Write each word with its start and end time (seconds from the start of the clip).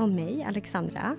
Och 0.00 0.08
mig, 0.08 0.44
Alexandra. 0.44 1.16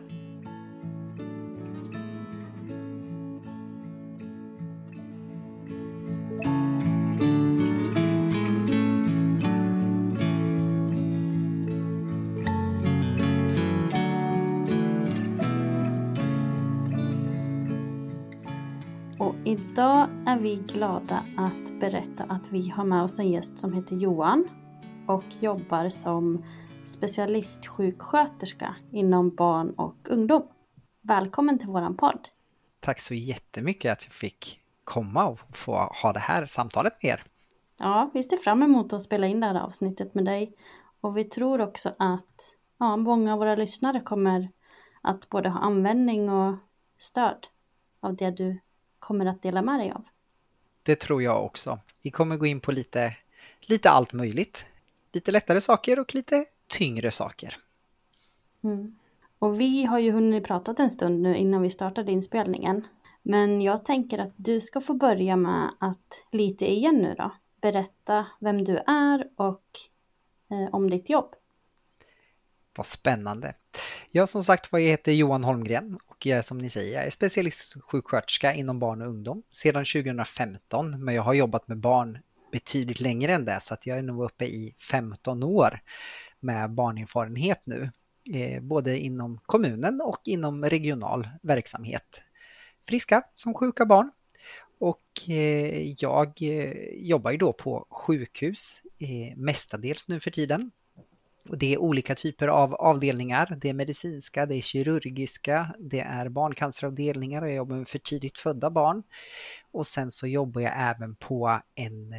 Och 19.18 19.36
idag 19.45 20.10
är 20.26 20.40
vi 20.40 20.56
glada 20.56 21.23
att 21.38 21.80
berätta 21.80 22.23
att 22.23 22.52
vi 22.52 22.70
har 22.70 22.84
med 22.84 23.04
oss 23.04 23.20
en 23.20 23.30
gäst 23.30 23.58
som 23.58 23.73
heter 23.73 23.95
Johan 23.95 24.48
och 25.08 25.26
jobbar 25.40 25.90
som 25.90 26.44
specialistsjuksköterska 26.84 28.76
inom 28.92 29.36
barn 29.36 29.70
och 29.70 30.08
ungdom. 30.10 30.48
Välkommen 31.02 31.60
till 31.60 31.67
våran 31.67 31.98
podd. 31.98 32.28
Tack 32.80 33.00
så 33.00 33.14
jättemycket 33.14 33.92
att 33.92 34.05
jag 34.05 34.14
fick 34.14 34.60
komma 34.83 35.28
och 35.28 35.39
få 35.58 35.76
ha 35.76 36.14
det 36.14 36.20
här 36.20 36.45
samtalet 36.45 37.04
med 37.04 37.11
er. 37.11 37.23
Ja, 37.78 38.11
vi 38.14 38.23
ser 38.23 38.38
fram 38.38 38.64
emot 38.64 38.94
att 38.94 39.02
spela 39.02 39.28
in 39.28 39.39
det 39.39 39.48
här 39.48 39.60
avsnittet 39.60 40.14
med 40.14 40.26
dig. 40.26 40.54
Och 41.02 41.17
vi 41.17 41.23
tror 41.23 41.61
också 41.61 41.95
att 42.00 42.55
ja, 42.78 42.98
många 42.98 43.34
av 43.34 43.39
våra 43.39 43.55
lyssnare 43.55 44.00
kommer 44.00 44.50
att 45.02 45.30
både 45.30 45.50
ha 45.50 45.60
användning 45.60 46.30
och 46.30 46.55
stöd 46.98 47.48
av 48.00 48.16
det 48.16 48.32
du 48.32 48.60
kommer 49.00 49.26
att 49.26 49.42
dela 49.42 49.61
med 49.61 49.80
dig 49.80 49.92
av. 49.92 50.05
Det 50.84 50.95
tror 50.95 51.23
jag 51.23 51.45
också. 51.45 51.80
Vi 52.02 52.11
kommer 52.11 52.38
gå 52.38 52.45
in 52.45 52.60
på 52.60 52.72
lite, 52.72 53.16
lite 53.67 53.89
allt 53.89 54.14
möjligt. 54.14 54.66
Lite 55.14 55.32
lättare 55.32 55.61
saker 55.61 56.00
och 56.00 56.16
lite 56.16 56.45
tyngre 56.71 57.11
saker. 57.11 57.58
Mm. 58.64 58.95
Och 59.39 59.59
vi 59.59 59.86
har 59.86 59.99
ju 59.99 60.11
hunnit 60.11 60.43
prata 60.43 60.83
en 60.83 60.89
stund 60.89 61.21
nu 61.21 61.37
innan 61.37 61.61
vi 61.61 61.70
startade 61.70 62.11
inspelningen. 62.11 62.87
Men 63.21 63.61
jag 63.61 63.86
tänker 63.86 64.20
att 64.20 64.33
du 64.36 64.61
ska 64.61 64.81
få 64.81 64.93
börja 64.93 65.36
med 65.36 65.70
att 65.80 66.26
lite 66.31 66.71
igen 66.71 66.95
nu 66.95 67.15
då 67.17 67.31
berätta 67.61 68.26
vem 68.39 68.64
du 68.64 68.77
är 68.77 69.27
och 69.36 69.64
eh, 70.52 70.73
om 70.76 70.89
ditt 70.89 71.10
jobb. 71.10 71.36
Vad 72.76 72.86
spännande. 72.86 73.54
Jag 74.11 74.30
som 74.30 74.43
sagt 74.43 74.71
var 74.71 74.80
jag 74.80 74.87
heter 74.87 75.11
Johan 75.11 75.43
Holmgren 75.43 75.99
och 76.08 76.26
jag 76.26 76.37
är 76.37 76.42
som 76.42 76.58
ni 76.58 76.70
säger 76.70 76.93
jag 76.93 77.05
är 77.05 77.10
specialistsjuksköterska 77.10 78.54
inom 78.54 78.80
barn 78.80 79.02
och 79.02 79.08
ungdom 79.08 79.43
sedan 79.52 79.86
2015 79.86 81.04
men 81.04 81.15
jag 81.15 81.23
har 81.23 81.33
jobbat 81.33 81.67
med 81.67 81.77
barn 81.77 82.17
betydligt 82.52 82.99
längre 82.99 83.33
än 83.33 83.45
det 83.45 83.60
så 83.60 83.73
att 83.73 83.87
jag 83.87 83.98
är 83.98 84.02
nog 84.02 84.23
uppe 84.23 84.45
i 84.45 84.76
15 84.92 85.43
år 85.43 85.80
med 86.42 86.72
barnerfarenhet 86.72 87.62
nu. 87.66 87.90
Eh, 88.34 88.62
både 88.62 89.00
inom 89.00 89.40
kommunen 89.46 90.02
och 90.02 90.22
inom 90.26 90.66
regional 90.66 91.28
verksamhet. 91.42 92.24
Friska 92.88 93.24
som 93.36 93.54
sjuka 93.54 93.86
barn. 93.86 94.12
Och 94.80 95.30
eh, 95.30 95.94
jag 95.98 96.42
eh, 96.42 96.74
jobbar 96.94 97.32
ju 97.32 97.38
då 97.38 97.54
på 97.54 97.88
sjukhus 97.90 98.82
mestadels 99.36 100.08
nu 100.08 100.20
för 100.20 100.32
tiden. 100.32 100.72
Och 101.50 101.58
det 101.58 101.74
är 101.74 101.78
olika 101.78 102.16
typer 102.16 102.48
av 102.48 102.76
avdelningar. 102.76 103.58
Det 103.62 103.70
är 103.70 103.73
medicinska, 103.73 104.46
det 104.46 104.56
är 104.56 104.62
kirurgiska, 104.62 105.76
det 105.80 106.00
är 106.00 106.30
barncanceravdelningar 106.30 107.42
och 107.42 107.48
jag 107.48 107.56
jobbar 107.56 107.76
med 107.76 107.88
för 107.88 108.00
tidigt 108.00 108.38
födda 108.38 108.70
barn. 108.70 109.04
Och 109.72 109.88
sen 109.88 110.12
så 110.12 110.28
jobbar 110.28 110.62
jag 110.62 110.73
även 110.78 111.16
på 111.16 111.62
en, 111.76 112.14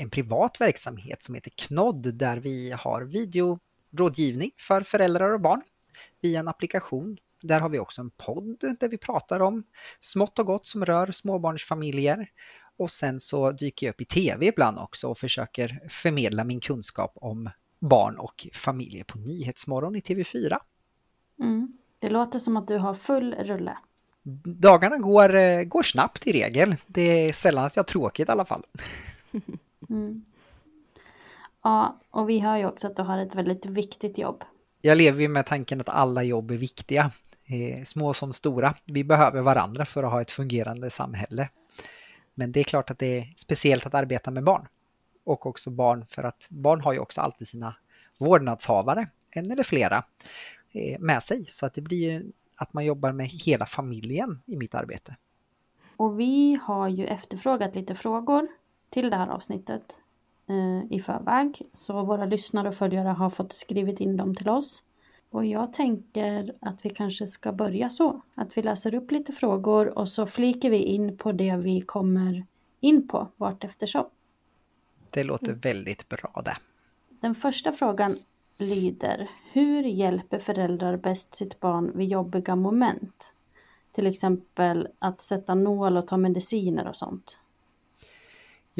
en 0.00 0.10
privat 0.10 0.60
verksamhet 0.60 1.22
som 1.22 1.34
heter 1.34 1.50
Knodd 1.56 2.14
där 2.14 2.36
vi 2.36 2.70
har 2.70 3.02
videorådgivning 3.02 4.50
för 4.58 4.80
föräldrar 4.80 5.32
och 5.32 5.40
barn 5.40 5.62
via 6.20 6.40
en 6.40 6.48
applikation. 6.48 7.18
Där 7.42 7.60
har 7.60 7.68
vi 7.68 7.78
också 7.78 8.00
en 8.00 8.10
podd 8.10 8.76
där 8.80 8.88
vi 8.88 8.98
pratar 8.98 9.40
om 9.40 9.64
smått 10.00 10.38
och 10.38 10.46
gott 10.46 10.66
som 10.66 10.84
rör 10.84 11.10
småbarnsfamiljer. 11.10 12.30
Och 12.76 12.90
sen 12.90 13.20
så 13.20 13.52
dyker 13.52 13.86
jag 13.86 13.92
upp 13.92 14.00
i 14.00 14.04
tv 14.04 14.46
ibland 14.46 14.78
också 14.78 15.08
och 15.08 15.18
försöker 15.18 15.80
förmedla 15.88 16.44
min 16.44 16.60
kunskap 16.60 17.12
om 17.14 17.50
barn 17.78 18.16
och 18.16 18.46
familjer 18.52 19.04
på 19.04 19.18
Nyhetsmorgon 19.18 19.96
i 19.96 20.00
TV4. 20.00 20.58
Mm. 21.40 21.72
Det 21.98 22.10
låter 22.10 22.38
som 22.38 22.56
att 22.56 22.68
du 22.68 22.78
har 22.78 22.94
full 22.94 23.34
rulle. 23.34 23.78
Dagarna 24.44 24.98
går, 24.98 25.36
eh, 25.36 25.62
går 25.62 25.82
snabbt 25.82 26.26
i 26.26 26.32
regel. 26.32 26.76
Det 26.86 27.28
är 27.28 27.32
sällan 27.32 27.64
att 27.64 27.76
jag 27.76 27.82
har 27.82 27.88
tråkigt 27.88 28.28
i 28.28 28.32
alla 28.32 28.44
fall. 28.44 28.66
Mm. 29.90 30.24
Ja, 31.62 32.00
och 32.10 32.28
vi 32.28 32.38
hör 32.38 32.56
ju 32.56 32.66
också 32.66 32.86
att 32.86 32.96
du 32.96 33.02
har 33.02 33.18
ett 33.18 33.34
väldigt 33.34 33.66
viktigt 33.66 34.18
jobb. 34.18 34.44
Jag 34.80 34.98
lever 34.98 35.20
ju 35.20 35.28
med 35.28 35.46
tanken 35.46 35.80
att 35.80 35.88
alla 35.88 36.22
jobb 36.22 36.50
är 36.50 36.56
viktiga, 36.56 37.10
eh, 37.44 37.84
små 37.84 38.14
som 38.14 38.32
stora. 38.32 38.74
Vi 38.84 39.04
behöver 39.04 39.40
varandra 39.40 39.84
för 39.84 40.02
att 40.02 40.12
ha 40.12 40.20
ett 40.20 40.30
fungerande 40.30 40.90
samhälle. 40.90 41.48
Men 42.34 42.52
det 42.52 42.60
är 42.60 42.64
klart 42.64 42.90
att 42.90 42.98
det 42.98 43.18
är 43.18 43.32
speciellt 43.36 43.86
att 43.86 43.94
arbeta 43.94 44.30
med 44.30 44.44
barn. 44.44 44.68
Och 45.24 45.46
också 45.46 45.70
barn, 45.70 46.06
för 46.06 46.24
att 46.24 46.46
barn 46.50 46.80
har 46.80 46.92
ju 46.92 46.98
också 46.98 47.20
alltid 47.20 47.48
sina 47.48 47.74
vårdnadshavare, 48.18 49.08
en 49.30 49.50
eller 49.50 49.62
flera, 49.62 50.04
eh, 50.72 51.00
med 51.00 51.22
sig. 51.22 51.44
Så 51.48 51.66
att 51.66 51.74
det 51.74 51.80
blir 51.80 52.10
ju 52.10 52.32
att 52.56 52.72
man 52.72 52.84
jobbar 52.84 53.12
med 53.12 53.26
hela 53.26 53.66
familjen 53.66 54.42
i 54.46 54.56
mitt 54.56 54.74
arbete. 54.74 55.16
Och 55.96 56.20
vi 56.20 56.58
har 56.62 56.88
ju 56.88 57.06
efterfrågat 57.06 57.74
lite 57.74 57.94
frågor 57.94 58.48
till 58.90 59.10
det 59.10 59.16
här 59.16 59.28
avsnittet 59.28 60.00
eh, 60.48 60.92
i 60.96 61.00
förväg. 61.00 61.62
Så 61.72 62.02
våra 62.02 62.24
lyssnare 62.24 62.68
och 62.68 62.74
följare 62.74 63.08
har 63.08 63.30
fått 63.30 63.52
skrivit 63.52 64.00
in 64.00 64.16
dem 64.16 64.34
till 64.34 64.48
oss. 64.48 64.82
Och 65.30 65.46
jag 65.46 65.72
tänker 65.72 66.54
att 66.60 66.84
vi 66.84 66.90
kanske 66.90 67.26
ska 67.26 67.52
börja 67.52 67.90
så. 67.90 68.22
Att 68.34 68.56
vi 68.56 68.62
läser 68.62 68.94
upp 68.94 69.10
lite 69.10 69.32
frågor 69.32 69.98
och 69.98 70.08
så 70.08 70.26
flikar 70.26 70.70
vi 70.70 70.82
in 70.82 71.16
på 71.16 71.32
det 71.32 71.56
vi 71.56 71.80
kommer 71.80 72.46
in 72.80 73.08
på 73.08 73.28
vart 73.36 73.64
eftersom. 73.64 74.04
Det 75.10 75.24
låter 75.24 75.52
väldigt 75.52 76.08
bra 76.08 76.42
det. 76.44 76.56
Den 77.20 77.34
första 77.34 77.72
frågan 77.72 78.18
lyder 78.56 79.30
Hur 79.52 79.82
hjälper 79.82 80.38
föräldrar 80.38 80.96
bäst 80.96 81.34
sitt 81.34 81.60
barn 81.60 81.92
vid 81.94 82.08
jobbiga 82.08 82.56
moment? 82.56 83.34
Till 83.92 84.06
exempel 84.06 84.88
att 84.98 85.20
sätta 85.20 85.54
nål 85.54 85.96
och 85.96 86.06
ta 86.06 86.16
mediciner 86.16 86.88
och 86.88 86.96
sånt. 86.96 87.38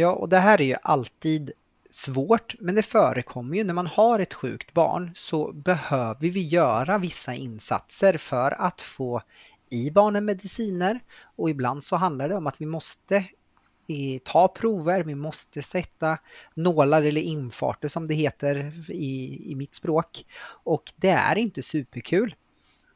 Ja, 0.01 0.13
och 0.13 0.29
det 0.29 0.39
här 0.39 0.61
är 0.61 0.65
ju 0.65 0.77
alltid 0.83 1.51
svårt, 1.91 2.55
men 2.61 2.75
det 2.75 2.83
förekommer 2.83 3.57
ju 3.57 3.65
när 3.65 3.75
man 3.75 3.87
har 3.87 4.19
ett 4.19 4.35
sjukt 4.35 4.73
barn 4.73 5.11
så 5.15 5.53
behöver 5.53 6.29
vi 6.29 6.43
göra 6.43 6.99
vissa 6.99 7.35
insatser 7.35 8.17
för 8.17 8.51
att 8.51 8.83
få 8.83 9.23
i 9.71 9.91
barnen 9.91 10.25
mediciner 10.25 11.01
och 11.37 11.51
ibland 11.51 11.85
så 11.85 11.97
handlar 11.97 12.29
det 12.29 12.37
om 12.37 12.47
att 12.47 12.61
vi 12.61 12.67
måste 12.67 13.17
eh, 13.89 14.21
ta 14.25 14.49
prover, 14.49 15.03
vi 15.03 15.15
måste 15.15 15.63
sätta 15.63 16.19
nålar 16.55 17.03
eller 17.03 17.21
infarter 17.21 17.89
som 17.89 18.09
det 18.09 18.15
heter 18.15 18.85
i, 18.91 19.43
i 19.53 19.55
mitt 19.55 19.75
språk. 19.75 20.25
Och 20.65 20.93
det 20.97 21.11
är 21.11 21.39
inte 21.39 21.63
superkul. 21.63 22.35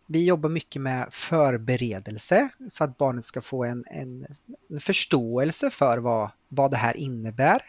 Vi 0.06 0.24
jobbar 0.24 0.48
mycket 0.48 0.82
med 0.82 1.08
förberedelse 1.10 2.48
så 2.70 2.84
att 2.84 2.98
barnet 2.98 3.26
ska 3.26 3.40
få 3.40 3.64
en, 3.64 3.84
en, 3.86 4.26
en 4.70 4.80
förståelse 4.80 5.70
för 5.70 5.98
vad, 5.98 6.30
vad 6.48 6.70
det 6.70 6.76
här 6.76 6.96
innebär. 6.96 7.62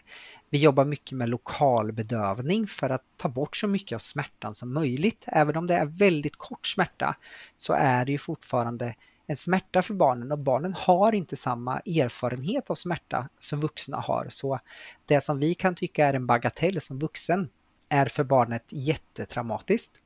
Vi 0.50 0.58
jobbar 0.58 0.84
mycket 0.84 1.18
med 1.18 1.28
lokalbedövning 1.28 2.66
för 2.66 2.90
att 2.90 3.02
ta 3.16 3.28
bort 3.28 3.56
så 3.56 3.66
mycket 3.66 3.96
av 3.96 3.98
smärtan 3.98 4.54
som 4.54 4.74
möjligt. 4.74 5.24
Även 5.26 5.56
om 5.56 5.66
det 5.66 5.74
är 5.74 5.86
väldigt 5.86 6.36
kort 6.36 6.66
smärta 6.66 7.16
så 7.54 7.72
är 7.72 8.04
det 8.04 8.12
ju 8.12 8.18
fortfarande 8.18 8.94
en 9.26 9.36
smärta 9.36 9.82
för 9.82 9.94
barnen 9.94 10.32
och 10.32 10.38
barnen 10.38 10.74
har 10.74 11.14
inte 11.14 11.36
samma 11.36 11.80
erfarenhet 11.80 12.70
av 12.70 12.74
smärta 12.74 13.28
som 13.38 13.60
vuxna 13.60 13.96
har. 13.96 14.26
Så 14.30 14.60
det 15.04 15.20
som 15.20 15.38
vi 15.38 15.54
kan 15.54 15.74
tycka 15.74 16.06
är 16.06 16.14
en 16.14 16.26
bagatell 16.26 16.80
som 16.80 16.98
vuxen 16.98 17.48
är 17.88 18.06
för 18.06 18.24
barnet 18.24 18.64
jättetraumatiskt. 18.68 20.00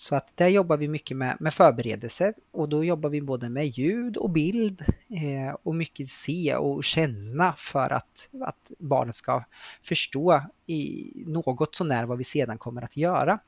Så 0.00 0.16
att 0.16 0.36
där 0.36 0.48
jobbar 0.48 0.76
vi 0.76 0.88
mycket 0.88 1.16
med, 1.16 1.36
med 1.40 1.54
förberedelse 1.54 2.34
och 2.50 2.68
då 2.68 2.84
jobbar 2.84 3.10
vi 3.10 3.20
både 3.20 3.48
med 3.48 3.66
ljud 3.66 4.16
och 4.16 4.30
bild 4.30 4.84
eh, 5.08 5.56
och 5.62 5.74
mycket 5.74 6.08
se 6.08 6.56
och 6.56 6.84
känna 6.84 7.54
för 7.56 7.90
att, 7.92 8.28
att 8.42 8.70
barnet 8.78 9.16
ska 9.16 9.44
förstå 9.82 10.42
i 10.66 11.12
något 11.26 11.74
sånär 11.74 12.04
vad 12.04 12.18
vi 12.18 12.24
sedan 12.24 12.58
kommer 12.58 12.82
att 12.82 12.96
göra. 12.96 13.38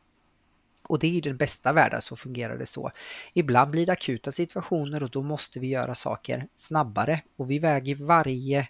Och 0.83 0.99
det 0.99 1.07
är 1.07 1.11
ju 1.11 1.21
den 1.21 1.37
bästa 1.37 1.73
världen, 1.73 2.03
så 2.03 2.17
fungerar 2.17 2.59
det 2.59 2.67
så. 2.67 2.91
Ibland 3.33 3.71
blir 3.71 3.87
det 3.87 3.93
akuta 3.93 4.33
situationer 4.33 5.03
och 5.03 5.11
då 5.11 5.23
måste 5.23 5.61
vi 5.61 5.67
göra 5.67 5.95
saker 5.95 6.49
snabbare 6.55 7.23
och 7.37 7.51
vi 7.51 7.59
väger 7.59 7.95
varje, 7.95 8.69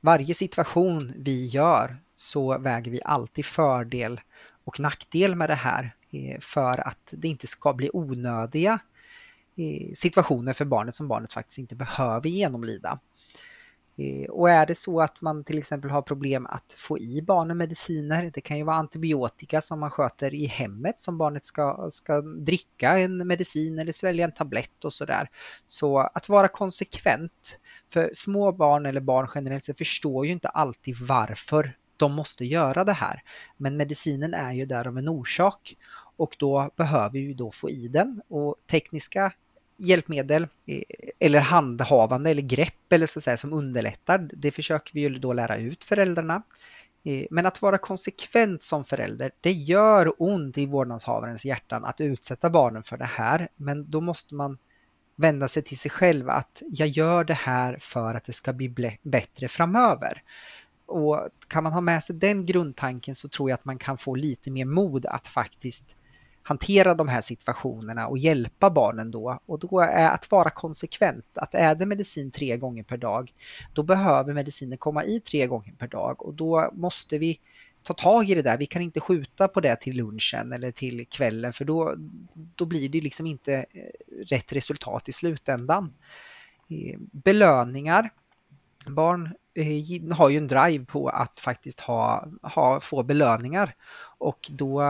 varje 0.00 0.34
situation 0.34 1.12
vi 1.16 1.46
gör 1.46 1.96
så 2.16 2.58
väger 2.58 2.90
vi 2.90 3.00
alltid 3.04 3.44
fördel 3.44 4.20
och 4.64 4.80
nackdel 4.80 5.34
med 5.34 5.50
det 5.50 5.54
här 5.54 5.94
Eh, 6.12 6.40
för 6.40 6.88
att 6.88 7.08
det 7.10 7.28
inte 7.28 7.46
ska 7.46 7.72
bli 7.72 7.90
onödiga 7.92 8.78
eh, 9.56 9.94
situationer 9.94 10.52
för 10.52 10.64
barnet 10.64 10.94
som 10.94 11.08
barnet 11.08 11.32
faktiskt 11.32 11.58
inte 11.58 11.74
behöver 11.76 12.28
genomlida. 12.28 12.98
Eh, 13.96 14.30
och 14.30 14.50
är 14.50 14.66
det 14.66 14.74
så 14.74 15.00
att 15.00 15.20
man 15.20 15.44
till 15.44 15.58
exempel 15.58 15.90
har 15.90 16.02
problem 16.02 16.46
att 16.46 16.74
få 16.78 16.98
i 16.98 17.22
barnen 17.22 17.56
mediciner, 17.56 18.30
det 18.34 18.40
kan 18.40 18.58
ju 18.58 18.64
vara 18.64 18.76
antibiotika 18.76 19.60
som 19.60 19.80
man 19.80 19.90
sköter 19.90 20.34
i 20.34 20.46
hemmet 20.46 21.00
som 21.00 21.18
barnet 21.18 21.44
ska, 21.44 21.88
ska 21.90 22.20
dricka 22.20 22.98
en 22.98 23.26
medicin 23.26 23.78
eller 23.78 23.92
svälja 23.92 24.24
en 24.24 24.32
tablett 24.32 24.84
och 24.84 24.92
sådär. 24.92 25.28
Så 25.66 25.98
att 25.98 26.28
vara 26.28 26.48
konsekvent, 26.48 27.58
för 27.92 28.10
små 28.14 28.52
barn 28.52 28.86
eller 28.86 29.00
barn 29.00 29.28
generellt 29.34 29.64
så 29.64 29.74
förstår 29.74 30.26
ju 30.26 30.32
inte 30.32 30.48
alltid 30.48 30.96
varför 30.96 31.76
de 31.96 32.12
måste 32.12 32.44
göra 32.44 32.84
det 32.84 32.92
här. 32.92 33.22
Men 33.56 33.76
medicinen 33.76 34.34
är 34.34 34.52
ju 34.52 34.66
där 34.66 34.88
av 34.88 34.98
en 34.98 35.08
orsak 35.08 35.76
och 36.16 36.36
då 36.38 36.70
behöver 36.76 37.10
vi 37.10 37.34
då 37.34 37.50
få 37.50 37.70
i 37.70 37.88
den 37.88 38.22
och 38.28 38.56
tekniska 38.70 39.32
hjälpmedel 39.76 40.46
eh, 40.66 40.82
eller 41.18 41.40
handhavande 41.40 42.30
eller 42.30 42.42
grepp 42.42 42.92
eller 42.92 43.06
så 43.06 43.18
att 43.18 43.22
säga, 43.22 43.36
som 43.36 43.52
underlättar. 43.52 44.30
Det 44.32 44.50
försöker 44.50 44.94
vi 44.94 45.00
ju 45.00 45.18
då 45.18 45.32
lära 45.32 45.56
ut 45.56 45.84
föräldrarna. 45.84 46.42
Eh, 47.04 47.26
men 47.30 47.46
att 47.46 47.62
vara 47.62 47.78
konsekvent 47.78 48.62
som 48.62 48.84
förälder, 48.84 49.30
det 49.40 49.52
gör 49.52 50.12
ont 50.18 50.58
i 50.58 50.66
vårdnadshavarens 50.66 51.44
hjärtan 51.44 51.84
att 51.84 52.00
utsätta 52.00 52.50
barnen 52.50 52.82
för 52.82 52.96
det 52.96 53.04
här. 53.04 53.48
Men 53.56 53.90
då 53.90 54.00
måste 54.00 54.34
man 54.34 54.58
vända 55.16 55.48
sig 55.48 55.62
till 55.62 55.78
sig 55.78 55.90
själv 55.90 56.30
att 56.30 56.62
jag 56.68 56.88
gör 56.88 57.24
det 57.24 57.34
här 57.34 57.76
för 57.80 58.14
att 58.14 58.24
det 58.24 58.32
ska 58.32 58.52
bli 58.52 58.98
bättre 59.02 59.48
framöver. 59.48 60.22
Och 60.86 61.28
kan 61.48 61.64
man 61.64 61.72
ha 61.72 61.80
med 61.80 62.04
sig 62.04 62.16
den 62.16 62.46
grundtanken 62.46 63.14
så 63.14 63.28
tror 63.28 63.50
jag 63.50 63.54
att 63.54 63.64
man 63.64 63.78
kan 63.78 63.98
få 63.98 64.14
lite 64.14 64.50
mer 64.50 64.64
mod 64.64 65.06
att 65.06 65.26
faktiskt 65.26 65.96
hantera 66.42 66.94
de 66.94 67.08
här 67.08 67.22
situationerna 67.22 68.06
och 68.06 68.18
hjälpa 68.18 68.70
barnen 68.70 69.10
då. 69.10 69.38
Och 69.46 69.58
då 69.58 69.80
är 69.80 70.10
att 70.10 70.30
vara 70.30 70.50
konsekvent, 70.50 71.38
att 71.38 71.54
är 71.54 71.74
det 71.74 71.86
medicin 71.86 72.30
tre 72.30 72.56
gånger 72.56 72.82
per 72.82 72.96
dag, 72.96 73.32
då 73.72 73.82
behöver 73.82 74.34
medicinen 74.34 74.78
komma 74.78 75.04
i 75.04 75.20
tre 75.20 75.46
gånger 75.46 75.72
per 75.72 75.88
dag 75.88 76.26
och 76.26 76.34
då 76.34 76.70
måste 76.72 77.18
vi 77.18 77.40
ta 77.82 77.94
tag 77.94 78.30
i 78.30 78.34
det 78.34 78.42
där. 78.42 78.58
Vi 78.58 78.66
kan 78.66 78.82
inte 78.82 79.00
skjuta 79.00 79.48
på 79.48 79.60
det 79.60 79.76
till 79.76 79.96
lunchen 79.96 80.52
eller 80.52 80.70
till 80.70 81.06
kvällen 81.06 81.52
för 81.52 81.64
då, 81.64 81.94
då 82.34 82.64
blir 82.64 82.88
det 82.88 83.00
liksom 83.00 83.26
inte 83.26 83.54
eh, 83.54 84.24
rätt 84.26 84.52
resultat 84.52 85.08
i 85.08 85.12
slutändan. 85.12 85.94
Eh, 86.68 86.98
belöningar. 86.98 88.10
Barn 88.86 89.34
eh, 89.54 90.14
har 90.16 90.28
ju 90.28 90.38
en 90.38 90.48
drive 90.48 90.84
på 90.84 91.08
att 91.08 91.40
faktiskt 91.40 91.80
ha, 91.80 92.28
ha, 92.42 92.80
få 92.80 93.02
belöningar 93.02 93.74
och 94.18 94.50
då 94.52 94.82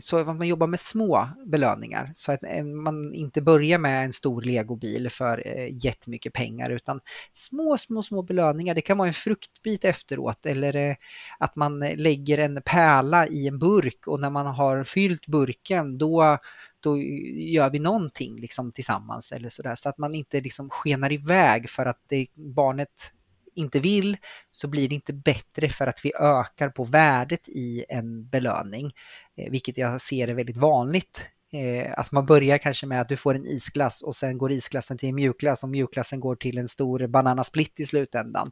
så 0.00 0.16
att 0.16 0.26
man 0.26 0.48
jobbar 0.48 0.66
med 0.66 0.80
små 0.80 1.28
belöningar 1.46 2.10
så 2.14 2.32
att 2.32 2.42
eh, 2.42 2.64
man 2.64 3.14
inte 3.14 3.42
börjar 3.42 3.78
med 3.78 4.04
en 4.04 4.12
stor 4.12 4.42
legobil 4.42 5.10
för 5.10 5.42
eh, 5.46 5.84
jättemycket 5.84 6.32
pengar 6.32 6.70
utan 6.70 7.00
små, 7.32 7.76
små, 7.76 8.02
små 8.02 8.22
belöningar. 8.22 8.74
Det 8.74 8.80
kan 8.80 8.98
vara 8.98 9.08
en 9.08 9.14
fruktbit 9.14 9.84
efteråt 9.84 10.46
eller 10.46 10.76
eh, 10.76 10.94
att 11.38 11.56
man 11.56 11.78
lägger 11.78 12.38
en 12.38 12.62
pärla 12.64 13.26
i 13.26 13.48
en 13.48 13.58
burk 13.58 14.06
och 14.06 14.20
när 14.20 14.30
man 14.30 14.46
har 14.46 14.84
fyllt 14.84 15.26
burken 15.26 15.98
då 15.98 16.38
då 16.82 16.98
gör 17.36 17.70
vi 17.70 17.78
någonting 17.78 18.40
liksom 18.40 18.72
tillsammans 18.72 19.32
eller 19.32 19.48
sådär 19.48 19.74
så 19.74 19.88
att 19.88 19.98
man 19.98 20.14
inte 20.14 20.40
liksom 20.40 20.70
skenar 20.70 21.12
iväg 21.12 21.70
för 21.70 21.86
att 21.86 22.00
det, 22.08 22.26
barnet 22.34 23.12
inte 23.60 23.80
vill 23.80 24.16
så 24.50 24.68
blir 24.68 24.88
det 24.88 24.94
inte 24.94 25.12
bättre 25.12 25.68
för 25.68 25.86
att 25.86 26.04
vi 26.04 26.12
ökar 26.20 26.68
på 26.68 26.84
värdet 26.84 27.48
i 27.48 27.84
en 27.88 28.28
belöning, 28.28 28.92
eh, 29.36 29.50
vilket 29.50 29.78
jag 29.78 30.00
ser 30.00 30.28
är 30.28 30.34
väldigt 30.34 30.56
vanligt. 30.56 31.30
Eh, 31.52 31.92
att 31.96 32.12
man 32.12 32.26
börjar 32.26 32.58
kanske 32.58 32.86
med 32.86 33.00
att 33.00 33.08
du 33.08 33.16
får 33.16 33.34
en 33.34 33.46
isglass 33.46 34.02
och 34.02 34.14
sen 34.14 34.38
går 34.38 34.52
isglassen 34.52 34.98
till 34.98 35.08
en 35.08 35.14
mjukglass 35.14 35.62
och 35.62 35.68
mjukglassen 35.68 36.20
går 36.20 36.36
till 36.36 36.58
en 36.58 36.68
stor 36.68 37.06
bananasplitt 37.06 37.80
i 37.80 37.86
slutändan. 37.86 38.50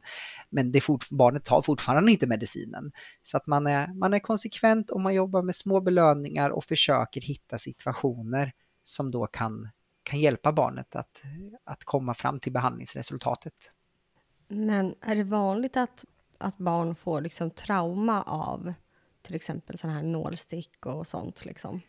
Men 0.49 0.71
det 0.71 0.81
fort, 0.81 1.09
barnet 1.09 1.45
tar 1.45 1.61
fortfarande 1.61 2.11
inte 2.11 2.27
medicinen. 2.27 2.91
Så 3.23 3.37
att 3.37 3.47
man 3.47 3.67
är, 3.67 3.87
man 3.93 4.13
är 4.13 4.19
konsekvent 4.19 4.89
och 4.89 5.01
man 5.01 5.13
jobbar 5.13 5.41
med 5.41 5.55
små 5.55 5.81
belöningar 5.81 6.49
och 6.49 6.65
försöker 6.65 7.21
hitta 7.21 7.57
situationer 7.57 8.51
som 8.83 9.11
då 9.11 9.27
kan, 9.27 9.69
kan 10.03 10.19
hjälpa 10.19 10.51
barnet 10.51 10.95
att, 10.95 11.21
att 11.63 11.83
komma 11.83 12.13
fram 12.13 12.39
till 12.39 12.51
behandlingsresultatet. 12.51 13.53
Men 14.51 14.95
är 15.01 15.15
det 15.15 15.23
vanligt 15.23 15.77
att, 15.77 16.05
att 16.37 16.57
barn 16.57 16.95
får 16.95 17.21
liksom 17.21 17.51
trauma 17.51 18.21
av 18.21 18.73
till 19.21 19.35
exempel 19.35 19.77
sådana 19.77 19.97
här 19.97 20.05
nålstick 20.05 20.85
och 20.85 21.07
sånt? 21.07 21.45
Liksom? 21.45 21.81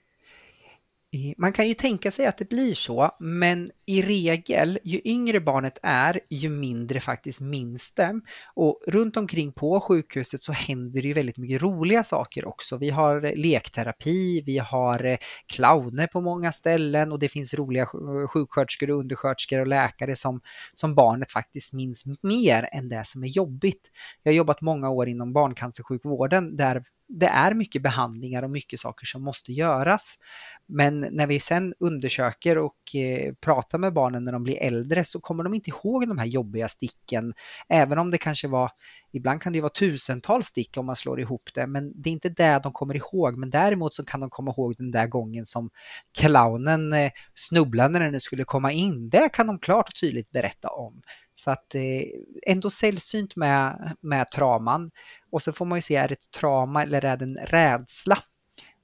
Man 1.37 1.53
kan 1.53 1.69
ju 1.69 1.75
tänka 1.75 2.11
sig 2.11 2.27
att 2.27 2.39
det 2.39 2.49
blir 2.49 2.75
så, 2.75 3.11
men 3.19 3.71
i 3.87 4.03
regel, 4.03 4.79
ju 4.85 5.01
yngre 5.05 5.41
barnet 5.41 5.79
är, 5.83 6.21
ju 6.31 6.49
mindre 6.49 7.01
faktiskt 7.01 7.41
minns 7.41 7.95
det. 7.95 8.21
Och 8.55 8.81
runt 8.87 9.17
omkring 9.17 9.53
på 9.53 9.81
sjukhuset 9.81 10.43
så 10.43 10.53
händer 10.53 11.03
det 11.03 11.09
ju 11.09 11.15
väldigt 11.15 11.39
mycket 11.39 11.63
roliga 11.63 12.03
saker 12.03 12.49
också. 12.49 12.77
Vi 12.77 12.91
har 12.91 13.25
eh, 13.25 13.33
lekterapi, 13.35 14.43
vi 14.47 14.59
har 14.59 15.05
eh, 15.05 15.17
clowner 15.47 16.07
på 16.07 16.21
många 16.21 16.53
ställen 16.53 17.13
och 17.13 17.19
det 17.19 17.29
finns 17.29 17.55
roliga 17.55 17.87
sjuksköterskor, 18.29 18.91
undersköterskor 18.91 19.61
och 19.61 19.67
läkare 19.67 20.17
som, 20.17 20.41
som 20.75 20.95
barnet 20.95 21.31
faktiskt 21.31 21.73
minns 21.73 22.05
mer 22.23 22.69
än 22.73 22.89
det 22.89 23.03
som 23.07 23.25
är 23.25 23.29
jobbigt. 23.29 23.91
Jag 24.23 24.33
har 24.33 24.37
jobbat 24.37 24.61
många 24.61 24.91
år 24.91 25.09
inom 25.09 25.33
barncancersjukvården 25.33 26.57
där 26.57 26.83
det 27.13 27.27
är 27.27 27.55
mycket 27.55 27.83
behandlingar 27.83 28.43
och 28.43 28.51
mycket 28.51 28.81
saker 28.81 29.07
som 29.07 29.23
måste 29.23 29.53
göras. 29.53 30.19
Men 30.67 31.01
när 31.11 31.27
vi 31.27 31.41
sen 31.41 31.75
undersöker 31.79 32.59
och 32.59 32.95
eh, 32.95 33.35
pratar 33.35 33.79
med 33.79 33.93
barnen 33.93 34.25
när 34.25 34.33
de 34.33 34.43
blir 34.43 34.63
äldre 34.63 35.05
så 35.05 35.21
kommer 35.21 35.45
de 35.45 35.55
inte 35.55 35.71
ihåg 35.71 36.09
de 36.09 36.19
här 36.19 36.27
jobbiga 36.27 36.69
sticken. 36.69 37.35
Även 37.69 37.99
om 37.99 38.11
det 38.11 38.19
kanske 38.19 38.49
var, 38.49 38.71
ibland 39.13 39.43
kan 39.43 39.53
det 39.53 39.61
vara 39.61 39.73
tusentals 39.73 40.47
stick 40.47 40.77
om 40.77 40.87
man 40.87 40.97
slår 40.97 41.21
ihop 41.21 41.51
det, 41.55 41.67
men 41.67 42.03
det 42.03 42.11
är 42.11 42.13
inte 42.13 42.29
det 42.29 42.61
de 42.63 42.73
kommer 42.73 42.97
ihåg. 42.97 43.37
Men 43.37 43.51
däremot 43.51 43.95
så 43.95 44.05
kan 44.05 44.21
de 44.21 44.31
komma 44.31 44.51
ihåg 44.51 44.75
den 44.77 44.91
där 44.91 45.07
gången 45.07 45.47
som 45.47 45.71
clownen 46.19 46.93
eh, 46.93 47.11
snubblade 47.35 47.99
när 47.99 48.11
den 48.11 48.21
skulle 48.21 48.45
komma 48.45 48.73
in. 48.73 49.11
Det 49.11 49.29
kan 49.29 49.47
de 49.47 49.59
klart 49.59 49.89
och 49.89 49.95
tydligt 49.95 50.31
berätta 50.31 50.69
om. 50.69 51.03
Så 51.35 51.51
att 51.51 51.75
eh, 51.75 52.03
ändå 52.47 52.71
sällsynt 52.71 53.37
med, 53.37 53.97
med 54.01 54.29
traman. 54.29 54.91
Och 55.33 55.43
så 55.43 55.53
får 55.53 55.65
man 55.65 55.79
ju 55.79 55.83
se, 55.83 55.97
är 55.97 56.09
det 56.09 56.15
ett 56.15 56.31
trauma 56.31 56.83
eller 56.83 57.05
är 57.05 57.17
det 57.17 57.25
en 57.25 57.37
rädsla? 57.37 58.19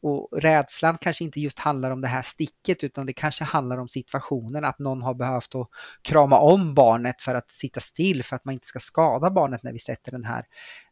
Och 0.02 0.28
rädslan 0.32 0.98
kanske 0.98 1.24
inte 1.24 1.40
just 1.40 1.58
handlar 1.58 1.90
om 1.90 2.00
det 2.00 2.08
här 2.08 2.22
sticket 2.22 2.84
utan 2.84 3.06
det 3.06 3.12
kanske 3.12 3.44
handlar 3.44 3.78
om 3.78 3.88
situationen 3.88 4.64
att 4.64 4.78
någon 4.78 5.02
har 5.02 5.14
behövt 5.14 5.54
att 5.54 5.68
krama 6.02 6.38
om 6.38 6.74
barnet 6.74 7.22
för 7.22 7.34
att 7.34 7.50
sitta 7.50 7.80
still 7.80 8.22
för 8.22 8.36
att 8.36 8.44
man 8.44 8.52
inte 8.54 8.66
ska 8.66 8.78
skada 8.78 9.30
barnet 9.30 9.62
när 9.62 9.72
vi 9.72 9.78
sätter 9.78 10.12
den 10.12 10.24
här, 10.24 10.44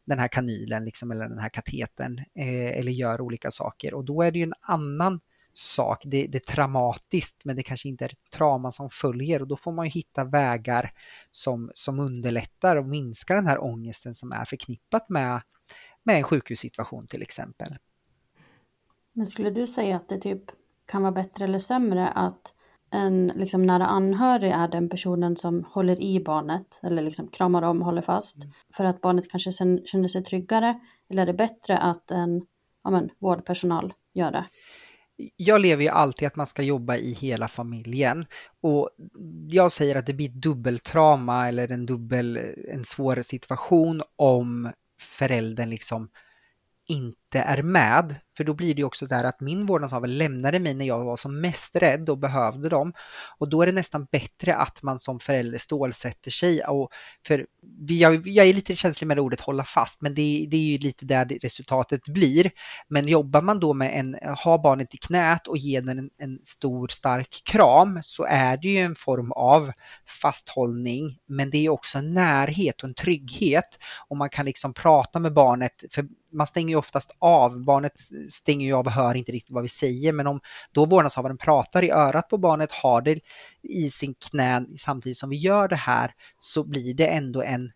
den 0.05 0.19
här 0.19 0.27
kanylen 0.27 0.85
liksom, 0.85 1.11
eller 1.11 1.29
den 1.29 1.39
här 1.39 1.49
katetern 1.49 2.19
eh, 2.39 2.79
eller 2.79 2.91
gör 2.91 3.21
olika 3.21 3.51
saker. 3.51 3.93
Och 3.93 4.05
då 4.05 4.21
är 4.21 4.31
det 4.31 4.39
ju 4.39 4.43
en 4.43 4.53
annan 4.61 5.19
sak. 5.57 6.01
Det, 6.05 6.27
det, 6.27 6.37
är 6.37 6.53
traumatiskt 6.53 7.45
men 7.45 7.55
det 7.55 7.63
kanske 7.63 7.89
inte 7.89 8.05
är 8.05 8.09
ett 8.09 8.31
trauma 8.31 8.71
som 8.71 8.89
följer 8.89 9.41
och 9.41 9.47
då 9.47 9.57
får 9.57 9.71
man 9.71 9.85
ju 9.85 9.91
hitta 9.91 10.23
vägar 10.23 10.91
som, 11.31 11.71
som 11.73 11.99
underlättar 11.99 12.75
och 12.75 12.85
minskar 12.85 13.35
den 13.35 13.47
här 13.47 13.63
ångesten 13.63 14.13
som 14.13 14.31
är 14.31 14.45
förknippat 14.45 15.09
med, 15.09 15.41
med 16.03 16.17
en 16.17 16.23
sjukhussituation 16.23 17.07
till 17.07 17.21
exempel. 17.21 17.75
Men 19.13 19.27
skulle 19.27 19.49
du 19.49 19.67
säga 19.67 19.95
att 19.95 20.09
det 20.09 20.17
typ 20.17 20.43
kan 20.91 21.01
vara 21.01 21.11
bättre 21.11 21.43
eller 21.43 21.59
sämre 21.59 22.09
att 22.09 22.53
en 22.91 23.27
liksom 23.35 23.65
nära 23.65 23.87
anhörig 23.87 24.51
är 24.51 24.67
den 24.67 24.89
personen 24.89 25.35
som 25.35 25.65
håller 25.69 26.01
i 26.01 26.19
barnet 26.19 26.79
eller 26.83 27.01
liksom 27.01 27.27
kramar 27.27 27.61
om, 27.61 27.81
håller 27.81 28.01
fast 28.01 28.43
mm. 28.43 28.53
för 28.73 28.85
att 28.85 29.01
barnet 29.01 29.31
kanske 29.31 29.51
känner 29.85 30.07
sig 30.07 30.23
tryggare? 30.23 30.79
Eller 31.09 31.21
är 31.21 31.25
det 31.25 31.33
bättre 31.33 31.77
att 31.77 32.11
en 32.11 32.45
ja 32.83 32.89
men, 32.89 33.09
vårdpersonal 33.19 33.93
gör 34.13 34.31
det? 34.31 34.45
Jag 35.35 35.61
lever 35.61 35.83
ju 35.83 35.89
alltid 35.89 36.27
att 36.27 36.35
man 36.35 36.47
ska 36.47 36.61
jobba 36.61 36.95
i 36.95 37.13
hela 37.13 37.47
familjen. 37.47 38.25
Och 38.61 38.89
jag 39.49 39.71
säger 39.71 39.95
att 39.95 40.05
det 40.05 40.13
blir 40.13 40.29
dubbeltrauma 40.29 41.47
eller 41.47 41.71
en 41.71 41.85
dubbel, 41.85 42.39
en 42.69 42.85
svår 42.85 43.21
situation 43.21 44.01
om 44.15 44.71
föräldern 45.01 45.69
liksom 45.69 46.09
inte 46.87 47.24
är 47.33 47.61
med. 47.61 48.15
För 48.37 48.43
då 48.43 48.53
blir 48.53 48.75
det 48.75 48.79
ju 48.79 48.85
också 48.85 49.05
där 49.05 49.23
att 49.23 49.41
min 49.41 49.65
vårdnadshavare 49.65 50.11
lämnade 50.11 50.59
mig 50.59 50.73
när 50.73 50.85
jag 50.85 51.05
var 51.05 51.15
som 51.15 51.41
mest 51.41 51.75
rädd 51.75 52.09
och 52.09 52.17
behövde 52.17 52.69
dem. 52.69 52.93
Och 53.37 53.49
då 53.49 53.61
är 53.61 53.65
det 53.65 53.71
nästan 53.71 54.07
bättre 54.11 54.55
att 54.55 54.83
man 54.83 54.99
som 54.99 55.19
förälder 55.19 55.57
stålsätter 55.57 56.31
sig. 56.31 56.63
Och 56.63 56.89
för 57.27 57.45
jag, 57.87 58.27
jag 58.27 58.47
är 58.47 58.53
lite 58.53 58.75
känslig 58.75 59.07
med 59.07 59.19
ordet 59.19 59.41
hålla 59.41 59.63
fast, 59.63 60.01
men 60.01 60.15
det, 60.15 60.47
det 60.49 60.57
är 60.57 60.61
ju 60.61 60.77
lite 60.77 61.05
där 61.05 61.25
resultatet 61.41 62.03
blir. 62.03 62.51
Men 62.87 63.07
jobbar 63.07 63.41
man 63.41 63.59
då 63.59 63.73
med 63.73 63.99
en, 63.99 64.15
ha 64.43 64.57
barnet 64.57 64.95
i 64.95 64.97
knät 64.97 65.47
och 65.47 65.57
ge 65.57 65.81
den 65.81 65.99
en, 65.99 66.09
en 66.17 66.39
stor 66.43 66.87
stark 66.87 67.41
kram 67.45 67.99
så 68.03 68.25
är 68.29 68.57
det 68.57 68.67
ju 68.67 68.77
en 68.77 68.95
form 68.95 69.31
av 69.31 69.71
fasthållning. 70.21 71.17
Men 71.27 71.49
det 71.49 71.65
är 71.65 71.69
också 71.69 71.97
en 71.97 72.13
närhet 72.13 72.83
och 72.83 72.89
en 72.89 72.95
trygghet 72.95 73.79
och 74.07 74.17
man 74.17 74.29
kan 74.29 74.45
liksom 74.45 74.73
prata 74.73 75.19
med 75.19 75.33
barnet. 75.33 75.83
För 75.91 76.05
man 76.35 76.47
stänger 76.47 76.69
ju 76.69 76.75
oftast 76.75 77.14
av, 77.19 77.63
barnet 77.63 77.93
stänger 78.29 78.65
ju 78.65 78.73
av 78.73 78.85
och 78.85 78.91
hör 78.91 79.15
inte 79.15 79.31
riktigt 79.31 79.53
vad 79.53 79.63
vi 79.63 79.69
säger, 79.69 80.11
men 80.11 80.27
om 80.27 80.39
då 80.71 80.85
vårdnadshavaren 80.85 81.37
pratar 81.37 81.83
i 81.83 81.91
örat 81.91 82.29
på 82.29 82.37
barnet, 82.37 82.71
har 82.71 83.01
det 83.01 83.19
i 83.61 83.91
sin 83.91 84.15
knä 84.29 84.65
samtidigt 84.77 85.17
som 85.17 85.29
vi 85.29 85.37
gör 85.37 85.67
det 85.67 85.75
här, 85.75 86.13
så 86.37 86.63
blir 86.63 86.93
det 86.93 87.07
ändå 87.07 87.41
en 87.41 87.71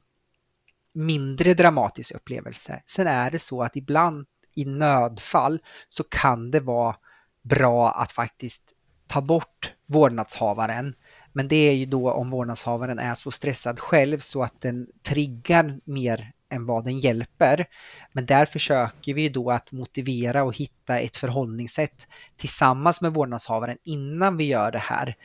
mindre 0.94 1.54
dramatisk 1.54 2.16
upplevelse. 2.16 2.84
Sen 2.88 3.08
är 3.08 3.32
det 3.32 3.40
så 3.40 3.64
att 3.64 3.76
ibland 3.76 4.26
i 4.56 4.66
nödfall 4.66 5.60
så 5.90 6.04
kan 6.04 6.52
det 6.52 6.60
vara 6.60 6.96
bra 7.42 7.92
att 7.92 8.12
faktiskt 8.12 8.64
ta 9.08 9.22
bort 9.22 9.74
vårdnadshavaren. 9.86 10.96
Men 11.34 11.48
det 11.48 11.56
är 11.56 11.74
ju 11.74 11.86
då 11.86 12.12
om 12.12 12.30
vårdnadshavaren 12.30 13.00
är 13.00 13.16
så 13.16 13.32
stressad 13.32 13.80
själv 13.80 14.20
så 14.20 14.44
att 14.44 14.62
den 14.62 14.88
triggar 15.04 15.80
mer 15.84 16.32
än 16.50 16.66
vad 16.66 16.86
den 16.86 17.00
hjälper. 17.00 17.66
Men 18.12 18.26
där 18.26 18.46
försöker 18.46 19.14
vi 19.14 19.30
då 19.30 19.52
att 19.52 19.72
motivera 19.72 20.44
och 20.44 20.56
hitta 20.56 21.00
ett 21.00 21.18
förhållningssätt 21.18 22.08
tillsammans 22.38 23.02
med 23.02 23.14
vårdnadshavaren 23.14 23.78
innan 23.84 24.38
vi 24.38 24.44
gör 24.44 24.72
det 24.72 24.80
här. 24.80 25.16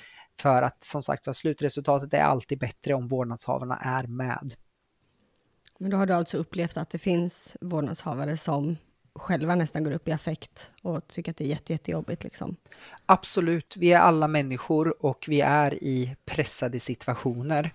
För 0.40 0.62
att 0.62 0.84
som 0.84 1.02
sagt 1.02 1.26
var 1.26 1.34
slutresultatet 1.34 2.14
är 2.14 2.22
alltid 2.22 2.58
bättre 2.58 2.94
om 2.94 3.08
vårdnadshavarna 3.08 3.76
är 3.76 4.06
med. 4.06 4.54
Men 5.78 5.90
då 5.90 5.96
har 5.96 6.06
du 6.06 6.12
alltså 6.12 6.36
upplevt 6.36 6.76
att 6.76 6.90
det 6.90 6.98
finns 6.98 7.56
vårdnadshavare 7.60 8.36
som 8.36 8.76
själva 9.14 9.54
nästan 9.54 9.84
går 9.84 9.92
upp 9.92 10.08
i 10.08 10.12
affekt 10.12 10.72
och 10.82 11.08
tycker 11.08 11.30
att 11.30 11.36
det 11.36 11.44
är 11.44 11.48
jätte, 11.48 11.72
jättejobbigt 11.72 12.24
liksom? 12.24 12.56
Absolut, 13.06 13.76
vi 13.76 13.92
är 13.92 13.98
alla 13.98 14.28
människor 14.28 15.04
och 15.04 15.24
vi 15.28 15.40
är 15.40 15.84
i 15.84 16.16
pressade 16.24 16.80
situationer. 16.80 17.74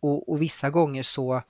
Och, 0.00 0.28
och 0.28 0.42
vissa 0.42 0.70
gånger 0.70 1.02
så 1.02 1.42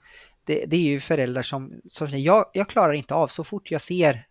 det, 0.46 0.64
det, 0.66 0.76
är 0.76 0.80
ju 0.80 1.00
föräldrar 1.00 1.42
som, 1.42 1.80
som 1.88 2.08
säger 2.08 2.24
jag, 2.24 2.50
jag 2.52 2.68
klarar 2.68 2.92
inte 2.92 3.14
av 3.14 3.26
så 3.26 3.44
fort 3.44 3.70
jag 3.70 3.80
ser 3.80 4.26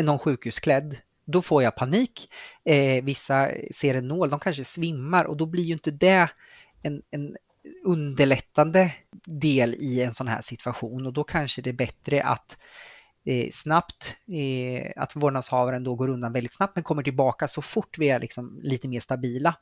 någon 0.00 0.18
sjukhusklädd 0.18 0.96
då 1.26 1.42
får 1.42 1.62
jag 1.62 1.76
panik. 1.76 2.32
Eh, 2.64 3.04
vissa 3.04 3.50
ser 3.70 3.94
en 3.94 4.08
nål, 4.08 4.30
de 4.30 4.40
kanske 4.40 4.64
svimmar 4.64 5.24
och 5.24 5.36
då 5.36 5.46
blir 5.46 5.64
ju 5.64 5.72
inte 5.72 5.90
det 5.90 6.28
en, 6.82 7.02
en 7.10 7.36
underlättande 7.84 8.94
del 9.24 9.74
i 9.74 10.02
en 10.02 10.14
sån 10.14 10.28
här 10.28 10.42
situation 10.42 11.06
och 11.06 11.12
då 11.12 11.24
kanske 11.24 11.62
det 11.62 11.70
är 11.70 11.74
bättre 11.74 12.22
att 12.22 12.58
eh, 13.24 13.50
snabbt, 13.52 14.16
eh, 14.28 14.92
att 14.96 15.16
vårdnadshavaren 15.16 15.84
då 15.84 15.94
går 15.94 16.08
undan 16.08 16.32
väldigt 16.32 16.54
snabbt 16.54 16.76
men 16.76 16.84
kommer 16.84 17.02
tillbaka 17.02 17.48
så 17.48 17.62
fort 17.62 17.98
vi 17.98 18.08
är 18.08 18.18
liksom 18.18 18.60
lite 18.62 18.88
mer 18.88 19.00
stabila. 19.00 19.54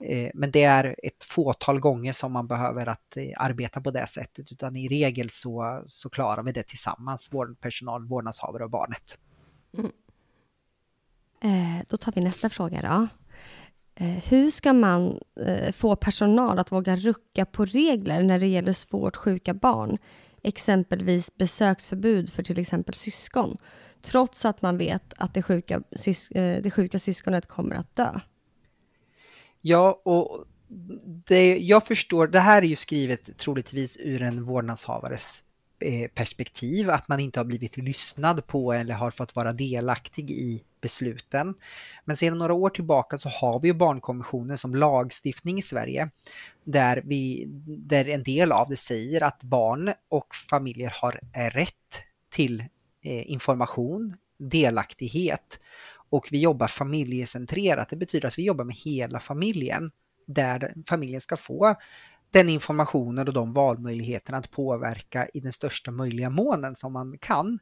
Eh, 0.00 0.30
men 0.34 0.50
det 0.50 0.62
är 0.62 0.96
ett 1.02 1.24
fåtal 1.24 1.80
gånger 1.80 2.12
som 2.12 2.32
man 2.32 2.46
behöver 2.46 2.86
att 2.86 3.16
eh, 3.16 3.30
arbeta 3.36 3.80
på 3.80 3.90
det 3.90 4.06
sättet 4.06 4.52
utan 4.52 4.76
i 4.76 4.88
regel 4.88 5.30
så, 5.30 5.82
så 5.86 6.10
klarar 6.10 6.42
vi 6.42 6.52
det 6.52 6.62
tillsammans, 6.62 7.28
vårdpersonal, 7.32 8.06
vårdnadshavare 8.06 8.64
och 8.64 8.70
barnet. 8.70 9.18
Mm. 9.78 9.90
Eh, 11.42 11.84
då 11.88 11.96
tar 11.96 12.12
vi 12.12 12.20
nästa 12.20 12.50
fråga 12.50 12.82
då. 12.82 13.08
Eh, 14.04 14.24
hur 14.28 14.50
ska 14.50 14.72
man 14.72 15.20
eh, 15.46 15.72
få 15.72 15.96
personal 15.96 16.58
att 16.58 16.72
våga 16.72 16.96
rucka 16.96 17.46
på 17.46 17.64
regler 17.64 18.22
när 18.22 18.38
det 18.38 18.46
gäller 18.46 18.72
svårt 18.72 19.16
sjuka 19.16 19.54
barn? 19.54 19.98
Exempelvis 20.42 21.36
besöksförbud 21.36 22.32
för 22.32 22.42
till 22.42 22.58
exempel 22.58 22.94
syskon, 22.94 23.56
trots 24.02 24.44
att 24.44 24.62
man 24.62 24.78
vet 24.78 25.14
att 25.16 25.34
det 25.34 25.42
sjuka, 25.42 25.82
sys 25.96 26.30
eh, 26.30 26.62
det 26.62 26.70
sjuka 26.70 26.98
syskonet 26.98 27.46
kommer 27.46 27.74
att 27.74 27.96
dö. 27.96 28.20
Ja, 29.60 30.00
och 30.04 30.44
det, 31.26 31.58
jag 31.58 31.86
förstår, 31.86 32.26
det 32.26 32.40
här 32.40 32.62
är 32.62 32.66
ju 32.66 32.76
skrivet 32.76 33.38
troligtvis 33.38 33.96
ur 34.00 34.22
en 34.22 34.44
vårdnadshavares 34.44 35.42
eh, 35.78 36.10
perspektiv, 36.10 36.90
att 36.90 37.08
man 37.08 37.20
inte 37.20 37.40
har 37.40 37.44
blivit 37.44 37.76
lyssnad 37.76 38.46
på 38.46 38.72
eller 38.72 38.94
har 38.94 39.10
fått 39.10 39.36
vara 39.36 39.52
delaktig 39.52 40.30
i 40.30 40.62
besluten. 40.80 41.54
Men 42.04 42.16
sedan 42.16 42.38
några 42.38 42.54
år 42.54 42.70
tillbaka 42.70 43.18
så 43.18 43.28
har 43.28 43.60
vi 43.60 43.68
ju 43.68 43.74
barnkonventionen 43.74 44.58
som 44.58 44.74
lagstiftning 44.74 45.58
i 45.58 45.62
Sverige 45.62 46.10
där, 46.64 47.02
vi, 47.04 47.44
där 47.66 48.08
en 48.08 48.22
del 48.22 48.52
av 48.52 48.68
det 48.68 48.76
säger 48.76 49.22
att 49.22 49.42
barn 49.42 49.92
och 50.08 50.34
familjer 50.34 50.94
har 51.00 51.20
rätt 51.50 52.02
till 52.30 52.60
eh, 53.02 53.30
information, 53.30 54.16
delaktighet 54.38 55.58
och 56.10 56.28
vi 56.30 56.40
jobbar 56.40 56.66
familjecentrerat. 56.66 57.88
Det 57.88 57.96
betyder 57.96 58.28
att 58.28 58.38
vi 58.38 58.42
jobbar 58.42 58.64
med 58.64 58.76
hela 58.76 59.20
familjen 59.20 59.90
där 60.26 60.74
familjen 60.88 61.20
ska 61.20 61.36
få 61.36 61.74
den 62.30 62.48
informationen 62.48 63.28
och 63.28 63.34
de 63.34 63.52
valmöjligheterna 63.52 64.38
att 64.38 64.50
påverka 64.50 65.28
i 65.34 65.40
den 65.40 65.52
största 65.52 65.90
möjliga 65.90 66.30
månen 66.30 66.76
som 66.76 66.92
man 66.92 67.18
kan. 67.18 67.58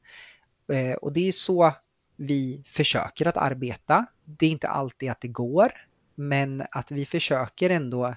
Eh, 0.73 0.93
och 0.93 1.13
det 1.13 1.29
är 1.29 1.33
så 1.33 1.73
vi 2.17 2.63
försöker 2.67 3.27
att 3.27 3.37
arbeta. 3.37 4.07
Det 4.25 4.47
är 4.47 4.51
inte 4.51 4.69
alltid 4.69 5.11
att 5.11 5.21
det 5.21 5.29
går, 5.29 5.73
men 6.15 6.63
att 6.71 6.91
vi 6.91 7.07
försöker 7.07 7.71
ändå 7.71 8.15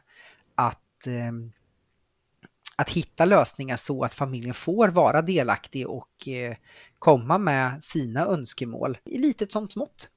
att, 0.56 1.08
eh, 1.08 1.32
att 2.76 2.90
hitta 2.90 3.26
lösningar 3.26 3.78
så 3.78 4.04
att 4.04 4.14
familjen 4.14 4.54
får 4.54 4.88
vara 4.88 5.22
delaktig 5.22 5.88
och 5.88 6.28
eh, 6.28 6.56
komma 7.00 7.38
med 7.38 7.84
sina 7.84 8.26
önskemål 8.26 8.98
i 9.06 9.18
litet 9.18 9.52
som 9.52 9.70
smått 9.70 10.10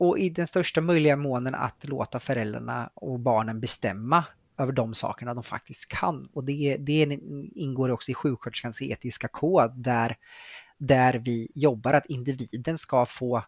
och 0.00 0.18
i 0.18 0.30
den 0.30 0.46
största 0.46 0.80
möjliga 0.80 1.16
månen 1.16 1.54
att 1.54 1.88
låta 1.88 2.20
föräldrarna 2.20 2.90
och 2.94 3.20
barnen 3.20 3.60
bestämma 3.60 4.24
över 4.58 4.72
de 4.72 4.94
sakerna 4.94 5.34
de 5.34 5.44
faktiskt 5.44 5.88
kan. 5.88 6.28
Och 6.32 6.44
det, 6.44 6.76
det 6.76 7.18
ingår 7.54 7.88
också 7.90 8.10
i 8.10 8.14
sjuksköterskans 8.14 8.82
etiska 8.82 9.28
kod 9.28 9.72
där, 9.76 10.16
där 10.78 11.14
vi 11.14 11.48
jobbar 11.54 11.92
att 11.92 12.06
individen 12.06 12.78
ska 12.78 13.06
få, 13.06 13.42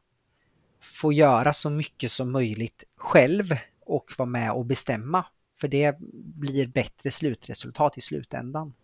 få 0.80 1.12
göra 1.12 1.52
så 1.52 1.70
mycket 1.70 2.12
som 2.12 2.32
möjligt 2.32 2.84
själv 2.96 3.44
och 3.86 4.12
vara 4.18 4.28
med 4.28 4.52
och 4.52 4.66
bestämma. 4.66 5.24
För 5.60 5.68
det 5.68 5.96
blir 6.14 6.66
bättre 6.66 7.10
slutresultat 7.10 7.98
i 7.98 8.00
slutändan. 8.00 8.74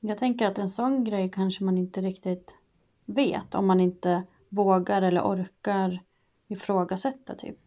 Jag 0.00 0.18
tänker 0.18 0.46
att 0.46 0.58
en 0.58 0.68
sån 0.68 1.04
grej 1.04 1.30
kanske 1.30 1.64
man 1.64 1.78
inte 1.78 2.00
riktigt 2.00 2.56
vet 3.04 3.54
om 3.54 3.66
man 3.66 3.80
inte 3.80 4.22
vågar 4.48 5.02
eller 5.02 5.20
orkar 5.20 6.00
ifrågasätta 6.48 7.34
typ. 7.34 7.58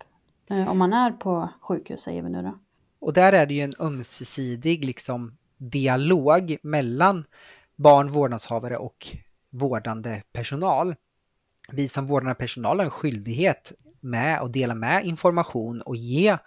Eh, 0.50 0.70
om 0.70 0.78
man 0.78 0.94
är 0.94 1.12
på 1.12 1.50
sjukhus 1.62 2.02
säger 2.02 2.22
vi 2.22 2.30
nu 2.30 2.42
då. 2.42 2.60
Och 3.00 3.14
där 3.14 3.34
är 3.34 3.46
det 3.46 3.54
ju 3.54 3.62
en 3.62 3.76
ömsesidig 3.80 4.86
liksom 4.86 5.38
dialog 5.58 6.58
mellan 6.62 7.26
barn, 7.76 8.12
vårdnadshavare 8.12 8.78
och 8.78 9.18
vårdande 9.50 10.24
personal. 10.32 10.96
vi 11.72 11.88
som 11.88 12.08
vårdande 12.08 12.36
personal 12.36 12.78
har 12.80 12.86
en 12.86 12.92
skyldighet 12.92 13.74
med 14.00 14.42
att 14.42 14.54
dela 14.54 14.76
med 14.76 15.06
information 15.06 15.82
och 15.82 15.96
ge 15.96 16.38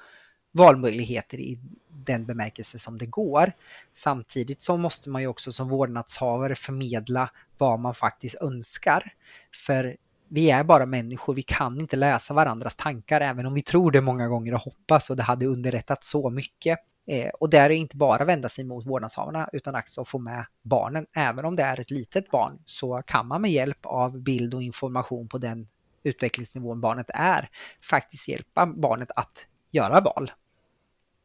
valmöjligheter 0.53 1.41
i 1.41 1.59
den 1.89 2.27
bemärkelse 2.27 2.79
som 2.79 2.99
det 2.99 3.07
går. 3.07 3.53
Samtidigt 3.93 4.63
så 4.63 4.77
måste 4.77 5.11
man 5.11 5.23
ju 5.23 5.29
också 5.29 5.53
som 5.53 5.69
vårdnadshavare 5.69 6.55
förmedla 6.55 7.31
vad 7.59 7.81
man 7.81 7.95
faktiskt 7.95 8.35
önskar. 8.35 9.13
För 9.67 9.97
vi 10.31 10.51
är 10.51 10.65
bara 10.65 10.87
människor, 10.87 11.35
vi 11.35 11.43
kan 11.43 11.79
inte 11.79 11.97
läsa 11.97 12.35
varandras 12.35 12.77
tankar 12.77 13.21
även 13.21 13.47
om 13.47 13.55
vi 13.55 13.63
tror 13.63 13.91
det 13.91 14.01
många 14.01 14.29
gånger 14.29 14.55
och 14.55 14.61
hoppas 14.61 15.11
och 15.11 15.17
det 15.17 15.23
hade 15.23 15.47
underrättat 15.47 16.05
så 16.05 16.31
mycket. 16.31 16.79
Eh, 17.07 17.29
och 17.29 17.51
där 17.51 17.71
är 17.71 17.75
inte 17.75 17.97
bara 17.97 18.25
vända 18.25 18.49
sig 18.49 18.65
mot 18.65 18.87
vårdnadshavarna 18.87 19.49
utan 19.53 19.75
också 19.75 20.05
få 20.05 20.19
med 20.19 20.45
barnen. 20.63 21.07
Även 21.17 21.45
om 21.45 21.57
det 21.57 21.63
är 21.63 21.81
ett 21.81 21.91
litet 21.91 22.31
barn 22.31 22.59
så 22.65 23.03
kan 23.07 23.27
man 23.27 23.43
med 23.43 23.51
hjälp 23.51 23.79
av 23.83 24.19
bild 24.19 24.55
och 24.55 24.63
information 24.63 25.29
på 25.29 25.39
den 25.39 25.69
utvecklingsnivån 26.03 26.81
barnet 26.81 27.11
är 27.15 27.49
faktiskt 27.91 28.29
hjälpa 28.29 28.67
barnet 28.67 29.11
att 29.17 29.47
göra 29.71 30.01
val. 30.01 30.31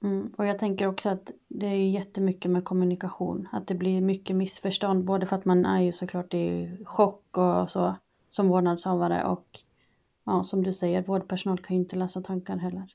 Mm, 0.04 0.34
och 0.38 0.46
jag 0.46 0.60
tänker 0.60 0.88
också 0.88 1.10
att 1.10 1.32
det 1.48 1.66
är 1.66 1.90
jättemycket 1.90 2.52
med 2.52 2.66
kommunikation. 2.66 3.48
Att 3.52 3.68
det 3.68 3.76
blir 3.76 4.02
mycket 4.02 4.36
missförstånd. 4.36 5.06
Både 5.06 5.26
för 5.26 5.36
att 5.36 5.46
man 5.46 5.66
är 5.66 5.82
ju 5.82 5.92
såklart 5.92 6.34
i 6.34 6.78
chock 6.86 7.38
och 7.38 7.70
så 7.70 7.96
som 8.30 8.48
vårdnadshavare 8.48 9.24
och 9.24 9.60
ja, 10.26 10.44
som 10.44 10.64
du 10.64 10.74
säger, 10.74 11.02
vårdpersonal 11.02 11.60
kan 11.60 11.76
ju 11.76 11.82
inte 11.82 11.96
läsa 11.96 12.22
tankar 12.22 12.58
heller. 12.58 12.88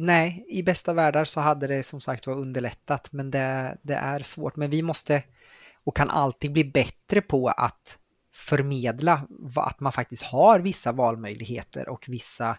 Nej, 0.00 0.44
i 0.48 0.62
bästa 0.62 0.92
världar 0.92 1.24
så 1.24 1.40
hade 1.40 1.66
det 1.66 1.82
som 1.82 2.00
sagt 2.00 2.26
var 2.26 2.34
underlättat 2.34 3.12
men 3.12 3.30
det, 3.30 3.78
det 3.82 3.94
är 3.94 4.22
svårt. 4.22 4.56
Men 4.56 4.70
vi 4.70 4.82
måste 4.82 5.22
och 5.84 5.96
kan 5.96 6.10
alltid 6.10 6.52
bli 6.52 6.64
bättre 6.64 7.20
på 7.20 7.48
att 7.48 7.98
förmedla 8.32 9.26
att 9.56 9.80
man 9.80 9.92
faktiskt 9.92 10.22
har 10.22 10.60
vissa 10.60 10.92
valmöjligheter 10.92 11.88
och 11.88 12.04
vissa 12.08 12.58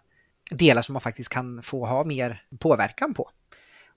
delar 0.52 0.82
som 0.82 0.94
man 0.94 1.02
faktiskt 1.02 1.30
kan 1.30 1.62
få 1.62 1.86
ha 1.86 2.04
mer 2.04 2.44
påverkan 2.60 3.14
på. 3.14 3.30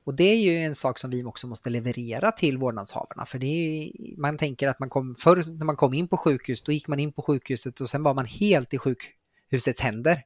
Och 0.04 0.14
det 0.14 0.24
är 0.24 0.36
ju 0.36 0.56
en 0.56 0.74
sak 0.74 0.98
som 0.98 1.10
vi 1.10 1.24
också 1.24 1.46
måste 1.46 1.70
leverera 1.70 2.32
till 2.32 2.58
vårdnadshavarna. 2.58 3.26
För 3.26 3.38
det 3.38 3.46
är, 3.46 3.92
man 4.20 4.38
tänker 4.38 4.68
att 4.68 4.78
man 4.78 4.90
kom, 4.90 5.14
förr 5.14 5.44
när 5.58 5.64
man 5.64 5.76
kom 5.76 5.94
in 5.94 6.08
på 6.08 6.16
sjukhus, 6.16 6.62
då 6.62 6.72
gick 6.72 6.88
man 6.88 6.98
in 6.98 7.12
på 7.12 7.22
sjukhuset 7.22 7.80
och 7.80 7.88
sen 7.88 8.02
var 8.02 8.14
man 8.14 8.26
helt 8.26 8.74
i 8.74 8.78
sjukhusets 8.78 9.80
händer. 9.80 10.22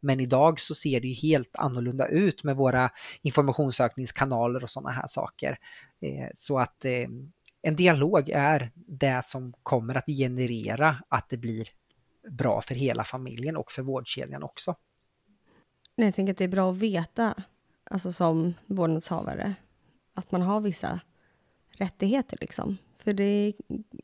Men 0.00 0.20
idag 0.20 0.60
så 0.60 0.74
ser 0.74 1.00
det 1.00 1.08
ju 1.08 1.14
helt 1.14 1.56
annorlunda 1.56 2.08
ut 2.08 2.44
med 2.44 2.56
våra 2.56 2.90
informationssökningskanaler 3.22 4.62
och 4.62 4.70
sådana 4.70 4.90
här 4.90 5.06
saker. 5.06 5.58
Eh, 6.00 6.28
så 6.34 6.58
att 6.58 6.84
eh, 6.84 7.08
en 7.62 7.76
dialog 7.76 8.28
är 8.28 8.70
det 8.74 9.22
som 9.24 9.54
kommer 9.62 9.94
att 9.94 10.06
generera 10.06 10.96
att 11.08 11.28
det 11.28 11.36
blir 11.36 11.68
bra 12.30 12.60
för 12.60 12.74
hela 12.74 13.04
familjen 13.04 13.56
och 13.56 13.72
för 13.72 13.82
vårdkedjan 13.82 14.42
också. 14.42 14.74
Jag 15.94 16.14
tänker 16.14 16.32
att 16.32 16.38
det 16.38 16.44
är 16.44 16.48
bra 16.48 16.70
att 16.70 16.76
veta, 16.76 17.34
alltså 17.90 18.12
som 18.12 18.54
vårdnadshavare, 18.66 19.54
att 20.14 20.32
man 20.32 20.42
har 20.42 20.60
vissa 20.60 21.00
rättigheter 21.70 22.38
liksom. 22.40 22.78
För 22.96 23.12
det 23.12 23.52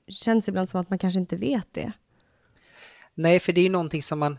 känns 0.09 0.49
ibland 0.49 0.69
som 0.69 0.81
att 0.81 0.91
man 0.91 0.99
kanske 0.99 1.21
inte 1.21 1.37
vet 1.37 1.69
det. 1.73 1.93
Nej, 3.15 3.41
för 3.41 3.53
det 3.53 3.61
är 3.61 3.63
ju 3.63 3.69
någonting 3.69 4.03
som 4.03 4.19
man 4.19 4.39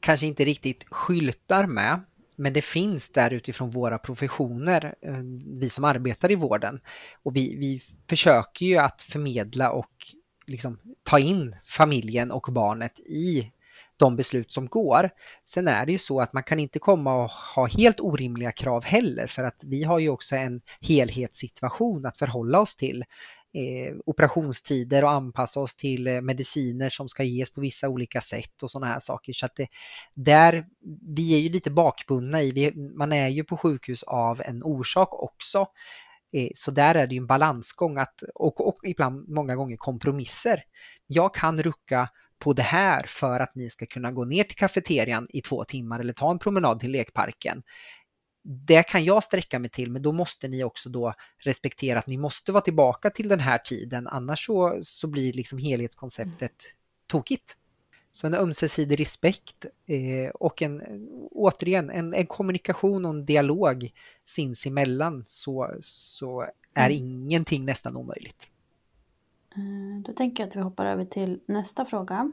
kanske 0.00 0.26
inte 0.26 0.44
riktigt 0.44 0.84
skyltar 0.84 1.66
med. 1.66 2.00
Men 2.36 2.52
det 2.52 2.62
finns 2.62 3.10
där 3.10 3.30
utifrån 3.30 3.70
våra 3.70 3.98
professioner, 3.98 4.94
eh, 5.00 5.18
vi 5.60 5.70
som 5.70 5.84
arbetar 5.84 6.30
i 6.30 6.34
vården. 6.34 6.80
Och 7.22 7.36
vi, 7.36 7.56
vi 7.56 7.80
försöker 8.08 8.66
ju 8.66 8.76
att 8.76 9.02
förmedla 9.02 9.70
och 9.70 10.14
liksom 10.46 10.78
ta 11.02 11.18
in 11.18 11.56
familjen 11.64 12.30
och 12.30 12.52
barnet 12.52 13.00
i 13.00 13.52
de 13.96 14.16
beslut 14.16 14.52
som 14.52 14.66
går. 14.66 15.10
Sen 15.44 15.68
är 15.68 15.86
det 15.86 15.92
ju 15.92 15.98
så 15.98 16.20
att 16.20 16.32
man 16.32 16.42
kan 16.42 16.60
inte 16.60 16.78
komma 16.78 17.24
och 17.24 17.30
ha 17.30 17.66
helt 17.66 18.00
orimliga 18.00 18.52
krav 18.52 18.84
heller 18.84 19.26
för 19.26 19.44
att 19.44 19.60
vi 19.64 19.84
har 19.84 19.98
ju 19.98 20.08
också 20.08 20.36
en 20.36 20.60
helhetssituation 20.80 22.06
att 22.06 22.18
förhålla 22.18 22.60
oss 22.60 22.76
till. 22.76 23.04
Eh, 23.56 23.94
operationstider 24.06 25.04
och 25.04 25.10
anpassa 25.10 25.60
oss 25.60 25.76
till 25.76 26.06
eh, 26.06 26.20
mediciner 26.20 26.90
som 26.90 27.08
ska 27.08 27.22
ges 27.22 27.52
på 27.52 27.60
vissa 27.60 27.88
olika 27.88 28.20
sätt 28.20 28.62
och 28.62 28.70
sådana 28.70 28.92
här 28.92 29.00
saker. 29.00 29.32
Så 29.32 29.46
att 29.46 29.56
det, 29.56 29.68
där, 30.14 30.66
vi 31.16 31.34
är 31.34 31.38
ju 31.38 31.48
lite 31.48 31.70
bakbundna 31.70 32.42
i, 32.42 32.52
vi, 32.52 32.72
man 32.76 33.12
är 33.12 33.28
ju 33.28 33.44
på 33.44 33.56
sjukhus 33.56 34.02
av 34.02 34.42
en 34.44 34.62
orsak 34.62 35.22
också. 35.22 35.66
Eh, 36.32 36.48
så 36.54 36.70
där 36.70 36.94
är 36.94 37.06
det 37.06 37.14
ju 37.14 37.18
en 37.18 37.26
balansgång 37.26 37.98
att, 37.98 38.22
och, 38.34 38.68
och 38.68 38.76
ibland 38.82 39.28
många 39.28 39.56
gånger 39.56 39.76
kompromisser. 39.76 40.62
Jag 41.06 41.34
kan 41.34 41.62
rucka 41.62 42.08
på 42.44 42.52
det 42.52 42.62
här 42.62 43.00
för 43.06 43.40
att 43.40 43.54
ni 43.54 43.70
ska 43.70 43.86
kunna 43.86 44.12
gå 44.12 44.24
ner 44.24 44.44
till 44.44 44.56
kafeterian 44.56 45.26
i 45.30 45.40
två 45.40 45.64
timmar 45.64 46.00
eller 46.00 46.12
ta 46.12 46.30
en 46.30 46.38
promenad 46.38 46.80
till 46.80 46.90
lekparken. 46.90 47.62
Det 48.42 48.82
kan 48.82 49.04
jag 49.04 49.24
sträcka 49.24 49.58
mig 49.58 49.70
till, 49.70 49.90
men 49.90 50.02
då 50.02 50.12
måste 50.12 50.48
ni 50.48 50.64
också 50.64 50.88
då 50.88 51.14
respektera 51.38 51.98
att 51.98 52.06
ni 52.06 52.16
måste 52.16 52.52
vara 52.52 52.62
tillbaka 52.62 53.10
till 53.10 53.28
den 53.28 53.40
här 53.40 53.58
tiden, 53.58 54.06
annars 54.06 54.46
så, 54.46 54.78
så 54.82 55.06
blir 55.06 55.32
liksom 55.32 55.58
helhetskonceptet 55.58 56.54
tokigt. 57.06 57.56
Så 58.12 58.26
en 58.26 58.34
ömsesidig 58.34 59.00
respekt 59.00 59.66
eh, 59.86 60.30
och 60.30 60.62
en, 60.62 60.82
återigen, 61.30 61.90
en, 61.90 62.14
en, 62.14 62.26
kommunikation 62.26 63.04
och 63.04 63.10
en 63.10 63.26
dialog 63.26 63.92
sinsemellan 64.24 65.24
så, 65.26 65.74
så 65.80 66.42
är 66.74 66.90
mm. 66.90 67.02
ingenting 67.02 67.64
nästan 67.64 67.96
omöjligt. 67.96 68.48
Eh, 69.56 70.02
då 70.04 70.12
tänker 70.12 70.42
jag 70.42 70.48
att 70.48 70.56
vi 70.56 70.60
hoppar 70.60 70.86
över 70.86 71.04
till 71.04 71.40
nästa 71.46 71.84
fråga. 71.84 72.32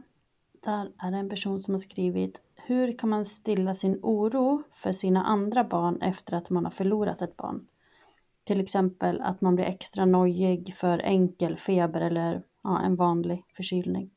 Där 0.63 0.91
är 0.97 1.11
det 1.11 1.17
en 1.17 1.29
person 1.29 1.59
som 1.59 1.73
har 1.73 1.79
skrivit 1.79 2.41
Hur 2.55 2.97
kan 2.97 3.09
man 3.09 3.25
stilla 3.25 3.75
sin 3.75 3.99
oro 4.01 4.63
för 4.71 4.91
sina 4.91 5.23
andra 5.23 5.63
barn 5.63 6.01
efter 6.01 6.37
att 6.37 6.49
man 6.49 6.63
har 6.63 6.71
förlorat 6.71 7.21
ett 7.21 7.37
barn? 7.37 7.67
Till 8.43 8.59
exempel 8.59 9.21
att 9.21 9.41
man 9.41 9.55
blir 9.55 9.65
extra 9.65 10.05
nojig 10.05 10.73
för 10.75 10.99
enkel 10.99 11.57
feber 11.57 12.01
eller 12.01 12.43
ja, 12.63 12.81
en 12.81 12.95
vanlig 12.95 13.43
förkylning. 13.53 14.09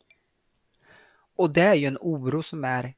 Och 1.37 1.53
det 1.53 1.63
är 1.63 1.75
ju 1.75 1.87
en 1.87 1.99
oro 2.01 2.43
som 2.43 2.65
är 2.65 2.95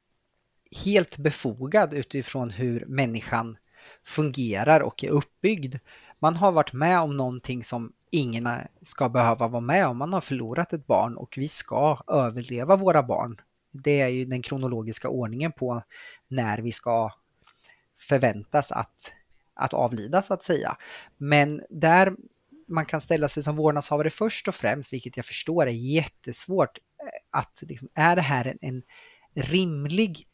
helt 0.85 1.17
befogad 1.17 1.93
utifrån 1.93 2.49
hur 2.49 2.85
människan 2.85 3.57
fungerar 4.03 4.79
och 4.79 5.03
är 5.03 5.09
uppbyggd. 5.09 5.75
Man 6.19 6.35
har 6.35 6.51
varit 6.51 6.73
med 6.73 6.99
om 6.99 7.17
någonting 7.17 7.63
som 7.63 7.93
ingen 8.11 8.49
ska 8.81 9.09
behöva 9.09 9.47
vara 9.47 9.61
med 9.61 9.87
om 9.87 9.97
man 9.97 10.13
har 10.13 10.21
förlorat 10.21 10.73
ett 10.73 10.87
barn 10.87 11.17
och 11.17 11.33
vi 11.37 11.47
ska 11.47 11.99
överleva 12.07 12.75
våra 12.75 13.03
barn. 13.03 13.41
Det 13.71 14.01
är 14.01 14.07
ju 14.07 14.25
den 14.25 14.41
kronologiska 14.41 15.09
ordningen 15.09 15.51
på 15.51 15.81
när 16.27 16.57
vi 16.57 16.71
ska 16.71 17.11
förväntas 17.99 18.71
att, 18.71 19.11
att 19.53 19.73
avlida 19.73 20.21
så 20.21 20.33
att 20.33 20.43
säga. 20.43 20.77
Men 21.17 21.61
där 21.69 22.13
man 22.67 22.85
kan 22.85 23.01
ställa 23.01 23.27
sig 23.27 23.43
som 23.43 23.55
vårdnadshavare 23.55 24.09
först 24.09 24.47
och 24.47 24.55
främst, 24.55 24.93
vilket 24.93 25.17
jag 25.17 25.25
förstår 25.25 25.67
är 25.67 25.71
jättesvårt, 25.71 26.77
eh, 26.77 27.39
att 27.39 27.63
liksom, 27.67 27.89
är 27.93 28.15
det 28.15 28.21
här 28.21 28.45
en, 28.45 28.57
en 28.61 28.83
rimlig 29.43 30.27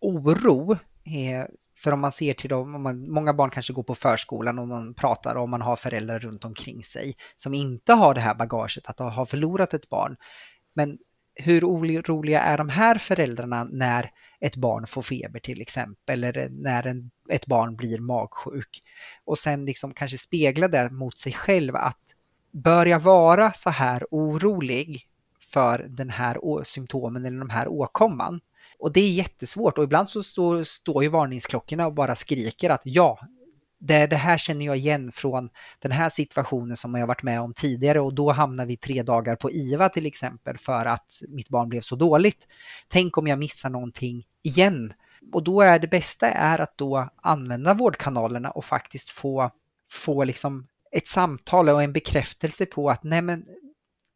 oro? 0.00 0.72
Eh, 1.04 1.46
för 1.76 1.92
om 1.92 2.00
man 2.00 2.12
ser 2.12 2.34
till 2.34 2.50
dem, 2.50 2.82
man, 2.82 3.10
många 3.10 3.34
barn 3.34 3.50
kanske 3.50 3.72
går 3.72 3.82
på 3.82 3.94
förskolan 3.94 4.58
och 4.58 4.68
man 4.68 4.94
pratar 4.94 5.34
om 5.34 5.50
man 5.50 5.62
har 5.62 5.76
föräldrar 5.76 6.18
runt 6.18 6.44
omkring 6.44 6.82
sig 6.82 7.16
som 7.36 7.54
inte 7.54 7.92
har 7.92 8.14
det 8.14 8.20
här 8.20 8.34
bagaget 8.34 8.86
att 8.86 8.98
ha 8.98 9.26
förlorat 9.26 9.74
ett 9.74 9.88
barn. 9.88 10.16
Men 10.74 10.98
hur 11.34 11.64
oroliga 11.64 12.40
är 12.40 12.58
de 12.58 12.68
här 12.68 12.98
föräldrarna 12.98 13.64
när 13.64 14.10
ett 14.40 14.56
barn 14.56 14.86
får 14.86 15.02
feber 15.02 15.40
till 15.40 15.60
exempel 15.60 16.24
eller 16.24 16.48
när 16.50 16.86
en, 16.86 17.10
ett 17.28 17.46
barn 17.46 17.76
blir 17.76 17.98
magsjuk? 17.98 18.82
Och 19.24 19.38
sen 19.38 19.64
liksom 19.64 19.94
kanske 19.94 20.18
spegla 20.18 20.68
det 20.68 20.90
mot 20.90 21.18
sig 21.18 21.32
själv 21.32 21.76
att 21.76 22.00
börja 22.52 22.98
vara 22.98 23.52
så 23.52 23.70
här 23.70 24.06
orolig 24.10 25.08
för 25.52 25.86
den 25.88 26.10
här 26.10 26.64
symptomen 26.64 27.24
eller 27.24 27.38
den 27.38 27.50
här 27.50 27.68
åkomman? 27.68 28.40
Och 28.78 28.92
det 28.92 29.00
är 29.00 29.10
jättesvårt 29.10 29.78
och 29.78 29.84
ibland 29.84 30.08
så 30.08 30.22
står, 30.22 30.62
står 30.62 31.02
ju 31.02 31.08
varningsklockorna 31.08 31.86
och 31.86 31.94
bara 31.94 32.14
skriker 32.14 32.70
att 32.70 32.82
ja, 32.84 33.18
det, 33.80 34.06
det 34.06 34.16
här 34.16 34.38
känner 34.38 34.66
jag 34.66 34.76
igen 34.76 35.12
från 35.12 35.50
den 35.78 35.92
här 35.92 36.08
situationen 36.08 36.76
som 36.76 36.94
jag 36.94 37.06
varit 37.06 37.22
med 37.22 37.40
om 37.40 37.54
tidigare 37.54 38.00
och 38.00 38.14
då 38.14 38.32
hamnar 38.32 38.66
vi 38.66 38.76
tre 38.76 39.02
dagar 39.02 39.36
på 39.36 39.50
IVA 39.50 39.88
till 39.88 40.06
exempel 40.06 40.58
för 40.58 40.86
att 40.86 41.22
mitt 41.28 41.48
barn 41.48 41.68
blev 41.68 41.80
så 41.80 41.96
dåligt. 41.96 42.48
Tänk 42.88 43.18
om 43.18 43.26
jag 43.26 43.38
missar 43.38 43.70
någonting 43.70 44.26
igen. 44.42 44.92
Och 45.32 45.42
då 45.42 45.60
är 45.60 45.78
det 45.78 45.88
bästa 45.88 46.30
är 46.30 46.60
att 46.60 46.78
då 46.78 47.08
använda 47.16 47.74
vårdkanalerna 47.74 48.50
och 48.50 48.64
faktiskt 48.64 49.10
få, 49.10 49.50
få 49.90 50.24
liksom 50.24 50.66
ett 50.92 51.08
samtal 51.08 51.68
och 51.68 51.82
en 51.82 51.92
bekräftelse 51.92 52.66
på 52.66 52.90
att 52.90 53.04
nej 53.04 53.22
men 53.22 53.46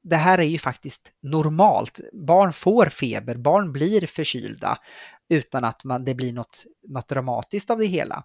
det 0.08 0.16
här 0.16 0.38
är 0.38 0.42
ju 0.42 0.58
faktiskt 0.58 1.12
normalt. 1.22 2.00
Barn 2.12 2.52
får 2.52 2.86
feber, 2.86 3.34
barn 3.34 3.72
blir 3.72 4.06
förkylda 4.06 4.78
utan 5.28 5.64
att 5.64 5.84
man, 5.84 6.04
det 6.04 6.14
blir 6.14 6.32
något, 6.32 6.64
något 6.88 7.08
dramatiskt 7.08 7.70
av 7.70 7.78
det 7.78 7.86
hela. 7.86 8.24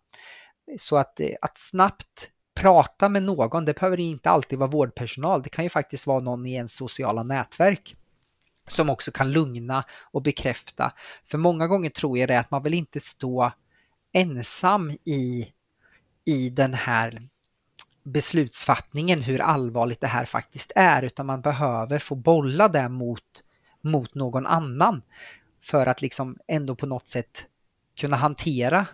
Så 0.79 0.97
att, 0.97 1.19
eh, 1.19 1.29
att 1.41 1.57
snabbt 1.57 2.29
prata 2.55 3.09
med 3.09 3.23
någon, 3.23 3.65
det 3.65 3.79
behöver 3.79 3.99
inte 3.99 4.29
alltid 4.29 4.59
vara 4.59 4.69
vårdpersonal, 4.69 5.41
det 5.41 5.49
kan 5.49 5.65
ju 5.65 5.69
faktiskt 5.69 6.07
vara 6.07 6.19
någon 6.19 6.45
i 6.45 6.53
ens 6.53 6.75
sociala 6.75 7.23
nätverk. 7.23 7.95
som 8.67 8.89
också 8.89 9.11
kan 9.11 9.31
lugna 9.31 9.83
och 10.11 10.21
bekräfta. 10.21 10.93
För 11.23 11.37
många 11.37 11.67
gånger 11.67 11.89
tror 11.89 12.17
jag 12.17 12.29
det 12.29 12.39
att 12.39 12.51
man 12.51 12.63
vill 12.63 12.73
inte 12.73 12.99
stå 12.99 13.51
ensam 14.13 14.91
i, 14.91 15.47
i 16.25 16.49
den 16.49 16.73
här 16.73 17.27
beslutsfattningen 18.03 19.21
hur 19.21 19.41
allvarligt 19.41 20.01
det 20.01 20.07
här 20.07 20.25
faktiskt 20.25 20.71
är 20.75 21.03
utan 21.03 21.25
man 21.25 21.41
behöver 21.41 21.99
få 21.99 22.15
bolla 22.15 22.67
det 22.67 22.89
mot, 22.89 23.43
mot 23.81 24.15
någon 24.15 24.45
annan 24.45 25.01
för 25.61 25.87
att 25.87 26.01
liksom 26.01 26.37
ändå 26.47 26.75
på 26.75 26.85
något 26.85 27.07
sätt 27.07 27.45
kunna 27.95 28.17
hantera 28.17 28.85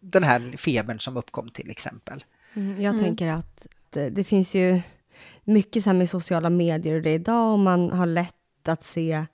den 0.00 0.24
här 0.24 0.56
febern 0.56 1.00
som 1.00 1.16
uppkom 1.16 1.48
till 1.48 1.70
exempel. 1.70 2.24
Mm, 2.54 2.80
jag 2.80 2.94
mm. 2.94 3.04
tänker 3.04 3.28
att 3.28 3.66
det, 3.90 4.10
det, 4.10 4.24
finns 4.24 4.54
ju 4.54 4.80
mycket 5.44 5.82
så 5.82 5.90
här 5.90 5.96
med 5.96 6.10
sociala 6.10 6.50
medier 6.50 6.94
och 6.94 7.02
det 7.02 7.12
idag 7.12 7.52
och 7.52 7.58
man 7.58 7.90
har 7.90 8.06
lätt 8.06 8.68
att 8.68 8.84
se 8.84 9.26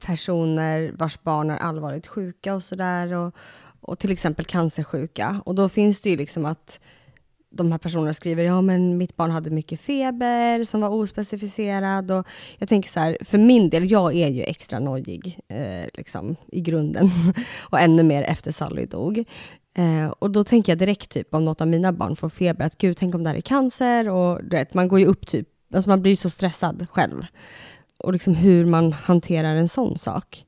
personer 0.00 0.92
vars 0.98 1.22
barn 1.22 1.50
är 1.50 1.56
allvarligt 1.56 2.06
sjuka 2.06 2.54
och 2.54 2.62
sådär 2.62 3.12
och, 3.12 3.34
och 3.80 3.98
till 3.98 4.12
exempel 4.12 4.44
cancersjuka. 4.44 5.42
Och 5.44 5.54
då 5.54 5.68
finns 5.68 6.00
det 6.00 6.10
ju 6.10 6.16
liksom 6.16 6.44
att 6.44 6.80
de 7.52 7.72
här 7.72 7.78
personerna 7.78 8.14
skriver, 8.14 8.44
ja 8.44 8.62
men 8.62 8.96
mitt 8.96 9.16
barn 9.16 9.30
hade 9.30 9.50
mycket 9.50 9.80
feber 9.80 10.64
som 10.64 10.80
var 10.80 10.88
ospecificerad 10.88 12.10
och 12.10 12.26
jag 12.58 12.68
tänker 12.68 12.90
så 12.90 13.00
här, 13.00 13.18
för 13.20 13.38
min 13.38 13.70
del, 13.70 13.90
jag 13.90 14.14
är 14.14 14.28
ju 14.28 14.42
extra 14.42 14.78
nojig 14.78 15.38
eh, 15.48 15.88
liksom 15.94 16.36
i 16.52 16.60
grunden 16.60 17.10
och 17.58 17.80
ännu 17.80 18.02
mer 18.02 18.22
efter 18.22 18.52
Sally 18.52 18.86
dog. 18.86 19.24
Eh, 19.74 20.08
och 20.18 20.30
då 20.30 20.44
tänker 20.44 20.72
jag 20.72 20.78
direkt 20.78 21.10
typ 21.10 21.34
om 21.34 21.44
något 21.44 21.60
av 21.60 21.68
mina 21.68 21.92
barn 21.92 22.16
får 22.16 22.28
feber, 22.28 22.64
att 22.64 22.78
gud, 22.78 22.96
tänk 22.96 23.14
om 23.14 23.22
det 23.22 23.30
här 23.30 23.36
är 23.36 23.40
cancer 23.40 24.08
och 24.08 24.40
rätt, 24.50 24.74
man 24.74 24.88
går 24.88 25.00
ju 25.00 25.06
upp 25.06 25.26
typ, 25.26 25.48
alltså 25.74 25.90
man 25.90 26.02
blir 26.02 26.16
så 26.16 26.30
stressad 26.30 26.86
själv. 26.90 27.26
Och 27.98 28.12
liksom 28.12 28.34
hur 28.34 28.66
man 28.66 28.92
hanterar 28.92 29.56
en 29.56 29.68
sån 29.68 29.98
sak. 29.98 30.44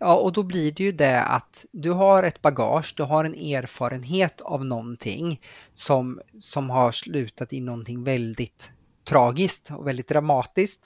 Ja, 0.00 0.16
och 0.16 0.32
då 0.32 0.42
blir 0.42 0.72
det 0.72 0.84
ju 0.84 0.92
det 0.92 1.22
att 1.22 1.64
du 1.72 1.90
har 1.90 2.22
ett 2.22 2.42
bagage, 2.42 2.94
du 2.96 3.02
har 3.02 3.24
en 3.24 3.34
erfarenhet 3.34 4.40
av 4.40 4.64
någonting 4.64 5.40
som, 5.74 6.20
som 6.38 6.70
har 6.70 6.92
slutat 6.92 7.52
i 7.52 7.60
någonting 7.60 8.04
väldigt 8.04 8.72
tragiskt 9.08 9.70
och 9.70 9.86
väldigt 9.86 10.08
dramatiskt. 10.08 10.82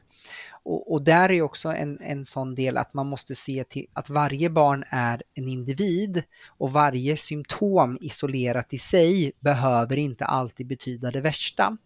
Och, 0.62 0.92
och, 0.92 1.02
där 1.02 1.30
är 1.30 1.42
också 1.42 1.68
en, 1.68 1.98
en 2.00 2.26
sån 2.26 2.54
del 2.54 2.76
att 2.76 2.94
man 2.94 3.06
måste 3.06 3.34
se 3.34 3.64
till 3.64 3.86
att 3.92 4.10
varje 4.10 4.50
barn 4.50 4.84
är 4.90 5.22
en 5.34 5.48
individ 5.48 6.22
och 6.58 6.72
varje 6.72 7.16
symptom 7.16 7.98
isolerat 8.00 8.72
i 8.72 8.78
sig 8.78 9.32
behöver 9.40 9.96
inte 9.96 10.24
alltid 10.24 10.66
betyda 10.66 11.10
det 11.10 11.20
värsta. 11.20 11.76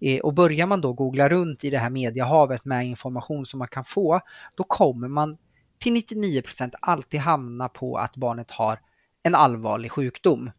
Eh, 0.00 0.20
och 0.20 0.34
börjar 0.34 0.66
man 0.66 0.80
då 0.80 0.92
googla 0.92 1.28
runt 1.28 1.64
i 1.64 1.70
det 1.70 1.78
här 1.78 1.90
mediehavet 1.90 2.64
med 2.64 2.86
information 2.86 3.46
som 3.46 3.58
man 3.58 3.68
kan 3.68 3.84
få, 3.84 4.20
då 4.54 4.64
kommer 4.64 5.08
man 5.08 5.38
till 5.80 5.94
99% 5.94 6.74
alltid 6.80 7.20
hamna 7.20 7.68
på 7.68 7.96
att 7.96 8.16
barnet 8.16 8.50
har 8.50 8.80
en 9.22 9.34
allvarlig 9.34 9.92
sjukdom. 9.92 10.50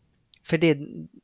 För 0.43 0.57
det, 0.57 0.77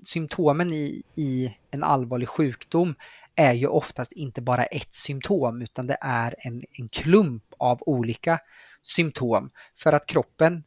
symptomen 0.03 0.73
i, 0.73 1.03
i 1.15 1.55
en 1.71 1.83
allvarlig 1.83 2.29
sjukdom 2.29 2.95
är 3.35 3.53
ju 3.53 3.67
oftast 3.67 4.11
inte 4.11 4.41
bara 4.41 4.63
ett 4.63 4.95
symptom 4.95 5.61
utan 5.61 5.87
det 5.87 5.97
är 6.01 6.35
en, 6.37 6.63
en 6.71 6.89
klump 6.89 7.43
av 7.57 7.79
olika 7.81 8.39
symptom. 8.81 9.49
För 9.75 9.93
att 9.93 10.05
kroppen 10.05 10.63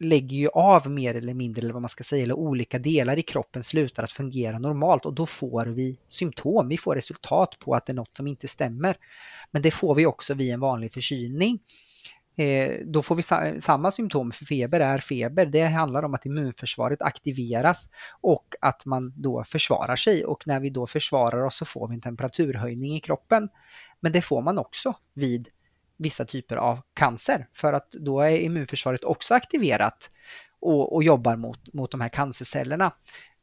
lägger 0.00 0.36
ju 0.36 0.48
av 0.48 0.90
mer 0.90 1.14
eller 1.14 1.34
mindre, 1.34 1.62
eller 1.62 1.72
vad 1.72 1.82
man 1.82 1.88
ska 1.88 2.04
säga, 2.04 2.22
eller 2.22 2.34
olika 2.34 2.78
delar 2.78 3.18
i 3.18 3.22
kroppen 3.22 3.62
slutar 3.62 4.02
att 4.02 4.12
fungera 4.12 4.58
normalt 4.58 5.06
och 5.06 5.14
då 5.14 5.26
får 5.26 5.66
vi 5.66 5.98
symptom, 6.08 6.68
vi 6.68 6.78
får 6.78 6.94
resultat 6.94 7.58
på 7.58 7.74
att 7.74 7.86
det 7.86 7.92
är 7.92 7.94
något 7.94 8.16
som 8.16 8.26
inte 8.26 8.48
stämmer. 8.48 8.96
Men 9.50 9.62
det 9.62 9.70
får 9.70 9.94
vi 9.94 10.06
också 10.06 10.34
vid 10.34 10.52
en 10.52 10.60
vanlig 10.60 10.92
förkylning. 10.92 11.58
Eh, 12.36 12.78
då 12.84 13.02
får 13.02 13.14
vi 13.14 13.22
sa 13.22 13.60
samma 13.60 13.90
symptom 13.90 14.32
för 14.32 14.44
feber 14.44 14.80
är 14.80 14.98
feber. 14.98 15.46
Det 15.46 15.64
handlar 15.64 16.02
om 16.02 16.14
att 16.14 16.26
immunförsvaret 16.26 17.02
aktiveras 17.02 17.88
och 18.20 18.54
att 18.60 18.86
man 18.86 19.12
då 19.16 19.44
försvarar 19.44 19.96
sig 19.96 20.24
och 20.24 20.46
när 20.46 20.60
vi 20.60 20.70
då 20.70 20.86
försvarar 20.86 21.44
oss 21.44 21.56
så 21.56 21.64
får 21.64 21.88
vi 21.88 21.94
en 21.94 22.00
temperaturhöjning 22.00 22.96
i 22.96 23.00
kroppen. 23.00 23.48
Men 24.00 24.12
det 24.12 24.22
får 24.22 24.42
man 24.42 24.58
också 24.58 24.94
vid 25.14 25.48
vissa 25.96 26.24
typer 26.24 26.56
av 26.56 26.80
cancer 26.94 27.48
för 27.52 27.72
att 27.72 27.90
då 27.90 28.20
är 28.20 28.38
immunförsvaret 28.38 29.04
också 29.04 29.34
aktiverat 29.34 30.10
och, 30.60 30.94
och 30.94 31.02
jobbar 31.02 31.36
mot, 31.36 31.72
mot 31.72 31.90
de 31.90 32.00
här 32.00 32.08
cancercellerna. 32.08 32.92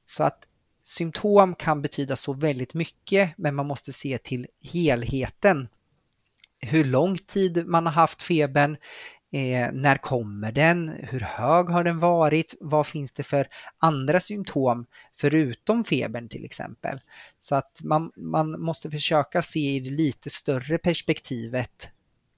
Så 0.06 0.24
att 0.24 0.40
symptom 0.84 1.56
kan 1.56 1.82
betyda 1.82 2.16
så 2.16 2.34
väldigt 2.34 2.74
mycket 2.74 3.38
men 3.38 3.56
man 3.56 3.66
måste 3.68 3.94
se 3.94 4.18
till 4.18 4.48
helheten 4.74 5.68
hur 6.60 6.86
lång 6.86 7.18
tid 7.18 7.68
man 7.68 7.86
har 7.86 7.94
haft 7.94 8.24
febern, 8.24 8.78
eh, 9.32 9.72
när 9.74 9.98
kommer 9.98 10.52
den, 10.52 10.90
hur 10.90 11.20
hög 11.20 11.70
har 11.70 11.84
den 11.84 12.00
varit, 12.00 12.56
vad 12.60 12.88
finns 12.88 13.12
det 13.12 13.24
för 13.24 13.48
andra 13.78 14.20
symptom 14.20 14.86
förutom 15.16 15.84
febern 15.84 16.30
till 16.30 16.46
exempel. 16.46 17.00
Så 17.38 17.56
att 17.56 17.80
man, 17.82 18.12
man 18.16 18.62
måste 18.62 18.92
försöka 18.92 19.42
se 19.42 19.76
i 19.76 19.80
det 19.80 19.90
lite 19.90 20.30
större 20.30 20.78
perspektivet 20.78 21.90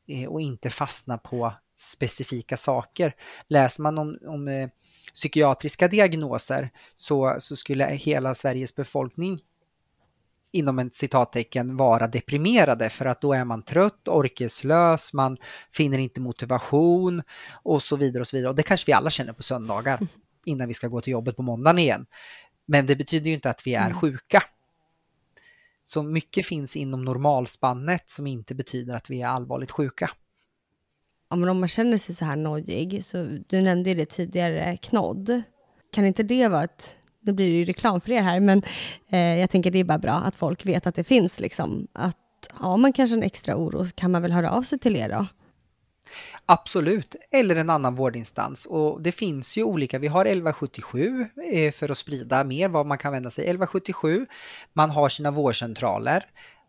eh, 0.07 0.29
och 0.29 0.41
inte 0.41 0.69
fastna 0.69 1.17
på 1.17 1.53
specifika 1.77 2.57
saker. 2.57 3.15
Läser 3.47 3.83
man 3.83 3.97
om, 3.97 4.17
om 4.27 4.47
eh, 4.47 4.69
psykiatriska 5.13 5.87
diagnoser 5.87 6.69
så, 6.95 7.35
så 7.39 7.55
skulle 7.55 7.85
hela 7.85 8.35
Sveriges 8.35 8.75
befolkning 8.75 9.39
inom 10.51 10.79
ett 10.79 10.95
citattecken 10.95 11.77
vara 11.77 12.07
deprimerade 12.07 12.89
för 12.89 13.05
att 13.05 13.21
då 13.21 13.33
är 13.33 13.45
man 13.45 13.63
trött, 13.63 14.07
orkeslös, 14.07 15.13
man 15.13 15.37
finner 15.71 15.97
inte 15.97 16.21
motivation 16.21 17.23
och 17.63 17.83
så 17.83 17.95
vidare 17.95 18.21
och 18.21 18.27
så 18.27 18.37
vidare. 18.37 18.49
Och 18.49 18.55
det 18.55 18.63
kanske 18.63 18.85
vi 18.85 18.93
alla 18.93 19.09
känner 19.09 19.33
på 19.33 19.43
söndagar 19.43 19.97
mm. 19.97 20.07
innan 20.45 20.67
vi 20.67 20.73
ska 20.73 20.87
gå 20.87 21.01
till 21.01 21.11
jobbet 21.11 21.35
på 21.35 21.41
måndagen 21.41 21.79
igen. 21.79 22.05
Men 22.65 22.85
det 22.85 22.95
betyder 22.95 23.27
ju 23.27 23.33
inte 23.33 23.49
att 23.49 23.67
vi 23.67 23.73
är 23.73 23.85
mm. 23.85 23.99
sjuka. 23.99 24.43
Så 25.83 26.03
mycket 26.03 26.45
finns 26.45 26.75
inom 26.75 27.05
normalspannet 27.05 28.09
som 28.09 28.27
inte 28.27 28.55
betyder 28.55 28.95
att 28.95 29.09
vi 29.09 29.21
är 29.21 29.27
allvarligt 29.27 29.71
sjuka. 29.71 30.11
Ja, 31.29 31.35
men 31.35 31.49
om 31.49 31.59
man 31.59 31.69
känner 31.69 31.97
sig 31.97 32.15
så 32.15 32.25
här 32.25 32.35
nojig, 32.35 33.05
så 33.05 33.27
du 33.47 33.61
nämnde 33.61 33.89
ju 33.89 33.95
det 33.95 34.05
tidigare, 34.05 34.77
knodd. 34.77 35.41
Kan 35.91 36.05
inte 36.05 36.23
det 36.23 36.47
vara 36.47 36.63
ett 36.63 36.97
nu 37.21 37.33
blir 37.33 37.51
det 37.51 37.57
ju 37.57 37.65
reklam 37.65 38.01
för 38.01 38.11
er 38.11 38.21
här, 38.21 38.39
men 38.39 38.63
eh, 39.09 39.19
jag 39.19 39.49
tänker 39.49 39.71
det 39.71 39.79
är 39.79 39.83
bara 39.83 39.97
bra 39.97 40.13
att 40.13 40.35
folk 40.35 40.65
vet 40.65 40.87
att 40.87 40.95
det 40.95 41.03
finns. 41.03 41.39
Liksom. 41.39 41.87
Att 41.93 42.17
har 42.49 42.77
man 42.77 42.93
kanske 42.93 43.15
en 43.15 43.23
extra 43.23 43.55
oro 43.55 43.85
så 43.85 43.95
kan 43.95 44.11
man 44.11 44.21
väl 44.21 44.31
höra 44.31 44.51
av 44.51 44.61
sig 44.61 44.79
till 44.79 44.95
er 44.95 45.09
då? 45.09 45.25
Absolut, 46.45 47.15
eller 47.31 47.55
en 47.55 47.69
annan 47.69 47.95
vårdinstans. 47.95 48.65
Och 48.65 49.01
det 49.01 49.11
finns 49.11 49.57
ju 49.57 49.63
olika, 49.63 49.99
vi 49.99 50.07
har 50.07 50.25
1177 50.25 51.27
eh, 51.51 51.71
för 51.71 51.91
att 51.91 51.97
sprida 51.97 52.43
mer 52.43 52.69
vad 52.69 52.85
man 52.85 52.97
kan 52.97 53.11
vända 53.11 53.31
sig. 53.31 53.43
1177, 53.43 54.25
man 54.73 54.89
har 54.89 55.09
sina 55.09 55.31
vårdcentraler. 55.31 56.25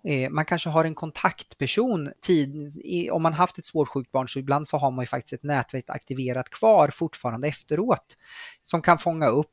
Eh, 0.08 0.30
man 0.30 0.44
kanske 0.44 0.68
har 0.68 0.84
en 0.84 0.94
kontaktperson 0.94 2.10
tid, 2.20 2.82
om 3.12 3.22
man 3.22 3.32
haft 3.32 3.58
ett 3.58 3.64
svårt 3.64 3.88
sjukt 3.88 4.12
barn 4.12 4.28
så 4.28 4.38
ibland 4.38 4.68
så 4.68 4.76
har 4.76 4.90
man 4.90 5.02
ju 5.02 5.06
faktiskt 5.06 5.32
ett 5.32 5.42
nätverk 5.42 5.90
aktiverat 5.90 6.50
kvar 6.50 6.88
fortfarande 6.88 7.48
efteråt 7.48 8.16
som 8.62 8.82
kan 8.82 8.98
fånga 8.98 9.26
upp 9.26 9.52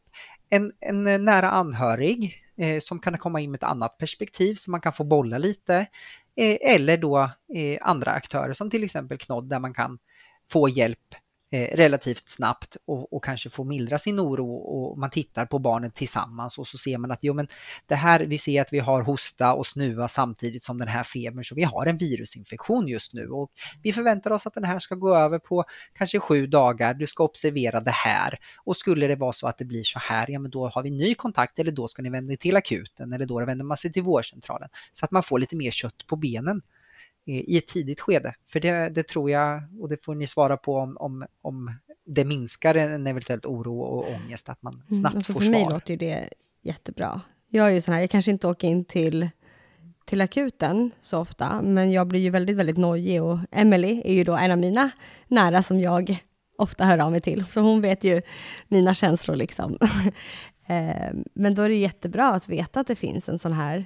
en, 0.50 0.72
en 0.80 1.08
eh, 1.08 1.20
nära 1.20 1.50
anhörig 1.50 2.44
eh, 2.58 2.80
som 2.80 3.00
kan 3.00 3.18
komma 3.18 3.40
in 3.40 3.52
med 3.52 3.58
ett 3.58 3.70
annat 3.70 3.98
perspektiv 3.98 4.56
så 4.56 4.72
man 4.72 4.82
kan 4.82 4.94
få 4.94 5.04
bolla 5.04 5.38
lite. 5.38 5.76
Eh, 6.36 6.58
eller 6.62 6.98
då 6.98 7.32
eh, 7.56 7.78
andra 7.82 8.12
aktörer 8.12 8.54
som 8.54 8.70
till 8.70 8.84
exempel 8.84 9.18
Knodd 9.18 9.50
där 9.50 9.60
man 9.60 9.74
kan 9.74 10.00
få 10.52 10.70
hjälp 10.70 11.16
Eh, 11.52 11.78
relativt 11.78 12.30
snabbt 12.30 12.78
och, 12.86 13.14
och, 13.14 13.24
kanske 13.24 13.50
få 13.50 13.64
mildra 13.64 13.98
sin 13.98 14.20
oro 14.20 14.56
och 14.56 14.98
man 14.98 15.10
tittar 15.10 15.46
på 15.46 15.60
barnet 15.60 15.96
tillsammans 15.96 16.58
och 16.58 16.68
så 16.68 16.78
ser 16.78 16.98
man 16.98 17.12
att 17.12 17.20
jo 17.22 17.34
men 17.34 17.48
det 17.86 17.96
här, 17.96 18.20
vi 18.20 18.38
ser 18.38 18.62
att 18.62 18.74
vi 18.74 18.80
har 18.80 19.02
hosta 19.02 19.54
och 19.54 19.68
snuva 19.68 20.08
samtidigt 20.08 20.64
som 20.64 20.78
den 20.78 20.88
här 20.88 21.04
febern 21.04 21.44
så 21.44 21.56
vi 21.56 21.64
har 21.64 21.86
en 21.86 21.98
virusinfektion 21.98 22.88
just 22.88 23.14
nu 23.14 23.30
och 23.30 23.52
vi 23.84 23.94
förväntar 23.94 24.32
oss 24.32 24.48
att 24.48 24.54
den 24.54 24.64
här 24.64 24.80
ska 24.80 24.96
gå 24.96 25.16
över 25.16 25.40
på 25.40 25.64
kanske 25.94 26.20
sju 26.20 26.48
dagar, 26.48 26.94
du 26.94 27.08
ska 27.08 27.24
observera 27.24 27.80
det 27.80 27.92
här 27.92 28.40
och 28.58 28.78
skulle 28.78 29.08
det 29.08 29.16
vara 29.16 29.34
så 29.34 29.48
att 29.48 29.58
det 29.58 29.66
blir 29.66 29.84
så 29.84 30.00
här, 30.00 30.32
ja 30.32 30.40
men 30.40 30.52
då 30.52 30.68
har 30.68 30.84
vi 30.84 30.90
ny 30.90 31.16
kontakt 31.16 31.60
eller 31.60 31.72
då 31.72 31.88
ska 31.88 32.02
ni 32.02 32.10
vända 32.10 32.34
er 32.34 32.38
till 32.38 32.56
akuten 32.56 33.14
eller 33.14 33.26
då 33.26 33.46
vänder 33.46 33.66
man 33.66 33.78
sig 33.78 33.92
till 33.92 34.04
vårdcentralen 34.04 34.70
så 34.94 35.06
att 35.06 35.12
man 35.12 35.24
får 35.24 35.40
lite 35.40 35.56
mer 35.56 35.72
kött 35.72 36.08
på 36.08 36.16
benen 36.16 36.62
i 37.30 37.58
ett 37.58 37.68
tidigt 37.68 38.00
skede. 38.00 38.34
För 38.48 38.60
det, 38.60 38.90
det, 38.90 39.08
tror 39.08 39.32
jag, 39.32 39.64
och 39.80 39.90
det 39.90 40.04
får 40.04 40.16
ni 40.16 40.28
svara 40.28 40.58
på 40.58 40.76
om, 40.76 40.98
om, 41.00 41.26
om 41.42 41.72
det 42.06 42.26
minskar 42.26 42.76
en 42.76 43.08
eventuellt 43.08 43.46
oro 43.46 43.80
och 43.80 44.12
ångest, 44.14 44.50
att 44.50 44.62
man 44.62 44.74
mm, 44.74 44.86
snabbt 44.88 45.14
mm, 45.14 45.18
alltså 45.18 45.34
får 45.34 45.40
för 45.40 45.46
svar. 45.46 45.54
För 45.54 45.66
mig 45.66 45.74
låter 45.74 45.92
ju 45.92 45.98
det 45.98 46.30
jättebra. 46.62 47.22
Jag 47.50 47.68
är 47.68 47.72
ju 47.72 47.82
sån 47.82 47.94
här, 47.94 48.02
jag 48.02 48.10
kanske 48.10 48.32
inte 48.32 48.48
åker 48.48 48.68
in 48.68 48.86
till, 48.86 49.30
till 50.06 50.22
akuten 50.22 50.92
så 51.02 51.20
ofta, 51.20 51.62
men 51.62 51.92
jag 51.92 52.08
blir 52.08 52.20
ju 52.20 52.30
väldigt, 52.30 52.58
väldigt 52.58 52.78
nojig 52.78 53.24
och 53.24 53.40
Emily 53.52 54.02
är 54.06 54.14
ju 54.14 54.24
då 54.24 54.36
en 54.36 54.52
av 54.52 54.58
mina 54.58 54.92
nära 55.28 55.64
som 55.64 55.80
jag 55.80 56.24
ofta 56.58 56.86
hör 56.86 56.98
av 56.98 57.12
mig 57.12 57.22
till, 57.22 57.46
så 57.50 57.62
hon 57.62 57.82
vet 57.82 58.04
ju 58.04 58.22
mina 58.68 58.94
känslor 58.94 59.36
liksom. 59.36 59.78
Eh, 60.70 61.14
men 61.34 61.56
då 61.56 61.62
är 61.62 61.70
det 61.70 61.76
jättebra 61.76 62.30
att 62.30 62.50
veta 62.50 62.80
att 62.80 62.88
det 62.88 62.96
finns 62.96 63.30
en 63.30 63.40
sån 63.40 63.54
här 63.54 63.86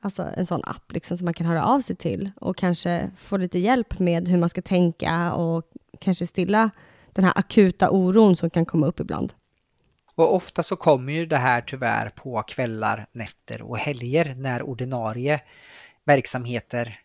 alltså 0.00 0.22
en 0.36 0.46
sån 0.46 0.60
app 0.64 0.92
liksom, 0.92 1.18
som 1.18 1.24
man 1.24 1.34
kan 1.34 1.46
höra 1.46 1.64
av 1.64 1.80
sig 1.80 1.96
till 1.96 2.30
och 2.36 2.56
kanske 2.56 3.10
få 3.16 3.36
lite 3.36 3.58
hjälp 3.58 3.98
med 3.98 4.28
hur 4.28 4.38
man 4.38 4.48
ska 4.48 4.62
tänka 4.62 5.34
och 5.34 5.64
kanske 6.00 6.26
stilla 6.26 6.70
den 7.12 7.24
här 7.24 7.32
akuta 7.36 7.90
oron 7.90 8.36
som 8.36 8.50
kan 8.50 8.66
komma 8.66 8.86
upp 8.86 9.00
ibland. 9.00 9.32
Och 10.14 10.34
ofta 10.34 10.62
så 10.62 10.76
kommer 10.76 11.12
ju 11.12 11.26
det 11.26 11.36
här 11.36 11.60
tyvärr 11.60 12.10
på 12.10 12.42
kvällar, 12.42 13.06
nätter 13.12 13.62
och 13.62 13.78
helger 13.78 14.34
när 14.34 14.62
ordinarie 14.62 15.40
verksamheter 16.04 17.00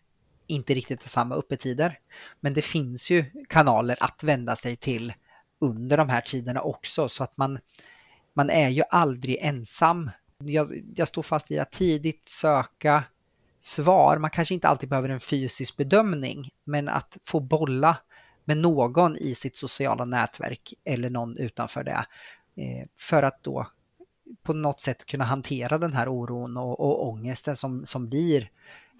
inte 0.46 0.74
riktigt 0.74 1.02
har 1.02 1.08
samma 1.08 1.34
öppettider. 1.34 1.98
Men 2.40 2.54
det 2.54 2.62
finns 2.62 3.10
ju 3.10 3.24
kanaler 3.48 3.96
att 4.00 4.22
vända 4.22 4.56
sig 4.56 4.76
till 4.76 5.12
under 5.60 5.96
de 5.96 6.08
här 6.08 6.20
tiderna 6.20 6.60
också 6.60 7.08
så 7.08 7.24
att 7.24 7.36
man, 7.36 7.58
man 8.34 8.50
är 8.50 8.68
ju 8.68 8.82
aldrig 8.90 9.38
ensam. 9.40 10.10
Jag, 10.38 10.82
jag 10.94 11.08
står 11.08 11.22
fast 11.22 11.50
vid 11.50 11.60
att 11.60 11.72
tidigt 11.72 12.28
söka 12.28 13.04
svar. 13.60 14.18
Man 14.18 14.30
kanske 14.30 14.54
inte 14.54 14.68
alltid 14.68 14.88
behöver 14.88 15.08
en 15.08 15.20
fysisk 15.20 15.76
bedömning, 15.76 16.50
men 16.64 16.88
att 16.88 17.18
få 17.24 17.40
bolla 17.40 17.96
med 18.44 18.56
någon 18.56 19.16
i 19.16 19.34
sitt 19.34 19.56
sociala 19.56 20.04
nätverk 20.04 20.74
eller 20.84 21.10
någon 21.10 21.38
utanför 21.38 21.84
det 21.84 22.06
eh, 22.56 22.86
för 23.00 23.22
att 23.22 23.42
då 23.42 23.66
på 24.42 24.52
något 24.52 24.80
sätt 24.80 25.06
kunna 25.06 25.24
hantera 25.24 25.78
den 25.78 25.92
här 25.92 26.08
oron 26.08 26.56
och, 26.56 26.80
och 26.80 27.08
ångesten 27.08 27.56
som, 27.56 27.86
som 27.86 28.08
blir 28.08 28.50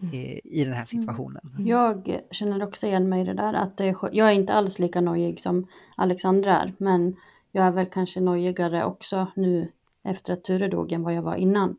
mm. 0.03 0.15
eh, 0.15 0.39
i 0.45 0.65
den 0.65 0.73
här 0.75 0.85
situationen. 0.85 1.51
Mm. 1.55 1.67
Jag 1.67 2.21
känner 2.31 2.63
också 2.63 2.87
igen 2.87 3.09
mig 3.09 3.21
i 3.21 3.25
det 3.25 3.35
där 3.35 3.55
att 3.55 3.77
det 3.77 3.85
är, 3.85 3.97
jag 4.13 4.29
är 4.29 4.33
inte 4.33 4.53
alls 4.53 4.79
lika 4.79 5.01
nojig 5.01 5.41
som 5.41 5.67
Alexandra 5.97 6.61
är 6.61 6.73
men 6.79 7.17
jag 7.53 7.67
är 7.67 7.71
väl 7.71 7.87
kanske 7.87 8.21
nojigare 8.21 8.85
också 8.85 9.27
nu 9.37 9.73
efter 10.05 10.33
att 10.33 10.45
Ture 10.45 10.69
dog 10.69 10.93
än 10.93 11.03
vad 11.03 11.15
jag 11.15 11.23
var 11.23 11.37
innan. 11.37 11.77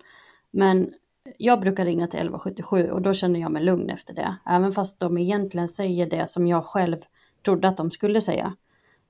Men 0.51 0.93
jag 1.37 1.59
brukar 1.59 1.85
ringa 1.85 2.07
till 2.07 2.19
1177 2.19 2.91
och 2.91 3.01
då 3.01 3.13
känner 3.13 3.39
jag 3.39 3.51
mig 3.51 3.63
lugn 3.63 3.89
efter 3.89 4.13
det. 4.13 4.35
Även 4.45 4.71
fast 4.71 4.99
de 4.99 5.17
egentligen 5.17 5.69
säger 5.69 6.09
det 6.09 6.29
som 6.29 6.47
jag 6.47 6.65
själv 6.65 6.97
trodde 7.45 7.67
att 7.67 7.77
de 7.77 7.91
skulle 7.91 8.21
säga. 8.21 8.55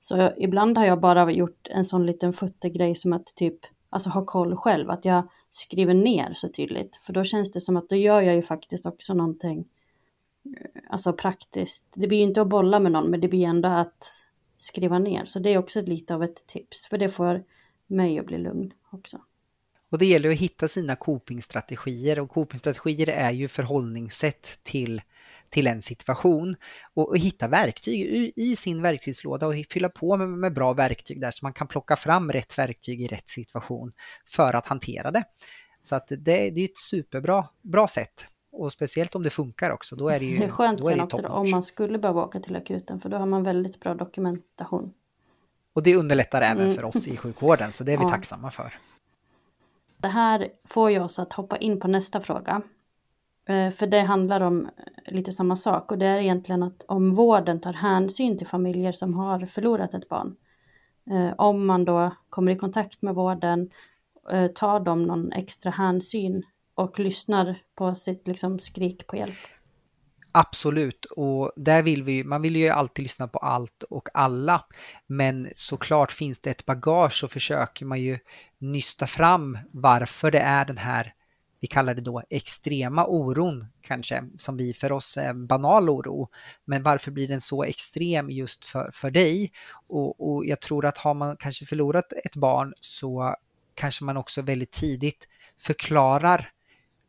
Så 0.00 0.32
ibland 0.36 0.78
har 0.78 0.84
jag 0.84 1.00
bara 1.00 1.32
gjort 1.32 1.68
en 1.70 1.84
sån 1.84 2.06
liten 2.06 2.32
futtergrej 2.32 2.94
som 2.94 3.12
att 3.12 3.26
typ 3.26 3.58
alltså 3.90 4.10
ha 4.10 4.24
koll 4.24 4.56
själv, 4.56 4.90
att 4.90 5.04
jag 5.04 5.28
skriver 5.48 5.94
ner 5.94 6.32
så 6.34 6.48
tydligt. 6.48 6.96
För 6.96 7.12
då 7.12 7.24
känns 7.24 7.52
det 7.52 7.60
som 7.60 7.76
att 7.76 7.88
då 7.88 7.96
gör 7.96 8.20
jag 8.20 8.34
ju 8.34 8.42
faktiskt 8.42 8.86
också 8.86 9.14
någonting 9.14 9.64
eh, 10.44 10.82
alltså 10.90 11.12
praktiskt. 11.12 11.86
Det 11.94 12.06
blir 12.06 12.18
ju 12.18 12.24
inte 12.24 12.42
att 12.42 12.48
bolla 12.48 12.80
med 12.80 12.92
någon, 12.92 13.10
men 13.10 13.20
det 13.20 13.28
blir 13.28 13.46
ändå 13.46 13.68
att 13.68 14.04
skriva 14.56 14.98
ner. 14.98 15.24
Så 15.24 15.38
det 15.38 15.50
är 15.50 15.58
också 15.58 15.80
lite 15.80 16.14
av 16.14 16.22
ett 16.22 16.46
tips, 16.46 16.86
för 16.86 16.98
det 16.98 17.08
får 17.08 17.44
mig 17.86 18.18
att 18.18 18.26
bli 18.26 18.38
lugn 18.38 18.72
också. 18.92 19.18
Och 19.90 19.98
det 19.98 20.06
gäller 20.06 20.30
att 20.30 20.38
hitta 20.38 20.68
sina 20.68 20.96
copingstrategier 20.96 22.18
och 22.18 22.30
copingstrategier 22.30 23.08
är 23.08 23.30
ju 23.30 23.48
förhållningssätt 23.48 24.60
till 24.62 25.00
till 25.48 25.66
en 25.66 25.82
situation 25.82 26.56
och, 26.94 27.08
och 27.08 27.18
hitta 27.18 27.48
verktyg 27.48 28.00
i, 28.00 28.32
i, 28.36 28.56
sin 28.56 28.82
verktygslåda 28.82 29.46
och 29.46 29.54
fylla 29.70 29.88
på 29.88 30.16
med, 30.16 30.28
med, 30.28 30.54
bra 30.54 30.72
verktyg 30.72 31.20
där 31.20 31.30
så 31.30 31.44
man 31.44 31.52
kan 31.52 31.66
plocka 31.66 31.96
fram 31.96 32.32
rätt 32.32 32.58
verktyg 32.58 33.02
i 33.02 33.04
rätt 33.04 33.28
situation 33.28 33.92
för 34.26 34.56
att 34.56 34.66
hantera 34.66 35.10
det. 35.10 35.24
Så 35.80 35.96
att 35.96 36.08
det, 36.08 36.50
det 36.50 36.60
är 36.60 36.64
ett 36.64 36.78
superbra 36.78 37.48
bra 37.62 37.88
sätt 37.88 38.26
och 38.52 38.72
speciellt 38.72 39.14
om 39.14 39.22
det 39.22 39.30
funkar 39.30 39.70
också. 39.70 39.96
Då 39.96 40.08
är 40.08 40.20
det 40.20 40.26
ju 40.26 40.36
Det 40.36 40.44
är 40.44 40.48
skönt 40.48 40.84
sen 40.84 41.00
också 41.00 41.28
om 41.28 41.50
man 41.50 41.62
skulle 41.62 41.98
behöva 41.98 42.24
åka 42.24 42.40
till 42.40 42.56
akuten 42.56 42.98
för 42.98 43.08
då 43.08 43.16
har 43.16 43.26
man 43.26 43.42
väldigt 43.42 43.80
bra 43.80 43.94
dokumentation. 43.94 44.92
Och 45.76 45.82
det 45.82 45.96
underlättar 45.96 46.42
även 46.42 46.62
mm. 46.62 46.74
för 46.74 46.84
oss 46.84 47.08
i 47.08 47.16
sjukvården 47.16 47.72
så 47.72 47.84
det 47.84 47.92
är 47.92 47.98
vi 47.98 48.04
ja. 48.04 48.08
tacksamma 48.08 48.50
för. 48.50 48.74
Det 49.96 50.08
här 50.08 50.48
får 50.64 50.90
ju 50.90 51.00
oss 51.00 51.18
att 51.18 51.32
hoppa 51.32 51.56
in 51.56 51.80
på 51.80 51.88
nästa 51.88 52.20
fråga. 52.20 52.62
Eh, 53.48 53.70
för 53.70 53.86
det 53.86 54.00
handlar 54.00 54.40
om 54.40 54.68
lite 55.06 55.32
samma 55.32 55.56
sak 55.56 55.92
och 55.92 55.98
det 55.98 56.06
är 56.06 56.18
egentligen 56.18 56.62
att 56.62 56.84
om 56.88 57.10
vården 57.10 57.60
tar 57.60 57.72
hänsyn 57.72 58.38
till 58.38 58.46
familjer 58.46 58.92
som 58.92 59.14
har 59.14 59.46
förlorat 59.46 59.94
ett 59.94 60.08
barn. 60.08 60.36
Eh, 61.10 61.34
om 61.38 61.66
man 61.66 61.84
då 61.84 62.10
kommer 62.30 62.52
i 62.52 62.56
kontakt 62.56 63.02
med 63.02 63.14
vården, 63.14 63.70
eh, 64.32 64.46
tar 64.46 64.80
de 64.80 65.02
någon 65.02 65.32
extra 65.32 65.70
hänsyn 65.70 66.42
och 66.74 66.98
lyssnar 66.98 67.58
på 67.74 67.94
sitt 67.94 68.28
liksom, 68.28 68.58
skrik 68.58 69.06
på 69.06 69.16
hjälp. 69.16 69.38
Absolut, 70.38 71.04
och 71.04 71.52
där 71.56 71.82
vill 71.82 72.02
vi, 72.02 72.24
man 72.24 72.42
vill 72.42 72.56
ju 72.56 72.68
alltid 72.68 73.02
lyssna 73.02 73.28
på 73.28 73.38
allt 73.38 73.82
och 73.82 74.08
alla. 74.14 74.64
Men 75.06 75.48
såklart 75.54 76.12
finns 76.12 76.38
det 76.38 76.50
ett 76.50 76.66
bagage 76.66 77.12
så 77.12 77.28
försöker 77.28 77.86
man 77.86 78.00
ju 78.00 78.18
nysta 78.58 79.06
fram 79.06 79.58
varför 79.70 80.30
det 80.30 80.38
är 80.38 80.64
den 80.64 80.78
här 80.78 81.14
vi 81.60 81.66
kallar 81.66 81.94
det 81.94 82.00
då 82.00 82.22
extrema 82.30 83.06
oron 83.06 83.66
kanske, 83.80 84.24
som 84.38 84.56
vi 84.56 84.74
för 84.74 84.92
oss 84.92 85.16
är 85.16 85.32
banal 85.32 85.90
oro. 85.90 86.28
Men 86.64 86.82
varför 86.82 87.10
blir 87.10 87.28
den 87.28 87.40
så 87.40 87.64
extrem 87.64 88.30
just 88.30 88.64
för, 88.64 88.90
för 88.92 89.10
dig? 89.10 89.52
Och, 89.88 90.28
och 90.28 90.46
jag 90.46 90.60
tror 90.60 90.86
att 90.86 90.98
har 90.98 91.14
man 91.14 91.36
kanske 91.36 91.66
förlorat 91.66 92.12
ett 92.24 92.36
barn 92.36 92.74
så 92.80 93.36
kanske 93.74 94.04
man 94.04 94.16
också 94.16 94.42
väldigt 94.42 94.72
tidigt 94.72 95.28
förklarar 95.58 96.50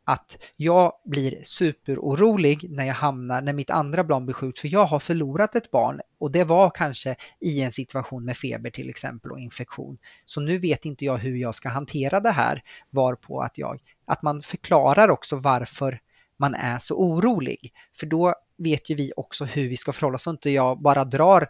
att 0.08 0.38
jag 0.56 0.92
blir 1.04 1.42
superorolig 1.42 2.70
när 2.70 2.84
jag 2.84 2.94
hamnar, 2.94 3.40
när 3.42 3.52
mitt 3.52 3.70
andra 3.70 4.04
barn 4.04 4.26
blir 4.26 4.34
sjukt, 4.34 4.58
för 4.58 4.68
jag 4.68 4.84
har 4.84 4.98
förlorat 4.98 5.54
ett 5.54 5.70
barn 5.70 6.00
och 6.20 6.32
det 6.32 6.44
var 6.44 6.70
kanske 6.70 7.16
i 7.40 7.62
en 7.62 7.72
situation 7.72 8.24
med 8.24 8.36
feber 8.36 8.70
till 8.70 8.90
exempel 8.90 9.32
och 9.32 9.40
infektion. 9.40 9.98
Så 10.24 10.40
nu 10.40 10.58
vet 10.58 10.84
inte 10.84 11.04
jag 11.04 11.16
hur 11.16 11.36
jag 11.36 11.54
ska 11.54 11.68
hantera 11.68 12.20
det 12.20 12.30
här, 12.30 12.62
varpå 12.90 13.40
att 13.40 13.58
jag, 13.58 13.80
att 14.06 14.22
man 14.22 14.42
förklarar 14.42 15.08
också 15.08 15.36
varför 15.36 16.00
man 16.38 16.54
är 16.54 16.78
så 16.78 16.94
orolig. 16.94 17.72
För 17.92 18.06
då 18.06 18.34
vet 18.58 18.90
ju 18.90 18.94
vi 18.94 19.12
också 19.16 19.44
hur 19.44 19.68
vi 19.68 19.76
ska 19.76 19.92
förhålla 19.92 20.14
oss, 20.14 20.22
så 20.22 20.30
inte 20.30 20.50
jag 20.50 20.82
bara 20.82 21.04
drar 21.04 21.48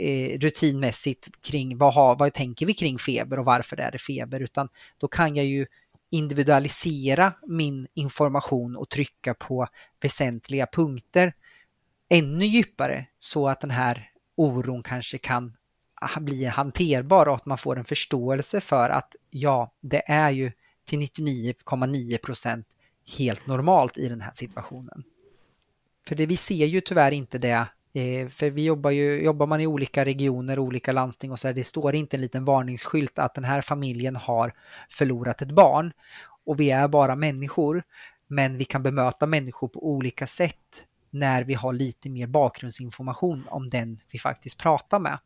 eh, 0.00 0.38
rutinmässigt 0.38 1.28
kring 1.42 1.78
vad, 1.78 1.94
har, 1.94 2.16
vad 2.16 2.32
tänker 2.32 2.66
vi 2.66 2.74
kring 2.74 2.98
feber 2.98 3.38
och 3.38 3.44
varför 3.44 3.80
är 3.80 3.90
det 3.90 3.98
feber, 3.98 4.40
utan 4.40 4.68
då 4.98 5.08
kan 5.08 5.36
jag 5.36 5.46
ju 5.46 5.66
individualisera 6.10 7.32
min 7.46 7.86
information 7.94 8.76
och 8.76 8.88
trycka 8.88 9.34
på 9.34 9.66
väsentliga 10.00 10.66
punkter 10.66 11.32
ännu 12.08 12.46
djupare 12.46 13.06
så 13.18 13.48
att 13.48 13.60
den 13.60 13.70
här 13.70 14.10
oron 14.36 14.82
kanske 14.82 15.18
kan 15.18 15.56
ah, 15.94 16.20
bli 16.20 16.44
hanterbar 16.44 17.28
och 17.28 17.34
att 17.34 17.46
man 17.46 17.58
får 17.58 17.78
en 17.78 17.84
förståelse 17.84 18.60
för 18.60 18.90
att 18.90 19.16
ja, 19.30 19.72
det 19.80 20.02
är 20.10 20.30
ju 20.30 20.52
till 20.84 20.98
99,9 20.98 22.18
procent 22.18 22.66
helt 23.18 23.46
normalt 23.46 23.98
i 23.98 24.08
den 24.08 24.20
här 24.20 24.32
situationen. 24.34 25.04
För 26.08 26.14
det, 26.14 26.26
vi 26.26 26.36
ser 26.36 26.66
ju 26.66 26.80
tyvärr 26.80 27.12
inte 27.12 27.38
det 27.38 27.66
Eh, 27.92 28.28
för 28.28 28.50
vi 28.50 28.64
jobbar 28.64 28.90
ju, 28.90 29.22
jobbar 29.22 29.46
man 29.46 29.60
i 29.60 29.66
olika 29.66 30.04
regioner, 30.04 30.58
olika 30.58 30.92
landsting 30.92 31.32
och 31.32 31.38
så 31.38 31.48
här, 31.48 31.54
det 31.54 31.64
står 31.64 31.94
inte 31.94 32.16
en 32.16 32.20
liten 32.20 32.44
varningsskylt 32.44 33.18
att 33.18 33.34
den 33.34 33.44
här 33.44 33.60
familjen 33.60 34.16
har 34.16 34.52
förlorat 34.90 35.42
ett 35.42 35.52
barn. 35.52 35.92
Och 36.44 36.60
vi 36.60 36.70
är 36.70 36.88
bara 36.88 37.16
människor, 37.16 37.82
men 38.26 38.58
vi 38.58 38.64
kan 38.64 38.82
bemöta 38.82 39.26
människor 39.26 39.68
på 39.68 39.86
olika 39.86 40.26
sätt 40.26 40.84
när 41.10 41.44
vi 41.44 41.54
har 41.54 41.72
lite 41.72 42.10
mer 42.10 42.26
bakgrundsinformation 42.26 43.44
om 43.50 43.68
den 43.68 44.00
vi 44.12 44.18
faktiskt 44.18 44.58
pratar 44.58 44.98
med. 44.98 45.18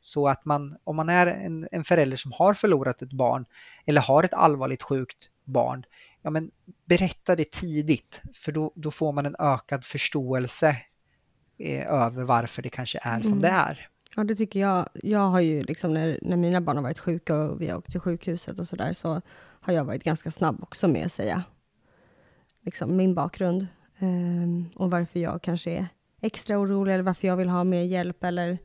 Så 0.00 0.28
att 0.28 0.44
man, 0.44 0.76
om 0.84 0.96
man 0.96 1.08
är 1.08 1.26
en, 1.26 1.68
en 1.72 1.84
förälder 1.84 2.16
som 2.16 2.32
har 2.32 2.54
förlorat 2.54 3.02
ett 3.02 3.12
barn 3.12 3.46
eller 3.86 4.00
har 4.00 4.22
ett 4.22 4.34
allvarligt 4.34 4.82
sjukt 4.82 5.30
barn, 5.44 5.84
ja 6.22 6.30
men 6.30 6.50
berätta 6.84 7.36
det 7.36 7.50
tidigt 7.50 8.22
för 8.34 8.52
då, 8.52 8.72
då 8.76 8.90
får 8.90 9.12
man 9.12 9.26
en 9.26 9.36
ökad 9.38 9.84
förståelse 9.84 10.76
Eh, 11.60 11.92
över 11.92 12.22
varför 12.22 12.62
det 12.62 12.68
kanske 12.68 12.98
är 13.02 13.16
mm. 13.16 13.22
som 13.22 13.40
det 13.40 13.48
är. 13.48 13.88
Ja, 14.16 14.24
det 14.24 14.34
tycker 14.34 14.60
jag. 14.60 14.88
Jag 14.94 15.28
har 15.28 15.40
ju 15.40 15.62
liksom 15.62 15.94
när, 15.94 16.18
när 16.22 16.36
mina 16.36 16.60
barn 16.60 16.76
har 16.76 16.82
varit 16.82 16.98
sjuka 16.98 17.36
och 17.36 17.60
vi 17.60 17.68
har 17.68 17.78
åkt 17.78 17.90
till 17.90 18.00
sjukhuset 18.00 18.58
och 18.58 18.66
sådär 18.66 18.92
så 18.92 19.22
har 19.60 19.72
jag 19.72 19.84
varit 19.84 20.04
ganska 20.04 20.30
snabb 20.30 20.62
också 20.62 20.88
med 20.88 21.06
att 21.06 21.12
säga 21.12 21.42
liksom 22.62 22.96
min 22.96 23.14
bakgrund 23.14 23.66
um, 23.98 24.70
och 24.76 24.90
varför 24.90 25.20
jag 25.20 25.42
kanske 25.42 25.70
är 25.70 25.86
extra 26.20 26.58
orolig 26.58 26.94
eller 26.94 27.02
varför 27.02 27.28
jag 27.28 27.36
vill 27.36 27.48
ha 27.48 27.64
mer 27.64 27.82
hjälp 27.82 28.24
eller, 28.24 28.58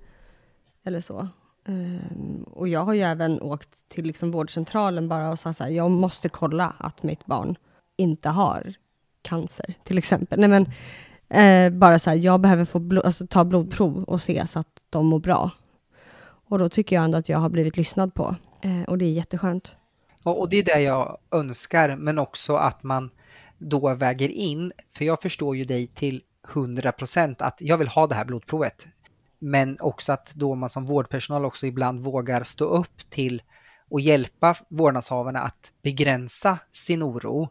eller 0.84 1.02
så. 1.02 1.28
Um, 1.66 2.44
och 2.44 2.68
jag 2.68 2.80
har 2.80 2.94
ju 2.94 3.02
även 3.02 3.42
åkt 3.42 3.70
till 3.88 4.06
liksom 4.06 4.32
vårdcentralen 4.32 5.10
bara 5.10 5.32
och 5.32 5.40
sagt 5.40 5.58
så 5.58 5.64
här, 5.64 5.72
jag 5.72 5.92
måste 5.92 6.30
kolla 6.30 6.76
att 6.78 7.04
mitt 7.04 7.26
barn 7.26 7.56
inte 7.96 8.30
har 8.30 8.74
cancer, 9.22 9.74
till 9.84 9.98
exempel. 9.98 10.40
Nej, 10.40 10.50
men, 10.50 10.72
Eh, 11.30 11.70
bara 11.70 12.00
så 12.00 12.10
här, 12.10 12.18
jag 12.18 12.42
behöver 12.42 12.66
få 12.66 12.80
blod, 12.80 13.06
alltså, 13.06 13.28
ta 13.28 13.46
blodprov 13.46 14.04
och 14.04 14.22
se 14.22 14.48
så 14.48 14.60
att 14.60 14.68
de 14.90 15.06
mår 15.06 15.20
bra. 15.20 15.52
Och 16.48 16.60
då 16.60 16.70
tycker 16.70 16.96
jag 16.96 17.06
ändå 17.06 17.18
att 17.18 17.30
jag 17.30 17.38
har 17.38 17.50
blivit 17.50 17.78
lyssnad 17.78 18.14
på. 18.14 18.36
Eh, 18.62 18.84
och 18.84 18.98
det 18.98 19.06
är 19.06 19.12
jätteskönt. 19.12 19.78
Och, 20.24 20.40
och 20.40 20.50
det 20.50 20.58
är 20.58 20.64
det 20.64 20.80
jag 20.80 21.18
önskar, 21.32 21.96
men 21.96 22.20
också 22.20 22.56
att 22.56 22.84
man 22.84 23.10
då 23.58 23.94
väger 23.94 24.30
in, 24.30 24.72
för 24.98 25.06
jag 25.06 25.22
förstår 25.22 25.56
ju 25.56 25.66
dig 25.66 25.88
till 25.88 26.22
100% 26.48 27.36
att 27.40 27.58
jag 27.60 27.78
vill 27.78 27.88
ha 27.88 28.08
det 28.08 28.16
här 28.16 28.26
blodprovet. 28.26 28.88
Men 29.40 29.78
också 29.80 30.12
att 30.12 30.34
då 30.36 30.56
man 30.56 30.70
som 30.70 30.86
vårdpersonal 30.86 31.46
också 31.46 31.66
ibland 31.66 32.00
vågar 32.00 32.44
stå 32.44 32.66
upp 32.66 33.10
till 33.10 33.42
och 33.90 34.02
hjälpa 34.02 34.56
vårdnadshavarna 34.70 35.40
att 35.40 35.72
begränsa 35.82 36.58
sin 36.72 37.04
oro 37.04 37.50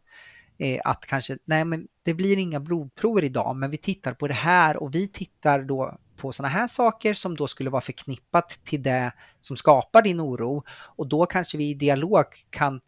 Eh, 0.59 0.81
att 0.85 1.07
kanske, 1.07 1.39
nej 1.45 1.65
men 1.65 1.89
det 2.03 2.15
blir 2.15 2.39
inga 2.39 2.61
blodprover 2.61 3.25
idag, 3.25 3.57
men 3.57 3.71
vi 3.71 3.77
tittar 3.77 4.15
på 4.15 4.29
det 4.29 4.35
här 4.35 4.77
och 4.77 4.95
vi 4.95 5.09
tittar 5.09 5.63
då 5.63 5.99
på 6.17 6.33
sådana 6.33 6.53
här 6.53 6.67
saker 6.67 7.15
som 7.15 7.37
då 7.37 7.47
skulle 7.47 7.71
vara 7.71 7.81
förknippat 7.81 8.61
till 8.65 8.83
det 8.83 9.13
som 9.41 9.57
skapar 9.57 10.03
din 10.03 10.21
oro. 10.21 10.65
Och 10.69 11.07
då 11.07 11.27
kanske 11.27 11.59
vi 11.59 11.71
i 11.71 11.75
dialog 11.75 12.27
kan 12.51 12.81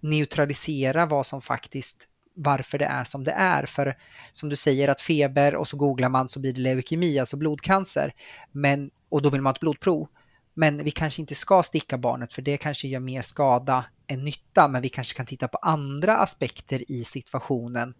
neutralisera 0.00 1.06
vad 1.06 1.26
som 1.26 1.42
faktiskt 1.42 2.08
varför 2.34 2.78
det 2.78 2.84
är 2.84 3.04
som 3.04 3.24
det 3.24 3.32
är. 3.32 3.66
För 3.66 3.96
som 4.32 4.48
du 4.48 4.56
säger 4.56 4.88
att 4.88 5.00
feber 5.00 5.54
och 5.54 5.68
så 5.68 5.76
googlar 5.76 6.08
man 6.08 6.28
så 6.28 6.40
blir 6.40 6.52
det 6.52 6.60
leukemi, 6.60 7.18
alltså 7.18 7.36
blodcancer. 7.36 8.14
Men, 8.52 8.90
och 9.08 9.22
då 9.22 9.30
vill 9.30 9.40
man 9.40 9.50
ha 9.50 9.54
ett 9.54 9.60
blodprov. 9.60 10.08
Men 10.54 10.84
vi 10.84 10.90
kanske 10.90 11.22
inte 11.22 11.34
ska 11.34 11.62
sticka 11.62 11.98
barnet 11.98 12.32
för 12.32 12.42
det 12.42 12.56
kanske 12.56 12.88
gör 12.88 13.00
mer 13.00 13.22
skada 13.22 13.84
än 14.06 14.24
nytta. 14.24 14.68
Men 14.68 14.82
vi 14.82 14.88
kanske 14.88 15.16
kan 15.16 15.26
titta 15.26 15.48
på 15.48 15.58
andra 15.58 16.16
aspekter 16.16 16.90
i 16.90 17.04
situationen 17.04 17.94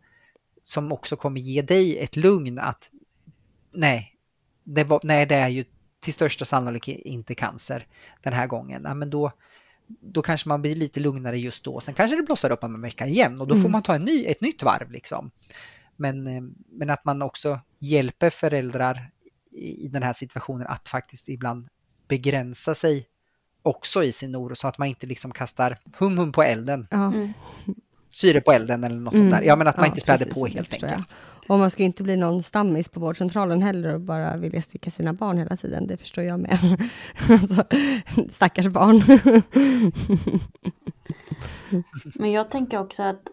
som 0.64 0.92
också 0.92 1.16
kommer 1.16 1.40
ge 1.40 1.62
dig 1.62 1.98
ett 1.98 2.16
lugn 2.16 2.58
att 2.58 2.90
nej, 3.72 4.16
det, 4.64 4.84
var, 4.84 5.00
nej, 5.02 5.26
det 5.26 5.34
är 5.34 5.48
ju 5.48 5.64
till 6.00 6.14
största 6.14 6.44
sannolikhet 6.44 7.00
inte 7.04 7.34
cancer 7.34 7.86
den 8.22 8.32
här 8.32 8.46
gången. 8.46 8.82
Ja, 8.84 8.94
men 8.94 9.10
då, 9.10 9.32
då 9.86 10.22
kanske 10.22 10.48
man 10.48 10.62
blir 10.62 10.74
lite 10.74 11.00
lugnare 11.00 11.38
just 11.38 11.64
då. 11.64 11.80
Sen 11.80 11.94
kanske 11.94 12.16
det 12.16 12.22
blossar 12.22 12.50
upp 12.50 12.64
om 12.64 12.74
en 12.74 12.80
vecka 12.80 13.06
igen 13.06 13.40
och 13.40 13.46
då 13.46 13.54
får 13.54 13.60
mm. 13.60 13.72
man 13.72 13.82
ta 13.82 13.94
en 13.94 14.04
ny, 14.04 14.24
ett 14.24 14.40
nytt 14.40 14.62
varv. 14.62 14.90
Liksom. 14.90 15.30
Men, 15.96 16.26
eh, 16.26 16.42
men 16.70 16.90
att 16.90 17.04
man 17.04 17.22
också 17.22 17.60
hjälper 17.78 18.30
föräldrar 18.30 19.10
i 19.52 19.88
den 19.88 20.02
här 20.02 20.12
situationen 20.12 20.66
att 20.66 20.88
faktiskt 20.88 21.28
ibland 21.28 21.68
begränsa 22.08 22.74
sig 22.74 23.06
också 23.62 24.04
i 24.04 24.12
sin 24.12 24.36
oro 24.36 24.54
så 24.54 24.68
att 24.68 24.78
man 24.78 24.88
inte 24.88 25.06
liksom 25.06 25.32
kastar 25.32 25.78
hum 25.98 26.18
hum 26.18 26.32
på 26.32 26.42
elden. 26.42 26.86
Mm. 26.90 27.32
Syre 28.10 28.40
på 28.40 28.52
elden 28.52 28.84
eller 28.84 29.00
något 29.00 29.14
mm. 29.14 29.30
sånt 29.30 29.40
där. 29.40 29.48
Ja 29.48 29.56
men 29.56 29.66
att 29.66 29.76
man 29.76 29.84
ja, 29.84 29.88
inte 29.88 30.00
späder 30.00 30.26
på 30.26 30.46
helt 30.46 30.72
enkelt. 30.72 30.92
Jag. 30.92 31.04
Och 31.48 31.58
man 31.58 31.70
ska 31.70 31.82
inte 31.82 32.02
bli 32.02 32.16
någon 32.16 32.42
stammis 32.42 32.88
på 32.88 33.00
vårdcentralen 33.00 33.62
heller 33.62 33.94
och 33.94 34.00
bara 34.00 34.36
vilja 34.36 34.62
sticka 34.62 34.90
sina 34.90 35.12
barn 35.12 35.38
hela 35.38 35.56
tiden. 35.56 35.86
Det 35.86 35.96
förstår 35.96 36.24
jag 36.24 36.40
med. 36.40 36.58
alltså, 37.28 37.64
stackars 38.30 38.66
barn. 38.66 39.02
Men 42.14 42.32
jag 42.32 42.50
tänker 42.50 42.80
också 42.80 43.02
att 43.02 43.28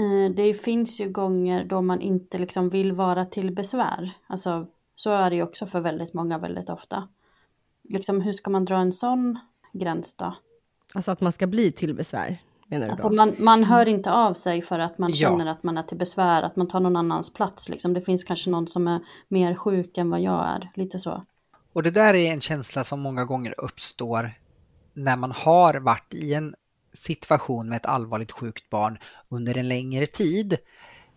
eh, 0.00 0.34
det 0.36 0.54
finns 0.54 1.00
ju 1.00 1.08
gånger 1.08 1.64
då 1.64 1.82
man 1.82 2.00
inte 2.00 2.38
liksom 2.38 2.68
vill 2.68 2.92
vara 2.92 3.24
till 3.24 3.54
besvär. 3.54 4.10
Alltså, 4.26 4.66
så 4.94 5.10
är 5.10 5.30
det 5.30 5.36
ju 5.36 5.42
också 5.42 5.66
för 5.66 5.80
väldigt 5.80 6.14
många 6.14 6.38
väldigt 6.38 6.70
ofta. 6.70 7.08
Liksom, 7.90 8.20
hur 8.20 8.32
ska 8.32 8.50
man 8.50 8.64
dra 8.64 8.76
en 8.76 8.92
sån 8.92 9.38
gräns 9.72 10.14
då? 10.14 10.34
Alltså 10.94 11.10
att 11.10 11.20
man 11.20 11.32
ska 11.32 11.46
bli 11.46 11.72
till 11.72 11.94
besvär? 11.94 12.38
menar 12.70 12.86
du 12.86 12.90
alltså 12.90 13.08
då? 13.08 13.14
Man, 13.14 13.36
man 13.38 13.64
hör 13.64 13.88
inte 13.88 14.12
av 14.12 14.34
sig 14.34 14.62
för 14.62 14.78
att 14.78 14.98
man 14.98 15.14
känner 15.14 15.46
ja. 15.46 15.52
att 15.52 15.62
man 15.62 15.78
är 15.78 15.82
till 15.82 15.98
besvär, 15.98 16.42
att 16.42 16.56
man 16.56 16.68
tar 16.68 16.80
någon 16.80 16.96
annans 16.96 17.32
plats. 17.32 17.68
Liksom. 17.68 17.94
Det 17.94 18.00
finns 18.00 18.24
kanske 18.24 18.50
någon 18.50 18.66
som 18.66 18.88
är 18.88 19.00
mer 19.28 19.54
sjuk 19.54 19.98
än 19.98 20.10
vad 20.10 20.20
jag 20.20 20.48
är, 20.48 20.70
lite 20.74 20.98
så. 20.98 21.24
Och 21.72 21.82
det 21.82 21.90
där 21.90 22.14
är 22.14 22.32
en 22.32 22.40
känsla 22.40 22.84
som 22.84 23.00
många 23.00 23.24
gånger 23.24 23.54
uppstår 23.58 24.32
när 24.94 25.16
man 25.16 25.32
har 25.32 25.74
varit 25.74 26.14
i 26.14 26.34
en 26.34 26.54
situation 26.92 27.68
med 27.68 27.76
ett 27.76 27.86
allvarligt 27.86 28.32
sjukt 28.32 28.70
barn 28.70 28.98
under 29.28 29.58
en 29.58 29.68
längre 29.68 30.06
tid. 30.06 30.56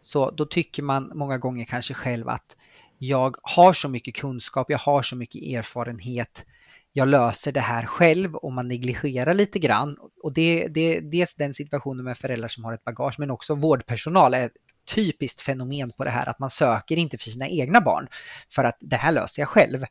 Så 0.02 0.32
då 0.32 0.46
tycker 0.46 0.84
man 0.84 1.12
många 1.16 1.38
gånger 1.38 1.66
kanske 1.66 1.94
själv 1.94 2.30
att 2.30 2.58
jag 2.98 3.36
har 3.42 3.74
så 3.74 3.90
mycket 3.90 4.16
kunskap, 4.16 4.70
jag 4.70 4.78
har 4.78 5.02
så 5.02 5.16
mycket 5.16 5.44
erfarenhet 5.44 6.46
jag 6.94 7.08
löser 7.08 7.52
det 7.52 7.60
här 7.60 7.86
själv 7.86 8.36
och 8.36 8.54
man 8.54 8.68
negligerar 8.68 9.34
lite 9.34 9.60
grann. 9.60 9.98
Och 10.24 10.34
det, 10.34 10.68
det, 10.68 11.00
dels 11.00 11.36
den 11.36 11.54
situationen 11.54 12.06
med 12.06 12.18
föräldrar 12.18 12.48
som 12.48 12.64
har 12.64 12.74
ett 12.74 12.84
bagage 12.84 13.20
men 13.20 13.32
också 13.32 13.56
vårdpersonal 13.56 14.34
är 14.34 14.46
ett 14.46 14.58
typiskt 14.96 15.42
fenomen 15.42 15.92
på 15.92 16.04
det 16.04 16.10
här 16.10 16.30
att 16.30 16.40
man 16.40 16.50
söker 16.50 16.98
inte 16.98 17.18
för 17.18 17.30
sina 17.30 17.48
egna 17.48 17.82
barn 17.82 18.08
för 18.50 18.64
att 18.64 18.78
det 18.80 18.96
här 18.96 19.12
löser 19.12 19.42
jag 19.42 19.50
själv. 19.50 19.84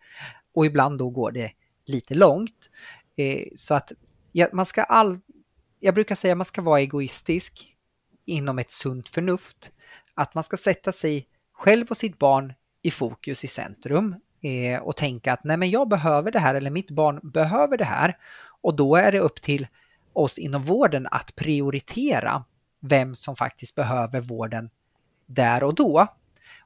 Och 0.54 0.66
ibland 0.66 0.98
då 0.98 1.10
går 1.10 1.32
det 1.32 1.52
lite 1.86 2.14
långt. 2.14 2.70
Eh, 3.16 3.44
så 3.54 3.74
att 3.74 3.92
ja, 4.32 4.48
man 4.52 4.66
ska 4.66 4.82
all, 4.82 5.18
jag 5.80 5.94
brukar 5.94 6.14
säga 6.14 6.32
att 6.32 6.38
man 6.38 6.44
ska 6.44 6.62
vara 6.62 6.80
egoistisk 6.80 7.76
inom 8.24 8.58
ett 8.58 8.70
sunt 8.70 9.08
förnuft. 9.08 9.70
Att 10.14 10.34
man 10.34 10.44
ska 10.44 10.56
sätta 10.56 10.92
sig 10.92 11.28
själv 11.52 11.86
och 11.90 11.96
sitt 11.96 12.18
barn 12.18 12.52
i 12.82 12.90
fokus 12.90 13.44
i 13.44 13.48
centrum 13.48 14.16
eh, 14.42 14.82
och 14.82 14.96
tänka 14.96 15.32
att 15.32 15.44
nej 15.44 15.56
men 15.56 15.70
jag 15.70 15.88
behöver 15.88 16.30
det 16.30 16.38
här 16.38 16.54
eller 16.54 16.70
mitt 16.70 16.90
barn 16.90 17.20
behöver 17.22 17.76
det 17.76 17.84
här. 17.84 18.16
Och 18.62 18.76
då 18.76 18.96
är 18.96 19.12
det 19.12 19.18
upp 19.18 19.42
till 19.42 19.66
oss 20.12 20.38
inom 20.38 20.62
vården 20.62 21.08
att 21.10 21.36
prioritera 21.36 22.44
vem 22.80 23.14
som 23.14 23.36
faktiskt 23.36 23.74
behöver 23.74 24.20
vården 24.20 24.70
där 25.26 25.62
och 25.62 25.74
då. 25.74 26.06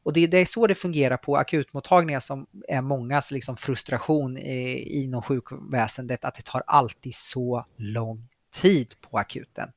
Och 0.03 0.12
det, 0.12 0.27
det 0.27 0.39
är 0.39 0.47
så 0.47 0.67
det 0.67 0.75
fungerar 0.75 1.17
på 1.17 1.37
akutmottagningar 1.37 2.21
som 2.21 2.47
är 2.69 2.83
mångas 2.83 3.31
liksom 3.31 3.57
frustration 3.57 4.37
eh, 4.37 4.97
inom 4.97 5.23
sjukväsendet, 5.23 6.25
att 6.25 6.35
det 6.35 6.45
tar 6.45 6.62
alltid 6.67 7.15
så 7.15 7.67
lång 7.77 8.29
tid 8.51 8.95
på 9.01 9.19
akuten. 9.19 9.69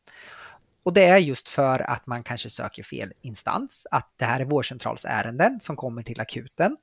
Och 0.84 0.94
det 0.94 1.04
är 1.04 1.18
just 1.18 1.50
för 1.50 1.80
att 1.90 2.08
man 2.08 2.24
kanske 2.24 2.50
söker 2.50 2.84
fel 2.84 3.14
instans, 3.22 3.88
att 3.92 4.14
det 4.18 4.26
här 4.26 4.40
är 4.40 4.46
vårdcentralsärenden 4.46 5.60
som 5.60 5.76
kommer 5.76 6.04
till 6.04 6.22
akuten 6.22 6.78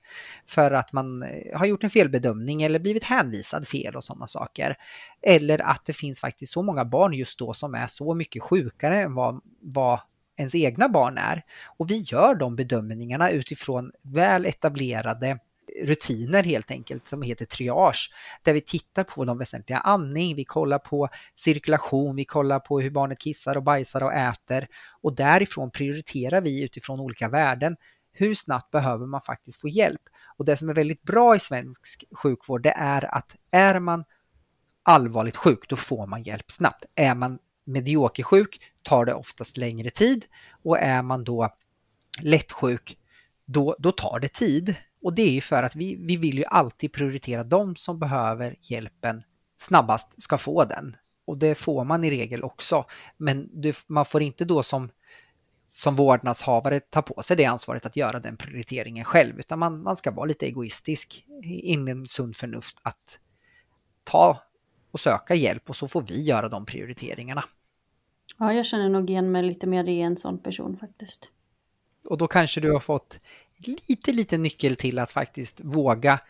för 0.46 0.70
att 0.70 0.92
man 0.92 1.22
eh, 1.22 1.58
har 1.58 1.66
gjort 1.66 1.84
en 1.84 1.90
felbedömning 1.90 2.62
eller 2.62 2.78
blivit 2.78 3.04
hänvisad 3.04 3.68
fel 3.68 3.96
och 3.96 4.04
sådana 4.04 4.26
saker. 4.26 4.76
Eller 5.22 5.58
att 5.62 5.84
det 5.84 5.92
finns 5.92 6.20
faktiskt 6.20 6.52
så 6.52 6.62
många 6.62 6.84
barn 6.84 7.12
just 7.12 7.38
då 7.38 7.54
som 7.54 7.74
är 7.74 7.86
så 7.86 8.14
mycket 8.14 8.42
sjukare 8.42 9.00
än 9.00 9.14
vad, 9.14 9.40
vad 9.60 10.00
ens 10.36 10.54
egna 10.54 10.88
barn 10.88 11.18
är. 11.18 11.44
Och 11.64 11.90
vi 11.90 11.98
gör 11.98 12.34
de 12.34 12.56
bedömningarna 12.56 13.30
utifrån 13.30 13.92
väl 14.02 14.46
etablerade 14.46 15.38
rutiner 15.82 16.42
helt 16.42 16.70
enkelt 16.70 17.06
som 17.06 17.22
heter 17.22 17.44
triage. 17.44 18.12
Där 18.42 18.52
vi 18.52 18.60
tittar 18.60 19.04
på 19.04 19.24
de 19.24 19.38
väsentliga 19.38 19.78
andning, 19.78 20.36
vi 20.36 20.44
kollar 20.44 20.78
på 20.78 21.08
cirkulation, 21.34 22.16
vi 22.16 22.24
kollar 22.24 22.58
på 22.58 22.80
hur 22.80 22.90
barnet 22.90 23.18
kissar 23.18 23.56
och 23.56 23.62
bajsar 23.62 24.02
och 24.02 24.14
äter. 24.14 24.68
Och 25.02 25.14
därifrån 25.14 25.70
prioriterar 25.70 26.40
vi 26.40 26.62
utifrån 26.62 27.00
olika 27.00 27.28
värden. 27.28 27.76
Hur 28.12 28.34
snabbt 28.34 28.70
behöver 28.70 29.06
man 29.06 29.20
faktiskt 29.20 29.60
få 29.60 29.68
hjälp? 29.68 30.02
Och 30.36 30.44
det 30.44 30.56
som 30.56 30.68
är 30.68 30.74
väldigt 30.74 31.02
bra 31.02 31.36
i 31.36 31.38
svensk 31.38 32.04
sjukvård 32.12 32.62
det 32.62 32.74
är 32.76 33.14
att 33.14 33.36
är 33.50 33.78
man 33.78 34.04
allvarligt 34.82 35.36
sjuk 35.36 35.68
då 35.68 35.76
får 35.76 36.06
man 36.06 36.22
hjälp 36.22 36.52
snabbt. 36.52 36.84
Är 36.94 37.14
man 37.14 37.38
mediokersjuk 37.64 38.60
tar 38.82 39.04
det 39.04 39.14
oftast 39.14 39.56
längre 39.56 39.90
tid 39.90 40.24
och 40.62 40.78
är 40.78 41.02
man 41.02 41.24
då 41.24 41.50
lättsjuk 42.20 42.98
då, 43.44 43.76
då 43.78 43.92
tar 43.92 44.20
det 44.20 44.32
tid. 44.32 44.74
Och 45.02 45.14
det 45.14 45.22
är 45.22 45.30
ju 45.30 45.40
för 45.40 45.62
att 45.62 45.76
vi, 45.76 45.96
vi 45.96 46.16
vill 46.16 46.38
ju 46.38 46.44
alltid 46.44 46.92
prioritera 46.92 47.44
de 47.44 47.76
som 47.76 47.98
behöver 47.98 48.56
hjälpen 48.60 49.22
snabbast 49.56 50.22
ska 50.22 50.38
få 50.38 50.64
den. 50.64 50.96
Och 51.24 51.38
det 51.38 51.54
får 51.54 51.84
man 51.84 52.04
i 52.04 52.10
regel 52.10 52.44
också. 52.44 52.84
Men 53.16 53.50
det, 53.62 53.76
man 53.86 54.04
får 54.04 54.22
inte 54.22 54.44
då 54.44 54.62
som, 54.62 54.90
som 55.66 55.96
vårdnadshavare 55.96 56.80
ta 56.80 57.02
på 57.02 57.22
sig 57.22 57.36
det 57.36 57.44
ansvaret 57.44 57.86
att 57.86 57.96
göra 57.96 58.20
den 58.20 58.36
prioriteringen 58.36 59.04
själv, 59.04 59.38
utan 59.38 59.58
man, 59.58 59.82
man 59.82 59.96
ska 59.96 60.10
vara 60.10 60.26
lite 60.26 60.46
egoistisk 60.46 61.24
inom 61.42 62.06
sund 62.06 62.36
förnuft 62.36 62.76
att 62.82 63.18
ta 64.04 64.42
och 64.90 65.00
söka 65.00 65.34
hjälp 65.34 65.70
och 65.70 65.76
så 65.76 65.88
får 65.88 66.02
vi 66.02 66.22
göra 66.22 66.48
de 66.48 66.66
prioriteringarna. 66.66 67.44
Ja, 68.38 68.52
jag 68.52 68.66
känner 68.66 68.88
nog 68.88 69.10
igen 69.10 69.32
mig 69.32 69.42
lite 69.42 69.66
mer 69.66 69.84
i 69.84 70.00
en 70.00 70.16
sån 70.16 70.38
person 70.38 70.76
faktiskt. 70.76 71.30
Och 72.04 72.18
då 72.18 72.26
kanske 72.28 72.60
du 72.60 72.72
har 72.72 72.80
fått 72.80 73.20
lite, 73.58 74.12
lite 74.12 74.38
nyckel 74.38 74.76
till 74.76 74.98
att 74.98 75.10
faktiskt 75.10 75.60
våga 75.60 76.20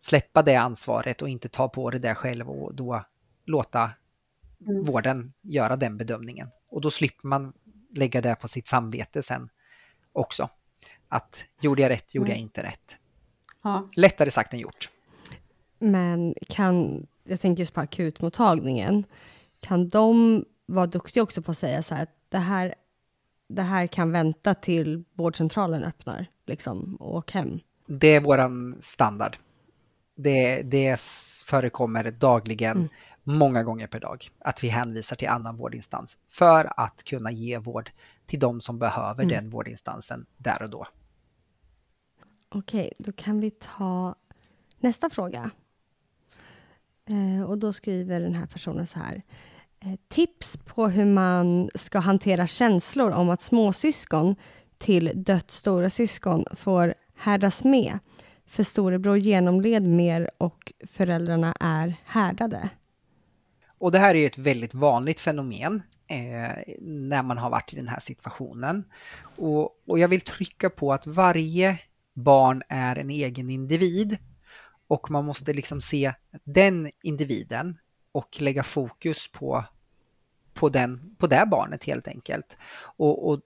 släppa 0.00 0.42
det 0.42 0.56
ansvaret 0.56 1.22
och 1.22 1.28
inte 1.28 1.48
ta 1.48 1.68
på 1.68 1.90
det 1.90 1.98
där 1.98 2.14
själv 2.14 2.50
och 2.50 2.74
då 2.74 3.04
låta 3.44 3.90
mm. 4.60 4.84
vården 4.84 5.32
göra 5.42 5.76
den 5.76 5.96
bedömningen. 5.96 6.48
Och 6.68 6.80
då 6.80 6.90
slipper 6.90 7.28
man 7.28 7.52
lägga 7.94 8.20
det 8.20 8.34
på 8.34 8.48
sitt 8.48 8.66
samvete 8.66 9.22
sen 9.22 9.48
också. 10.12 10.48
Att 11.08 11.44
gjorde 11.60 11.82
jag 11.82 11.90
rätt, 11.90 12.14
gjorde 12.14 12.30
mm. 12.30 12.38
jag 12.38 12.42
inte 12.42 12.62
rätt. 12.62 12.96
Ja. 13.62 13.88
Lättare 13.96 14.30
sagt 14.30 14.52
än 14.52 14.58
gjort. 14.58 14.90
Men 15.78 16.34
kan, 16.48 17.06
jag 17.24 17.40
tänker 17.40 17.60
just 17.60 17.74
på 17.74 17.80
akutmottagningen, 17.80 19.04
kan 19.62 19.88
de 19.88 20.44
vara 20.66 20.86
duktiga 20.86 21.22
också 21.22 21.42
på 21.42 21.50
att 21.50 21.58
säga 21.58 21.82
så 21.82 21.94
här 21.94 22.02
att 22.02 22.16
det 22.28 22.38
här, 22.38 22.74
det 23.48 23.62
här 23.62 23.86
kan 23.86 24.12
vänta 24.12 24.54
till 24.54 25.04
vårdcentralen 25.14 25.84
öppnar? 25.84 26.26
Liksom, 26.46 26.96
och 26.96 27.16
åk 27.16 27.30
hem. 27.30 27.60
Det 27.86 28.08
är 28.08 28.20
våran 28.20 28.76
standard. 28.80 29.36
Det, 30.14 30.62
det 30.62 31.00
förekommer 31.46 32.10
dagligen, 32.10 32.76
mm. 32.76 32.88
många 33.22 33.62
gånger 33.62 33.86
per 33.86 34.00
dag, 34.00 34.30
att 34.38 34.64
vi 34.64 34.68
hänvisar 34.68 35.16
till 35.16 35.28
annan 35.28 35.56
vårdinstans 35.56 36.18
för 36.28 36.72
att 36.76 37.04
kunna 37.04 37.30
ge 37.30 37.58
vård 37.58 37.90
till 38.26 38.38
de 38.38 38.60
som 38.60 38.78
behöver 38.78 39.22
mm. 39.22 39.28
den 39.28 39.50
vårdinstansen 39.50 40.26
där 40.36 40.62
och 40.62 40.70
då. 40.70 40.86
Okej, 42.48 42.92
då 42.98 43.12
kan 43.12 43.40
vi 43.40 43.50
ta 43.50 44.14
nästa 44.80 45.10
fråga. 45.10 45.50
Eh, 47.08 47.42
och 47.42 47.58
då 47.58 47.72
skriver 47.72 48.20
den 48.20 48.34
här 48.34 48.46
personen 48.46 48.86
så 48.86 48.98
här. 48.98 49.22
Eh, 49.80 49.94
tips 50.08 50.56
på 50.56 50.88
hur 50.88 51.04
man 51.04 51.70
ska 51.74 51.98
hantera 51.98 52.46
känslor 52.46 53.10
om 53.10 53.30
att 53.30 53.42
småsyskon 53.42 54.36
till 54.82 55.10
dött 55.14 55.50
stora 55.50 55.90
syskon 55.90 56.44
får 56.56 56.94
härdas 57.16 57.64
med. 57.64 57.98
För 58.46 58.62
storebror 58.62 59.16
genomled 59.16 59.86
mer 59.86 60.30
och 60.38 60.72
föräldrarna 60.86 61.54
är 61.60 61.94
härdade. 62.04 62.68
Och 63.78 63.92
det 63.92 63.98
här 63.98 64.14
är 64.14 64.26
ett 64.26 64.38
väldigt 64.38 64.74
vanligt 64.74 65.20
fenomen 65.20 65.82
eh, 66.06 66.74
när 66.80 67.22
man 67.22 67.38
har 67.38 67.50
varit 67.50 67.72
i 67.72 67.76
den 67.76 67.88
här 67.88 68.00
situationen. 68.00 68.84
Och, 69.36 69.70
och 69.86 69.98
jag 69.98 70.08
vill 70.08 70.20
trycka 70.20 70.70
på 70.70 70.92
att 70.92 71.06
varje 71.06 71.78
barn 72.14 72.62
är 72.68 72.96
en 72.96 73.10
egen 73.10 73.50
individ 73.50 74.18
och 74.88 75.10
man 75.10 75.24
måste 75.24 75.52
liksom 75.52 75.80
se 75.80 76.12
den 76.44 76.90
individen 77.02 77.78
och 78.12 78.40
lägga 78.40 78.62
fokus 78.62 79.32
på 79.32 79.64
på, 80.54 80.68
den, 80.68 81.14
på 81.18 81.26
det 81.26 81.46
barnet 81.50 81.84
helt 81.84 82.08
enkelt. 82.08 82.56
Och, 82.96 83.28
och, 83.28 83.42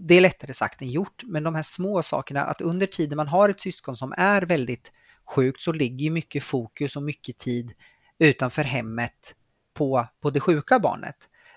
det 0.00 0.14
är 0.14 0.20
lättare 0.20 0.54
sagt 0.54 0.82
än 0.82 0.90
gjort, 0.90 1.22
men 1.24 1.42
de 1.42 1.54
här 1.54 1.62
små 1.62 2.02
sakerna, 2.02 2.44
att 2.44 2.60
under 2.60 2.86
tiden 2.86 3.16
man 3.16 3.28
har 3.28 3.48
ett 3.48 3.60
syskon 3.60 3.96
som 3.96 4.14
är 4.16 4.42
väldigt 4.42 4.92
sjukt 5.24 5.62
så 5.62 5.72
ligger 5.72 6.10
mycket 6.10 6.44
fokus 6.44 6.96
och 6.96 7.02
mycket 7.02 7.38
tid 7.38 7.72
utanför 8.18 8.62
hemmet 8.62 9.34
på, 9.74 10.06
på 10.20 10.30
det 10.30 10.40
sjuka 10.40 10.78
barnet. 10.78 11.16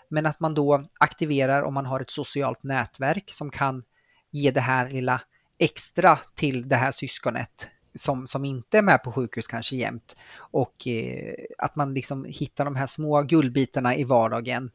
Men 0.10 0.26
att 0.26 0.40
man 0.40 0.54
då 0.54 0.86
aktiverar 1.00 1.62
om 1.62 1.74
man 1.74 1.86
har 1.86 2.00
ett 2.00 2.10
socialt 2.10 2.64
nätverk 2.64 3.32
som 3.34 3.50
kan 3.50 3.84
ge 4.32 4.52
det 4.52 4.62
här 4.62 4.90
lilla 4.90 5.22
extra 5.58 6.16
till 6.36 6.70
det 6.70 6.76
här 6.76 6.92
syskonet 6.92 7.70
som, 7.96 8.28
som 8.28 8.46
inte 8.46 8.78
är 8.78 8.82
med 8.82 9.04
på 9.04 9.12
sjukhus 9.12 9.48
kanske 9.48 9.76
jämt. 9.76 10.16
Och 10.38 10.88
eh, 10.88 11.34
att 11.58 11.76
man 11.76 11.94
liksom 11.94 12.26
hittar 12.26 12.66
de 12.66 12.76
här 12.76 12.88
små 12.88 13.22
guldbitarna 13.22 13.96
i 13.96 14.04
vardagen. 14.04 14.72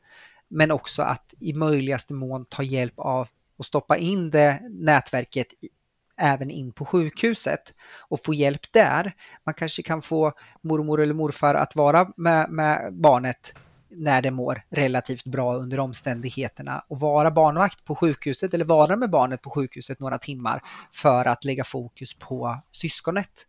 Men 0.49 0.71
också 0.71 1.03
att 1.03 1.35
i 1.41 1.53
möjligaste 1.53 2.15
mån 2.15 2.45
ta 2.45 2.63
hjälp 2.63 2.95
av 2.97 3.29
och 3.57 3.67
stoppa 3.67 3.97
in 3.97 4.31
det 4.31 4.61
nätverket 4.71 5.47
i, 5.53 5.69
även 6.17 6.51
in 6.51 6.73
på 6.73 6.85
sjukhuset 6.85 7.75
och 7.99 8.25
få 8.25 8.35
hjälp 8.35 8.73
där. 8.73 9.15
Man 9.45 9.55
kanske 9.55 9.83
kan 9.83 10.03
få 10.03 10.33
mormor 10.61 11.01
eller 11.01 11.15
morfar 11.15 11.55
att 11.55 11.77
vara 11.77 12.13
med, 12.17 12.51
med 12.51 12.95
barnet 12.95 13.55
när 13.89 14.23
det 14.23 14.31
mår 14.31 14.63
relativt 14.69 15.25
bra 15.25 15.57
under 15.57 15.81
omständigheterna 15.81 16.85
och 16.89 17.01
vara 17.01 17.31
barnvakt 17.31 17.85
på 17.85 17.95
sjukhuset 17.95 18.55
eller 18.55 18.65
vara 18.65 18.97
med 18.97 19.11
barnet 19.11 19.43
på 19.43 19.51
sjukhuset 19.51 20.01
några 20.01 20.19
timmar 20.19 20.63
för 20.93 21.25
att 21.25 21.45
lägga 21.45 21.65
fokus 21.65 22.15
på 22.15 22.61
syskonet. 22.71 23.47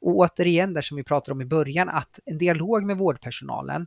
Och 0.00 0.16
återigen, 0.16 0.74
där 0.74 0.82
som 0.82 0.96
vi 0.96 1.04
pratade 1.04 1.32
om 1.32 1.40
i 1.40 1.44
början, 1.44 1.88
att 1.88 2.18
en 2.24 2.38
dialog 2.38 2.84
med 2.84 2.96
vårdpersonalen. 2.96 3.86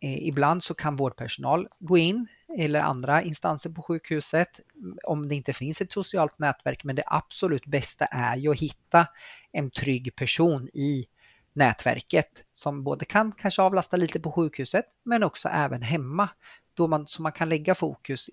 Eh, 0.00 0.28
ibland 0.28 0.62
så 0.62 0.74
kan 0.74 0.96
vårdpersonal 0.96 1.68
gå 1.78 1.98
in 1.98 2.26
eller 2.58 2.80
andra 2.80 3.22
instanser 3.22 3.70
på 3.70 3.82
sjukhuset 3.82 4.60
om 5.04 5.28
det 5.28 5.34
inte 5.34 5.52
finns 5.52 5.80
ett 5.80 5.92
socialt 5.92 6.38
nätverk, 6.38 6.84
men 6.84 6.96
det 6.96 7.02
absolut 7.06 7.66
bästa 7.66 8.04
är 8.04 8.36
ju 8.36 8.50
att 8.50 8.60
hitta 8.60 9.06
en 9.52 9.70
trygg 9.70 10.16
person 10.16 10.68
i 10.74 11.06
nätverket 11.52 12.44
som 12.52 12.84
både 12.84 13.04
kan 13.04 13.32
kanske 13.32 13.62
avlasta 13.62 13.96
lite 13.96 14.20
på 14.20 14.32
sjukhuset 14.32 14.84
men 15.02 15.22
också 15.22 15.48
även 15.48 15.82
hemma. 15.82 16.28
Då 16.74 16.88
man, 16.88 17.06
så 17.06 17.22
man 17.22 17.32
kan 17.32 17.48
lägga 17.48 17.74
fokus 17.74 18.30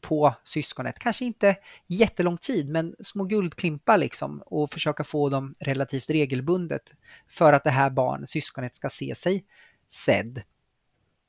på 0.00 0.34
syskonet, 0.44 0.98
kanske 0.98 1.24
inte 1.24 1.56
jättelång 1.86 2.36
tid 2.36 2.68
men 2.68 2.94
små 3.00 3.24
guldklimpar 3.24 3.98
liksom 3.98 4.42
och 4.46 4.70
försöka 4.70 5.04
få 5.04 5.28
dem 5.28 5.54
relativt 5.60 6.10
regelbundet 6.10 6.94
för 7.26 7.52
att 7.52 7.64
det 7.64 7.70
här 7.70 7.90
barnet, 7.90 8.30
syskonet 8.30 8.74
ska 8.74 8.88
se 8.88 9.14
sig 9.14 9.44
sedd. 9.88 10.42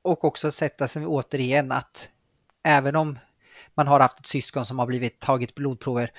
Och 0.01 0.23
också 0.23 0.51
sätta 0.51 0.87
sig 0.87 1.05
återigen 1.05 1.71
att 1.71 2.09
även 2.63 2.95
om 2.95 3.19
man 3.75 3.87
har 3.87 3.99
haft 3.99 4.19
ett 4.19 4.27
syskon 4.27 4.65
som 4.65 4.79
har 4.79 4.85
blivit 4.85 5.19
tagit 5.19 5.55
blodprover 5.55 6.11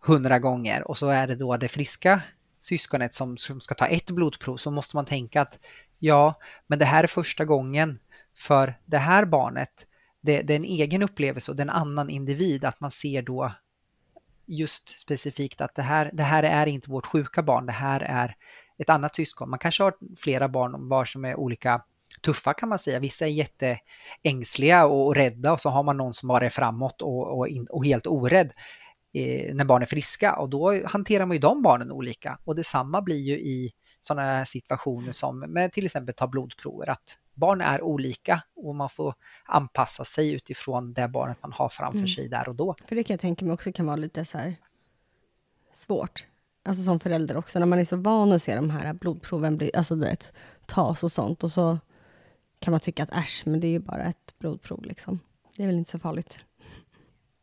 hundra 0.00 0.38
gånger 0.38 0.88
och 0.88 0.98
så 0.98 1.08
är 1.08 1.26
det 1.26 1.34
då 1.34 1.56
det 1.56 1.68
friska 1.68 2.22
syskonet 2.64 3.14
som, 3.14 3.36
som 3.36 3.60
ska 3.60 3.74
ta 3.74 3.86
ett 3.86 4.10
blodprov 4.10 4.56
så 4.56 4.70
måste 4.70 4.96
man 4.96 5.04
tänka 5.04 5.42
att 5.42 5.58
ja, 5.98 6.34
men 6.66 6.78
det 6.78 6.84
här 6.84 7.02
är 7.02 7.08
första 7.08 7.44
gången 7.44 7.98
för 8.36 8.78
det 8.84 8.98
här 8.98 9.24
barnet. 9.24 9.86
Det, 10.20 10.42
det 10.42 10.52
är 10.52 10.56
en 10.56 10.64
egen 10.64 11.02
upplevelse 11.02 11.50
och 11.50 11.56
det 11.56 11.60
är 11.60 11.64
en 11.64 11.70
annan 11.70 12.10
individ 12.10 12.64
att 12.64 12.80
man 12.80 12.90
ser 12.90 13.22
då 13.22 13.52
just 14.46 15.00
specifikt 15.00 15.60
att 15.60 15.74
det 15.74 15.82
här, 15.82 16.10
det 16.12 16.22
här 16.22 16.42
är 16.42 16.66
inte 16.66 16.90
vårt 16.90 17.06
sjuka 17.06 17.42
barn, 17.42 17.66
det 17.66 17.72
här 17.72 18.00
är 18.00 18.36
ett 18.78 18.90
annat 18.90 19.16
syskon. 19.16 19.50
Man 19.50 19.58
kanske 19.58 19.82
har 19.82 19.94
flera 20.18 20.48
barn 20.48 20.88
var 20.88 21.04
som 21.04 21.24
är 21.24 21.36
olika 21.36 21.82
tuffa 22.22 22.54
kan 22.54 22.68
man 22.68 22.78
säga. 22.78 22.98
Vissa 22.98 23.26
är 23.26 23.30
jätteängsliga 23.30 24.86
och 24.86 25.14
rädda 25.14 25.52
och 25.52 25.60
så 25.60 25.68
har 25.68 25.82
man 25.82 25.96
någon 25.96 26.14
som 26.14 26.28
bara 26.28 26.44
är 26.44 26.50
framåt 26.50 27.02
och, 27.02 27.38
och, 27.38 27.48
och 27.70 27.86
helt 27.86 28.06
orädd 28.06 28.52
när 29.52 29.64
barn 29.64 29.82
är 29.82 29.86
friska 29.86 30.36
och 30.36 30.48
då 30.48 30.86
hanterar 30.86 31.26
man 31.26 31.34
ju 31.34 31.40
de 31.40 31.62
barnen 31.62 31.92
olika. 31.92 32.38
Och 32.44 32.54
detsamma 32.54 33.02
blir 33.02 33.20
ju 33.20 33.34
i 33.34 33.72
sådana 33.98 34.22
här 34.22 34.44
situationer 34.44 35.12
som 35.12 35.38
med 35.38 35.72
till 35.72 35.86
exempel 35.86 36.14
ta 36.14 36.26
blodprover, 36.26 36.90
att 36.90 37.18
barn 37.34 37.60
är 37.60 37.82
olika 37.82 38.42
och 38.56 38.74
man 38.74 38.88
får 38.88 39.14
anpassa 39.44 40.04
sig 40.04 40.32
utifrån 40.32 40.92
det 40.92 41.08
barnet 41.08 41.38
man 41.42 41.52
har 41.52 41.68
framför 41.68 41.98
mm. 41.98 42.08
sig 42.08 42.28
där 42.28 42.48
och 42.48 42.54
då. 42.54 42.74
För 42.86 42.96
det 42.96 43.04
kan 43.04 43.14
jag 43.14 43.20
tänka 43.20 43.44
mig 43.44 43.54
också 43.54 43.72
kan 43.72 43.86
vara 43.86 43.96
lite 43.96 44.24
så 44.24 44.38
här 44.38 44.56
svårt. 45.72 46.26
Alltså 46.68 46.82
som 46.82 47.00
förälder 47.00 47.36
också, 47.36 47.58
när 47.58 47.66
man 47.66 47.78
är 47.78 47.84
så 47.84 47.96
van 47.96 48.32
att 48.32 48.42
se 48.42 48.56
de 48.56 48.70
här 48.70 48.94
blodproven 48.94 49.56
bli, 49.56 49.70
alltså 49.74 49.94
du 49.94 50.00
vet, 50.00 50.32
tas 50.66 51.02
och 51.02 51.12
sånt 51.12 51.44
och 51.44 51.50
så 51.50 51.78
kan 52.58 52.70
man 52.70 52.80
tycka 52.80 53.02
att 53.02 53.12
äsch, 53.12 53.42
men 53.46 53.60
det 53.60 53.66
är 53.66 53.70
ju 53.70 53.78
bara 53.78 54.02
ett 54.02 54.38
blodprov 54.38 54.84
liksom. 54.84 55.20
Det 55.56 55.62
är 55.62 55.66
väl 55.66 55.76
inte 55.76 55.90
så 55.90 55.98
farligt. 55.98 56.44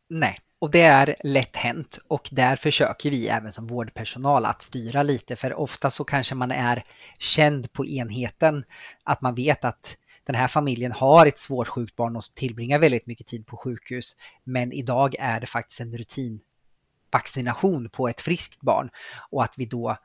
Nej, 0.09 0.37
och 0.61 0.71
det 0.71 0.81
är 0.81 1.15
lätt 1.23 1.55
hänt. 1.55 1.99
Och 2.07 2.29
där 2.31 2.55
försöker 2.55 3.11
vi 3.11 3.27
även 3.27 3.51
som 3.51 3.67
vårdpersonal 3.67 4.45
att 4.45 4.61
styra 4.61 5.03
lite. 5.03 5.35
För 5.35 5.53
ofta 5.53 5.89
så 5.89 6.03
kanske 6.03 6.35
man 6.35 6.51
är 6.51 6.83
känd 7.19 7.73
på 7.73 7.85
enheten. 7.85 8.63
Att 9.03 9.21
man 9.21 9.35
vet 9.35 9.65
att 9.65 9.97
den 10.23 10.35
här 10.35 10.47
familjen 10.47 10.91
har 10.91 11.25
ett 11.25 11.37
svårt 11.37 11.67
sjukt 11.67 11.95
barn 11.95 12.15
och 12.15 12.23
tillbringar 12.35 12.79
väldigt 12.79 13.07
mycket 13.07 13.27
tid 13.27 13.47
på 13.47 13.57
sjukhus. 13.57 14.15
Men 14.43 14.71
idag 14.71 15.15
är 15.19 15.39
det 15.39 15.47
faktiskt 15.47 15.81
en 15.81 15.97
rutinvaccination 15.97 17.89
på 17.89 18.09
ett 18.09 18.21
friskt 18.21 18.61
barn. 18.61 18.89
Och 19.31 19.43
att 19.43 19.53
vi 19.57 19.65
då 19.65 19.97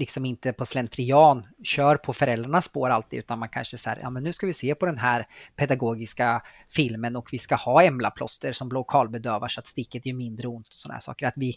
liksom 0.00 0.24
inte 0.24 0.52
på 0.52 0.66
slentrian 0.66 1.46
kör 1.62 1.96
på 1.96 2.12
föräldrarnas 2.12 2.64
spår 2.64 2.90
alltid 2.90 3.18
utan 3.18 3.38
man 3.38 3.48
kanske 3.48 3.78
säger 3.78 3.98
ja 4.02 4.10
men 4.10 4.22
nu 4.22 4.32
ska 4.32 4.46
vi 4.46 4.52
se 4.52 4.74
på 4.74 4.86
den 4.86 4.98
här 4.98 5.26
pedagogiska 5.56 6.42
filmen 6.68 7.16
och 7.16 7.28
vi 7.32 7.38
ska 7.38 7.54
ha 7.54 7.82
emlaplåster 7.82 8.52
som 8.52 8.68
lokalbedövar 8.68 9.48
så 9.48 9.60
att 9.60 9.66
sticket 9.66 10.06
gör 10.06 10.14
mindre 10.14 10.48
ont 10.48 10.66
och 10.66 10.72
sådana 10.72 10.94
här 10.94 11.00
saker. 11.00 11.26
Att 11.26 11.36
vi, 11.36 11.54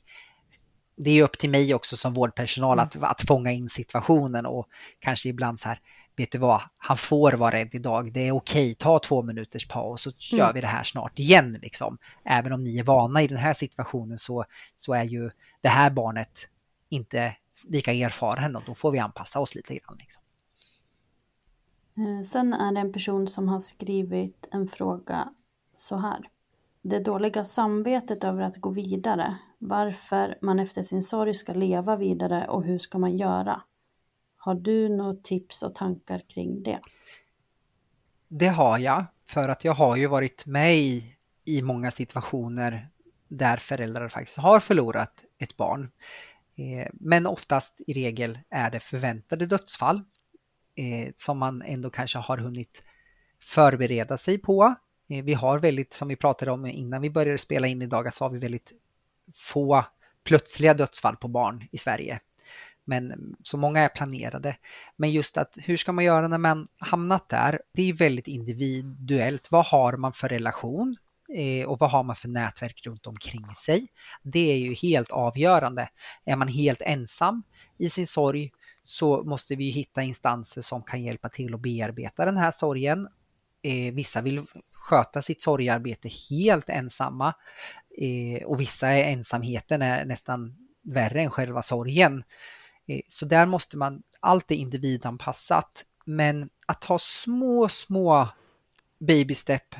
det 0.97 1.11
är 1.11 1.23
upp 1.23 1.37
till 1.37 1.49
mig 1.49 1.73
också 1.73 1.97
som 1.97 2.13
vårdpersonal 2.13 2.79
att, 2.79 2.95
att 3.01 3.21
fånga 3.27 3.51
in 3.51 3.69
situationen 3.69 4.45
och 4.45 4.67
kanske 4.99 5.29
ibland 5.29 5.59
så 5.59 5.69
här, 5.69 5.79
vet 6.15 6.31
du 6.31 6.37
vad, 6.37 6.61
han 6.77 6.97
får 6.97 7.31
vara 7.31 7.55
rädd 7.55 7.69
idag, 7.75 8.13
det 8.13 8.27
är 8.27 8.31
okej, 8.31 8.75
ta 8.75 8.99
två 8.99 9.21
minuters 9.21 9.67
paus 9.67 10.07
så 10.17 10.35
mm. 10.35 10.53
vi 10.53 10.61
det 10.61 10.67
här 10.67 10.83
snart 10.83 11.19
igen. 11.19 11.59
Liksom. 11.61 11.97
Även 12.25 12.53
om 12.53 12.63
ni 12.63 12.79
är 12.79 12.83
vana 12.83 13.21
i 13.21 13.27
den 13.27 13.37
här 13.37 13.53
situationen 13.53 14.17
så, 14.17 14.45
så 14.75 14.93
är 14.93 15.03
ju 15.03 15.31
det 15.61 15.69
här 15.69 15.89
barnet 15.89 16.49
inte 16.89 17.35
lika 17.67 17.93
erfaren 17.93 18.55
och 18.55 18.63
då 18.65 18.75
får 18.75 18.91
vi 18.91 18.99
anpassa 18.99 19.39
oss 19.39 19.55
lite 19.55 19.75
grann. 19.75 19.97
Liksom. 19.99 20.21
Eh, 21.97 22.23
sen 22.23 22.53
är 22.53 22.71
det 22.71 22.79
en 22.79 22.93
person 22.93 23.27
som 23.27 23.47
har 23.47 23.59
skrivit 23.59 24.47
en 24.51 24.67
fråga 24.67 25.33
så 25.75 25.97
här. 25.97 26.29
Det 26.81 26.99
dåliga 26.99 27.45
samvetet 27.45 28.23
över 28.23 28.43
att 28.43 28.57
gå 28.57 28.69
vidare. 28.69 29.37
Varför 29.59 30.37
man 30.41 30.59
efter 30.59 30.83
sin 30.83 31.03
sorg 31.03 31.33
ska 31.33 31.53
leva 31.53 31.95
vidare 31.95 32.47
och 32.47 32.63
hur 32.63 32.79
ska 32.79 32.97
man 32.97 33.17
göra? 33.17 33.61
Har 34.37 34.55
du 34.55 34.89
några 34.89 35.15
tips 35.15 35.63
och 35.63 35.75
tankar 35.75 36.21
kring 36.27 36.63
det? 36.63 36.79
Det 38.27 38.47
har 38.47 38.79
jag, 38.79 39.05
för 39.25 39.49
att 39.49 39.63
jag 39.63 39.73
har 39.73 39.95
ju 39.95 40.07
varit 40.07 40.45
med 40.45 40.77
i, 40.77 41.15
i 41.43 41.61
många 41.61 41.91
situationer 41.91 42.89
där 43.27 43.57
föräldrar 43.57 44.09
faktiskt 44.09 44.37
har 44.37 44.59
förlorat 44.59 45.23
ett 45.37 45.57
barn. 45.57 45.91
Eh, 46.57 46.87
men 46.93 47.27
oftast 47.27 47.81
i 47.87 47.93
regel 47.93 48.39
är 48.49 48.71
det 48.71 48.79
förväntade 48.79 49.45
dödsfall 49.45 50.01
eh, 50.75 51.13
som 51.15 51.37
man 51.37 51.61
ändå 51.61 51.89
kanske 51.89 52.17
har 52.17 52.37
hunnit 52.37 52.83
förbereda 53.39 54.17
sig 54.17 54.37
på. 54.37 54.75
Eh, 55.09 55.23
vi 55.23 55.33
har 55.33 55.59
väldigt, 55.59 55.93
som 55.93 56.07
vi 56.07 56.15
pratade 56.15 56.51
om 56.51 56.65
innan 56.65 57.01
vi 57.01 57.09
började 57.09 57.37
spela 57.37 57.67
in 57.67 57.81
idag, 57.81 58.13
så 58.13 58.25
har 58.25 58.29
vi 58.29 58.39
väldigt 58.39 58.73
få 59.33 59.85
plötsliga 60.23 60.73
dödsfall 60.73 61.15
på 61.15 61.27
barn 61.27 61.67
i 61.71 61.77
Sverige. 61.77 62.19
Men 62.85 63.35
så 63.43 63.57
många 63.57 63.79
är 63.79 63.89
planerade. 63.89 64.55
Men 64.95 65.11
just 65.11 65.37
att 65.37 65.57
hur 65.61 65.77
ska 65.77 65.91
man 65.91 66.03
göra 66.03 66.27
när 66.27 66.37
man 66.37 66.67
hamnat 66.77 67.29
där? 67.29 67.61
Det 67.73 67.89
är 67.89 67.93
väldigt 67.93 68.27
individuellt. 68.27 69.51
Vad 69.51 69.65
har 69.65 69.97
man 69.97 70.13
för 70.13 70.29
relation? 70.29 70.97
Eh, 71.29 71.67
och 71.67 71.79
vad 71.79 71.91
har 71.91 72.03
man 72.03 72.15
för 72.15 72.27
nätverk 72.27 72.85
runt 72.85 73.07
omkring 73.07 73.55
sig. 73.55 73.87
Det 74.23 74.51
är 74.51 74.57
ju 74.57 74.73
helt 74.73 75.11
avgörande. 75.11 75.89
Är 76.25 76.35
man 76.35 76.47
helt 76.47 76.81
ensam 76.81 77.43
i 77.77 77.89
sin 77.89 78.07
sorg 78.07 78.51
så 78.83 79.23
måste 79.23 79.55
vi 79.55 79.69
hitta 79.69 80.03
instanser 80.03 80.61
som 80.61 80.83
kan 80.83 81.03
hjälpa 81.03 81.29
till 81.29 81.53
att 81.53 81.61
bearbeta 81.61 82.25
den 82.25 82.37
här 82.37 82.51
sorgen. 82.51 83.07
Eh, 83.61 83.93
vissa 83.93 84.21
vill 84.21 84.41
sköta 84.71 85.21
sitt 85.21 85.41
sorgarbete 85.41 86.09
helt 86.29 86.69
ensamma 86.69 87.33
eh, 87.97 88.43
och 88.43 88.59
vissa 88.59 88.87
är 88.87 89.03
ensamheten 89.03 89.81
är 89.81 90.05
nästan 90.05 90.55
värre 90.81 91.21
än 91.21 91.31
själva 91.31 91.61
sorgen. 91.61 92.23
Så 93.07 93.25
där 93.25 93.45
måste 93.45 93.77
man, 93.77 94.03
allt 94.19 94.51
är 94.51 94.55
individanpassat, 94.55 95.85
men 96.05 96.49
att 96.65 96.81
ta 96.81 96.99
små, 96.99 97.69
små 97.69 98.27
baby 98.99 99.35
step 99.35 99.75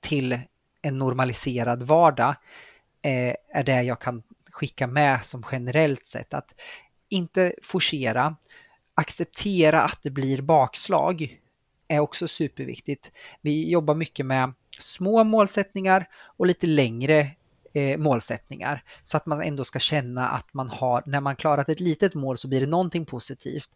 till 0.00 0.40
en 0.84 0.98
normaliserad 0.98 1.82
vardag 1.82 2.34
eh, 3.02 3.34
är 3.48 3.62
det 3.64 3.82
jag 3.82 4.00
kan 4.00 4.22
skicka 4.50 4.86
med 4.86 5.24
som 5.24 5.44
generellt 5.52 6.06
sett. 6.06 6.34
Att 6.34 6.54
inte 7.08 7.54
forcera, 7.62 8.36
acceptera 8.94 9.82
att 9.82 9.98
det 10.02 10.10
blir 10.10 10.42
bakslag 10.42 11.40
är 11.88 12.00
också 12.00 12.28
superviktigt. 12.28 13.10
Vi 13.40 13.70
jobbar 13.70 13.94
mycket 13.94 14.26
med 14.26 14.52
små 14.78 15.24
målsättningar 15.24 16.08
och 16.36 16.46
lite 16.46 16.66
längre 16.66 17.30
eh, 17.74 17.98
målsättningar 17.98 18.82
så 19.02 19.16
att 19.16 19.26
man 19.26 19.42
ändå 19.42 19.64
ska 19.64 19.78
känna 19.78 20.28
att 20.28 20.54
man 20.54 20.68
har, 20.68 21.02
när 21.06 21.20
man 21.20 21.36
klarat 21.36 21.68
ett 21.68 21.80
litet 21.80 22.14
mål 22.14 22.38
så 22.38 22.48
blir 22.48 22.60
det 22.60 22.66
någonting 22.66 23.06
positivt 23.06 23.70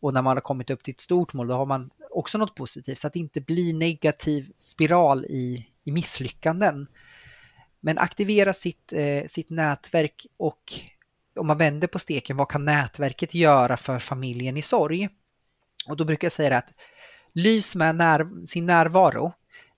och 0.00 0.14
när 0.14 0.22
man 0.22 0.36
har 0.36 0.40
kommit 0.40 0.70
upp 0.70 0.82
till 0.82 0.94
ett 0.94 1.00
stort 1.00 1.32
mål 1.32 1.46
då 1.46 1.54
har 1.54 1.66
man 1.66 1.90
också 2.10 2.38
något 2.38 2.54
positivt 2.54 2.98
så 2.98 3.06
att 3.06 3.12
det 3.12 3.18
inte 3.18 3.40
blir 3.40 3.74
negativ 3.74 4.52
spiral 4.58 5.24
i, 5.24 5.66
i 5.84 5.92
misslyckanden. 5.92 6.86
Men 7.80 7.98
aktivera 7.98 8.52
sitt, 8.52 8.92
eh, 8.92 9.26
sitt 9.26 9.50
nätverk 9.50 10.26
och 10.36 10.72
om 11.36 11.46
man 11.46 11.58
vänder 11.58 11.88
på 11.88 11.98
steken, 11.98 12.36
vad 12.36 12.48
kan 12.48 12.64
nätverket 12.64 13.34
göra 13.34 13.76
för 13.76 13.98
familjen 13.98 14.56
i 14.56 14.62
sorg? 14.62 15.08
Och 15.88 15.96
då 15.96 16.04
brukar 16.04 16.26
jag 16.26 16.32
säga 16.32 16.58
att 16.58 16.72
lys 17.32 17.74
med 17.76 17.96
när, 17.96 18.46
sin 18.46 18.66
närvaro. 18.66 19.32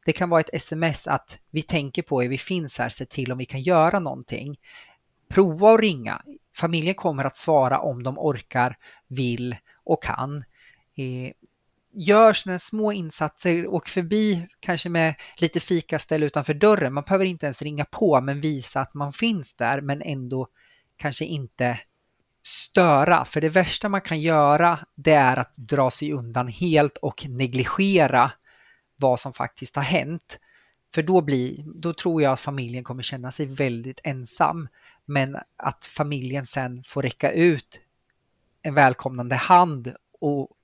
Det 0.04 0.12
kan 0.12 0.30
vara 0.30 0.40
ett 0.40 0.54
sms 0.54 1.07
att 1.07 1.38
vi 1.50 1.62
tänker 1.62 2.02
på 2.02 2.24
er, 2.24 2.28
vi 2.28 2.38
finns 2.38 2.78
här, 2.78 2.88
se 2.88 3.04
till 3.04 3.32
om 3.32 3.38
vi 3.38 3.44
kan 3.44 3.62
göra 3.62 3.98
någonting. 3.98 4.57
Prova 5.28 5.74
att 5.74 5.80
ringa. 5.80 6.22
Familjen 6.54 6.94
kommer 6.94 7.24
att 7.24 7.36
svara 7.36 7.78
om 7.78 8.02
de 8.02 8.18
orkar, 8.18 8.76
vill 9.09 9.57
och 9.84 10.02
kan. 10.02 10.44
Eh, 10.96 11.32
Gör 11.99 12.32
sådana 12.32 12.59
små 12.59 12.92
insatser, 12.92 13.66
åk 13.66 13.88
förbi 13.88 14.49
kanske 14.61 14.88
med 14.88 15.14
lite 15.36 15.61
fikaställ 15.61 16.22
utanför 16.22 16.55
dörren. 16.55 16.94
Man 16.94 17.05
behöver 17.05 17.24
inte 17.24 17.47
ens 17.47 17.62
ringa 17.62 17.84
på 17.84 18.20
men 18.20 18.40
visa 18.40 18.80
att 18.80 18.94
man 18.94 19.12
finns 19.12 19.55
där 19.55 19.80
men 19.80 20.03
ändå 20.03 20.49
kanske 20.97 21.24
inte 21.24 21.78
störa. 22.47 23.24
För 23.24 23.40
det 23.40 23.49
värsta 23.49 23.88
man 23.88 24.01
kan 24.01 24.20
göra 24.20 24.78
det 24.94 25.12
är 25.12 25.36
att 25.36 25.57
dra 25.57 25.90
sig 25.90 26.12
undan 26.12 26.49
helt 26.49 26.97
och 26.97 27.26
negligera 27.28 28.32
vad 28.97 29.20
som 29.20 29.32
faktiskt 29.32 29.76
har 29.76 29.82
hänt. 29.82 30.38
För 30.94 31.03
då, 31.03 31.20
blir, 31.20 31.64
då 31.74 31.92
tror 31.92 32.22
jag 32.22 32.32
att 32.32 32.40
familjen 32.40 32.84
kommer 32.84 33.03
känna 33.03 33.30
sig 33.30 33.47
väldigt 33.47 34.01
ensam. 34.05 34.68
Men 35.05 35.36
att 35.57 35.84
familjen 35.84 36.47
sen 36.47 36.82
får 36.86 37.03
räcka 37.03 37.30
ut 37.30 37.80
en 38.62 38.74
välkomnande 38.74 39.34
hand 39.34 39.94
och 40.20 40.55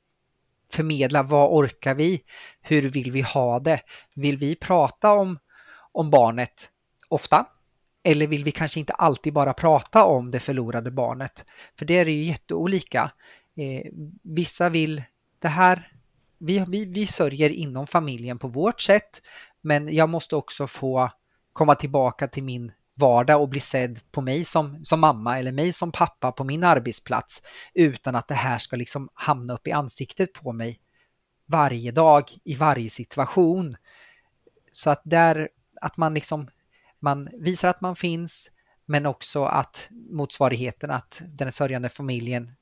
förmedla 0.75 1.23
vad 1.23 1.51
orkar 1.51 1.95
vi? 1.95 2.23
Hur 2.61 2.83
vill 2.83 3.13
vi 3.13 3.21
ha 3.21 3.61
det? 3.61 3.81
Vill 4.15 4.39
vi 4.39 4.57
prata 4.57 5.13
om, 5.13 5.39
om 5.93 6.11
barnet 6.11 6.71
ofta? 7.09 7.47
Eller 8.05 8.27
vill 8.27 8.45
vi 8.45 8.51
kanske 8.51 8.81
inte 8.81 8.93
alltid 8.93 9.33
bara 9.33 9.53
prata 9.53 10.05
om 10.05 10.31
det 10.31 10.41
förlorade 10.41 10.91
barnet? 10.91 11.45
För 11.79 11.85
det 11.85 11.99
är 11.99 12.07
ju 12.07 12.25
jätteolika. 12.25 13.13
Eh, 13.57 13.91
vissa 14.23 14.69
vill 14.69 15.03
det 15.39 15.49
här, 15.49 15.93
vi, 16.39 16.65
vi, 16.69 16.85
vi 16.85 17.07
sörjer 17.07 17.51
inom 17.51 17.87
familjen 17.87 18.39
på 18.39 18.49
vårt 18.49 18.81
sätt, 18.81 19.23
men 19.61 19.95
jag 19.95 20.09
måste 20.09 20.37
också 20.37 20.67
få 20.67 21.11
komma 21.53 21.75
tillbaka 21.75 22.29
till 22.29 22.45
min 22.45 22.73
vardag 23.03 23.41
och 23.41 23.49
bli 23.49 23.61
sedd 23.61 24.01
på 24.11 24.21
mig 24.21 24.45
som, 24.45 24.85
som 24.85 25.01
mamma 25.01 25.39
eller 25.39 25.53
mig 25.53 25.73
som 25.73 25.93
pappa 25.93 26.33
på 26.33 26.45
min 26.45 26.65
arbetsplats 26.65 27.43
utan 27.75 28.15
att 28.15 28.29
det 28.29 28.35
här 28.35 28.59
ska 28.59 28.77
liksom 28.77 29.09
hamna 29.15 29.55
upp 29.55 29.67
i 29.67 29.73
ansiktet 29.73 30.33
på 30.33 30.53
mig 30.53 30.81
varje 31.47 31.91
dag 31.91 32.31
i 32.45 32.55
varje 32.55 32.91
situation. 32.91 33.77
Så 34.73 34.91
att 34.91 35.01
där, 35.05 35.49
att 35.81 35.97
man 35.97 36.15
liksom, 36.15 36.49
man 37.01 37.29
visar 37.33 37.69
att 37.69 37.81
man 37.81 37.97
finns 37.97 38.51
men 38.87 39.07
också 39.07 39.45
att 39.45 39.89
motsvarigheten 40.11 40.91
att 40.91 41.23
den 41.27 41.53
sörjande 41.53 41.89
familjen 41.89 42.53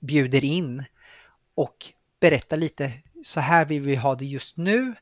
bjuder 0.00 0.44
in 0.44 0.84
och 1.54 1.86
berättar 2.20 2.56
lite 2.56 2.92
så 3.24 3.40
här 3.40 3.64
vill 3.64 3.82
vi 3.82 3.96
ha 3.96 4.14
det 4.14 4.24
just 4.24 4.56
nu. 4.56 4.94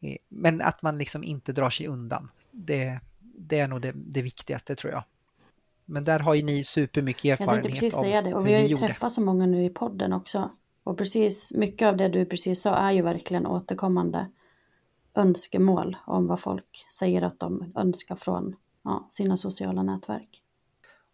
Eh, 0.00 0.16
men 0.28 0.60
att 0.60 0.82
man 0.82 0.98
liksom 0.98 1.24
inte 1.24 1.52
drar 1.52 1.70
sig 1.70 1.86
undan. 1.86 2.30
Det, 2.50 3.00
det 3.40 3.58
är 3.58 3.68
nog 3.68 3.80
det, 3.80 3.92
det 3.94 4.22
viktigaste 4.22 4.74
tror 4.74 4.92
jag. 4.92 5.04
Men 5.84 6.04
där 6.04 6.18
har 6.18 6.34
ju 6.34 6.42
ni 6.42 6.64
supermycket 6.64 7.24
erfarenhet 7.24 7.56
Jag 7.56 7.62
tänkte 7.62 7.86
precis 7.86 8.00
säga 8.00 8.22
det 8.22 8.34
och 8.34 8.46
vi 8.46 8.54
har 8.54 8.60
ju 8.60 8.76
träffat 8.76 9.12
så 9.12 9.20
många 9.20 9.46
nu 9.46 9.64
i 9.64 9.70
podden 9.70 10.12
också. 10.12 10.50
Och 10.84 10.98
precis 10.98 11.52
mycket 11.52 11.88
av 11.88 11.96
det 11.96 12.08
du 12.08 12.24
precis 12.24 12.62
sa 12.62 12.74
är 12.74 12.92
ju 12.92 13.02
verkligen 13.02 13.46
återkommande 13.46 14.26
önskemål 15.14 15.96
om 16.06 16.26
vad 16.26 16.40
folk 16.40 16.86
säger 16.98 17.22
att 17.22 17.40
de 17.40 17.72
önskar 17.76 18.16
från 18.16 18.56
ja, 18.84 19.06
sina 19.10 19.36
sociala 19.36 19.82
nätverk. 19.82 20.42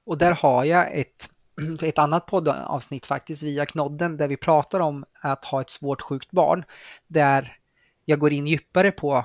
Och 0.05 0.19
där 0.19 0.33
har 0.33 0.65
jag 0.65 0.99
ett, 0.99 1.31
ett 1.83 1.99
annat 1.99 2.27
poddavsnitt 2.27 3.07
faktiskt 3.07 3.43
via 3.43 3.67
Knodden 3.67 4.17
där 4.17 4.29
vi 4.29 4.37
pratar 4.37 4.81
om 4.81 5.05
att 5.21 5.45
ha 5.45 5.61
ett 5.61 5.71
svårt 5.71 6.03
sjukt 6.03 6.31
barn. 6.31 6.65
Där 7.07 7.59
jag 8.05 8.19
går 8.19 8.33
in 8.33 8.47
djupare 8.47 8.93
på 8.93 9.25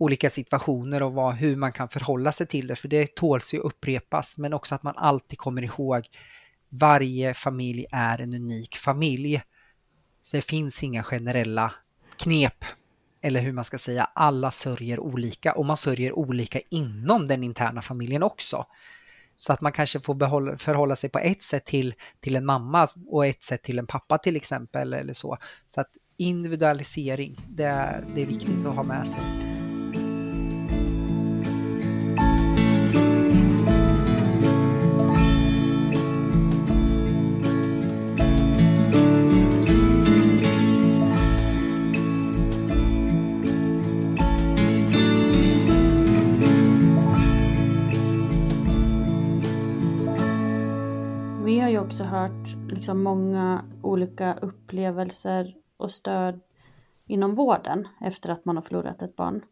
olika 0.00 0.30
situationer 0.30 1.02
och 1.02 1.12
vad, 1.12 1.34
hur 1.34 1.56
man 1.56 1.72
kan 1.72 1.88
förhålla 1.88 2.32
sig 2.32 2.46
till 2.46 2.66
det. 2.66 2.76
För 2.76 2.88
det 2.88 3.14
tåls 3.14 3.54
ju 3.54 3.58
upprepas, 3.58 4.38
men 4.38 4.52
också 4.52 4.74
att 4.74 4.82
man 4.82 4.94
alltid 4.96 5.38
kommer 5.38 5.62
ihåg 5.62 6.08
varje 6.68 7.34
familj 7.34 7.86
är 7.92 8.20
en 8.20 8.34
unik 8.34 8.76
familj. 8.76 9.42
Så 10.22 10.36
det 10.36 10.42
finns 10.42 10.82
inga 10.82 11.02
generella 11.02 11.72
knep 12.16 12.64
eller 13.22 13.40
hur 13.40 13.52
man 13.52 13.64
ska 13.64 13.78
säga, 13.78 14.04
alla 14.14 14.50
sörjer 14.50 15.00
olika 15.00 15.52
och 15.52 15.66
man 15.66 15.76
sörjer 15.76 16.12
olika 16.12 16.60
inom 16.70 17.28
den 17.28 17.44
interna 17.44 17.82
familjen 17.82 18.22
också. 18.22 18.66
Så 19.36 19.52
att 19.52 19.60
man 19.60 19.72
kanske 19.72 20.00
får 20.00 20.14
behålla, 20.14 20.58
förhålla 20.58 20.96
sig 20.96 21.10
på 21.10 21.18
ett 21.18 21.42
sätt 21.42 21.64
till, 21.64 21.94
till 22.20 22.36
en 22.36 22.46
mamma 22.46 22.88
och 23.06 23.26
ett 23.26 23.42
sätt 23.42 23.62
till 23.62 23.78
en 23.78 23.86
pappa 23.86 24.18
till 24.18 24.36
exempel 24.36 24.94
eller 24.94 25.12
så. 25.12 25.38
Så 25.66 25.80
att 25.80 25.90
individualisering, 26.16 27.36
det 27.48 27.64
är, 27.64 28.04
det 28.14 28.22
är 28.22 28.26
viktigt 28.26 28.64
att 28.66 28.76
ha 28.76 28.82
med 28.82 29.08
sig. 29.08 29.49
Också 52.00 52.10
hört 52.10 52.72
liksom 52.72 53.02
många 53.02 53.64
olika 53.82 54.34
upplevelser 54.34 55.54
och 55.76 55.90
stöd 55.90 56.40
inom 57.06 57.34
vården 57.34 57.88
efter 58.00 58.30
att 58.30 58.44
man 58.44 58.56
har 58.56 58.62
förlorat 58.62 59.02
ett 59.02 59.16
barn. 59.16 59.42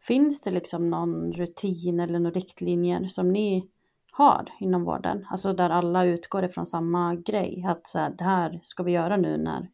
Finns 0.00 0.42
det 0.42 0.50
liksom 0.50 0.90
någon 0.90 1.32
rutin 1.32 2.00
eller 2.00 2.18
några 2.18 2.34
riktlinjer 2.34 3.06
som 3.06 3.32
ni 3.32 3.68
har 4.12 4.48
inom 4.60 4.84
vården? 4.84 5.26
Alltså 5.30 5.52
där 5.52 5.70
alla 5.70 6.04
utgår 6.04 6.44
ifrån 6.44 6.66
samma 6.66 7.14
grej, 7.14 7.64
att 7.68 7.86
så 7.86 7.98
här, 7.98 8.14
det 8.18 8.24
här 8.24 8.60
ska 8.62 8.82
vi 8.82 8.92
göra 8.92 9.16
nu 9.16 9.36
när 9.36 9.70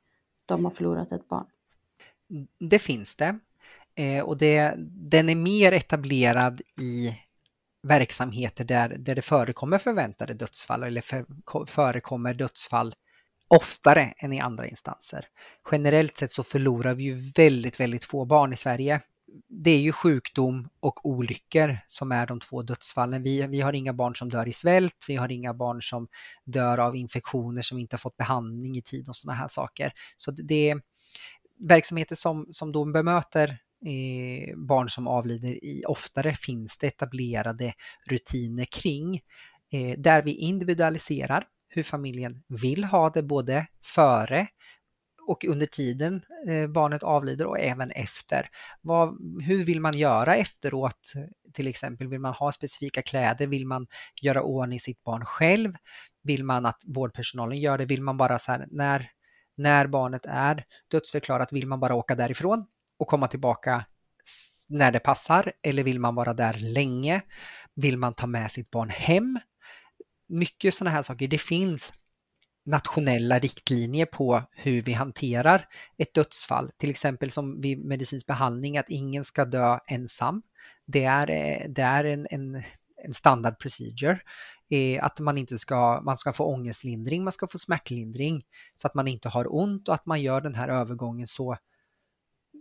de 0.46 0.64
har 0.64 0.72
förlorat 0.72 1.12
ett 1.12 1.28
barn. 1.28 1.46
Det 2.58 2.78
finns 2.78 3.16
det. 3.16 3.38
Eh, 3.94 4.24
och 4.24 4.36
det, 4.36 4.74
den 4.88 5.28
är 5.28 5.36
mer 5.36 5.72
etablerad 5.72 6.60
i 6.80 7.10
verksamheter 7.82 8.64
där, 8.64 8.88
där 8.88 9.14
det 9.14 9.22
förekommer 9.22 9.78
förväntade 9.78 10.34
dödsfall 10.34 10.82
eller 10.82 11.00
för, 11.00 11.24
förekommer 11.66 12.34
dödsfall 12.34 12.94
oftare 13.48 14.12
än 14.18 14.32
i 14.32 14.40
andra 14.40 14.66
instanser. 14.66 15.26
Generellt 15.72 16.16
sett 16.16 16.32
så 16.32 16.44
förlorar 16.44 16.94
vi 16.94 17.02
ju 17.02 17.32
väldigt, 17.36 17.80
väldigt 17.80 18.04
få 18.04 18.24
barn 18.24 18.52
i 18.52 18.56
Sverige. 18.56 19.00
Det 19.48 19.70
är 19.70 19.80
ju 19.80 19.92
sjukdom 19.92 20.68
och 20.80 21.06
olyckor 21.06 21.78
som 21.86 22.12
är 22.12 22.26
de 22.26 22.40
två 22.40 22.62
dödsfallen. 22.62 23.22
Vi, 23.22 23.46
vi 23.46 23.60
har 23.60 23.72
inga 23.72 23.92
barn 23.92 24.16
som 24.16 24.28
dör 24.28 24.48
i 24.48 24.52
svält, 24.52 25.04
vi 25.08 25.16
har 25.16 25.32
inga 25.32 25.54
barn 25.54 25.82
som 25.82 26.08
dör 26.44 26.78
av 26.78 26.96
infektioner 26.96 27.62
som 27.62 27.78
inte 27.78 27.94
har 27.94 27.98
fått 27.98 28.16
behandling 28.16 28.76
i 28.76 28.82
tid 28.82 29.08
och 29.08 29.16
sådana 29.16 29.38
här 29.38 29.48
saker. 29.48 29.92
Så 30.16 30.30
det 30.30 30.70
är 30.70 30.80
verksamheter 31.58 32.14
som, 32.14 32.46
som 32.50 32.72
då 32.72 32.84
bemöter 32.84 33.58
eh, 33.86 34.56
barn 34.56 34.88
som 34.88 35.06
avlider 35.06 35.64
i 35.64 35.84
oftare 35.88 36.34
finns 36.34 36.78
det 36.78 36.86
etablerade 36.86 37.72
rutiner 38.06 38.64
kring 38.64 39.20
eh, 39.72 39.98
där 39.98 40.22
vi 40.22 40.34
individualiserar 40.34 41.44
hur 41.68 41.82
familjen 41.82 42.42
vill 42.48 42.84
ha 42.84 43.10
det 43.10 43.22
både 43.22 43.66
före 43.84 44.48
och 45.26 45.44
under 45.44 45.66
tiden 45.66 46.22
eh, 46.48 46.66
barnet 46.66 47.02
avlider 47.02 47.46
och 47.46 47.60
även 47.60 47.90
efter. 47.90 48.50
Vad, 48.82 49.08
hur 49.42 49.64
vill 49.64 49.80
man 49.80 49.98
göra 49.98 50.36
efteråt? 50.36 51.12
Till 51.52 51.66
exempel, 51.66 52.08
vill 52.08 52.20
man 52.20 52.34
ha 52.34 52.52
specifika 52.52 53.02
kläder? 53.02 53.46
Vill 53.46 53.66
man 53.66 53.86
göra 54.22 54.42
ordning 54.42 54.80
sitt 54.80 55.04
barn 55.04 55.24
själv? 55.24 55.72
Vill 56.22 56.44
man 56.44 56.66
att 56.66 56.82
vårdpersonalen 56.86 57.58
gör 57.58 57.78
det? 57.78 57.84
Vill 57.84 58.02
man 58.02 58.16
bara 58.16 58.38
så 58.38 58.52
här, 58.52 58.66
när, 58.70 59.10
när 59.56 59.86
barnet 59.86 60.26
är 60.26 60.64
dödsförklarat, 60.90 61.52
vill 61.52 61.66
man 61.66 61.80
bara 61.80 61.94
åka 61.94 62.14
därifrån 62.14 62.66
och 63.00 63.08
komma 63.08 63.28
tillbaka 63.28 63.84
när 64.68 64.92
det 64.92 64.98
passar? 64.98 65.52
Eller 65.62 65.82
vill 65.82 66.00
man 66.00 66.14
vara 66.14 66.34
där 66.34 66.54
länge? 66.58 67.22
Vill 67.74 67.98
man 67.98 68.14
ta 68.14 68.26
med 68.26 68.50
sitt 68.50 68.70
barn 68.70 68.88
hem? 68.88 69.38
Mycket 70.28 70.74
sådana 70.74 70.90
här 70.90 71.02
saker. 71.02 71.28
Det 71.28 71.38
finns 71.38 71.92
nationella 72.66 73.38
riktlinjer 73.38 74.06
på 74.06 74.42
hur 74.52 74.82
vi 74.82 74.92
hanterar 74.92 75.68
ett 75.98 76.14
dödsfall. 76.14 76.70
Till 76.76 76.90
exempel 76.90 77.30
som 77.30 77.60
vid 77.60 77.84
medicinsk 77.84 78.26
behandling, 78.26 78.78
att 78.78 78.88
ingen 78.88 79.24
ska 79.24 79.44
dö 79.44 79.78
ensam. 79.86 80.42
Det 80.86 81.04
är, 81.04 81.30
eh, 81.30 81.68
det 81.68 81.82
är 81.82 82.04
en, 82.04 82.26
en, 82.30 82.62
en 83.04 83.14
standard 83.14 83.58
procedure. 83.58 84.20
Eh, 84.70 85.04
att 85.04 85.20
man 85.20 85.38
inte 85.38 85.58
ska, 85.58 86.00
man 86.00 86.16
ska 86.16 86.32
få 86.32 86.44
ångestlindring, 86.44 87.24
man 87.24 87.32
ska 87.32 87.46
få 87.46 87.58
smärtlindring 87.58 88.42
så 88.74 88.86
att 88.86 88.94
man 88.94 89.08
inte 89.08 89.28
har 89.28 89.54
ont 89.54 89.88
och 89.88 89.94
att 89.94 90.06
man 90.06 90.22
gör 90.22 90.40
den 90.40 90.54
här 90.54 90.68
övergången 90.68 91.26
så, 91.26 91.56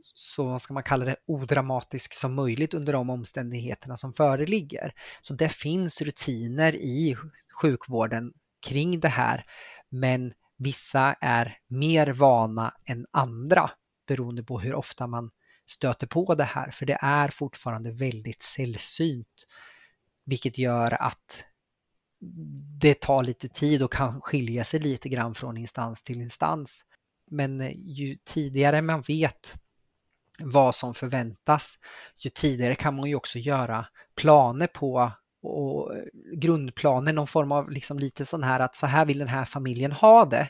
så 0.02 0.60
ska 0.60 0.74
man 0.74 0.84
kalla 0.84 1.06
det 1.06 1.16
odramatisk 1.26 2.14
som 2.14 2.34
möjligt 2.34 2.74
under 2.74 2.94
de 2.94 3.10
omständigheterna 3.10 3.98
som 3.98 4.14
föreligger. 4.14 4.94
Så 5.22 5.34
det 5.34 5.50
finns 5.50 6.02
rutiner 6.02 6.76
i 6.76 7.16
sjukvården 7.62 8.34
kring 8.68 9.00
det 9.00 9.08
här 9.10 9.46
men 9.90 10.34
vissa 10.58 11.16
är 11.22 11.58
mer 11.68 12.08
vana 12.08 12.74
än 12.86 13.06
andra 13.12 13.72
beroende 14.08 14.44
på 14.44 14.60
hur 14.60 14.74
ofta 14.74 15.08
man 15.08 15.32
stöter 15.68 16.08
på 16.08 16.36
det 16.36 16.44
här, 16.44 16.72
för 16.72 16.86
det 16.86 16.98
är 17.02 17.28
fortfarande 17.28 17.92
väldigt 17.92 18.44
sällsynt, 18.44 19.48
vilket 20.26 20.58
gör 20.58 21.02
att 21.02 21.46
det 22.80 23.02
tar 23.02 23.24
lite 23.24 23.48
tid 23.48 23.84
och 23.84 23.94
kan 23.94 24.22
skilja 24.22 24.64
sig 24.64 24.80
lite 24.80 25.10
grann 25.10 25.36
från 25.36 25.58
instans 25.58 26.04
till 26.04 26.22
instans. 26.22 26.86
Men 27.32 27.72
ju 27.76 28.18
tidigare 28.26 28.82
man 28.82 29.02
vet 29.02 29.56
vad 30.40 30.76
som 30.76 30.94
förväntas, 30.94 31.78
ju 32.18 32.30
tidigare 32.30 32.76
kan 32.76 32.96
man 32.96 33.10
ju 33.10 33.16
också 33.16 33.40
göra 33.40 33.86
planer 34.16 34.68
på 34.68 35.12
och 35.42 35.92
grundplanen, 36.36 37.16
någon 37.16 37.28
form 37.28 37.52
av 37.52 37.72
liksom 37.72 38.00
lite 38.00 38.26
sån 38.26 38.44
här 38.44 38.60
att 38.60 38.76
så 38.76 38.88
här 38.88 39.06
vill 39.06 39.20
den 39.20 39.28
här 39.28 39.46
familjen 39.46 39.92
ha 39.92 40.26
det. 40.26 40.48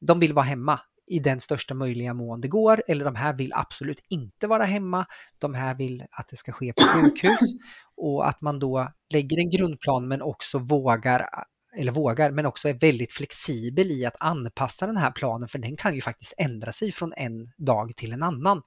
De 0.00 0.20
vill 0.20 0.32
vara 0.32 0.44
hemma 0.44 0.80
i 1.06 1.18
den 1.18 1.40
största 1.40 1.74
möjliga 1.74 2.14
mån 2.14 2.40
det 2.40 2.48
går 2.48 2.82
eller 2.88 3.04
de 3.04 3.14
här 3.14 3.32
vill 3.32 3.52
absolut 3.54 4.00
inte 4.08 4.46
vara 4.46 4.64
hemma. 4.64 5.06
De 5.38 5.54
här 5.54 5.74
vill 5.74 6.04
att 6.10 6.28
det 6.28 6.36
ska 6.36 6.52
ske 6.52 6.72
på 6.72 6.82
sjukhus 6.82 7.40
och 7.96 8.28
att 8.28 8.40
man 8.40 8.58
då 8.58 8.88
lägger 9.12 9.38
en 9.38 9.50
grundplan 9.50 10.08
men 10.08 10.22
också 10.22 10.58
vågar 10.58 11.26
eller 11.76 11.92
vågar, 11.92 12.30
men 12.30 12.46
också 12.46 12.68
är 12.68 12.74
väldigt 12.74 13.12
flexibel 13.12 13.90
i 13.90 14.06
att 14.06 14.16
anpassa 14.20 14.86
den 14.86 14.96
här 14.96 15.10
planen 15.10 15.48
för 15.48 15.58
den 15.58 15.76
kan 15.76 15.94
ju 15.94 16.00
faktiskt 16.00 16.34
ändra 16.38 16.72
sig 16.72 16.92
från 16.92 17.12
en 17.16 17.52
dag 17.56 17.96
till 17.96 18.12
en 18.12 18.22
annan. 18.22 18.62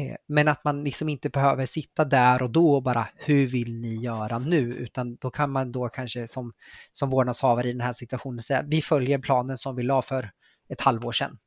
Eh, 0.00 0.16
men 0.26 0.48
att 0.48 0.64
man 0.64 0.84
liksom 0.84 1.08
inte 1.08 1.30
behöver 1.30 1.66
sitta 1.66 2.04
där 2.04 2.42
och 2.42 2.50
då 2.50 2.74
och 2.74 2.82
bara 2.82 3.08
hur 3.16 3.46
vill 3.46 3.80
ni 3.80 3.94
göra 3.94 4.38
nu? 4.38 4.74
Utan 4.74 5.16
då 5.16 5.30
kan 5.30 5.50
man 5.50 5.72
då 5.72 5.88
kanske 5.88 6.28
som, 6.28 6.52
som 6.92 7.10
vårdnadshavare 7.10 7.68
i 7.68 7.72
den 7.72 7.80
här 7.80 7.92
situationen 7.92 8.42
säga 8.42 8.62
vi 8.66 8.82
följer 8.82 9.18
planen 9.18 9.58
som 9.58 9.76
vi 9.76 9.82
la 9.82 10.02
för 10.02 10.30
ett 10.68 10.80
halvår 10.80 11.12
sedan. 11.12 11.38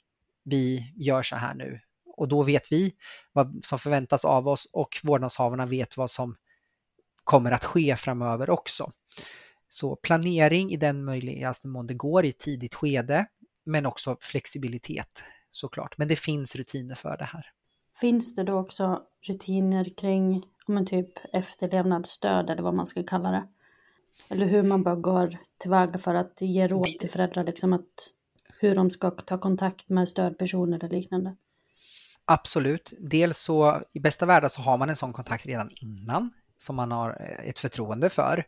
Vi 0.43 0.93
gör 0.95 1.23
så 1.23 1.35
här 1.35 1.53
nu 1.53 1.79
och 2.15 2.27
då 2.27 2.43
vet 2.43 2.71
vi 2.71 2.93
vad 3.31 3.59
som 3.65 3.79
förväntas 3.79 4.25
av 4.25 4.47
oss 4.47 4.67
och 4.73 4.99
vårdnadshavarna 5.03 5.65
vet 5.65 5.97
vad 5.97 6.11
som 6.11 6.35
kommer 7.23 7.51
att 7.51 7.65
ske 7.65 7.95
framöver 7.95 8.49
också. 8.49 8.91
Så 9.67 9.95
planering 9.95 10.71
i 10.71 10.77
den 10.77 11.05
möjligaste 11.05 11.67
mån 11.67 11.87
det 11.87 11.93
går 11.93 12.25
i 12.25 12.29
ett 12.29 12.39
tidigt 12.39 12.75
skede 12.75 13.25
men 13.65 13.85
också 13.85 14.17
flexibilitet 14.21 15.23
såklart. 15.51 15.97
Men 15.97 16.07
det 16.07 16.15
finns 16.15 16.55
rutiner 16.55 16.95
för 16.95 17.17
det 17.17 17.25
här. 17.25 17.53
Finns 18.01 18.35
det 18.35 18.43
då 18.43 18.59
också 18.59 19.01
rutiner 19.27 19.97
kring 19.97 20.43
om 20.67 20.85
typ 20.85 21.09
efterlevnadsstöd 21.33 22.49
eller 22.49 22.61
vad 22.61 22.73
man 22.73 22.87
ska 22.87 23.03
kalla 23.03 23.31
det? 23.31 23.47
Eller 24.29 24.45
hur 24.45 24.63
man 24.63 24.83
bör 24.83 24.95
gå 24.95 25.29
tillväga 25.57 25.97
för 25.97 26.15
att 26.15 26.41
ge 26.41 26.67
råd 26.67 26.99
till 26.99 27.09
föräldrar, 27.09 27.43
liksom 27.43 27.73
att 27.73 28.13
hur 28.59 28.75
de 28.75 28.89
ska 28.89 29.11
ta 29.11 29.37
kontakt 29.37 29.89
med 29.89 30.09
stödpersoner 30.09 30.77
eller 30.83 30.95
liknande? 30.95 31.35
Absolut. 32.25 32.93
Dels 32.99 33.37
så 33.37 33.81
i 33.93 33.99
bästa 33.99 34.25
världen 34.25 34.49
så 34.49 34.61
har 34.61 34.77
man 34.77 34.89
en 34.89 34.95
sån 34.95 35.13
kontakt 35.13 35.45
redan 35.45 35.69
innan 35.75 36.31
som 36.57 36.75
man 36.75 36.91
har 36.91 37.09
eh, 37.09 37.49
ett 37.49 37.59
förtroende 37.59 38.09
för. 38.09 38.43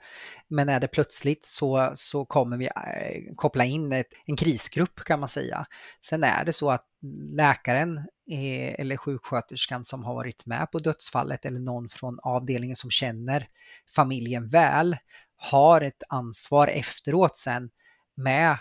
Men 0.48 0.70
är 0.70 0.80
det 0.80 0.88
plötsligt 0.88 1.46
så, 1.46 1.92
så 1.94 2.26
kommer 2.26 2.58
vi 2.58 2.66
eh, 2.66 3.36
koppla 3.36 3.66
in 3.66 3.92
ett, 3.92 4.08
en 4.26 4.36
krisgrupp 4.36 5.00
kan 5.00 5.20
man 5.20 5.30
säga. 5.30 5.66
Sen 6.06 6.24
är 6.24 6.46
det 6.46 6.54
så 6.54 6.72
att 6.72 6.86
läkaren 7.34 8.08
Eh, 8.32 8.80
eller 8.80 8.98
sjuksköterskan 8.98 9.84
som 9.84 10.04
har 10.04 10.16
varit 10.16 10.46
med 10.46 10.72
på 10.72 10.80
dödsfallet 10.80 11.46
eller 11.46 11.60
någon 11.60 11.90
från 11.90 12.20
avdelningen 12.20 12.76
som 12.76 12.92
känner 12.92 13.48
familjen 13.96 14.50
väl 14.50 14.98
har 15.36 15.82
ett 15.82 16.04
ansvar 16.10 16.68
efteråt 16.68 17.38
sen 17.38 17.70
med 18.16 18.58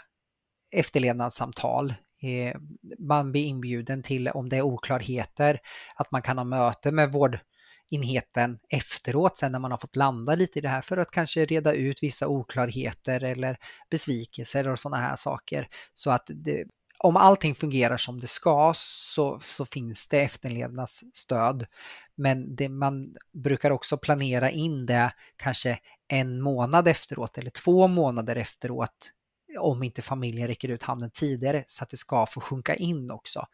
efterlevnadssamtal 0.73 1.95
eh, 2.23 2.57
man 2.99 3.33
blir 3.33 3.45
inbjuden 3.45 4.03
till, 4.03 4.29
om 4.29 4.49
det 4.49 4.57
är 4.57 4.62
oklarheter, 4.62 5.61
att 5.97 6.11
man 6.11 6.23
kan 6.23 6.39
ha 6.39 6.45
möte 6.45 6.93
med 6.93 7.12
vårdenheten 7.12 8.59
efteråt 8.69 9.39
sen 9.39 9.53
när 9.53 9.59
man 9.59 9.71
har 9.71 9.79
fått 9.79 9.97
landa 9.97 10.35
lite 10.35 10.59
i 10.59 10.62
det 10.62 10.69
här 10.69 10.83
för 10.83 10.97
att 10.97 11.11
kanske 11.11 11.45
reda 11.45 11.73
ut 11.73 12.03
vissa 12.03 12.29
oklarheter 12.29 13.25
eller 13.25 13.59
besvikelser 13.91 14.69
och 14.69 14.79
sådana 14.79 14.97
här 14.97 15.17
saker. 15.17 15.69
Så 15.93 16.11
att 16.11 16.31
det, 16.35 16.65
om 17.05 17.17
allting 17.17 17.55
fungerar 17.55 17.97
som 17.97 18.21
det 18.21 18.27
ska 18.27 18.73
så, 18.77 19.41
så 19.41 19.67
finns 19.67 20.09
det 20.09 20.21
efterlevnadsstöd. 20.23 21.67
Men 22.15 22.57
det, 22.57 22.69
man 22.69 23.15
brukar 23.33 23.71
också 23.71 23.99
planera 23.99 24.51
in 24.51 24.87
det 24.87 25.13
kanske 25.37 25.79
en 26.09 26.41
månad 26.41 26.89
efteråt 26.89 27.39
eller 27.39 27.51
två 27.51 27.89
månader 27.89 28.37
efteråt 28.37 29.11
om 29.59 29.83
inte 29.83 30.03
familjen 30.03 30.49
räcker 30.49 30.69
ut 30.69 30.83
handen 30.83 31.11
tidigare 31.11 31.65
så 31.67 31.85
att 31.85 31.91
det 31.91 31.97
ska 31.97 32.27
få 32.27 32.41
sjunka 32.41 32.75
in 32.75 33.11
också. 33.11 33.47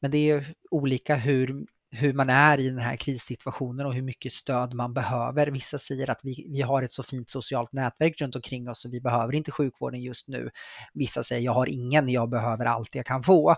Men 0.00 0.10
det 0.10 0.30
är 0.30 0.54
olika 0.70 1.16
hur 1.16 1.66
hur 1.92 2.12
man 2.12 2.30
är 2.30 2.60
i 2.60 2.68
den 2.70 2.78
här 2.78 2.96
krissituationen 2.96 3.86
och 3.86 3.94
hur 3.94 4.02
mycket 4.02 4.32
stöd 4.32 4.74
man 4.74 4.94
behöver. 4.94 5.46
Vissa 5.46 5.78
säger 5.78 6.10
att 6.10 6.20
vi, 6.22 6.46
vi 6.48 6.60
har 6.60 6.82
ett 6.82 6.92
så 6.92 7.02
fint 7.02 7.30
socialt 7.30 7.72
nätverk 7.72 8.20
runt 8.20 8.36
omkring 8.36 8.68
oss 8.68 8.80
så 8.80 8.88
vi 8.88 9.00
behöver 9.00 9.34
inte 9.34 9.50
sjukvården 9.50 10.02
just 10.02 10.28
nu. 10.28 10.50
Vissa 10.94 11.22
säger 11.22 11.42
jag 11.42 11.52
har 11.52 11.68
ingen, 11.68 12.08
jag 12.08 12.30
behöver 12.30 12.66
allt 12.66 12.94
jag 12.94 13.06
kan 13.06 13.22
få. 13.22 13.54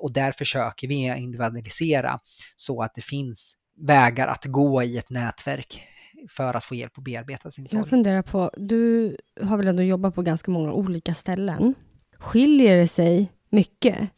Och 0.00 0.12
där 0.12 0.32
försöker 0.32 0.88
vi 0.88 0.94
individualisera 0.94 2.18
så 2.56 2.82
att 2.82 2.94
det 2.94 3.02
finns 3.02 3.56
vägar 3.76 4.28
att 4.28 4.44
gå 4.44 4.82
i 4.82 4.98
ett 4.98 5.10
nätverk 5.10 5.88
för 6.28 6.54
att 6.54 6.64
få 6.64 6.74
hjälp 6.74 6.98
att 6.98 7.04
bearbeta 7.04 7.50
sin 7.50 7.68
sorg. 7.68 7.80
Jag 7.80 7.88
funderar 7.88 8.22
på, 8.22 8.50
du 8.56 9.16
har 9.42 9.56
väl 9.56 9.68
ändå 9.68 9.82
jobbat 9.82 10.14
på 10.14 10.22
ganska 10.22 10.50
många 10.50 10.72
olika 10.72 11.14
ställen. 11.14 11.74
Skiljer 12.18 12.76
det 12.76 12.88
sig 12.88 13.32
mycket 13.50 14.10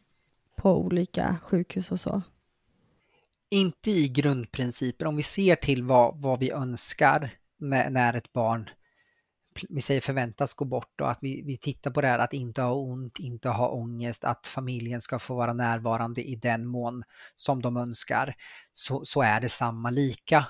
på 0.57 0.77
olika 0.77 1.37
sjukhus 1.43 1.91
och 1.91 1.99
så? 1.99 2.21
Inte 3.51 3.91
i 3.91 4.07
grundprinciper, 4.07 5.05
om 5.05 5.15
vi 5.15 5.23
ser 5.23 5.55
till 5.55 5.83
vad, 5.83 6.21
vad 6.21 6.39
vi 6.39 6.51
önskar 6.51 7.31
med, 7.59 7.93
när 7.93 8.13
ett 8.13 8.33
barn 8.33 8.69
vi 9.69 9.81
säger 9.81 10.01
förväntas 10.01 10.53
gå 10.53 10.65
bort 10.65 11.01
och 11.01 11.11
att 11.11 11.17
vi, 11.21 11.41
vi 11.45 11.57
tittar 11.57 11.91
på 11.91 12.01
det 12.01 12.07
här 12.07 12.19
att 12.19 12.33
inte 12.33 12.61
ha 12.61 12.73
ont, 12.73 13.19
inte 13.19 13.49
ha 13.49 13.69
ångest, 13.69 14.23
att 14.23 14.47
familjen 14.47 15.01
ska 15.01 15.19
få 15.19 15.35
vara 15.35 15.53
närvarande 15.53 16.23
i 16.23 16.35
den 16.35 16.65
mån 16.65 17.03
som 17.35 17.61
de 17.61 17.77
önskar, 17.77 18.35
så, 18.71 19.05
så 19.05 19.21
är 19.21 19.41
det 19.41 19.49
samma 19.49 19.89
lika. 19.89 20.45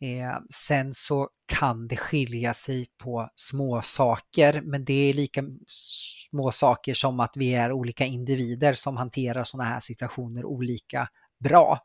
Eh, 0.00 0.38
sen 0.50 0.94
så 0.94 1.28
kan 1.46 1.88
det 1.88 1.96
skilja 1.96 2.54
sig 2.54 2.86
på 2.98 3.30
små 3.36 3.82
saker, 3.82 4.60
men 4.60 4.84
det 4.84 4.92
är 4.92 5.12
lika 5.12 5.42
små 5.66 6.50
saker 6.50 6.94
som 6.94 7.20
att 7.20 7.36
vi 7.36 7.54
är 7.54 7.72
olika 7.72 8.04
individer 8.04 8.74
som 8.74 8.96
hanterar 8.96 9.44
sådana 9.44 9.70
här 9.70 9.80
situationer 9.80 10.44
olika 10.44 11.08
bra 11.38 11.80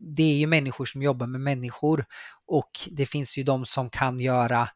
det 0.00 0.22
är 0.22 0.36
ju 0.36 0.46
människor 0.46 0.84
som 0.84 1.02
jobbar 1.02 1.26
med 1.26 1.40
människor 1.40 2.06
och 2.46 2.70
det 2.90 3.06
finns 3.06 3.38
ju 3.38 3.42
de 3.42 3.66
som 3.66 3.90
kan 3.90 4.20
göra 4.20 4.68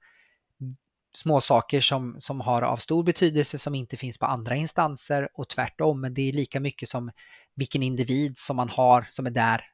små 1.12 1.40
saker 1.40 1.80
som, 1.80 2.14
som 2.18 2.40
har 2.40 2.62
av 2.62 2.76
stor 2.76 3.02
betydelse 3.02 3.58
som 3.58 3.74
inte 3.74 3.96
finns 3.96 4.18
på 4.18 4.26
andra 4.26 4.56
instanser 4.56 5.28
och 5.34 5.48
tvärtom. 5.48 6.00
Men 6.00 6.14
det 6.14 6.28
är 6.28 6.32
lika 6.32 6.60
mycket 6.60 6.88
som 6.88 7.10
vilken 7.54 7.82
individ 7.82 8.38
som 8.38 8.56
man 8.56 8.68
har 8.68 9.06
som 9.08 9.26
är 9.26 9.30
där 9.30 9.64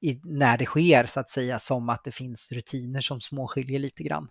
i, 0.00 0.20
när 0.24 0.58
det 0.58 0.66
sker 0.66 1.06
så 1.06 1.20
att 1.20 1.30
säga 1.30 1.58
som 1.58 1.88
att 1.88 2.04
det 2.04 2.12
finns 2.12 2.52
rutiner 2.52 3.00
som 3.00 3.20
småskiljer 3.20 3.78
lite 3.78 4.02
grann. 4.02 4.28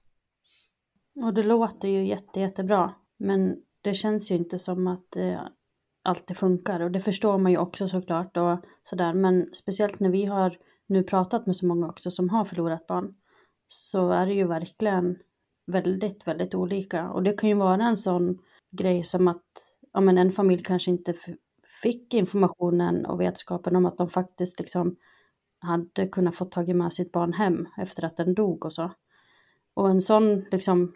Och 1.15 1.33
det 1.33 1.43
låter 1.43 1.87
ju 1.87 2.07
jätte, 2.07 2.39
jättebra. 2.39 2.93
Men 3.17 3.55
det 3.81 3.93
känns 3.93 4.31
ju 4.31 4.35
inte 4.35 4.59
som 4.59 4.87
att, 4.87 5.15
eh, 5.15 5.41
alltid 6.07 6.37
funkar 6.37 6.79
och 6.79 6.91
det 6.91 6.99
förstår 6.99 7.37
man 7.37 7.51
ju 7.51 7.57
också 7.57 7.87
såklart 7.87 8.37
och 8.37 8.57
sådär 8.83 9.13
men 9.13 9.49
speciellt 9.53 9.99
när 9.99 10.09
vi 10.09 10.25
har 10.25 10.57
nu 10.87 11.03
pratat 11.03 11.45
med 11.45 11.55
så 11.55 11.67
många 11.67 11.89
också 11.89 12.11
som 12.11 12.29
har 12.29 12.45
förlorat 12.45 12.87
barn 12.87 13.13
så 13.67 14.09
är 14.09 14.25
det 14.25 14.33
ju 14.33 14.47
verkligen 14.47 15.17
väldigt, 15.65 16.27
väldigt 16.27 16.55
olika 16.55 17.09
och 17.09 17.23
det 17.23 17.33
kan 17.33 17.49
ju 17.49 17.55
vara 17.55 17.83
en 17.83 17.97
sån 17.97 18.37
grej 18.71 19.03
som 19.03 19.27
att 19.27 19.77
ja, 19.93 20.01
men 20.01 20.17
en 20.17 20.31
familj 20.31 20.63
kanske 20.63 20.91
inte 20.91 21.13
fick 21.81 22.13
informationen 22.13 23.05
och 23.05 23.21
vetskapen 23.21 23.75
om 23.75 23.85
att 23.85 23.97
de 23.97 24.07
faktiskt 24.07 24.59
liksom 24.59 24.95
hade 25.59 26.07
kunnat 26.07 26.35
få 26.35 26.45
tagit 26.45 26.75
med 26.75 26.93
sitt 26.93 27.11
barn 27.11 27.33
hem 27.33 27.67
efter 27.77 28.05
att 28.05 28.17
den 28.17 28.33
dog 28.33 28.65
och 28.65 28.73
så. 28.73 28.91
Och 29.73 29.89
en 29.89 30.01
sån 30.01 30.45
liksom 30.51 30.93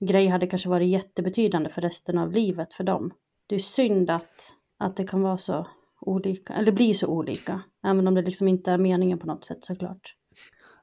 grej 0.00 0.26
hade 0.26 0.46
kanske 0.46 0.68
varit 0.68 0.88
jättebetydande 0.88 1.70
för 1.70 1.82
resten 1.82 2.18
av 2.18 2.32
livet 2.32 2.74
för 2.74 2.84
dem. 2.84 3.12
Det 3.50 3.56
är 3.56 3.60
synd 3.60 4.10
att, 4.10 4.54
att 4.78 4.96
det 4.96 5.04
kan 5.04 5.22
vara 5.22 5.38
så 5.38 5.66
olika, 6.00 6.52
eller 6.52 6.72
bli 6.72 6.94
så 6.94 7.06
olika, 7.06 7.62
även 7.84 8.08
om 8.08 8.14
det 8.14 8.22
liksom 8.22 8.48
inte 8.48 8.70
är 8.70 8.78
meningen 8.78 9.18
på 9.18 9.26
något 9.26 9.44
sätt 9.44 9.64
såklart. 9.64 10.14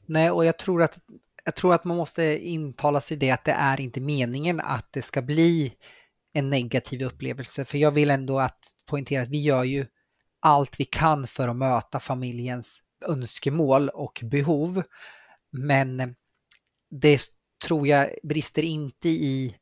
Nej, 0.06 0.32
och 0.32 0.46
jag 0.46 0.60
tror 0.60 0.84
att, 0.84 1.00
jag 1.46 1.56
tror 1.56 1.74
att 1.74 1.84
man 1.84 1.98
måste 1.98 2.48
intala 2.48 3.02
sig 3.02 3.18
det 3.18 3.32
att 3.32 3.44
det 3.44 3.52
är 3.52 3.82
inte 3.82 4.02
meningen 4.02 4.60
att 4.60 4.88
det 4.92 5.02
ska 5.02 5.22
bli 5.22 5.74
en 6.34 6.50
negativ 6.50 7.04
upplevelse. 7.04 7.66
För 7.66 7.78
jag 7.78 7.92
vill 7.92 8.10
ändå 8.10 8.40
att 8.40 8.76
poängtera 8.86 9.22
att 9.22 9.30
vi 9.30 9.42
gör 9.42 9.64
ju 9.64 9.86
allt 10.40 10.80
vi 10.80 10.86
kan 10.86 11.28
för 11.28 11.48
att 11.48 11.56
möta 11.56 12.00
familjens 12.00 12.82
önskemål 13.06 13.90
och 13.90 14.22
behov. 14.24 14.84
Men 15.52 16.16
det 16.90 17.22
tror 17.66 17.88
jag 17.88 18.10
brister 18.24 18.64
inte 18.64 19.10
i 19.10 19.56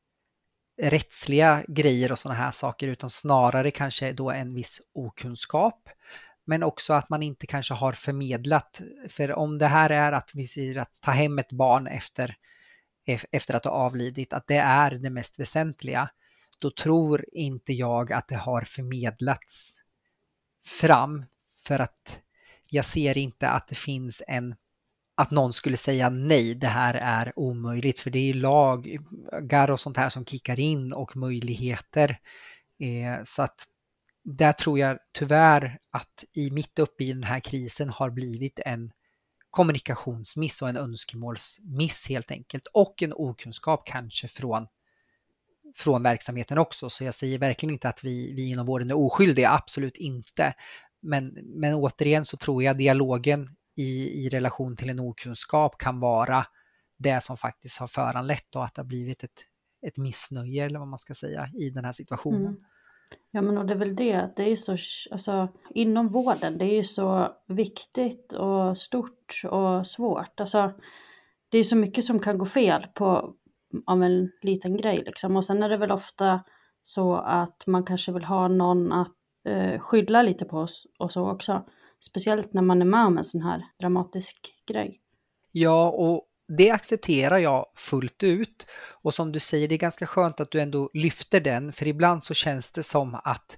rättsliga 0.77 1.63
grejer 1.67 2.11
och 2.11 2.19
sådana 2.19 2.39
här 2.39 2.51
saker 2.51 2.87
utan 2.87 3.09
snarare 3.09 3.71
kanske 3.71 4.11
då 4.11 4.31
en 4.31 4.53
viss 4.53 4.81
okunskap. 4.93 5.89
Men 6.45 6.63
också 6.63 6.93
att 6.93 7.09
man 7.09 7.23
inte 7.23 7.47
kanske 7.47 7.73
har 7.73 7.93
förmedlat, 7.93 8.81
för 9.09 9.31
om 9.31 9.57
det 9.57 9.67
här 9.67 9.89
är 9.89 10.11
att 10.11 10.31
vi 10.33 10.47
säger 10.47 10.77
att 10.77 10.99
ta 11.01 11.11
hem 11.11 11.39
ett 11.39 11.51
barn 11.51 11.87
efter, 11.87 12.35
efter 13.31 13.53
att 13.53 13.65
ha 13.65 13.71
avlidit, 13.71 14.33
att 14.33 14.47
det 14.47 14.57
är 14.57 14.91
det 14.91 15.09
mest 15.09 15.39
väsentliga, 15.39 16.09
då 16.59 16.71
tror 16.71 17.25
inte 17.31 17.73
jag 17.73 18.13
att 18.13 18.27
det 18.27 18.35
har 18.35 18.61
förmedlats 18.61 19.77
fram 20.65 21.25
för 21.65 21.79
att 21.79 22.19
jag 22.69 22.85
ser 22.85 23.17
inte 23.17 23.49
att 23.49 23.67
det 23.67 23.75
finns 23.75 24.21
en 24.27 24.55
att 25.15 25.31
någon 25.31 25.53
skulle 25.53 25.77
säga 25.77 26.09
nej, 26.09 26.55
det 26.55 26.67
här 26.67 26.93
är 26.93 27.39
omöjligt, 27.39 27.99
för 27.99 28.09
det 28.09 28.29
är 28.29 28.33
lagar 28.33 29.69
och 29.69 29.79
sånt 29.79 29.97
här 29.97 30.09
som 30.09 30.25
kickar 30.25 30.59
in 30.59 30.93
och 30.93 31.15
möjligheter. 31.15 32.19
Eh, 32.79 33.23
så 33.23 33.41
att 33.41 33.65
där 34.23 34.53
tror 34.53 34.79
jag 34.79 34.97
tyvärr 35.13 35.79
att 35.91 36.23
i 36.33 36.51
mitt 36.51 36.79
uppe 36.79 37.03
i 37.03 37.13
den 37.13 37.23
här 37.23 37.39
krisen 37.39 37.89
har 37.89 38.09
blivit 38.09 38.59
en 38.65 38.91
kommunikationsmiss 39.49 40.61
och 40.61 40.69
en 40.69 40.77
önskemålsmiss 40.77 42.09
helt 42.09 42.31
enkelt 42.31 42.67
och 42.73 43.03
en 43.03 43.13
okunskap 43.13 43.87
kanske 43.87 44.27
från 44.27 44.67
från 45.75 46.03
verksamheten 46.03 46.57
också. 46.57 46.89
Så 46.89 47.03
jag 47.03 47.13
säger 47.13 47.39
verkligen 47.39 47.73
inte 47.73 47.89
att 47.89 48.03
vi, 48.03 48.33
vi 48.33 48.49
inom 48.49 48.65
vården 48.65 48.89
är 48.89 48.97
oskyldiga, 48.97 49.51
absolut 49.51 49.97
inte. 49.97 50.53
Men, 51.01 51.27
men 51.43 51.73
återigen 51.73 52.25
så 52.25 52.37
tror 52.37 52.63
jag 52.63 52.77
dialogen 52.77 53.49
i, 53.75 54.25
i 54.25 54.29
relation 54.29 54.75
till 54.75 54.89
en 54.89 54.99
okunskap 54.99 55.77
kan 55.77 55.99
vara 55.99 56.45
det 56.97 57.23
som 57.23 57.37
faktiskt 57.37 57.79
har 57.79 57.87
föranlett 57.87 58.55
och 58.55 58.65
att 58.65 58.75
det 58.75 58.81
har 58.81 58.87
blivit 58.87 59.23
ett, 59.23 59.45
ett 59.87 59.97
missnöje 59.97 60.65
eller 60.65 60.79
vad 60.79 60.87
man 60.87 60.99
ska 60.99 61.13
säga 61.13 61.49
i 61.53 61.69
den 61.69 61.85
här 61.85 61.93
situationen. 61.93 62.41
Mm. 62.41 62.63
Ja 63.31 63.41
men 63.41 63.57
och 63.57 63.65
det 63.65 63.73
är 63.73 63.77
väl 63.77 63.95
det, 63.95 64.13
att 64.13 64.35
det 64.35 64.43
är 64.43 64.55
så, 64.55 64.77
alltså 65.11 65.47
inom 65.69 66.09
vården, 66.09 66.57
det 66.57 66.65
är 66.65 66.75
ju 66.75 66.83
så 66.83 67.31
viktigt 67.47 68.33
och 68.33 68.77
stort 68.77 69.41
och 69.49 69.87
svårt. 69.87 70.39
Alltså 70.39 70.73
det 71.49 71.57
är 71.57 71.63
så 71.63 71.75
mycket 71.75 72.05
som 72.05 72.19
kan 72.19 72.37
gå 72.37 72.45
fel 72.45 72.87
på, 72.93 73.33
av 73.85 74.03
en 74.03 74.31
liten 74.41 74.77
grej 74.77 75.03
liksom. 75.05 75.35
Och 75.35 75.45
sen 75.45 75.63
är 75.63 75.69
det 75.69 75.77
väl 75.77 75.91
ofta 75.91 76.43
så 76.83 77.15
att 77.15 77.63
man 77.67 77.83
kanske 77.83 78.11
vill 78.11 78.23
ha 78.23 78.47
någon 78.47 78.91
att 78.91 79.15
eh, 79.47 79.79
skylla 79.79 80.21
lite 80.21 80.45
på 80.45 80.57
oss 80.57 80.87
och 80.99 81.11
så 81.11 81.31
också. 81.31 81.65
Speciellt 82.09 82.53
när 82.53 82.61
man 82.61 82.81
är 82.81 82.85
med 82.85 83.05
om 83.05 83.17
en 83.17 83.23
sån 83.23 83.41
här 83.41 83.65
dramatisk 83.79 84.53
grej. 84.67 85.01
Ja, 85.51 85.89
och 85.89 86.25
det 86.57 86.71
accepterar 86.71 87.37
jag 87.37 87.65
fullt 87.75 88.23
ut. 88.23 88.67
Och 89.03 89.13
som 89.13 89.31
du 89.31 89.39
säger, 89.39 89.67
det 89.67 89.75
är 89.75 89.79
ganska 89.79 90.07
skönt 90.07 90.39
att 90.39 90.51
du 90.51 90.61
ändå 90.61 90.89
lyfter 90.93 91.39
den, 91.39 91.73
för 91.73 91.87
ibland 91.87 92.23
så 92.23 92.33
känns 92.33 92.71
det 92.71 92.83
som 92.83 93.15
att 93.23 93.57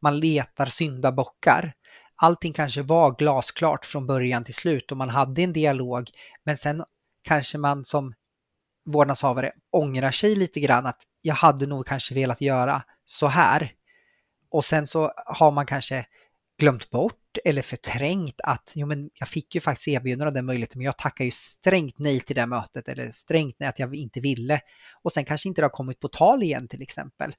man 0.00 0.20
letar 0.20 0.66
syndabockar. 0.66 1.72
Allting 2.16 2.52
kanske 2.52 2.82
var 2.82 3.16
glasklart 3.18 3.84
från 3.84 4.06
början 4.06 4.44
till 4.44 4.54
slut 4.54 4.90
och 4.90 4.96
man 4.96 5.08
hade 5.08 5.42
en 5.42 5.52
dialog, 5.52 6.10
men 6.44 6.56
sen 6.56 6.84
kanske 7.22 7.58
man 7.58 7.84
som 7.84 8.14
vårdnadshavare 8.84 9.52
ångrar 9.70 10.10
sig 10.10 10.34
lite 10.34 10.60
grann 10.60 10.86
att 10.86 11.00
jag 11.22 11.34
hade 11.34 11.66
nog 11.66 11.86
kanske 11.86 12.14
velat 12.14 12.40
göra 12.40 12.82
så 13.04 13.26
här. 13.26 13.72
Och 14.50 14.64
sen 14.64 14.86
så 14.86 15.12
har 15.26 15.50
man 15.50 15.66
kanske 15.66 16.06
glömt 16.58 16.90
bort 16.90 17.38
eller 17.44 17.62
förträngt 17.62 18.40
att 18.44 18.72
jo, 18.74 18.86
men 18.86 19.10
jag 19.14 19.28
fick 19.28 19.54
ju 19.54 19.60
faktiskt 19.60 19.88
erbjudande 19.88 20.26
av 20.26 20.32
den 20.32 20.46
möjligheten 20.46 20.78
men 20.78 20.84
jag 20.86 20.98
tackar 20.98 21.24
ju 21.24 21.30
strängt 21.30 21.98
nej 21.98 22.20
till 22.20 22.36
det 22.36 22.46
mötet 22.46 22.88
eller 22.88 23.10
strängt 23.10 23.56
nej 23.58 23.68
att 23.68 23.78
jag 23.78 23.94
inte 23.94 24.20
ville. 24.20 24.60
Och 25.02 25.12
sen 25.12 25.24
kanske 25.24 25.48
inte 25.48 25.60
det 25.60 25.64
har 25.64 25.70
kommit 25.70 26.00
på 26.00 26.08
tal 26.08 26.42
igen 26.42 26.68
till 26.68 26.82
exempel. 26.82 27.30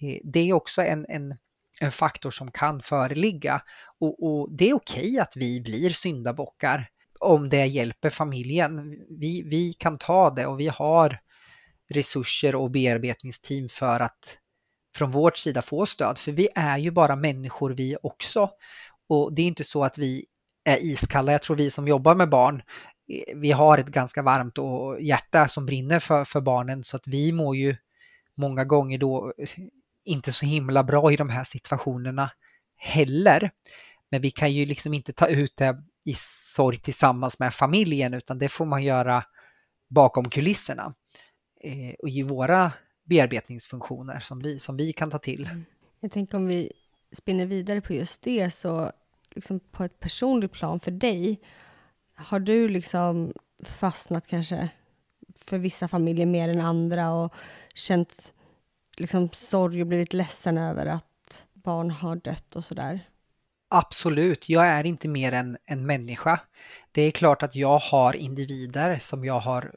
Eh, 0.00 0.18
det 0.24 0.40
är 0.40 0.52
också 0.52 0.82
en, 0.82 1.06
en, 1.08 1.36
en 1.80 1.92
faktor 1.92 2.30
som 2.30 2.50
kan 2.50 2.82
föreligga 2.82 3.62
och, 4.00 4.22
och 4.22 4.56
det 4.56 4.70
är 4.70 4.74
okej 4.74 5.18
att 5.18 5.32
vi 5.36 5.60
blir 5.60 5.90
syndabockar 5.90 6.88
om 7.20 7.48
det 7.48 7.66
hjälper 7.66 8.10
familjen. 8.10 8.96
Vi, 9.20 9.42
vi 9.42 9.72
kan 9.72 9.98
ta 9.98 10.30
det 10.30 10.46
och 10.46 10.60
vi 10.60 10.68
har 10.68 11.18
resurser 11.90 12.54
och 12.54 12.70
bearbetningsteam 12.70 13.68
för 13.68 14.00
att 14.00 14.38
från 14.94 15.10
vårt 15.10 15.36
sida 15.36 15.62
få 15.62 15.86
stöd, 15.86 16.18
för 16.18 16.32
vi 16.32 16.48
är 16.54 16.78
ju 16.78 16.90
bara 16.90 17.16
människor 17.16 17.70
vi 17.70 17.96
också. 18.02 18.50
Och 19.08 19.34
det 19.34 19.42
är 19.42 19.46
inte 19.46 19.64
så 19.64 19.84
att 19.84 19.98
vi 19.98 20.26
är 20.64 20.84
iskalla. 20.84 21.32
Jag 21.32 21.42
tror 21.42 21.56
vi 21.56 21.70
som 21.70 21.88
jobbar 21.88 22.14
med 22.14 22.28
barn, 22.28 22.62
eh, 23.12 23.36
vi 23.36 23.52
har 23.52 23.78
ett 23.78 23.86
ganska 23.86 24.22
varmt 24.22 24.58
och 24.58 25.02
hjärta 25.02 25.48
som 25.48 25.66
brinner 25.66 25.98
för, 25.98 26.24
för 26.24 26.40
barnen 26.40 26.84
så 26.84 26.96
att 26.96 27.06
vi 27.06 27.32
mår 27.32 27.56
ju 27.56 27.76
många 28.36 28.64
gånger 28.64 28.98
då 28.98 29.32
eh, 29.38 29.48
inte 30.04 30.32
så 30.32 30.46
himla 30.46 30.84
bra 30.84 31.12
i 31.12 31.16
de 31.16 31.28
här 31.28 31.44
situationerna 31.44 32.30
heller. 32.76 33.50
Men 34.10 34.20
vi 34.20 34.30
kan 34.30 34.52
ju 34.52 34.66
liksom 34.66 34.94
inte 34.94 35.12
ta 35.12 35.26
ut 35.26 35.56
det 35.56 35.78
i 36.04 36.14
sorg 36.54 36.78
tillsammans 36.78 37.38
med 37.38 37.54
familjen 37.54 38.14
utan 38.14 38.38
det 38.38 38.48
får 38.48 38.66
man 38.66 38.82
göra 38.82 39.24
bakom 39.90 40.30
kulisserna. 40.30 40.94
Eh, 41.64 41.94
och 41.98 42.08
i 42.08 42.22
våra 42.22 42.72
bearbetningsfunktioner 43.04 44.20
som 44.20 44.38
vi, 44.38 44.58
som 44.58 44.76
vi 44.76 44.92
kan 44.92 45.10
ta 45.10 45.18
till. 45.18 45.44
Mm. 45.44 45.64
Jag 46.00 46.12
tänker 46.12 46.36
om 46.36 46.46
vi 46.46 46.72
spinner 47.12 47.46
vidare 47.46 47.80
på 47.80 47.92
just 47.92 48.22
det 48.22 48.50
så 48.50 48.92
liksom 49.30 49.60
på 49.60 49.84
ett 49.84 50.00
personligt 50.00 50.52
plan 50.52 50.80
för 50.80 50.90
dig, 50.90 51.40
har 52.14 52.40
du 52.40 52.68
liksom 52.68 53.32
fastnat 53.64 54.26
kanske 54.26 54.70
för 55.34 55.58
vissa 55.58 55.88
familjer 55.88 56.26
mer 56.26 56.48
än 56.48 56.60
andra 56.60 57.12
och 57.12 57.34
känt 57.74 58.34
liksom 58.96 59.30
sorg 59.32 59.80
och 59.80 59.86
blivit 59.86 60.12
ledsen 60.12 60.58
över 60.58 60.86
att 60.86 61.46
barn 61.52 61.90
har 61.90 62.16
dött 62.16 62.56
och 62.56 62.64
sådär? 62.64 63.00
Absolut, 63.68 64.48
jag 64.48 64.66
är 64.66 64.86
inte 64.86 65.08
mer 65.08 65.32
än 65.32 65.58
en 65.64 65.86
människa. 65.86 66.40
Det 66.92 67.02
är 67.02 67.10
klart 67.10 67.42
att 67.42 67.54
jag 67.54 67.78
har 67.78 68.16
individer 68.16 68.98
som 68.98 69.24
jag 69.24 69.40
har 69.40 69.74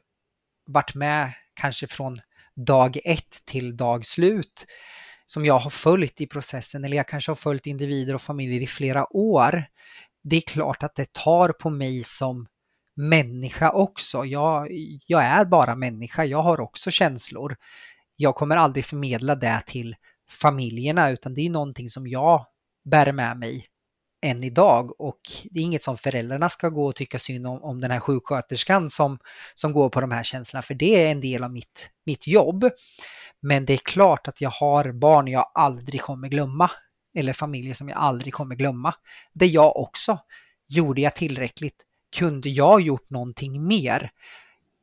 varit 0.66 0.94
med 0.94 1.32
kanske 1.54 1.86
från 1.86 2.20
dag 2.56 2.98
ett 3.04 3.44
till 3.44 3.76
dag 3.76 4.06
slut 4.06 4.66
som 5.26 5.46
jag 5.46 5.58
har 5.58 5.70
följt 5.70 6.20
i 6.20 6.26
processen 6.26 6.84
eller 6.84 6.96
jag 6.96 7.08
kanske 7.08 7.30
har 7.30 7.36
följt 7.36 7.66
individer 7.66 8.14
och 8.14 8.22
familjer 8.22 8.60
i 8.60 8.66
flera 8.66 9.16
år. 9.16 9.64
Det 10.22 10.36
är 10.36 10.40
klart 10.40 10.82
att 10.82 10.94
det 10.94 11.12
tar 11.12 11.48
på 11.48 11.70
mig 11.70 12.04
som 12.04 12.46
människa 12.96 13.70
också. 13.70 14.24
Jag, 14.24 14.68
jag 15.06 15.24
är 15.24 15.44
bara 15.44 15.74
människa, 15.74 16.24
jag 16.24 16.42
har 16.42 16.60
också 16.60 16.90
känslor. 16.90 17.56
Jag 18.16 18.34
kommer 18.34 18.56
aldrig 18.56 18.84
förmedla 18.84 19.34
det 19.34 19.62
till 19.66 19.96
familjerna 20.28 21.10
utan 21.10 21.34
det 21.34 21.46
är 21.46 21.50
någonting 21.50 21.90
som 21.90 22.06
jag 22.06 22.46
bär 22.84 23.12
med 23.12 23.38
mig 23.38 23.66
än 24.26 24.44
idag 24.44 25.00
och 25.00 25.20
det 25.50 25.60
är 25.60 25.64
inget 25.64 25.82
som 25.82 25.96
föräldrarna 25.96 26.48
ska 26.48 26.68
gå 26.68 26.86
och 26.86 26.96
tycka 26.96 27.18
synd 27.18 27.46
om, 27.46 27.62
om 27.62 27.80
den 27.80 27.90
här 27.90 28.00
sjuksköterskan 28.00 28.90
som, 28.90 29.18
som 29.54 29.72
går 29.72 29.88
på 29.88 30.00
de 30.00 30.10
här 30.10 30.22
känslorna, 30.22 30.62
för 30.62 30.74
det 30.74 31.04
är 31.04 31.10
en 31.10 31.20
del 31.20 31.44
av 31.44 31.52
mitt, 31.52 31.90
mitt 32.06 32.26
jobb. 32.26 32.70
Men 33.40 33.66
det 33.66 33.72
är 33.72 33.78
klart 33.78 34.28
att 34.28 34.40
jag 34.40 34.50
har 34.50 34.92
barn 34.92 35.28
jag 35.28 35.50
aldrig 35.54 36.00
kommer 36.00 36.28
glömma, 36.28 36.70
eller 37.14 37.32
familjer 37.32 37.74
som 37.74 37.88
jag 37.88 37.98
aldrig 37.98 38.34
kommer 38.34 38.54
glömma. 38.54 38.94
Det 39.32 39.46
jag 39.46 39.76
också. 39.76 40.18
Gjorde 40.68 41.00
jag 41.00 41.14
tillräckligt? 41.14 41.82
Kunde 42.16 42.48
jag 42.48 42.80
gjort 42.80 43.10
någonting 43.10 43.66
mer? 43.66 44.10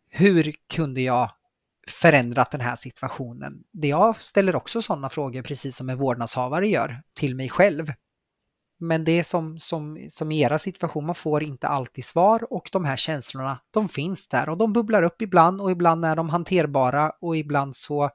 Hur 0.09 0.55
kunde 0.73 1.01
jag 1.01 1.31
förändrat 1.87 2.51
den 2.51 2.61
här 2.61 2.75
situationen? 2.75 3.63
Det 3.71 3.87
jag 3.87 4.21
ställer 4.21 4.55
också 4.55 4.81
sådana 4.81 5.09
frågor, 5.09 5.41
precis 5.41 5.75
som 5.77 5.89
en 5.89 5.97
vårdnadshavare 5.97 6.67
gör, 6.67 7.01
till 7.13 7.35
mig 7.35 7.49
själv. 7.49 7.93
Men 8.83 9.03
det 9.03 9.19
är 9.19 9.23
som, 9.23 9.59
som, 9.59 10.07
som 10.09 10.31
i 10.31 10.41
era 10.41 10.57
situation, 10.57 11.05
man 11.05 11.15
får 11.15 11.43
inte 11.43 11.67
alltid 11.67 12.05
svar 12.05 12.53
och 12.53 12.69
de 12.71 12.85
här 12.85 12.97
känslorna, 12.97 13.59
de 13.71 13.89
finns 13.89 14.27
där 14.27 14.49
och 14.49 14.57
de 14.57 14.73
bubblar 14.73 15.03
upp 15.03 15.21
ibland 15.21 15.61
och 15.61 15.71
ibland 15.71 16.05
är 16.05 16.15
de 16.15 16.29
hanterbara 16.29 17.11
och 17.21 17.37
ibland 17.37 17.75
så 17.75 18.09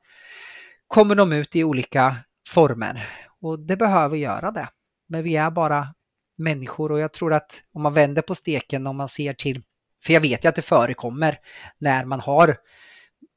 kommer 0.86 1.14
de 1.14 1.32
ut 1.32 1.56
i 1.56 1.64
olika 1.64 2.16
former. 2.48 3.08
Och 3.40 3.58
det 3.58 3.76
behöver 3.76 4.16
göra 4.16 4.50
det. 4.50 4.68
Men 5.08 5.22
vi 5.22 5.36
är 5.36 5.50
bara 5.50 5.94
människor 6.38 6.92
och 6.92 7.00
jag 7.00 7.12
tror 7.12 7.32
att 7.32 7.62
om 7.72 7.82
man 7.82 7.94
vänder 7.94 8.22
på 8.22 8.34
steken 8.34 8.86
om 8.86 8.96
man 8.96 9.08
ser 9.08 9.34
till, 9.34 9.62
för 10.04 10.12
jag 10.12 10.20
vet 10.20 10.44
ju 10.44 10.48
att 10.48 10.56
det 10.56 10.62
förekommer 10.62 11.38
när 11.78 12.04
man 12.04 12.20
har 12.20 12.56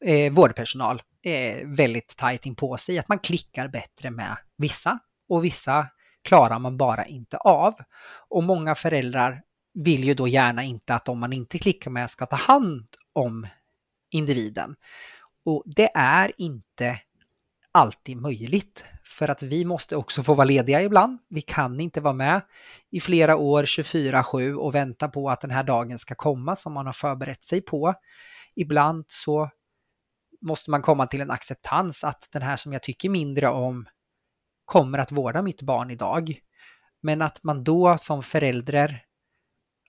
eh, 0.05 0.33
vårdpersonal 0.33 1.01
eh, 1.23 1.67
väldigt 1.67 2.17
tajt 2.17 2.45
in 2.45 2.55
på 2.55 2.77
sig, 2.77 2.99
att 2.99 3.07
man 3.07 3.19
klickar 3.19 3.67
bättre 3.67 4.11
med 4.11 4.37
vissa 4.57 4.99
och 5.29 5.45
vissa 5.45 5.87
klarar 6.23 6.59
man 6.59 6.77
bara 6.77 7.05
inte 7.05 7.37
av. 7.37 7.73
Och 8.29 8.43
många 8.43 8.75
föräldrar 8.75 9.41
vill 9.73 10.03
ju 10.03 10.13
då 10.13 10.27
gärna 10.27 10.63
inte 10.63 10.93
att 10.93 11.09
om 11.09 11.19
man 11.19 11.33
inte 11.33 11.59
klickar 11.59 11.91
med 11.91 12.09
ska 12.09 12.25
ta 12.25 12.35
hand 12.35 12.87
om 13.13 13.47
individen. 14.11 14.75
Och 15.45 15.63
det 15.65 15.89
är 15.95 16.31
inte 16.37 16.99
alltid 17.71 18.17
möjligt 18.17 18.85
för 19.03 19.29
att 19.29 19.43
vi 19.43 19.65
måste 19.65 19.95
också 19.95 20.23
få 20.23 20.33
vara 20.33 20.45
lediga 20.45 20.81
ibland. 20.81 21.19
Vi 21.29 21.41
kan 21.41 21.79
inte 21.79 22.01
vara 22.01 22.13
med 22.13 22.41
i 22.89 22.99
flera 22.99 23.35
år 23.35 23.63
24-7 23.63 24.53
och 24.53 24.75
vänta 24.75 25.07
på 25.07 25.29
att 25.29 25.41
den 25.41 25.51
här 25.51 25.63
dagen 25.63 25.97
ska 25.97 26.15
komma 26.15 26.55
som 26.55 26.73
man 26.73 26.85
har 26.85 26.93
förberett 26.93 27.43
sig 27.43 27.61
på. 27.61 27.93
Ibland 28.55 29.05
så 29.07 29.49
måste 30.41 30.71
man 30.71 30.81
komma 30.81 31.07
till 31.07 31.21
en 31.21 31.31
acceptans 31.31 32.03
att 32.03 32.27
den 32.31 32.41
här 32.41 32.57
som 32.57 32.73
jag 32.73 32.83
tycker 32.83 33.09
mindre 33.09 33.49
om 33.49 33.85
kommer 34.71 34.97
att 34.97 35.11
vårda 35.11 35.41
mitt 35.41 35.61
barn 35.61 35.91
idag. 35.91 36.39
Men 37.03 37.21
att 37.21 37.43
man 37.43 37.63
då 37.63 37.97
som 37.97 38.23
förälder 38.23 39.03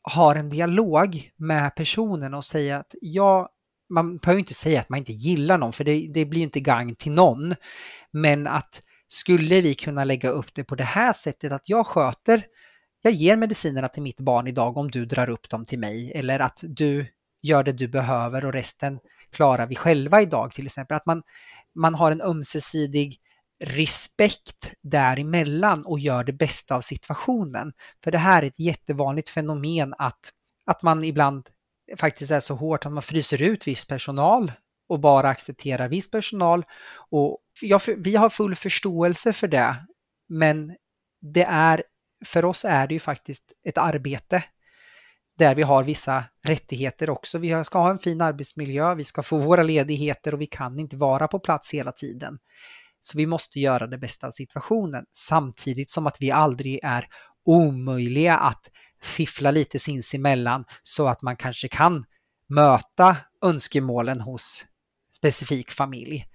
har 0.02 0.36
en 0.36 0.48
dialog 0.48 1.30
med 1.36 1.74
personen 1.74 2.34
och 2.34 2.44
säger 2.44 2.76
att 2.76 2.94
ja, 3.00 3.48
man 3.88 4.16
behöver 4.16 4.38
inte 4.38 4.54
säga 4.54 4.80
att 4.80 4.88
man 4.88 4.98
inte 4.98 5.12
gillar 5.12 5.58
någon 5.58 5.72
för 5.72 5.84
det, 5.84 6.10
det 6.14 6.24
blir 6.24 6.42
inte 6.42 6.60
gagn 6.60 6.94
till 6.94 7.12
någon. 7.12 7.54
Men 8.12 8.46
att 8.46 8.82
skulle 9.08 9.60
vi 9.60 9.74
kunna 9.74 10.04
lägga 10.04 10.28
upp 10.28 10.54
det 10.54 10.64
på 10.64 10.74
det 10.74 10.84
här 10.84 11.12
sättet 11.12 11.52
att 11.52 11.68
jag 11.68 11.86
sköter, 11.86 12.46
jag 13.02 13.12
ger 13.12 13.36
medicinerna 13.36 13.88
till 13.88 14.02
mitt 14.02 14.20
barn 14.20 14.46
idag 14.46 14.76
om 14.76 14.90
du 14.90 15.06
drar 15.06 15.28
upp 15.28 15.48
dem 15.48 15.64
till 15.64 15.78
mig 15.78 16.12
eller 16.14 16.40
att 16.40 16.60
du 16.62 17.06
gör 17.42 17.64
det 17.64 17.72
du 17.72 17.88
behöver 17.88 18.44
och 18.44 18.52
resten 18.52 18.98
klarar 19.32 19.66
vi 19.66 19.74
själva 19.74 20.22
idag 20.22 20.52
till 20.52 20.66
exempel. 20.66 20.96
Att 20.96 21.06
man, 21.06 21.22
man 21.74 21.94
har 21.94 22.12
en 22.12 22.22
ömsesidig 22.22 23.18
respekt 23.62 24.74
däremellan 24.82 25.82
och 25.86 25.98
gör 25.98 26.24
det 26.24 26.32
bästa 26.32 26.74
av 26.74 26.80
situationen. 26.80 27.72
För 28.04 28.10
det 28.10 28.18
här 28.18 28.42
är 28.42 28.46
ett 28.46 28.58
jättevanligt 28.58 29.28
fenomen 29.28 29.94
att, 29.98 30.32
att 30.66 30.82
man 30.82 31.04
ibland 31.04 31.48
faktiskt 31.96 32.30
är 32.30 32.40
så 32.40 32.54
hårt 32.54 32.86
att 32.86 32.92
man 32.92 33.02
fryser 33.02 33.42
ut 33.42 33.66
viss 33.66 33.84
personal 33.84 34.52
och 34.88 35.00
bara 35.00 35.28
accepterar 35.28 35.88
viss 35.88 36.10
personal. 36.10 36.64
Och 37.10 37.38
jag, 37.60 37.80
vi 37.96 38.16
har 38.16 38.28
full 38.28 38.54
förståelse 38.54 39.32
för 39.32 39.48
det, 39.48 39.76
men 40.28 40.76
det 41.20 41.44
är, 41.44 41.82
för 42.24 42.44
oss 42.44 42.64
är 42.64 42.86
det 42.86 42.94
ju 42.94 43.00
faktiskt 43.00 43.52
ett 43.64 43.78
arbete 43.78 44.44
där 45.38 45.54
vi 45.54 45.62
har 45.62 45.84
vissa 45.84 46.24
rättigheter 46.48 47.10
också. 47.10 47.38
Vi 47.38 47.64
ska 47.64 47.78
ha 47.78 47.90
en 47.90 47.98
fin 47.98 48.20
arbetsmiljö, 48.20 48.94
vi 48.94 49.04
ska 49.04 49.22
få 49.22 49.38
våra 49.38 49.62
ledigheter 49.62 50.34
och 50.34 50.40
vi 50.40 50.46
kan 50.46 50.78
inte 50.78 50.96
vara 50.96 51.28
på 51.28 51.38
plats 51.38 51.74
hela 51.74 51.92
tiden. 51.92 52.38
Så 53.04 53.18
vi 53.18 53.26
måste 53.26 53.60
göra 53.60 53.86
det 53.86 53.98
bästa 53.98 54.26
av 54.26 54.30
situationen 54.30 55.04
samtidigt 55.12 55.90
som 55.90 56.06
att 56.06 56.16
vi 56.20 56.30
aldrig 56.30 56.80
är 56.82 57.06
omöjliga 57.44 58.36
att 58.36 58.70
fiffla 59.02 59.50
lite 59.50 59.78
sinsemellan 59.78 60.64
så 60.82 61.08
att 61.08 61.22
man 61.22 61.36
kanske 61.36 61.68
kan 61.68 62.04
möta 62.48 63.16
önskemålen 63.44 64.20
hos 64.20 64.64
specifik 65.16 65.70
familj. 65.70 66.26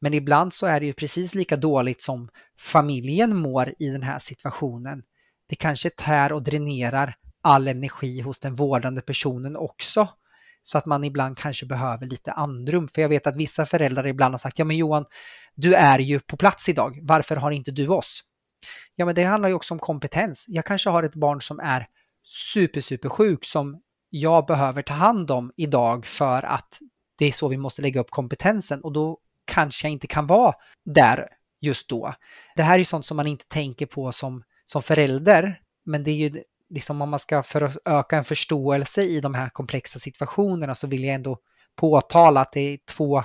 Men 0.00 0.14
ibland 0.14 0.52
så 0.52 0.66
är 0.66 0.80
det 0.80 0.86
ju 0.86 0.92
precis 0.92 1.34
lika 1.34 1.56
dåligt 1.56 2.02
som 2.02 2.28
familjen 2.58 3.36
mår 3.36 3.74
i 3.78 3.88
den 3.88 4.02
här 4.02 4.18
situationen. 4.18 5.02
Det 5.48 5.56
kanske 5.56 5.90
tär 5.90 6.32
och 6.32 6.42
dränerar 6.42 7.16
all 7.42 7.68
energi 7.68 8.20
hos 8.20 8.38
den 8.38 8.54
vårdande 8.54 9.02
personen 9.02 9.56
också. 9.56 10.08
Så 10.62 10.78
att 10.78 10.86
man 10.86 11.04
ibland 11.04 11.38
kanske 11.38 11.66
behöver 11.66 12.06
lite 12.06 12.32
andrum. 12.32 12.88
För 12.88 13.02
jag 13.02 13.08
vet 13.08 13.26
att 13.26 13.36
vissa 13.36 13.66
föräldrar 13.66 14.06
ibland 14.06 14.34
har 14.34 14.38
sagt, 14.38 14.58
ja 14.58 14.64
men 14.64 14.76
Johan, 14.76 15.04
du 15.54 15.74
är 15.74 15.98
ju 15.98 16.20
på 16.20 16.36
plats 16.36 16.68
idag, 16.68 16.98
varför 17.02 17.36
har 17.36 17.50
inte 17.50 17.70
du 17.70 17.88
oss? 17.88 18.24
Ja 18.96 19.06
men 19.06 19.14
det 19.14 19.24
handlar 19.24 19.48
ju 19.48 19.54
också 19.54 19.74
om 19.74 19.80
kompetens. 19.80 20.44
Jag 20.48 20.64
kanske 20.64 20.90
har 20.90 21.02
ett 21.02 21.14
barn 21.14 21.40
som 21.40 21.60
är 21.60 21.86
super, 22.24 22.80
super 22.80 23.08
sjuk 23.08 23.44
som 23.44 23.80
jag 24.10 24.46
behöver 24.46 24.82
ta 24.82 24.94
hand 24.94 25.30
om 25.30 25.52
idag 25.56 26.06
för 26.06 26.42
att 26.42 26.78
det 27.18 27.26
är 27.26 27.32
så 27.32 27.48
vi 27.48 27.56
måste 27.56 27.82
lägga 27.82 28.00
upp 28.00 28.10
kompetensen 28.10 28.80
och 28.80 28.92
då 28.92 29.18
kanske 29.44 29.86
jag 29.86 29.92
inte 29.92 30.06
kan 30.06 30.26
vara 30.26 30.54
där 30.84 31.28
just 31.60 31.88
då. 31.88 32.14
Det 32.56 32.62
här 32.62 32.78
är 32.78 32.84
sånt 32.84 33.06
som 33.06 33.16
man 33.16 33.26
inte 33.26 33.44
tänker 33.48 33.86
på 33.86 34.12
som, 34.12 34.42
som 34.64 34.82
förälder, 34.82 35.60
men 35.84 36.04
det 36.04 36.10
är 36.10 36.14
ju 36.14 36.42
liksom 36.70 37.02
om 37.02 37.10
man 37.10 37.18
ska 37.18 37.42
för 37.42 37.62
att 37.62 37.76
öka 37.84 38.16
en 38.16 38.24
förståelse 38.24 39.02
i 39.02 39.20
de 39.20 39.34
här 39.34 39.48
komplexa 39.48 39.98
situationerna 39.98 40.74
så 40.74 40.86
vill 40.86 41.04
jag 41.04 41.14
ändå 41.14 41.38
påtala 41.76 42.40
att 42.40 42.52
det 42.52 42.60
är 42.60 42.78
två, 42.96 43.22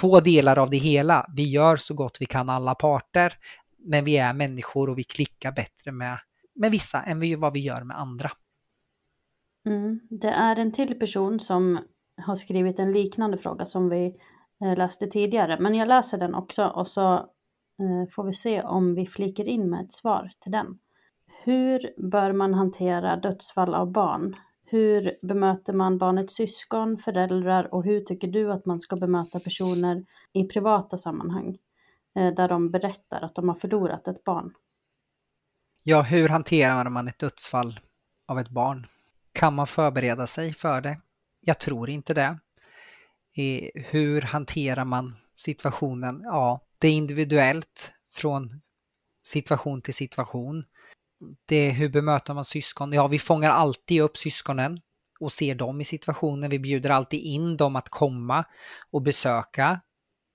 två 0.00 0.20
delar 0.20 0.58
av 0.58 0.70
det 0.70 0.76
hela. 0.76 1.26
Vi 1.36 1.50
gör 1.50 1.76
så 1.76 1.94
gott 1.94 2.16
vi 2.20 2.26
kan 2.26 2.50
alla 2.50 2.74
parter, 2.74 3.34
men 3.78 4.04
vi 4.04 4.16
är 4.16 4.32
människor 4.32 4.90
och 4.90 4.98
vi 4.98 5.04
klickar 5.04 5.52
bättre 5.52 5.92
med, 5.92 6.18
med 6.54 6.70
vissa 6.70 7.02
än 7.02 7.40
vad 7.40 7.52
vi 7.52 7.60
gör 7.60 7.84
med 7.84 7.98
andra. 7.98 8.30
Mm. 9.66 10.00
Det 10.10 10.28
är 10.28 10.56
en 10.56 10.72
till 10.72 10.98
person 10.98 11.40
som 11.40 11.78
har 12.16 12.36
skrivit 12.36 12.78
en 12.78 12.92
liknande 12.92 13.38
fråga 13.38 13.66
som 13.66 13.88
vi 13.88 14.16
eh, 14.64 14.76
läste 14.76 15.06
tidigare, 15.06 15.60
men 15.60 15.74
jag 15.74 15.88
läser 15.88 16.18
den 16.18 16.34
också 16.34 16.64
och 16.66 16.88
så 16.88 17.14
eh, 17.14 18.08
får 18.10 18.24
vi 18.24 18.32
se 18.32 18.62
om 18.62 18.94
vi 18.94 19.06
flikar 19.06 19.48
in 19.48 19.70
med 19.70 19.84
ett 19.84 19.92
svar 19.92 20.30
till 20.40 20.52
den. 20.52 20.78
Hur 21.46 21.94
bör 22.10 22.32
man 22.32 22.54
hantera 22.54 23.16
dödsfall 23.16 23.74
av 23.74 23.92
barn? 23.92 24.36
Hur 24.64 25.16
bemöter 25.22 25.72
man 25.72 25.98
barnets 25.98 26.34
syskon, 26.34 26.98
föräldrar 26.98 27.74
och 27.74 27.84
hur 27.84 28.00
tycker 28.00 28.28
du 28.28 28.52
att 28.52 28.66
man 28.66 28.80
ska 28.80 28.96
bemöta 28.96 29.40
personer 29.40 30.04
i 30.32 30.44
privata 30.44 30.98
sammanhang 30.98 31.58
eh, 32.16 32.34
där 32.34 32.48
de 32.48 32.70
berättar 32.70 33.22
att 33.22 33.34
de 33.34 33.48
har 33.48 33.54
förlorat 33.54 34.08
ett 34.08 34.24
barn? 34.24 34.54
Ja, 35.82 36.02
hur 36.02 36.28
hanterar 36.28 36.90
man 36.90 37.08
ett 37.08 37.18
dödsfall 37.18 37.80
av 38.28 38.38
ett 38.38 38.50
barn? 38.50 38.86
Kan 39.32 39.54
man 39.54 39.66
förbereda 39.66 40.26
sig 40.26 40.54
för 40.54 40.80
det? 40.80 41.00
Jag 41.40 41.60
tror 41.60 41.90
inte 41.90 42.14
det. 42.14 42.38
Hur 43.74 44.22
hanterar 44.22 44.84
man 44.84 45.16
situationen? 45.36 46.20
Ja, 46.24 46.60
det 46.78 46.88
är 46.88 46.92
individuellt 46.92 47.94
från 48.12 48.60
situation 49.24 49.82
till 49.82 49.94
situation 49.94 50.64
det 51.46 51.70
hur 51.70 51.88
bemöter 51.88 52.34
man 52.34 52.44
syskon? 52.44 52.92
Ja, 52.92 53.06
vi 53.06 53.18
fångar 53.18 53.50
alltid 53.50 54.02
upp 54.02 54.16
syskonen 54.16 54.80
och 55.20 55.32
ser 55.32 55.54
dem 55.54 55.80
i 55.80 55.84
situationen. 55.84 56.50
Vi 56.50 56.58
bjuder 56.58 56.90
alltid 56.90 57.20
in 57.20 57.56
dem 57.56 57.76
att 57.76 57.88
komma 57.88 58.44
och 58.90 59.02
besöka 59.02 59.80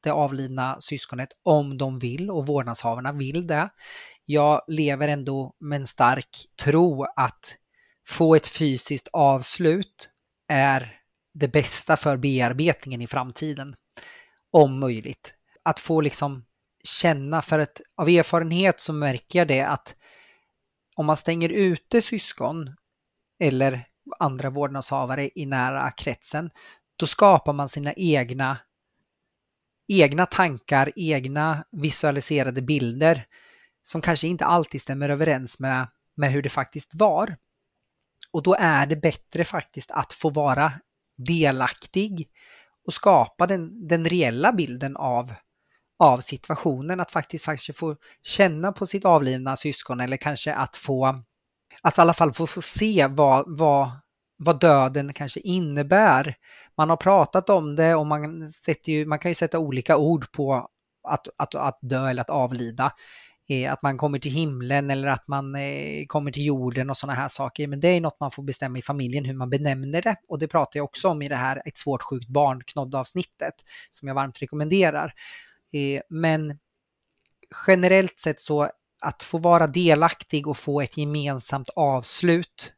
det 0.03 0.11
avlidna 0.11 0.77
syskonet 0.79 1.29
om 1.43 1.77
de 1.77 1.99
vill 1.99 2.31
och 2.31 2.47
vårdnadshavarna 2.47 3.11
vill 3.11 3.47
det. 3.47 3.69
Jag 4.25 4.61
lever 4.67 5.07
ändå 5.07 5.53
med 5.59 5.79
en 5.79 5.87
stark 5.87 6.45
tro 6.63 7.03
att 7.03 7.55
få 8.07 8.35
ett 8.35 8.47
fysiskt 8.47 9.07
avslut 9.13 10.09
är 10.47 10.99
det 11.33 11.47
bästa 11.47 11.97
för 11.97 12.17
bearbetningen 12.17 13.01
i 13.01 13.07
framtiden. 13.07 13.75
Om 14.51 14.79
möjligt. 14.79 15.33
Att 15.63 15.79
få 15.79 16.01
liksom 16.01 16.45
känna, 16.83 17.41
för 17.41 17.59
att 17.59 17.81
av 17.95 18.09
erfarenhet 18.09 18.81
så 18.81 18.93
märker 18.93 19.39
jag 19.39 19.47
det 19.47 19.61
att 19.61 19.95
om 20.99 21.05
man 21.05 21.17
stänger 21.17 21.49
ute 21.49 22.01
syskon 22.01 22.75
eller 23.39 23.87
andra 24.19 24.49
vårdnadshavare 24.49 25.29
i 25.35 25.45
nära 25.45 25.91
kretsen, 25.91 26.49
då 26.95 27.07
skapar 27.07 27.53
man 27.53 27.69
sina 27.69 27.93
egna, 27.93 28.57
egna 29.87 30.25
tankar, 30.25 30.91
egna 30.95 31.63
visualiserade 31.71 32.61
bilder 32.61 33.27
som 33.81 34.01
kanske 34.01 34.27
inte 34.27 34.45
alltid 34.45 34.81
stämmer 34.81 35.09
överens 35.09 35.59
med, 35.59 35.87
med 36.15 36.31
hur 36.31 36.41
det 36.41 36.49
faktiskt 36.49 36.89
var. 36.93 37.37
Och 38.31 38.43
då 38.43 38.55
är 38.59 38.85
det 38.85 38.95
bättre 38.95 39.43
faktiskt 39.43 39.91
att 39.91 40.13
få 40.13 40.29
vara 40.29 40.73
delaktig 41.17 42.29
och 42.85 42.93
skapa 42.93 43.47
den, 43.47 43.87
den 43.87 44.05
reella 44.05 44.51
bilden 44.51 44.97
av 44.97 45.33
av 45.99 46.19
situationen, 46.19 46.99
att 46.99 47.11
faktiskt, 47.11 47.45
faktiskt 47.45 47.79
få 47.79 47.95
känna 48.23 48.71
på 48.71 48.85
sitt 48.85 49.05
avlidna 49.05 49.55
syskon 49.55 49.99
eller 49.99 50.17
kanske 50.17 50.53
att 50.53 50.75
få, 50.75 51.23
att 51.81 51.97
i 51.97 52.01
alla 52.01 52.13
fall 52.13 52.33
få, 52.33 52.47
få 52.47 52.61
se 52.61 53.07
vad, 53.07 53.57
vad, 53.57 53.91
vad 54.37 54.59
döden 54.59 55.13
kanske 55.13 55.39
innebär. 55.39 56.35
Man 56.77 56.89
har 56.89 56.97
pratat 56.97 57.49
om 57.49 57.75
det 57.75 57.95
och 57.95 58.07
man, 58.07 58.49
sätter 58.49 58.91
ju, 58.91 59.05
man 59.05 59.19
kan 59.19 59.31
ju 59.31 59.35
sätta 59.35 59.59
olika 59.59 59.97
ord 59.97 60.31
på 60.31 60.69
att, 61.07 61.27
att, 61.37 61.55
att 61.55 61.77
dö 61.81 62.09
eller 62.09 62.21
att 62.21 62.29
avlida. 62.29 62.91
Eh, 63.49 63.73
att 63.73 63.81
man 63.81 63.97
kommer 63.97 64.19
till 64.19 64.31
himlen 64.31 64.89
eller 64.89 65.07
att 65.07 65.27
man 65.27 65.55
eh, 65.55 66.05
kommer 66.07 66.31
till 66.31 66.45
jorden 66.45 66.89
och 66.89 66.97
sådana 66.97 67.19
här 67.19 67.27
saker. 67.27 67.67
Men 67.67 67.79
det 67.79 67.87
är 67.87 68.01
något 68.01 68.19
man 68.19 68.31
får 68.31 68.43
bestämma 68.43 68.77
i 68.77 68.81
familjen 68.81 69.25
hur 69.25 69.33
man 69.33 69.49
benämner 69.49 70.01
det. 70.01 70.15
Och 70.27 70.39
det 70.39 70.47
pratar 70.47 70.79
jag 70.79 70.83
också 70.83 71.07
om 71.07 71.21
i 71.21 71.27
det 71.27 71.35
här 71.35 71.61
Ett 71.65 71.77
svårt 71.77 72.01
sjukt 72.01 72.27
barn-knodd-avsnittet 72.27 73.53
som 73.89 74.07
jag 74.07 74.15
varmt 74.15 74.41
rekommenderar. 74.41 75.13
Eh, 75.73 76.01
men 76.09 76.59
generellt 77.67 78.19
sett 78.19 78.39
så 78.39 78.69
att 79.01 79.23
få 79.23 79.37
vara 79.37 79.67
delaktig 79.67 80.47
och 80.47 80.57
få 80.57 80.81
ett 80.81 80.97
gemensamt 80.97 81.69
avslut 81.75 82.73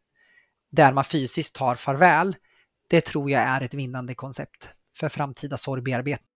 där 0.71 0.93
man 0.93 1.03
fysiskt 1.03 1.55
tar 1.55 1.75
farväl, 1.75 2.35
det 2.89 3.01
tror 3.01 3.31
jag 3.31 3.41
är 3.41 3.61
ett 3.61 3.73
vinnande 3.73 4.15
koncept 4.15 4.69
för 4.97 5.09
framtida 5.09 5.57
sorgbearbetning. 5.57 6.27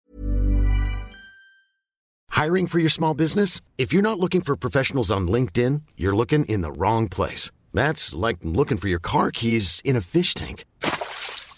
Hiring 2.43 2.67
for 2.67 2.79
your 2.79 2.89
small 2.89 3.15
business? 3.15 3.61
If 3.77 3.93
you're 3.93 4.01
not 4.01 4.19
looking 4.19 4.41
for 4.41 4.55
professionals 4.55 5.11
on 5.11 5.27
LinkedIn, 5.27 5.81
you're 5.95 6.15
looking 6.15 6.45
in 6.45 6.63
the 6.63 6.71
wrong 6.71 7.09
place. 7.09 7.51
That's 7.73 8.27
like 8.27 8.39
looking 8.41 8.77
for 8.77 8.89
your 8.89 8.99
car 8.99 9.31
keys 9.31 9.81
in 9.83 9.97
a 9.97 10.01
fish 10.01 10.33
tank. 10.33 10.65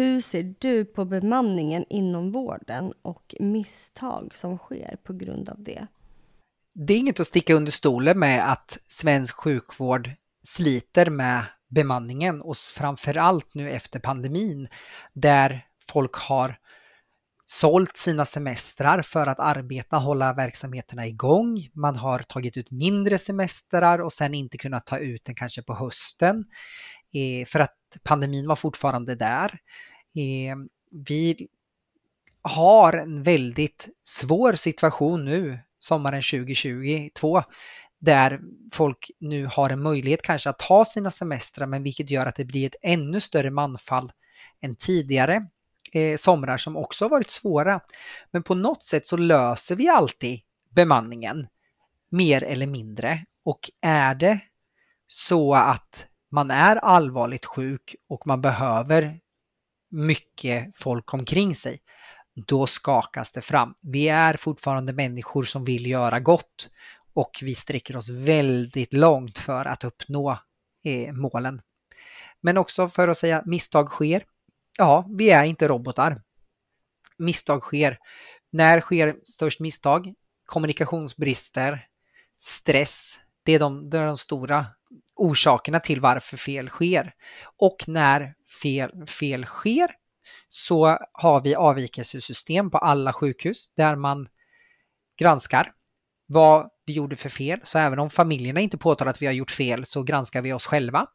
Hur 0.00 0.20
ser 0.20 0.54
du 0.58 0.84
på 0.84 1.04
bemanningen 1.04 1.84
inom 1.88 2.32
vården 2.32 2.92
och 3.02 3.34
misstag 3.40 4.34
som 4.34 4.58
sker 4.58 4.96
på 5.02 5.12
grund 5.12 5.48
av 5.48 5.62
det? 5.62 5.86
Det 6.74 6.94
är 6.94 6.98
inget 6.98 7.20
att 7.20 7.26
sticka 7.26 7.54
under 7.54 7.72
stolen 7.72 8.18
med 8.18 8.52
att 8.52 8.78
svensk 8.86 9.34
sjukvård 9.34 10.10
sliter 10.42 11.10
med 11.10 11.44
bemanningen 11.68 12.40
och 12.42 12.56
framförallt 12.56 13.54
nu 13.54 13.70
efter 13.70 14.00
pandemin 14.00 14.68
där 15.12 15.66
folk 15.88 16.14
har 16.14 16.58
sålt 17.44 17.96
sina 17.96 18.24
semestrar 18.24 19.02
för 19.02 19.26
att 19.26 19.40
arbeta, 19.40 19.96
hålla 19.96 20.32
verksamheterna 20.32 21.06
igång. 21.06 21.68
Man 21.74 21.96
har 21.96 22.18
tagit 22.18 22.56
ut 22.56 22.70
mindre 22.70 23.18
semestrar 23.18 23.98
och 23.98 24.12
sen 24.12 24.34
inte 24.34 24.58
kunnat 24.58 24.86
ta 24.86 24.98
ut 24.98 25.24
den 25.24 25.34
kanske 25.34 25.62
på 25.62 25.74
hösten 25.74 26.44
eh, 27.14 27.46
för 27.46 27.60
att 27.60 27.76
pandemin 28.02 28.48
var 28.48 28.56
fortfarande 28.56 29.14
där. 29.14 29.58
Eh, 30.16 30.56
vi 30.90 31.48
har 32.42 32.92
en 32.92 33.22
väldigt 33.22 33.88
svår 34.04 34.52
situation 34.52 35.24
nu, 35.24 35.58
sommaren 35.78 36.22
2022, 36.22 37.42
där 37.98 38.40
folk 38.72 39.10
nu 39.20 39.46
har 39.46 39.70
en 39.70 39.82
möjlighet 39.82 40.22
kanske 40.22 40.50
att 40.50 40.58
ta 40.58 40.84
sina 40.84 41.10
semestrar, 41.10 41.66
men 41.66 41.82
vilket 41.82 42.10
gör 42.10 42.26
att 42.26 42.36
det 42.36 42.44
blir 42.44 42.66
ett 42.66 42.76
ännu 42.82 43.20
större 43.20 43.50
manfall 43.50 44.12
än 44.60 44.74
tidigare 44.74 45.46
eh, 45.92 46.16
somrar 46.16 46.58
som 46.58 46.76
också 46.76 47.04
har 47.04 47.10
varit 47.10 47.30
svåra. 47.30 47.80
Men 48.30 48.42
på 48.42 48.54
något 48.54 48.82
sätt 48.82 49.06
så 49.06 49.16
löser 49.16 49.76
vi 49.76 49.88
alltid 49.88 50.40
bemanningen, 50.70 51.46
mer 52.10 52.44
eller 52.44 52.66
mindre. 52.66 53.24
Och 53.44 53.70
är 53.80 54.14
det 54.14 54.40
så 55.06 55.54
att 55.54 56.06
man 56.30 56.50
är 56.50 56.76
allvarligt 56.76 57.46
sjuk 57.46 57.96
och 58.08 58.26
man 58.26 58.40
behöver 58.40 59.20
mycket 59.90 60.76
folk 60.76 61.14
omkring 61.14 61.54
sig, 61.54 61.80
då 62.46 62.66
skakas 62.66 63.32
det 63.32 63.40
fram. 63.40 63.74
Vi 63.80 64.08
är 64.08 64.36
fortfarande 64.36 64.92
människor 64.92 65.44
som 65.44 65.64
vill 65.64 65.86
göra 65.86 66.20
gott 66.20 66.70
och 67.14 67.38
vi 67.42 67.54
sträcker 67.54 67.96
oss 67.96 68.08
väldigt 68.08 68.92
långt 68.92 69.38
för 69.38 69.64
att 69.64 69.84
uppnå 69.84 70.38
eh, 70.84 71.12
målen. 71.12 71.62
Men 72.40 72.58
också 72.58 72.88
för 72.88 73.08
att 73.08 73.18
säga 73.18 73.42
misstag 73.46 73.88
sker. 73.88 74.24
Ja, 74.78 75.06
vi 75.08 75.30
är 75.30 75.44
inte 75.44 75.68
robotar. 75.68 76.22
Misstag 77.18 77.62
sker. 77.62 77.98
När 78.52 78.80
sker 78.80 79.16
störst 79.24 79.60
misstag? 79.60 80.14
Kommunikationsbrister, 80.46 81.86
stress. 82.38 83.20
Det 83.42 83.52
är 83.52 83.58
de, 83.58 83.90
det 83.90 83.98
är 83.98 84.06
de 84.06 84.18
stora 84.18 84.66
orsakerna 85.14 85.80
till 85.80 86.00
varför 86.00 86.36
fel 86.36 86.68
sker. 86.68 87.14
Och 87.56 87.84
när 87.86 88.34
fel, 88.62 89.06
fel 89.06 89.44
sker 89.44 89.90
så 90.50 90.98
har 91.12 91.40
vi 91.40 91.54
avvikelsesystem 91.54 92.70
på 92.70 92.78
alla 92.78 93.12
sjukhus 93.12 93.74
där 93.74 93.96
man 93.96 94.28
granskar 95.18 95.72
vad 96.26 96.70
vi 96.86 96.92
gjorde 96.92 97.16
för 97.16 97.28
fel. 97.28 97.60
Så 97.62 97.78
även 97.78 97.98
om 97.98 98.10
familjerna 98.10 98.60
inte 98.60 98.78
påtalar 98.78 99.10
att 99.10 99.22
vi 99.22 99.26
har 99.26 99.32
gjort 99.32 99.50
fel 99.50 99.84
så 99.84 100.02
granskar 100.02 100.42
vi 100.42 100.52
oss 100.52 100.66
själva 100.66 101.06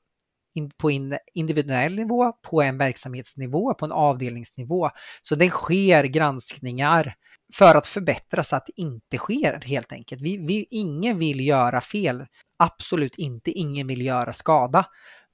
på 0.78 0.92
en 0.92 1.18
individuell 1.34 1.96
nivå, 1.96 2.32
på 2.32 2.62
en 2.62 2.78
verksamhetsnivå, 2.78 3.74
på 3.74 3.86
en 3.86 3.92
avdelningsnivå. 3.92 4.90
Så 5.22 5.36
det 5.36 5.50
sker 5.50 6.04
granskningar 6.04 7.16
för 7.54 7.76
att 7.76 7.88
förbättra 7.88 8.44
så 8.44 8.56
att 8.56 8.66
det 8.66 8.82
inte 8.82 9.18
sker 9.18 9.62
helt 9.66 9.92
enkelt. 9.92 10.22
Vi, 10.22 10.38
vi, 10.38 10.68
ingen 10.70 11.20
vill 11.20 11.48
göra 11.48 11.82
fel, 11.82 12.26
absolut 12.60 13.16
inte, 13.16 13.52
ingen 13.52 13.88
vill 13.88 14.02
göra 14.02 14.34
skada. 14.34 14.86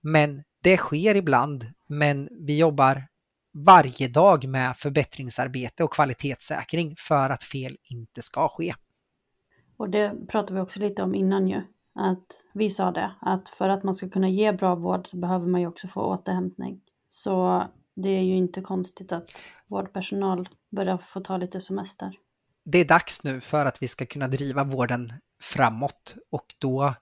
Men 0.03 0.43
det 0.63 0.77
sker 0.77 1.15
ibland, 1.15 1.65
men 1.91 2.29
vi 2.31 2.57
jobbar 2.57 3.07
varje 3.53 4.07
dag 4.07 4.47
med 4.47 4.77
förbättringsarbete 4.77 5.83
och 5.83 5.93
kvalitetssäkring 5.93 6.95
för 6.97 7.29
att 7.29 7.43
fel 7.43 7.77
inte 7.83 8.21
ska 8.21 8.49
ske. 8.49 8.73
Och 9.77 9.89
det 9.89 10.27
pratade 10.27 10.53
vi 10.53 10.61
också 10.61 10.79
lite 10.79 11.03
om 11.03 11.15
innan 11.15 11.47
ju. 11.47 11.61
Att 11.95 12.45
vi 12.53 12.69
sa 12.69 12.91
det, 12.91 13.11
att 13.21 13.49
för 13.49 13.69
att 13.69 13.83
man 13.83 13.95
ska 13.95 14.09
kunna 14.09 14.29
ge 14.29 14.51
bra 14.51 14.75
vård 14.75 15.07
så 15.07 15.17
behöver 15.17 15.47
man 15.47 15.61
ju 15.61 15.67
också 15.67 15.87
få 15.87 16.01
återhämtning. 16.01 16.81
Så 17.09 17.63
det 17.95 18.09
är 18.09 18.23
ju 18.23 18.35
inte 18.35 18.61
konstigt 18.61 19.11
att 19.11 19.41
vårdpersonal 19.67 20.49
börjar 20.71 20.97
få 20.97 21.19
ta 21.19 21.37
lite 21.37 21.61
semester. 21.61 22.11
Det 22.65 22.77
är 22.77 22.85
dags 22.85 23.23
nu 23.23 23.41
för 23.41 23.65
att 23.65 23.83
vi 23.83 23.87
ska 23.87 24.05
kunna 24.05 24.27
driva 24.27 24.63
vården 24.63 25.13
framåt 25.41 26.15
och 26.31 26.55
då 26.57 26.93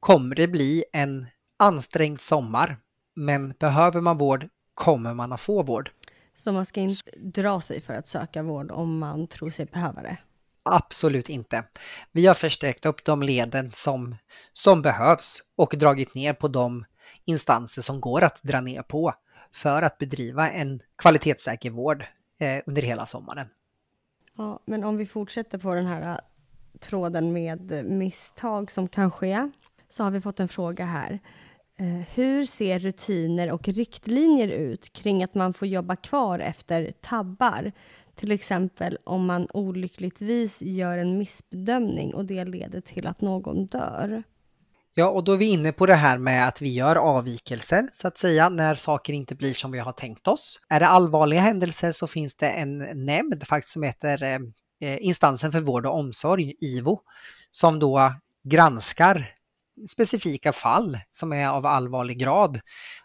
kommer 0.00 0.36
det 0.36 0.48
bli 0.48 0.84
en 0.92 1.26
ansträngd 1.56 2.20
sommar. 2.20 2.76
Men 3.18 3.54
behöver 3.58 4.00
man 4.00 4.18
vård 4.18 4.48
kommer 4.74 5.14
man 5.14 5.32
att 5.32 5.40
få 5.40 5.62
vård. 5.62 5.90
Så 6.34 6.52
man 6.52 6.66
ska 6.66 6.80
inte 6.80 7.10
dra 7.16 7.60
sig 7.60 7.80
för 7.80 7.94
att 7.94 8.08
söka 8.08 8.42
vård 8.42 8.70
om 8.70 8.98
man 8.98 9.26
tror 9.26 9.50
sig 9.50 9.66
behöva 9.66 10.02
det? 10.02 10.16
Absolut 10.62 11.28
inte. 11.28 11.64
Vi 12.12 12.26
har 12.26 12.34
förstärkt 12.34 12.86
upp 12.86 13.04
de 13.04 13.22
leden 13.22 13.70
som, 13.74 14.16
som 14.52 14.82
behövs 14.82 15.42
och 15.56 15.74
dragit 15.78 16.14
ner 16.14 16.32
på 16.32 16.48
de 16.48 16.84
instanser 17.24 17.82
som 17.82 18.00
går 18.00 18.22
att 18.22 18.42
dra 18.42 18.60
ner 18.60 18.82
på 18.82 19.14
för 19.52 19.82
att 19.82 19.98
bedriva 19.98 20.50
en 20.50 20.80
kvalitetssäker 20.96 21.70
vård 21.70 22.04
eh, 22.40 22.62
under 22.66 22.82
hela 22.82 23.06
sommaren. 23.06 23.46
Ja, 24.36 24.60
men 24.64 24.84
om 24.84 24.96
vi 24.96 25.06
fortsätter 25.06 25.58
på 25.58 25.74
den 25.74 25.86
här 25.86 26.02
äh, 26.02 26.16
tråden 26.80 27.32
med 27.32 27.84
misstag 27.86 28.70
som 28.70 28.88
kan 28.88 29.10
ske, 29.10 29.50
så 29.88 30.04
har 30.04 30.10
vi 30.10 30.20
fått 30.20 30.40
en 30.40 30.48
fråga 30.48 30.84
här. 30.84 31.20
Eh, 31.80 32.06
hur 32.14 32.44
ser 32.44 32.78
rutiner 32.78 33.52
och 33.52 33.68
riktlinjer 33.68 34.48
ut 34.48 34.92
kring 34.92 35.22
att 35.22 35.34
man 35.34 35.54
får 35.54 35.68
jobba 35.68 35.96
kvar 35.96 36.38
efter 36.38 36.92
tabbar? 37.00 37.72
Till 38.14 38.32
exempel 38.32 38.98
om 39.04 39.26
man 39.26 39.48
olyckligtvis 39.54 40.62
gör 40.62 40.98
en 40.98 41.18
missbedömning 41.18 42.14
och 42.14 42.24
det 42.24 42.44
leder 42.44 42.80
till 42.80 43.06
att 43.06 43.20
någon 43.20 43.66
dör. 43.66 44.22
Ja, 44.94 45.10
och 45.10 45.24
då 45.24 45.32
är 45.32 45.36
vi 45.36 45.44
inne 45.44 45.72
på 45.72 45.86
det 45.86 45.94
här 45.94 46.18
med 46.18 46.48
att 46.48 46.62
vi 46.62 46.72
gör 46.72 46.96
avvikelser 46.96 47.88
så 47.92 48.08
att 48.08 48.18
säga 48.18 48.48
när 48.48 48.74
saker 48.74 49.12
inte 49.12 49.34
blir 49.34 49.54
som 49.54 49.70
vi 49.70 49.78
har 49.78 49.92
tänkt 49.92 50.28
oss. 50.28 50.60
Är 50.68 50.80
det 50.80 50.86
allvarliga 50.86 51.40
händelser 51.40 51.92
så 51.92 52.06
finns 52.06 52.34
det 52.34 52.48
en 52.48 52.78
nämnd 53.06 53.46
faktiskt 53.46 53.72
som 53.72 53.82
heter 53.82 54.22
eh, 54.22 54.38
eh 54.80 54.98
Instansen 55.06 55.52
för 55.52 55.60
vård 55.60 55.86
och 55.86 55.98
omsorg, 55.98 56.54
IVO, 56.60 57.00
som 57.50 57.78
då 57.78 58.12
granskar 58.44 59.37
specifika 59.86 60.52
fall 60.52 60.98
som 61.10 61.32
är 61.32 61.48
av 61.48 61.66
allvarlig 61.66 62.18
grad. 62.18 62.60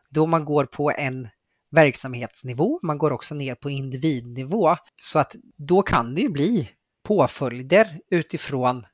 Då 0.09 0.25
man 0.25 0.45
går 0.45 0.65
på 0.65 0.91
en 0.91 1.27
verksamhetsnivå, 1.71 2.79
man 2.83 2.97
går 2.97 3.11
också 3.11 3.35
ner 3.35 3.55
på 3.55 3.69
individnivå. 3.69 4.75
Så 4.95 5.19
att 5.19 5.35
då 5.57 5.81
kan 5.81 6.15
det 6.15 6.21
ju 6.21 6.29
bli 6.29 6.69
påföljder 7.03 7.99
utifrån 8.09 8.85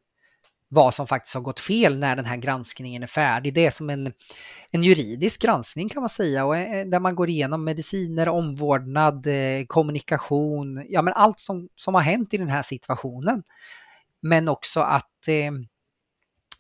vad 0.72 0.94
som 0.94 1.08
faktiskt 1.08 1.34
har 1.34 1.42
gått 1.42 1.60
fel 1.60 1.98
när 1.98 2.16
den 2.16 2.26
här 2.26 2.38
granskningen 2.38 3.04
är 3.04 3.08
färdig. 3.08 3.54
Det 3.54 3.66
är 3.66 3.72
som 3.72 3.90
en, 3.90 4.14
en 4.72 4.84
juridisk 4.84 5.42
granskning 5.42 5.90
kan 5.90 6.02
man 6.02 6.10
säga, 6.10 6.46
och 6.46 6.58
eh, 6.58 6.86
där 6.88 7.00
man 7.00 7.16
går 7.16 7.30
igenom 7.30 7.64
mediciner, 7.64 8.30
omvårdnad, 8.30 9.28
eh, 9.28 9.66
kommunikation, 9.68 10.86
ja 10.90 11.02
men 11.02 11.14
allt 11.14 11.40
som, 11.40 11.70
som 11.76 11.94
har 11.96 12.02
hänt 12.02 12.34
i 12.34 12.38
den 12.38 12.50
här 12.50 12.64
situationen. 12.64 13.44
Men 14.22 14.48
också 14.48 14.80
att 14.80 15.28
eh, 15.28 15.52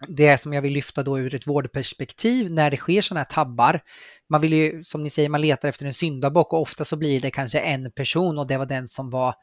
det 0.08 0.38
som 0.38 0.54
jag 0.54 0.62
vill 0.62 0.74
lyfta 0.74 1.04
då 1.04 1.20
ur 1.20 1.36
ett 1.36 1.48
vårdperspektiv 1.48 2.52
när 2.52 2.72
det 2.72 2.78
sker 2.78 3.02
sådana 3.02 3.20
här 3.20 3.26
tabbar. 3.26 3.82
Man 4.30 4.42
vill 4.42 4.54
ju, 4.54 4.84
som 4.84 5.04
ni 5.04 5.10
säger, 5.10 5.30
man 5.30 5.42
letar 5.42 5.70
efter 5.70 5.86
en 5.86 5.94
syndabock 5.94 6.54
och 6.54 6.62
ofta 6.62 6.86
så 6.86 6.96
blir 6.96 7.20
det 7.20 7.32
kanske 7.32 7.60
en 7.60 7.92
person 7.92 8.40
och 8.40 8.48
det 8.48 8.58
var 8.58 8.66
den 8.66 8.88
som 8.88 9.10
var 9.10 9.36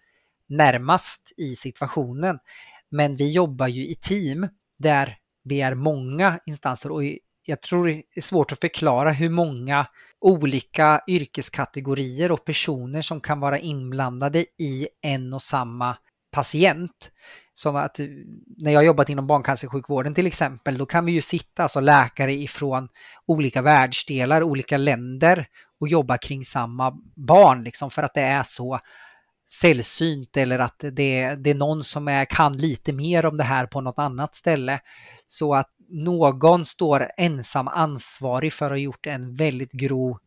närmast 0.49 1.33
i 1.37 1.57
situationen. 1.57 2.39
Men 2.91 3.17
vi 3.17 3.33
jobbar 3.33 3.67
ju 3.67 3.87
i 3.87 3.95
team 3.95 4.49
där 4.79 5.19
vi 5.45 5.61
är 5.61 5.75
många 5.75 6.41
instanser 6.47 6.93
och 6.93 7.03
jag 7.47 7.63
tror 7.63 7.87
det 7.87 8.03
är 8.15 8.21
svårt 8.21 8.53
att 8.53 8.61
förklara 8.61 9.13
hur 9.13 9.31
många 9.31 9.87
olika 10.21 11.01
yrkeskategorier 11.09 12.33
och 12.33 12.45
personer 12.45 13.03
som 13.03 13.21
kan 13.21 13.41
vara 13.41 13.59
inblandade 13.59 14.47
i 14.59 14.89
en 15.03 15.33
och 15.33 15.43
samma 15.43 15.97
patient. 16.31 17.11
Som 17.57 17.77
att 17.77 18.01
eh, 18.01 18.07
när 18.59 18.73
jag 18.73 18.85
jobbat 18.85 19.09
inom 19.09 19.27
barncancersjukvården 19.27 20.15
till 20.15 20.27
exempel, 20.27 20.79
då 20.79 20.87
kan 20.87 21.05
vi 21.05 21.13
ju 21.13 21.21
sitta, 21.21 21.63
alltså 21.63 21.81
läkare 21.81 22.33
ifrån 22.33 22.89
olika 23.27 23.63
världsdelar, 23.63 24.43
olika 24.43 24.77
länder 24.77 25.47
och 25.81 25.89
jobba 25.89 26.19
kring 26.19 26.45
samma 26.45 26.99
barn, 27.15 27.65
liksom 27.65 27.91
för 27.91 28.03
att 28.03 28.15
det 28.15 28.21
är 28.21 28.43
så 28.43 28.81
sällsynt 29.51 30.37
eller 30.37 30.59
att 30.59 30.79
det, 30.79 31.35
det 31.35 31.51
är 31.51 31.55
någon 31.55 31.85
som 31.85 32.09
är, 32.09 32.25
kan 32.25 32.57
lite 32.57 32.93
mer 32.93 33.27
om 33.27 33.37
det 33.37 33.45
här 33.45 33.67
på 33.67 33.81
något 33.81 33.99
annat 33.99 34.35
ställe. 34.35 34.81
Så 35.27 35.55
att 35.55 35.71
någon 35.89 36.67
står 36.67 37.09
ensam 37.17 37.69
ansvarig 37.69 38.53
för 38.53 38.67
att 38.67 38.73
ha 38.73 38.77
gjort 38.77 39.07
en 39.07 39.35
väldigt 39.35 39.73
grov 39.73 40.19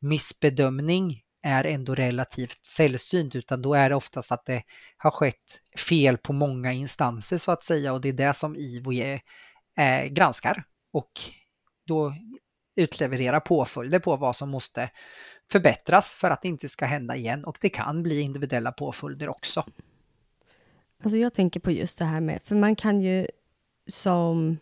missbedömning 0.00 1.21
är 1.42 1.64
ändå 1.64 1.94
relativt 1.94 2.66
sällsynt 2.66 3.34
utan 3.34 3.62
då 3.62 3.74
är 3.74 3.88
det 3.88 3.94
oftast 3.94 4.32
att 4.32 4.46
det 4.46 4.62
har 4.96 5.10
skett 5.10 5.60
fel 5.88 6.18
på 6.18 6.32
många 6.32 6.72
instanser 6.72 7.38
så 7.38 7.52
att 7.52 7.64
säga 7.64 7.92
och 7.92 8.00
det 8.00 8.08
är 8.08 8.12
det 8.12 8.34
som 8.34 8.56
IVO 8.56 8.92
är, 8.92 9.20
är, 9.76 10.06
granskar 10.06 10.64
och 10.92 11.10
då 11.86 12.14
utlevererar 12.76 13.40
påföljder 13.40 13.98
på 13.98 14.16
vad 14.16 14.36
som 14.36 14.50
måste 14.50 14.90
förbättras 15.52 16.14
för 16.14 16.30
att 16.30 16.42
det 16.42 16.48
inte 16.48 16.68
ska 16.68 16.84
hända 16.84 17.16
igen 17.16 17.44
och 17.44 17.58
det 17.60 17.68
kan 17.68 18.02
bli 18.02 18.20
individuella 18.20 18.72
påföljder 18.72 19.28
också. 19.28 19.64
Alltså 21.02 21.16
jag 21.18 21.34
tänker 21.34 21.60
på 21.60 21.70
just 21.70 21.98
det 21.98 22.04
här 22.04 22.20
med, 22.20 22.40
för 22.44 22.54
man 22.54 22.76
kan 22.76 23.00
ju 23.00 23.26
som 23.86 24.58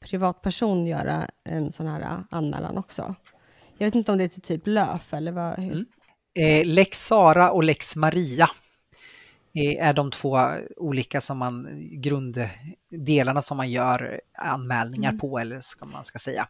privatperson 0.00 0.86
göra 0.86 1.26
en 1.44 1.72
sån 1.72 1.86
här 1.86 2.24
anmälan 2.30 2.78
också. 2.78 3.14
Jag 3.78 3.86
vet 3.86 3.94
inte 3.94 4.12
om 4.12 4.18
det 4.18 4.24
är 4.24 4.28
till 4.28 4.42
typ 4.42 4.66
LÖF 4.66 5.14
eller 5.14 5.32
vad? 5.32 5.58
Mm. 5.58 5.86
Eh, 6.34 6.66
Lex 6.66 7.06
Sara 7.06 7.50
och 7.50 7.64
Lex 7.64 7.96
Maria 7.96 8.50
eh, 9.54 9.86
är 9.88 9.92
de 9.92 10.10
två 10.10 10.38
olika 10.76 11.20
som 11.20 11.38
man, 11.38 11.68
grunddelarna 11.92 13.42
som 13.42 13.56
man 13.56 13.70
gör 13.70 14.20
anmälningar 14.38 15.10
mm. 15.10 15.20
på, 15.20 15.38
eller 15.38 15.60
ska 15.60 15.86
man 15.86 16.04
ska 16.04 16.18
säga. 16.18 16.48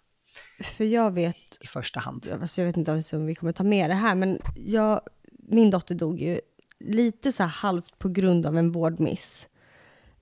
För 0.61 0.85
jag 0.85 1.11
vet... 1.11 1.37
I 1.61 1.66
första 1.66 2.01
hand. 2.01 2.28
Alltså 2.43 2.61
jag 2.61 2.66
vet 2.66 2.76
inte 2.76 3.16
om 3.16 3.26
vi 3.26 3.35
kommer 3.35 3.53
ta 3.53 3.64
med 3.64 3.91
det 3.91 3.95
här, 3.95 4.14
men 4.14 4.39
jag, 4.57 5.01
min 5.49 5.70
dotter 5.70 5.95
dog 5.95 6.20
ju 6.20 6.41
lite 6.81 7.33
så 7.33 7.43
här 7.43 7.51
halvt 7.51 7.99
på 7.99 8.09
grund 8.09 8.47
av 8.47 8.59
en 8.59 8.72
vårdmiss. 8.72 9.49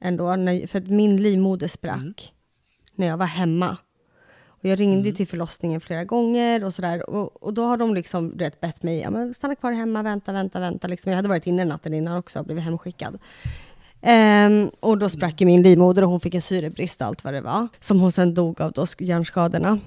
Ändå, 0.00 0.36
när, 0.36 0.66
för 0.66 0.78
att 0.78 0.88
min 0.88 1.22
livmoder 1.22 1.68
sprack 1.68 1.96
mm. 1.96 2.14
när 2.94 3.06
jag 3.06 3.16
var 3.16 3.26
hemma. 3.26 3.76
Jag 4.68 4.80
ringde 4.80 4.98
mm. 4.98 5.14
till 5.14 5.26
förlossningen 5.26 5.80
flera 5.80 6.04
gånger 6.04 6.64
och 6.64 6.74
sådär. 6.74 7.10
Och, 7.10 7.42
och 7.42 7.54
då 7.54 7.64
har 7.64 7.76
de 7.76 7.94
liksom 7.94 8.32
rätt 8.38 8.60
bett 8.60 8.82
mig, 8.82 9.00
ja, 9.00 9.10
men 9.10 9.34
stanna 9.34 9.54
kvar 9.54 9.72
hemma, 9.72 10.02
vänta, 10.02 10.32
vänta, 10.32 10.60
vänta. 10.60 10.88
Liksom. 10.88 11.12
Jag 11.12 11.16
hade 11.16 11.28
varit 11.28 11.46
inne 11.46 11.64
natten 11.64 11.94
innan 11.94 12.18
också 12.18 12.38
och 12.38 12.44
blivit 12.44 12.64
hemskickad. 12.64 13.18
Um, 14.02 14.70
och 14.80 14.98
då 14.98 15.08
sprack 15.08 15.40
min 15.40 15.62
livmoder 15.62 16.02
och 16.04 16.10
hon 16.10 16.20
fick 16.20 16.34
en 16.34 16.42
syrebrist 16.42 17.00
och 17.00 17.06
allt 17.06 17.24
vad 17.24 17.34
det 17.34 17.40
var. 17.40 17.68
Som 17.80 18.00
hon 18.00 18.12
sen 18.12 18.34
dog 18.34 18.60
av 18.60 18.72
då, 18.72 18.86
hjärnskadorna. 18.98 19.78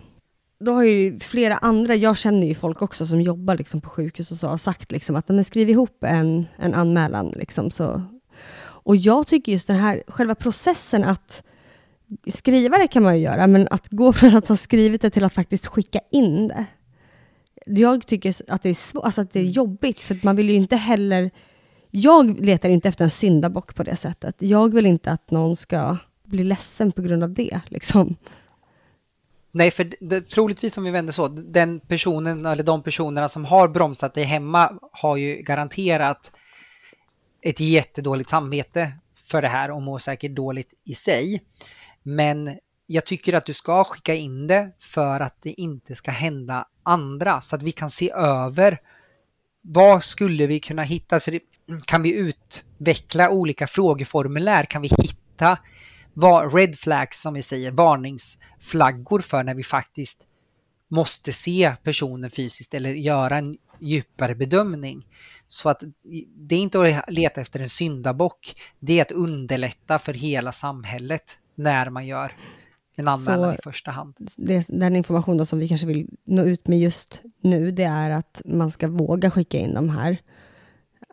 Då 0.59 0.73
har 0.73 0.83
ju 0.83 1.19
flera 1.19 1.57
andra, 1.57 1.95
jag 1.95 2.17
känner 2.17 2.47
ju 2.47 2.55
folk 2.55 2.81
också 2.81 3.07
som 3.07 3.21
jobbar 3.21 3.57
liksom 3.57 3.81
på 3.81 3.89
sjukhus 3.89 4.31
och 4.31 4.37
så, 4.37 4.47
har 4.47 4.57
sagt 4.57 4.91
liksom 4.91 5.15
att 5.15 5.29
men 5.29 5.43
skriv 5.43 5.69
ihop 5.69 6.03
en, 6.03 6.45
en 6.57 6.73
anmälan. 6.73 7.33
Liksom, 7.35 7.71
så. 7.71 8.01
Och 8.83 8.95
jag 8.95 9.27
tycker 9.27 9.51
just 9.51 9.67
den 9.67 9.77
här, 9.77 10.03
själva 10.07 10.35
processen 10.35 11.03
att 11.03 11.43
skriva 12.27 12.77
det 12.77 12.87
kan 12.87 13.03
man 13.03 13.17
ju 13.17 13.23
göra, 13.23 13.47
men 13.47 13.67
att 13.71 13.87
gå 13.89 14.13
från 14.13 14.35
att 14.35 14.47
ha 14.47 14.57
skrivit 14.57 15.01
det 15.01 15.09
till 15.09 15.23
att 15.23 15.33
faktiskt 15.33 15.67
skicka 15.67 15.99
in 16.11 16.47
det. 16.47 16.65
Jag 17.65 18.07
tycker 18.07 18.35
att 18.47 18.63
det 18.63 18.69
är, 18.69 18.73
svår, 18.73 19.05
alltså 19.05 19.21
att 19.21 19.33
det 19.33 19.39
är 19.39 19.43
mm. 19.43 19.53
jobbigt, 19.53 19.99
för 19.99 20.19
man 20.23 20.35
vill 20.35 20.49
ju 20.49 20.55
inte 20.55 20.75
heller... 20.75 21.31
Jag 21.93 22.39
letar 22.39 22.69
inte 22.69 22.89
efter 22.89 23.03
en 23.03 23.11
syndabock 23.11 23.75
på 23.75 23.83
det 23.83 23.95
sättet. 23.95 24.35
Jag 24.39 24.73
vill 24.73 24.85
inte 24.85 25.11
att 25.11 25.31
någon 25.31 25.55
ska 25.55 25.97
bli 26.23 26.43
ledsen 26.43 26.91
på 26.91 27.01
grund 27.01 27.23
av 27.23 27.33
det. 27.33 27.59
Liksom. 27.67 28.15
Nej, 29.51 29.71
för 29.71 29.93
det, 29.99 30.21
troligtvis 30.21 30.77
om 30.77 30.83
vi 30.83 30.91
vänder 30.91 31.13
så, 31.13 31.27
den 31.27 31.79
personen 31.79 32.45
eller 32.45 32.63
de 32.63 32.83
personerna 32.83 33.29
som 33.29 33.45
har 33.45 33.67
bromsat 33.67 34.13
dig 34.13 34.23
hemma 34.23 34.79
har 34.91 35.17
ju 35.17 35.35
garanterat 35.35 36.31
ett 37.41 37.59
jättedåligt 37.59 38.29
samvete 38.29 38.91
för 39.15 39.41
det 39.41 39.47
här 39.47 39.71
och 39.71 39.81
mår 39.81 39.99
säkert 39.99 40.35
dåligt 40.35 40.73
i 40.83 40.95
sig. 40.95 41.41
Men 42.03 42.57
jag 42.87 43.05
tycker 43.05 43.33
att 43.33 43.45
du 43.45 43.53
ska 43.53 43.83
skicka 43.83 44.15
in 44.15 44.47
det 44.47 44.71
för 44.79 45.19
att 45.19 45.35
det 45.41 45.61
inte 45.61 45.95
ska 45.95 46.11
hända 46.11 46.67
andra 46.83 47.41
så 47.41 47.55
att 47.55 47.63
vi 47.63 47.71
kan 47.71 47.89
se 47.89 48.11
över 48.11 48.81
vad 49.61 50.03
skulle 50.03 50.47
vi 50.47 50.59
kunna 50.59 50.83
hitta? 50.83 51.19
För 51.19 51.39
kan 51.85 52.03
vi 52.03 52.13
utveckla 52.13 53.29
olika 53.29 53.67
frågeformulär? 53.67 54.65
Kan 54.65 54.81
vi 54.81 54.87
hitta 54.87 55.57
vad 56.13 56.53
red 56.53 56.79
flags 56.79 57.21
som 57.21 57.33
vi 57.33 57.41
säger, 57.41 57.71
varningsflaggor 57.71 59.19
för 59.19 59.43
när 59.43 59.55
vi 59.55 59.63
faktiskt 59.63 60.23
måste 60.87 61.33
se 61.33 61.75
personen 61.83 62.31
fysiskt 62.31 62.73
eller 62.73 62.93
göra 62.93 63.37
en 63.37 63.57
djupare 63.79 64.35
bedömning. 64.35 65.07
Så 65.47 65.69
att 65.69 65.83
det 66.35 66.55
är 66.55 66.59
inte 66.59 66.81
att 66.81 67.13
leta 67.13 67.41
efter 67.41 67.59
en 67.59 67.69
syndabock, 67.69 68.55
det 68.79 68.99
är 68.99 69.01
att 69.01 69.11
underlätta 69.11 69.99
för 69.99 70.13
hela 70.13 70.51
samhället 70.51 71.37
när 71.55 71.89
man 71.89 72.05
gör 72.05 72.35
en 72.95 73.07
anmälan 73.07 73.49
så 73.49 73.59
i 73.59 73.61
första 73.63 73.91
hand. 73.91 74.13
Det, 74.37 74.65
den 74.69 74.95
informationen 74.95 75.45
som 75.45 75.59
vi 75.59 75.67
kanske 75.67 75.87
vill 75.87 76.09
nå 76.23 76.43
ut 76.43 76.67
med 76.67 76.79
just 76.79 77.21
nu, 77.41 77.71
det 77.71 77.83
är 77.83 78.09
att 78.09 78.41
man 78.45 78.71
ska 78.71 78.87
våga 78.87 79.31
skicka 79.31 79.57
in 79.57 79.73
de 79.73 79.89
här 79.89 80.17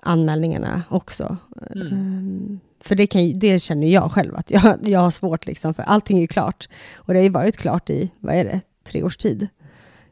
anmälningarna 0.03 0.83
också. 0.91 1.37
Mm. 1.75 1.93
Um, 1.93 2.61
för 2.81 2.95
det, 2.95 3.07
kan, 3.07 3.33
det 3.39 3.59
känner 3.59 3.87
jag 3.87 4.13
själv 4.13 4.37
att 4.37 4.51
jag, 4.51 4.79
jag 4.83 5.01
har 5.01 5.11
svårt, 5.11 5.47
liksom, 5.47 5.75
för 5.75 5.83
allting 5.83 6.17
är 6.17 6.21
ju 6.21 6.27
klart. 6.27 6.69
Och 6.95 7.13
det 7.13 7.19
har 7.19 7.25
ju 7.25 7.31
varit 7.31 7.57
klart 7.57 7.91
i, 7.91 8.11
vad 8.19 8.35
är 8.35 8.45
det, 8.45 8.61
tre 8.85 9.03
års 9.03 9.17
tid. 9.17 9.49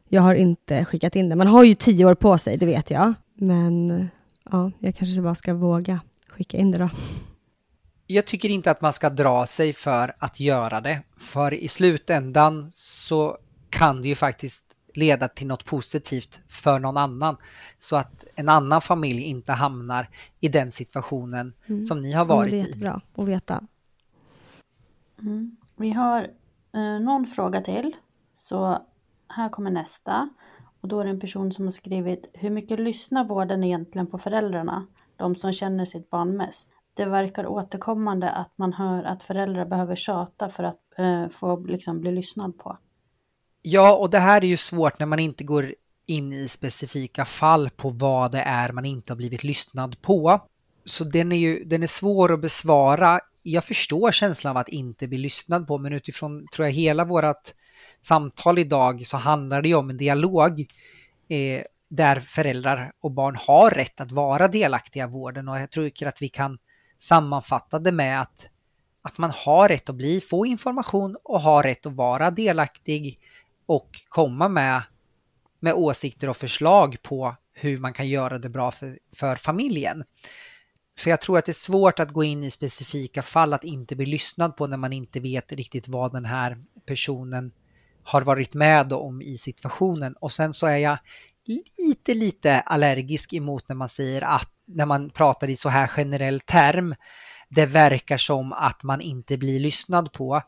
Jag 0.09 0.21
har 0.21 0.35
inte 0.35 0.85
skickat 0.85 1.15
in 1.15 1.29
det. 1.29 1.35
Man 1.35 1.47
har 1.47 1.63
ju 1.63 1.73
tio 1.73 2.05
år 2.05 2.15
på 2.15 2.37
sig, 2.37 2.57
det 2.57 2.65
vet 2.65 2.91
jag. 2.91 3.13
Men 3.33 4.09
ja, 4.51 4.71
jag 4.79 4.95
kanske 4.95 5.21
bara 5.21 5.35
ska 5.35 5.53
våga 5.53 5.99
skicka 6.27 6.57
in 6.57 6.71
det 6.71 6.77
då 6.77 6.89
jag 8.07 8.25
tycker 8.25 8.49
inte 8.49 8.71
att 8.71 8.81
man 8.81 8.93
ska 8.93 9.09
dra 9.09 9.45
sig 9.45 9.73
för 9.73 10.15
att 10.19 10.39
göra 10.39 10.81
det. 10.81 11.01
För 11.17 11.53
i 11.53 11.67
slutändan 11.67 12.69
så 12.73 13.37
kan 13.69 14.01
det 14.01 14.07
ju 14.07 14.15
faktiskt 14.15 14.63
leda 14.93 15.27
till 15.27 15.47
något 15.47 15.65
positivt 15.65 16.39
för 16.47 16.79
någon 16.79 16.97
annan. 16.97 17.37
Så 17.79 17.95
att 17.95 18.23
en 18.35 18.49
annan 18.49 18.81
familj 18.81 19.21
inte 19.23 19.51
hamnar 19.51 20.09
i 20.39 20.47
den 20.47 20.71
situationen 20.71 21.53
mm. 21.65 21.83
som 21.83 22.01
ni 22.01 22.11
har 22.11 22.25
varit 22.25 22.53
i. 22.53 22.55
Det 22.55 22.61
är 22.61 22.65
jättebra 22.65 23.01
att 23.15 23.27
veta. 23.27 23.63
Mm. 25.21 25.57
Vi 25.75 25.91
har 25.91 26.21
eh, 26.73 26.99
någon 26.99 27.25
fråga 27.25 27.61
till. 27.61 27.95
Så 28.33 28.81
här 29.27 29.49
kommer 29.49 29.71
nästa. 29.71 30.29
Och 30.81 30.87
då 30.87 30.99
är 30.99 31.03
det 31.03 31.09
en 31.09 31.19
person 31.19 31.51
som 31.51 31.65
har 31.65 31.71
skrivit 31.71 32.29
Hur 32.33 32.49
mycket 32.49 32.79
lyssnar 32.79 33.23
vården 33.23 33.63
egentligen 33.63 34.07
på 34.07 34.17
föräldrarna? 34.17 34.87
De 35.15 35.35
som 35.35 35.53
känner 35.53 35.85
sitt 35.85 36.09
barn 36.09 36.37
mest 36.37 36.71
det 36.97 37.05
verkar 37.05 37.47
återkommande 37.47 38.31
att 38.31 38.51
man 38.55 38.73
hör 38.73 39.03
att 39.03 39.23
föräldrar 39.23 39.65
behöver 39.65 39.95
tjata 39.95 40.49
för 40.49 40.63
att 40.63 40.79
eh, 40.97 41.27
få 41.27 41.59
liksom, 41.59 42.01
bli 42.01 42.11
lyssnad 42.11 42.57
på. 42.57 42.77
Ja, 43.61 43.95
och 43.95 44.09
det 44.09 44.19
här 44.19 44.43
är 44.43 44.47
ju 44.47 44.57
svårt 44.57 44.99
när 44.99 45.05
man 45.05 45.19
inte 45.19 45.43
går 45.43 45.73
in 46.05 46.33
i 46.33 46.47
specifika 46.47 47.25
fall 47.25 47.69
på 47.69 47.89
vad 47.89 48.31
det 48.31 48.41
är 48.41 48.71
man 48.71 48.85
inte 48.85 49.13
har 49.13 49.17
blivit 49.17 49.43
lyssnad 49.43 50.01
på. 50.01 50.41
Så 50.85 51.03
den 51.03 51.31
är 51.31 51.37
ju 51.37 51.63
den 51.63 51.83
är 51.83 51.87
svår 51.87 52.33
att 52.33 52.41
besvara. 52.41 53.19
Jag 53.43 53.63
förstår 53.63 54.11
känslan 54.11 54.51
av 54.51 54.57
att 54.57 54.69
inte 54.69 55.07
bli 55.07 55.17
lyssnad 55.17 55.67
på, 55.67 55.77
men 55.77 55.93
utifrån 55.93 56.47
tror 56.55 56.67
jag 56.67 56.73
hela 56.73 57.05
vårt 57.05 57.53
samtal 58.01 58.59
idag 58.59 59.07
så 59.07 59.17
handlar 59.17 59.61
det 59.61 59.67
ju 59.67 59.75
om 59.75 59.89
en 59.89 59.97
dialog 59.97 60.59
eh, 61.29 61.63
där 61.89 62.19
föräldrar 62.19 62.91
och 63.01 63.11
barn 63.11 63.37
har 63.47 63.71
rätt 63.71 64.01
att 64.01 64.11
vara 64.11 64.47
delaktiga 64.47 65.03
i 65.03 65.07
vården 65.07 65.49
och 65.49 65.59
jag 65.59 65.71
tror 65.71 66.07
att 66.07 66.21
vi 66.21 66.29
kan 66.29 66.57
sammanfattade 66.99 67.91
med 67.91 68.21
att, 68.21 68.49
att 69.01 69.17
man 69.17 69.31
har 69.31 69.67
rätt 69.67 69.89
att 69.89 69.95
bli, 69.95 70.21
få 70.21 70.45
information 70.45 71.17
och 71.23 71.41
har 71.41 71.63
rätt 71.63 71.85
att 71.85 71.93
vara 71.93 72.31
delaktig 72.31 73.19
och 73.65 74.01
komma 74.09 74.47
med, 74.47 74.81
med 75.59 75.73
åsikter 75.73 76.29
och 76.29 76.37
förslag 76.37 76.97
på 77.01 77.35
hur 77.53 77.77
man 77.77 77.93
kan 77.93 78.07
göra 78.07 78.39
det 78.39 78.49
bra 78.49 78.71
för, 78.71 78.99
för 79.15 79.35
familjen. 79.35 80.03
För 80.99 81.09
jag 81.09 81.21
tror 81.21 81.37
att 81.37 81.45
det 81.45 81.51
är 81.51 81.53
svårt 81.53 81.99
att 81.99 82.11
gå 82.11 82.23
in 82.23 82.43
i 82.43 82.51
specifika 82.51 83.21
fall, 83.21 83.53
att 83.53 83.63
inte 83.63 83.95
bli 83.95 84.05
lyssnad 84.05 84.57
på 84.57 84.67
när 84.67 84.77
man 84.77 84.93
inte 84.93 85.19
vet 85.19 85.51
riktigt 85.51 85.87
vad 85.87 86.13
den 86.13 86.25
här 86.25 86.57
personen 86.85 87.51
har 88.03 88.21
varit 88.21 88.53
med 88.53 88.93
om 88.93 89.21
i 89.21 89.37
situationen. 89.37 90.13
Och 90.13 90.31
sen 90.31 90.53
så 90.53 90.67
är 90.67 90.77
jag 90.77 90.97
lite, 91.47 92.13
lite 92.13 92.59
allergisk 92.59 93.33
emot 93.33 93.69
när 93.69 93.75
man 93.75 93.89
säger 93.89 94.21
att 94.21 94.51
när 94.65 94.85
man 94.85 95.09
pratar 95.09 95.49
i 95.49 95.55
så 95.55 95.69
här 95.69 95.87
generell 95.87 96.39
term, 96.39 96.95
det 97.49 97.65
verkar 97.65 98.17
som 98.17 98.53
att 98.53 98.83
man 98.83 99.01
inte 99.01 99.37
blir 99.37 99.59
lyssnad 99.59 100.13
på. 100.13 100.41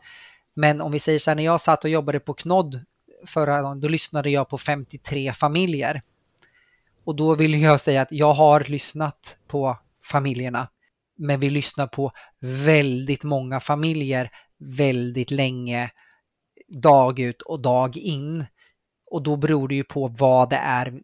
Men 0.54 0.82
om 0.82 0.92
vi 0.92 1.00
säger 1.00 1.20
så 1.20 1.32
här, 1.32 1.36
när 1.36 1.44
jag 1.44 1.62
satt 1.62 1.84
och 1.84 1.90
jobbade 1.90 2.20
på 2.20 2.34
Knodd 2.34 2.86
förra 3.26 3.62
gången, 3.62 3.82
då 3.82 3.88
lyssnade 3.88 4.30
jag 4.30 4.50
på 4.50 4.58
53 4.58 5.34
familjer. 5.34 6.02
Och 7.04 7.16
då 7.16 7.36
vill 7.36 7.62
jag 7.62 7.82
säga 7.82 8.02
att 8.02 8.12
jag 8.12 8.34
har 8.34 8.64
lyssnat 8.64 9.38
på 9.48 9.78
familjerna, 10.04 10.68
men 11.18 11.40
vi 11.40 11.50
lyssnar 11.50 11.88
på 11.88 12.12
väldigt 12.40 13.24
många 13.24 13.60
familjer 13.60 14.32
väldigt 14.60 15.32
länge, 15.32 15.92
dag 16.68 17.20
ut 17.20 17.42
och 17.42 17.60
dag 17.60 17.98
in. 17.98 18.46
Och 19.12 19.24
då 19.24 19.36
beror 19.36 19.68
det 19.68 19.76
ju 19.76 19.84
på 19.84 20.08
vad 20.08 20.50
det 20.50 20.56
är 20.56 21.02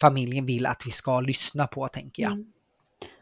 familjen 0.00 0.46
vill 0.46 0.66
att 0.66 0.82
vi 0.86 0.90
ska 0.90 1.20
lyssna 1.20 1.66
på, 1.66 1.88
tänker 1.88 2.22
jag. 2.22 2.32
Mm. 2.32 2.52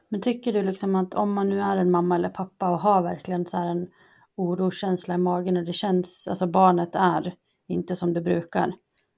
Men 0.08 0.20
tycker 0.20 0.52
du 0.52 0.62
liksom 0.62 0.94
att 0.94 1.14
om 1.14 1.32
man 1.32 1.48
nu 1.48 1.60
är 1.60 1.76
en 1.76 1.90
mamma 1.90 2.14
eller 2.14 2.28
pappa 2.28 2.70
och 2.70 2.80
har 2.80 3.02
verkligen 3.02 3.46
så 3.46 3.56
här 3.56 3.66
en 3.66 3.88
oroskänsla 4.36 5.14
i 5.14 5.18
magen 5.18 5.56
och 5.56 5.64
det 5.64 5.72
känns, 5.72 6.28
alltså 6.28 6.46
barnet 6.46 6.94
är 6.94 7.34
inte 7.68 7.96
som 7.96 8.12
det 8.12 8.20
brukar, 8.20 8.72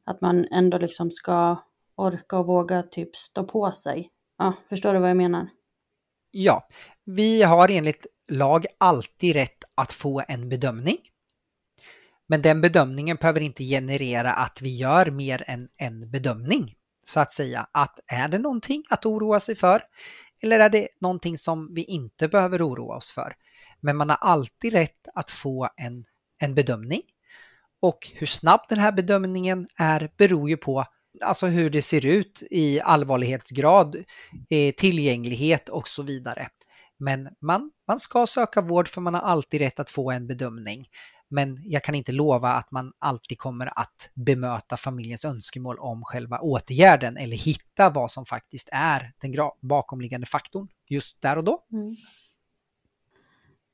att 0.04 0.20
man 0.20 0.46
ändå 0.50 0.78
liksom 0.78 1.10
ska 1.10 1.56
orka 1.96 2.38
och 2.38 2.46
våga 2.46 2.82
typ 2.82 3.16
stå 3.16 3.44
på 3.44 3.72
sig. 3.72 4.10
Ja, 4.38 4.54
förstår 4.68 4.94
du 4.94 5.00
vad 5.00 5.10
jag 5.10 5.16
menar? 5.16 5.48
Ja, 6.30 6.68
vi 7.04 7.42
har 7.42 7.68
enligt 7.68 8.06
lag 8.28 8.66
alltid 8.78 9.34
rätt 9.34 9.64
att 9.74 9.92
få 9.92 10.22
en 10.28 10.48
bedömning. 10.48 10.98
Men 12.30 12.42
den 12.42 12.60
bedömningen 12.60 13.16
behöver 13.16 13.40
inte 13.40 13.64
generera 13.64 14.32
att 14.32 14.62
vi 14.62 14.76
gör 14.76 15.10
mer 15.10 15.44
än 15.46 15.68
en 15.76 16.10
bedömning. 16.10 16.74
Så 17.04 17.20
att 17.20 17.32
säga 17.32 17.66
att 17.72 17.98
är 18.06 18.28
det 18.28 18.38
någonting 18.38 18.84
att 18.90 19.06
oroa 19.06 19.40
sig 19.40 19.54
för 19.54 19.82
eller 20.42 20.60
är 20.60 20.68
det 20.68 20.88
någonting 21.00 21.38
som 21.38 21.74
vi 21.74 21.84
inte 21.84 22.28
behöver 22.28 22.68
oroa 22.68 22.96
oss 22.96 23.12
för? 23.12 23.34
Men 23.80 23.96
man 23.96 24.10
har 24.10 24.16
alltid 24.16 24.72
rätt 24.72 25.08
att 25.14 25.30
få 25.30 25.68
en, 25.76 26.04
en 26.38 26.54
bedömning. 26.54 27.02
Och 27.82 27.98
hur 28.14 28.26
snabb 28.26 28.60
den 28.68 28.78
här 28.78 28.92
bedömningen 28.92 29.68
är 29.76 30.10
beror 30.16 30.50
ju 30.50 30.56
på 30.56 30.84
alltså 31.24 31.46
hur 31.46 31.70
det 31.70 31.82
ser 31.82 32.06
ut 32.06 32.42
i 32.50 32.80
allvarlighetsgrad, 32.80 33.96
eh, 34.50 34.74
tillgänglighet 34.74 35.68
och 35.68 35.88
så 35.88 36.02
vidare. 36.02 36.48
Men 36.98 37.28
man, 37.40 37.70
man 37.88 38.00
ska 38.00 38.26
söka 38.26 38.60
vård 38.60 38.88
för 38.88 39.00
man 39.00 39.14
har 39.14 39.22
alltid 39.22 39.60
rätt 39.60 39.80
att 39.80 39.90
få 39.90 40.10
en 40.10 40.26
bedömning. 40.26 40.86
Men 41.30 41.62
jag 41.64 41.84
kan 41.84 41.94
inte 41.94 42.12
lova 42.12 42.48
att 42.48 42.70
man 42.70 42.92
alltid 42.98 43.38
kommer 43.38 43.78
att 43.78 44.10
bemöta 44.14 44.76
familjens 44.76 45.24
önskemål 45.24 45.78
om 45.78 46.04
själva 46.04 46.38
åtgärden 46.38 47.16
eller 47.16 47.36
hitta 47.36 47.90
vad 47.90 48.10
som 48.10 48.26
faktiskt 48.26 48.68
är 48.72 49.12
den 49.20 49.50
bakomliggande 49.60 50.26
faktorn 50.26 50.68
just 50.88 51.22
där 51.22 51.38
och 51.38 51.44
då. 51.44 51.64
Mm. 51.72 51.96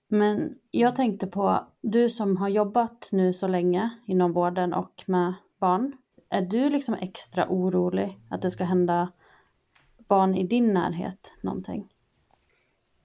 Men 0.08 0.54
jag 0.70 0.96
tänkte 0.96 1.26
på, 1.26 1.66
du 1.80 2.10
som 2.10 2.36
har 2.36 2.48
jobbat 2.48 3.08
nu 3.12 3.32
så 3.32 3.48
länge 3.48 3.90
inom 4.06 4.32
vården 4.32 4.74
och 4.74 5.04
med 5.06 5.34
barn, 5.60 5.92
är 6.30 6.42
du 6.42 6.70
liksom 6.70 6.94
extra 6.94 7.48
orolig 7.48 8.20
att 8.30 8.42
det 8.42 8.50
ska 8.50 8.64
hända 8.64 9.12
barn 10.08 10.34
i 10.34 10.46
din 10.46 10.74
närhet 10.74 11.32
någonting? 11.42 11.88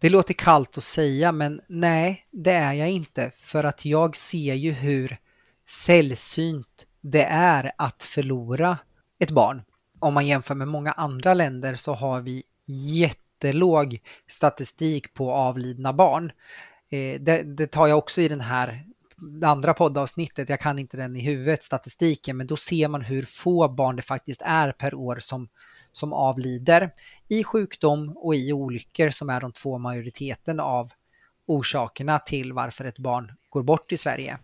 Det 0.01 0.09
låter 0.09 0.33
kallt 0.33 0.77
att 0.77 0.83
säga 0.83 1.31
men 1.31 1.61
nej, 1.67 2.25
det 2.31 2.51
är 2.51 2.73
jag 2.73 2.89
inte 2.89 3.31
för 3.37 3.63
att 3.63 3.85
jag 3.85 4.17
ser 4.17 4.53
ju 4.53 4.71
hur 4.71 5.17
sällsynt 5.67 6.87
det 7.01 7.23
är 7.23 7.71
att 7.77 8.03
förlora 8.03 8.77
ett 9.19 9.31
barn. 9.31 9.61
Om 9.99 10.13
man 10.13 10.27
jämför 10.27 10.55
med 10.55 10.67
många 10.67 10.91
andra 10.91 11.33
länder 11.33 11.75
så 11.75 11.93
har 11.93 12.21
vi 12.21 12.43
jättelåg 12.65 13.99
statistik 14.27 15.13
på 15.13 15.31
avlidna 15.33 15.93
barn. 15.93 16.31
Eh, 16.89 17.21
det, 17.21 17.43
det 17.57 17.67
tar 17.67 17.87
jag 17.87 17.97
också 17.97 18.21
i 18.21 18.27
den 18.27 18.41
här 18.41 18.85
det 19.39 19.47
andra 19.47 19.73
poddavsnittet, 19.73 20.49
jag 20.49 20.59
kan 20.59 20.79
inte 20.79 20.97
den 20.97 21.15
i 21.15 21.21
huvudet, 21.21 21.63
statistiken, 21.63 22.37
men 22.37 22.47
då 22.47 22.57
ser 22.57 22.87
man 22.87 23.01
hur 23.01 23.25
få 23.25 23.67
barn 23.67 23.95
det 23.95 24.01
faktiskt 24.01 24.41
är 24.45 24.71
per 24.71 24.93
år 24.93 25.17
som 25.19 25.49
som 25.91 26.13
avlider 26.13 26.91
i 27.27 27.43
sjukdom 27.43 28.17
och 28.17 28.35
i 28.35 28.53
olyckor 28.53 29.09
som 29.09 29.29
är 29.29 29.41
de 29.41 29.51
två 29.51 29.77
majoriteten 29.77 30.59
av 30.59 30.91
orsakerna 31.45 32.19
till 32.19 32.53
varför 32.53 32.85
ett 32.85 32.97
barn 32.97 33.31
går 33.49 33.63
bort 33.63 33.91
i 33.91 33.97
Sverige. 33.97 34.37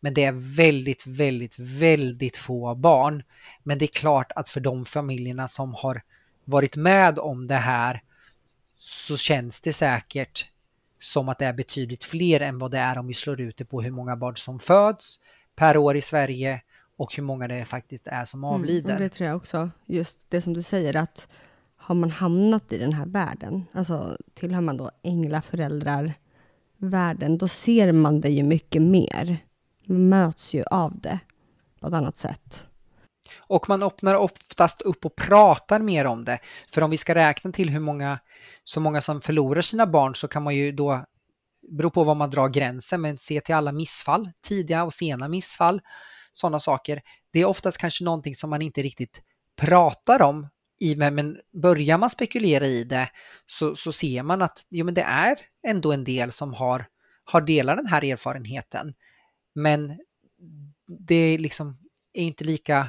Men 0.00 0.14
det 0.14 0.24
är 0.24 0.56
väldigt, 0.56 1.06
väldigt, 1.06 1.58
väldigt 1.58 2.36
få 2.36 2.74
barn. 2.74 3.22
Men 3.62 3.78
det 3.78 3.84
är 3.84 4.00
klart 4.00 4.32
att 4.36 4.48
för 4.48 4.60
de 4.60 4.84
familjerna 4.84 5.48
som 5.48 5.74
har 5.74 6.02
varit 6.44 6.76
med 6.76 7.18
om 7.18 7.46
det 7.46 7.54
här 7.54 8.02
så 8.76 9.16
känns 9.16 9.60
det 9.60 9.72
säkert 9.72 10.46
som 10.98 11.28
att 11.28 11.38
det 11.38 11.46
är 11.46 11.52
betydligt 11.52 12.04
fler 12.04 12.40
än 12.40 12.58
vad 12.58 12.70
det 12.70 12.78
är 12.78 12.98
om 12.98 13.06
vi 13.06 13.14
slår 13.14 13.40
ut 13.40 13.56
det 13.56 13.64
på 13.64 13.82
hur 13.82 13.90
många 13.90 14.16
barn 14.16 14.36
som 14.36 14.58
föds 14.58 15.20
per 15.56 15.76
år 15.76 15.96
i 15.96 16.02
Sverige 16.02 16.62
och 17.02 17.16
hur 17.16 17.22
många 17.22 17.48
det 17.48 17.64
faktiskt 17.64 18.06
är 18.06 18.24
som 18.24 18.44
mm, 18.44 18.54
avlider. 18.54 18.90
Mm, 18.90 19.02
det 19.02 19.08
tror 19.08 19.28
jag 19.28 19.36
också. 19.36 19.70
Just 19.86 20.30
det 20.30 20.40
som 20.40 20.52
du 20.52 20.62
säger 20.62 20.96
att 20.96 21.28
har 21.76 21.94
man 21.94 22.10
hamnat 22.10 22.72
i 22.72 22.78
den 22.78 22.92
här 22.92 23.06
världen, 23.06 23.64
alltså 23.72 24.16
tillhör 24.34 24.60
man 24.60 24.76
då 24.76 24.90
änglaföräldrar 25.02 26.14
världen, 26.76 27.38
då 27.38 27.48
ser 27.48 27.92
man 27.92 28.20
det 28.20 28.28
ju 28.28 28.42
mycket 28.42 28.82
mer. 28.82 29.38
Man 29.86 30.08
möts 30.08 30.54
ju 30.54 30.64
av 30.70 31.00
det 31.00 31.18
på 31.80 31.86
ett 31.86 31.94
annat 31.94 32.16
sätt. 32.16 32.66
Och 33.38 33.68
man 33.68 33.82
öppnar 33.82 34.14
oftast 34.14 34.82
upp 34.82 35.04
och 35.04 35.16
pratar 35.16 35.80
mer 35.80 36.04
om 36.04 36.24
det. 36.24 36.38
För 36.68 36.82
om 36.82 36.90
vi 36.90 36.96
ska 36.96 37.14
räkna 37.14 37.52
till 37.52 37.70
hur 37.70 37.80
många, 37.80 38.18
så 38.64 38.80
många 38.80 39.00
som 39.00 39.20
förlorar 39.20 39.62
sina 39.62 39.86
barn 39.86 40.14
så 40.14 40.28
kan 40.28 40.42
man 40.42 40.54
ju 40.54 40.72
då, 40.72 41.04
bero 41.76 41.90
på 41.90 42.04
var 42.04 42.14
man 42.14 42.30
drar 42.30 42.48
gränsen, 42.48 43.00
men 43.00 43.18
se 43.18 43.40
till 43.40 43.54
alla 43.54 43.72
missfall, 43.72 44.30
tidiga 44.42 44.84
och 44.84 44.94
sena 44.94 45.28
missfall 45.28 45.80
sådana 46.32 46.60
saker. 46.60 47.02
Det 47.32 47.40
är 47.40 47.44
oftast 47.44 47.78
kanske 47.78 48.04
någonting 48.04 48.36
som 48.36 48.50
man 48.50 48.62
inte 48.62 48.82
riktigt 48.82 49.22
pratar 49.56 50.22
om 50.22 50.48
i, 50.80 50.96
men 50.96 51.40
börjar 51.62 51.98
man 51.98 52.10
spekulera 52.10 52.66
i 52.66 52.84
det 52.84 53.10
så, 53.46 53.76
så 53.76 53.92
ser 53.92 54.22
man 54.22 54.42
att 54.42 54.66
jo, 54.70 54.84
men 54.84 54.94
det 54.94 55.02
är 55.02 55.38
ändå 55.66 55.92
en 55.92 56.04
del 56.04 56.32
som 56.32 56.54
har, 56.54 56.86
har 57.24 57.40
delat 57.40 57.76
den 57.76 57.86
här 57.86 58.04
erfarenheten. 58.04 58.94
Men 59.54 59.98
det 60.86 61.38
liksom 61.38 61.78
är 62.12 62.22
inte 62.22 62.44
lika 62.44 62.88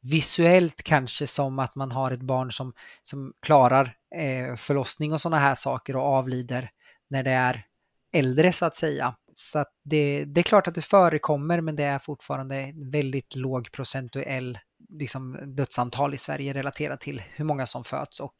visuellt 0.00 0.82
kanske 0.82 1.26
som 1.26 1.58
att 1.58 1.74
man 1.74 1.90
har 1.90 2.10
ett 2.10 2.22
barn 2.22 2.52
som, 2.52 2.72
som 3.02 3.32
klarar 3.40 3.96
eh, 4.14 4.56
förlossning 4.56 5.12
och 5.12 5.20
sådana 5.20 5.38
här 5.38 5.54
saker 5.54 5.96
och 5.96 6.02
avlider 6.02 6.70
när 7.08 7.22
det 7.22 7.30
är 7.30 7.66
äldre 8.12 8.52
så 8.52 8.66
att 8.66 8.76
säga. 8.76 9.14
Så 9.34 9.58
att 9.58 9.72
det, 9.84 10.24
det 10.24 10.40
är 10.40 10.42
klart 10.42 10.68
att 10.68 10.74
det 10.74 10.82
förekommer 10.82 11.60
men 11.60 11.76
det 11.76 11.84
är 11.84 11.98
fortfarande 11.98 12.72
väldigt 12.92 13.36
låg 13.36 13.72
procentuell 13.72 14.58
liksom, 14.88 15.38
dödsantal 15.56 16.14
i 16.14 16.18
Sverige 16.18 16.52
relaterat 16.52 17.00
till 17.00 17.22
hur 17.34 17.44
många 17.44 17.66
som 17.66 17.84
föds 17.84 18.20
och 18.20 18.34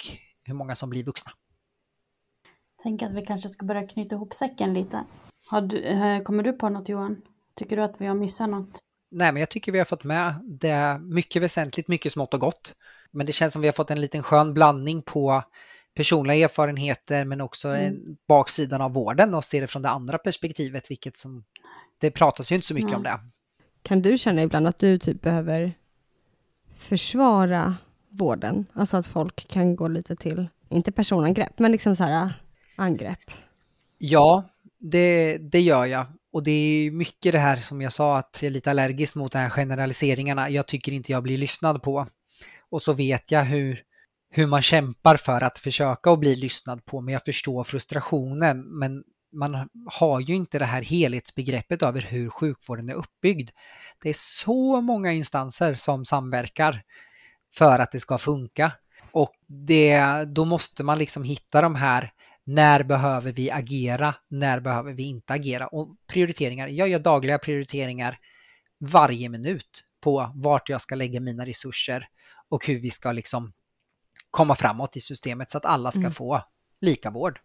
hur 0.44 0.54
många 0.54 0.74
som 0.74 0.90
blir 0.90 1.04
vuxna. 1.04 1.32
Tänk 2.82 3.02
att 3.02 3.12
vi 3.12 3.22
kanske 3.22 3.48
ska 3.48 3.66
börja 3.66 3.88
knyta 3.88 4.14
ihop 4.14 4.34
säcken 4.34 4.74
lite. 4.74 5.04
Du, 5.62 5.84
eh, 5.84 6.22
kommer 6.22 6.42
du 6.42 6.52
på 6.52 6.68
något 6.68 6.88
Johan? 6.88 7.22
Tycker 7.54 7.76
du 7.76 7.82
att 7.82 8.00
vi 8.00 8.06
har 8.06 8.14
missat 8.14 8.48
något? 8.48 8.78
Nej, 9.10 9.32
men 9.32 9.40
jag 9.40 9.50
tycker 9.50 9.72
vi 9.72 9.78
har 9.78 9.84
fått 9.84 10.04
med 10.04 10.34
det 10.60 10.98
mycket 11.02 11.42
väsentligt, 11.42 11.88
mycket 11.88 12.12
smått 12.12 12.34
och 12.34 12.40
gott. 12.40 12.74
Men 13.10 13.26
det 13.26 13.32
känns 13.32 13.52
som 13.52 13.62
vi 13.62 13.68
har 13.68 13.72
fått 13.72 13.90
en 13.90 14.00
liten 14.00 14.22
skön 14.22 14.54
blandning 14.54 15.02
på 15.02 15.42
personliga 15.94 16.44
erfarenheter 16.44 17.24
men 17.24 17.40
också 17.40 17.68
mm. 17.68 18.16
baksidan 18.28 18.80
av 18.80 18.92
vården 18.92 19.34
och 19.34 19.44
se 19.44 19.60
det 19.60 19.66
från 19.66 19.82
det 19.82 19.88
andra 19.88 20.18
perspektivet, 20.18 20.90
vilket 20.90 21.16
som 21.16 21.44
det 22.00 22.10
pratas 22.10 22.52
ju 22.52 22.54
inte 22.54 22.66
så 22.66 22.74
mycket 22.74 22.88
mm. 22.88 22.96
om 22.96 23.02
det. 23.02 23.20
Kan 23.82 24.02
du 24.02 24.18
känna 24.18 24.42
ibland 24.42 24.66
att 24.66 24.78
du 24.78 24.98
typ 24.98 25.22
behöver 25.22 25.74
försvara 26.78 27.76
vården? 28.08 28.66
Alltså 28.72 28.96
att 28.96 29.06
folk 29.06 29.48
kan 29.48 29.76
gå 29.76 29.88
lite 29.88 30.16
till, 30.16 30.48
inte 30.68 30.92
personangrepp, 30.92 31.58
men 31.58 31.72
liksom 31.72 31.96
så 31.96 32.04
här 32.04 32.32
angrepp. 32.76 33.30
Ja, 33.98 34.44
det, 34.78 35.38
det 35.38 35.60
gör 35.60 35.86
jag. 35.86 36.06
Och 36.32 36.42
det 36.42 36.50
är 36.50 36.90
mycket 36.90 37.32
det 37.32 37.38
här 37.38 37.56
som 37.56 37.82
jag 37.82 37.92
sa 37.92 38.18
att 38.18 38.38
jag 38.42 38.46
är 38.48 38.52
lite 38.52 38.70
allergisk 38.70 39.16
mot 39.16 39.32
de 39.32 39.38
här 39.38 39.50
generaliseringarna. 39.50 40.50
Jag 40.50 40.66
tycker 40.66 40.92
inte 40.92 41.12
jag 41.12 41.22
blir 41.22 41.38
lyssnad 41.38 41.82
på. 41.82 42.06
Och 42.70 42.82
så 42.82 42.92
vet 42.92 43.30
jag 43.30 43.44
hur, 43.44 43.82
hur 44.34 44.46
man 44.46 44.62
kämpar 44.62 45.16
för 45.16 45.44
att 45.44 45.58
försöka 45.58 46.10
att 46.10 46.20
bli 46.20 46.34
lyssnad 46.36 46.84
på, 46.84 47.00
men 47.00 47.12
jag 47.12 47.24
förstår 47.24 47.64
frustrationen. 47.64 48.78
Men 48.78 49.04
man 49.32 49.68
har 49.86 50.20
ju 50.20 50.34
inte 50.34 50.58
det 50.58 50.64
här 50.64 50.82
helhetsbegreppet 50.82 51.82
över 51.82 52.00
hur 52.00 52.30
sjukvården 52.30 52.88
är 52.88 52.94
uppbyggd. 52.94 53.50
Det 54.02 54.08
är 54.08 54.16
så 54.16 54.80
många 54.80 55.12
instanser 55.12 55.74
som 55.74 56.04
samverkar 56.04 56.82
för 57.54 57.78
att 57.78 57.92
det 57.92 58.00
ska 58.00 58.18
funka. 58.18 58.72
Och 59.12 59.32
det, 59.46 60.24
då 60.24 60.44
måste 60.44 60.84
man 60.84 60.98
liksom 60.98 61.24
hitta 61.24 61.60
de 61.60 61.74
här 61.74 62.12
när 62.44 62.82
behöver 62.82 63.32
vi 63.32 63.50
agera? 63.50 64.14
När 64.28 64.60
behöver 64.60 64.92
vi 64.92 65.02
inte 65.02 65.32
agera? 65.32 65.66
Och 65.66 65.96
prioriteringar. 66.06 66.68
Jag 66.68 66.88
gör 66.88 66.98
dagliga 66.98 67.38
prioriteringar 67.38 68.18
varje 68.80 69.28
minut 69.28 69.84
på 70.00 70.32
vart 70.34 70.68
jag 70.68 70.80
ska 70.80 70.94
lägga 70.94 71.20
mina 71.20 71.46
resurser 71.46 72.08
och 72.48 72.66
hur 72.66 72.78
vi 72.78 72.90
ska 72.90 73.12
liksom 73.12 73.52
komma 74.30 74.54
framåt 74.54 74.96
i 74.96 75.00
systemet 75.00 75.50
så 75.50 75.58
att 75.58 75.64
alla 75.64 75.90
ska 75.90 76.00
mm. 76.00 76.12
få 76.12 76.40
lika 76.80 77.10
vård. 77.10 77.40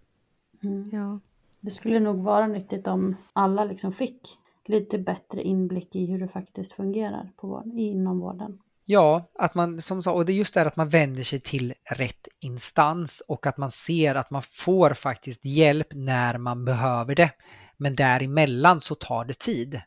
Mm. 0.63 0.89
Ja. 0.93 1.19
Det 1.59 1.71
skulle 1.71 1.99
nog 1.99 2.23
vara 2.23 2.47
nyttigt 2.47 2.87
om 2.87 3.15
alla 3.33 3.63
liksom 3.63 3.91
fick 3.91 4.37
lite 4.65 4.97
bättre 4.97 5.41
inblick 5.41 5.95
i 5.95 6.05
hur 6.05 6.19
det 6.19 6.27
faktiskt 6.27 6.73
fungerar 6.73 7.31
på 7.35 7.47
vård, 7.47 7.67
inom 7.67 8.19
vården. 8.19 8.59
Ja, 8.85 9.29
att 9.33 9.55
man 9.55 9.81
som 9.81 10.03
sa, 10.03 10.11
och 10.11 10.25
det 10.25 10.33
är 10.33 10.35
just 10.35 10.53
det 10.53 10.61
att 10.61 10.75
man 10.75 10.89
vänder 10.89 11.23
sig 11.23 11.39
till 11.39 11.73
rätt 11.95 12.27
instans 12.39 13.23
och 13.27 13.47
att 13.47 13.57
man 13.57 13.71
ser 13.71 14.15
att 14.15 14.31
man 14.31 14.41
får 14.41 14.93
faktiskt 14.93 15.45
hjälp 15.45 15.87
när 15.91 16.37
man 16.37 16.65
behöver 16.65 17.15
det. 17.15 17.31
Men 17.77 17.95
däremellan 17.95 18.81
så 18.81 18.95
tar 18.95 19.25
det 19.25 19.39
tid. 19.39 19.81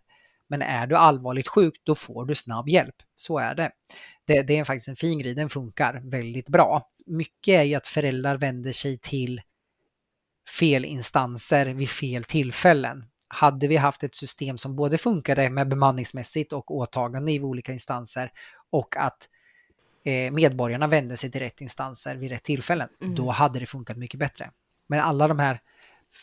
Men 0.51 0.63
är 0.63 0.87
du 0.87 0.97
allvarligt 0.97 1.49
sjuk, 1.49 1.75
då 1.85 1.95
får 1.95 2.25
du 2.25 2.35
snabb 2.35 2.69
hjälp. 2.69 2.95
Så 3.15 3.39
är 3.39 3.55
det. 3.55 3.71
Det, 4.25 4.43
det 4.43 4.59
är 4.59 4.65
faktiskt 4.65 4.89
en 4.89 4.97
fin 4.97 5.19
grej, 5.19 5.35
den 5.35 5.49
funkar 5.49 6.03
väldigt 6.05 6.49
bra. 6.49 6.89
Mycket 7.07 7.53
är 7.53 7.63
ju 7.63 7.75
att 7.75 7.87
föräldrar 7.87 8.37
vänder 8.37 8.73
sig 8.73 8.99
till 8.99 9.41
fel 10.59 10.85
instanser 10.85 11.67
vid 11.67 11.89
fel 11.89 12.25
tillfällen. 12.25 13.05
Hade 13.29 13.69
vi 13.69 13.77
haft 13.77 14.05
ett 14.05 14.15
system 14.15 14.59
som 14.59 14.77
både 14.77 14.99
funkade 14.99 15.51
med 15.51 15.69
bemanningsmässigt 15.69 16.53
och 16.53 16.71
åtagande 16.71 17.33
i 17.33 17.41
olika 17.41 17.73
instanser 17.73 18.33
och 18.71 18.97
att 18.97 19.29
eh, 20.05 20.33
medborgarna 20.33 20.87
vände 20.87 21.17
sig 21.17 21.31
till 21.31 21.41
rätt 21.41 21.61
instanser 21.61 22.17
vid 22.17 22.31
rätt 22.31 22.43
tillfällen, 22.43 22.89
mm. 23.03 23.15
då 23.15 23.31
hade 23.31 23.59
det 23.61 23.67
funkat 23.67 23.97
mycket 23.97 24.21
bättre. 24.21 24.51
Men 24.87 25.01
alla 25.01 25.29
de 25.29 25.39
här 25.39 25.61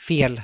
fel, 0.08 0.42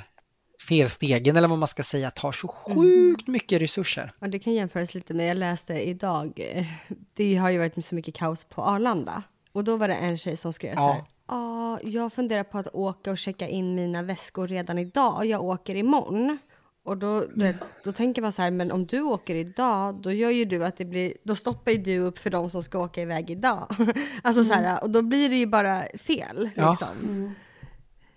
felstegen 0.68 1.36
eller 1.36 1.48
vad 1.48 1.58
man 1.58 1.68
ska 1.68 1.82
säga 1.82 2.10
tar 2.10 2.32
så 2.32 2.54
mm. 2.66 2.82
sjukt 2.82 3.26
mycket 3.26 3.62
resurser. 3.62 4.12
Ja, 4.18 4.28
det 4.28 4.38
kan 4.38 4.54
jämföras 4.54 4.94
lite 4.94 5.14
med, 5.14 5.30
jag 5.30 5.36
läste 5.36 5.74
idag, 5.74 6.40
eh, 6.52 6.66
det 7.14 7.36
har 7.36 7.50
ju 7.50 7.58
varit 7.58 7.84
så 7.84 7.94
mycket 7.94 8.14
kaos 8.14 8.44
på 8.44 8.62
Arlanda. 8.62 9.22
Och 9.52 9.64
då 9.64 9.76
var 9.76 9.88
det 9.88 9.94
en 9.94 10.18
tjej 10.18 10.36
som 10.36 10.52
skrev 10.52 10.72
ja. 10.74 10.78
så 10.78 10.92
här, 10.92 11.04
Ja, 11.28 11.78
jag 11.82 12.12
funderar 12.12 12.44
på 12.44 12.58
att 12.58 12.68
åka 12.72 13.10
och 13.10 13.18
checka 13.18 13.48
in 13.48 13.74
mina 13.74 14.02
väskor 14.02 14.48
redan 14.48 14.78
idag. 14.78 15.26
Jag 15.26 15.44
åker 15.44 15.74
imorgon. 15.74 16.38
Och 16.84 16.96
då, 16.96 17.24
då, 17.34 17.52
då, 17.84 17.92
tänker 17.92 18.22
man 18.22 18.32
så 18.32 18.42
här, 18.42 18.50
men 18.50 18.72
om 18.72 18.86
du 18.86 19.00
åker 19.00 19.34
idag, 19.34 19.94
då 19.94 20.12
gör 20.12 20.30
ju 20.30 20.44
du 20.44 20.64
att 20.64 20.76
det 20.76 20.84
blir, 20.84 21.14
då 21.22 21.36
stoppar 21.36 21.72
ju 21.72 21.78
du 21.78 21.98
upp 21.98 22.18
för 22.18 22.30
de 22.30 22.50
som 22.50 22.62
ska 22.62 22.78
åka 22.78 23.02
iväg 23.02 23.30
idag. 23.30 23.66
alltså 24.22 24.42
mm. 24.42 24.44
så 24.44 24.52
här, 24.52 24.82
och 24.82 24.90
då 24.90 25.02
blir 25.02 25.28
det 25.28 25.36
ju 25.36 25.46
bara 25.46 25.82
fel. 25.98 26.50
Ja. 26.56 26.70
Liksom. 26.70 26.98
Mm. 27.02 27.34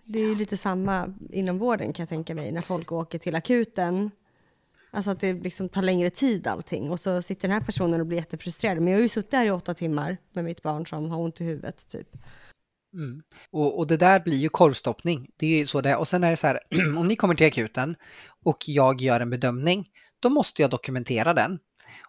Det 0.09 0.19
är 0.19 0.27
ju 0.27 0.35
lite 0.35 0.57
samma 0.57 1.13
inom 1.29 1.57
vården 1.57 1.93
kan 1.93 2.03
jag 2.03 2.09
tänka 2.09 2.35
mig, 2.35 2.51
när 2.51 2.61
folk 2.61 2.91
åker 2.91 3.19
till 3.19 3.35
akuten. 3.35 4.11
Alltså 4.91 5.11
att 5.11 5.19
det 5.19 5.33
liksom 5.33 5.69
tar 5.69 5.81
längre 5.81 6.09
tid 6.09 6.47
allting. 6.47 6.91
Och 6.91 6.99
så 6.99 7.21
sitter 7.21 7.47
den 7.47 7.57
här 7.57 7.65
personen 7.65 8.01
och 8.01 8.07
blir 8.07 8.17
jättefrustrerad. 8.17 8.77
Men 8.77 8.87
jag 8.87 8.97
har 8.97 9.01
ju 9.01 9.09
suttit 9.09 9.33
här 9.33 9.45
i 9.45 9.51
åtta 9.51 9.73
timmar 9.73 10.17
med 10.33 10.43
mitt 10.43 10.63
barn 10.63 10.85
som 10.85 11.11
har 11.11 11.19
ont 11.19 11.41
i 11.41 11.43
huvudet 11.43 11.89
typ. 11.89 12.07
Mm. 12.93 13.21
Och, 13.51 13.79
och, 13.79 13.87
det 13.87 13.97
där 13.97 14.19
blir 14.19 14.37
ju 14.37 14.49
korvstoppning. 14.49 15.29
Det 15.37 15.45
är 15.45 15.57
ju 15.57 15.67
så 15.67 15.81
det 15.81 15.89
är. 15.89 15.97
Och 15.97 16.07
sen 16.07 16.23
är 16.23 16.31
det 16.31 16.37
så 16.37 16.47
här, 16.47 16.59
om 16.97 17.07
ni 17.07 17.15
kommer 17.15 17.35
till 17.35 17.47
akuten 17.47 17.95
och 18.43 18.57
jag 18.67 19.01
gör 19.01 19.19
en 19.19 19.29
bedömning, 19.29 19.87
då 20.19 20.29
måste 20.29 20.61
jag 20.61 20.71
dokumentera 20.71 21.33
den. 21.33 21.59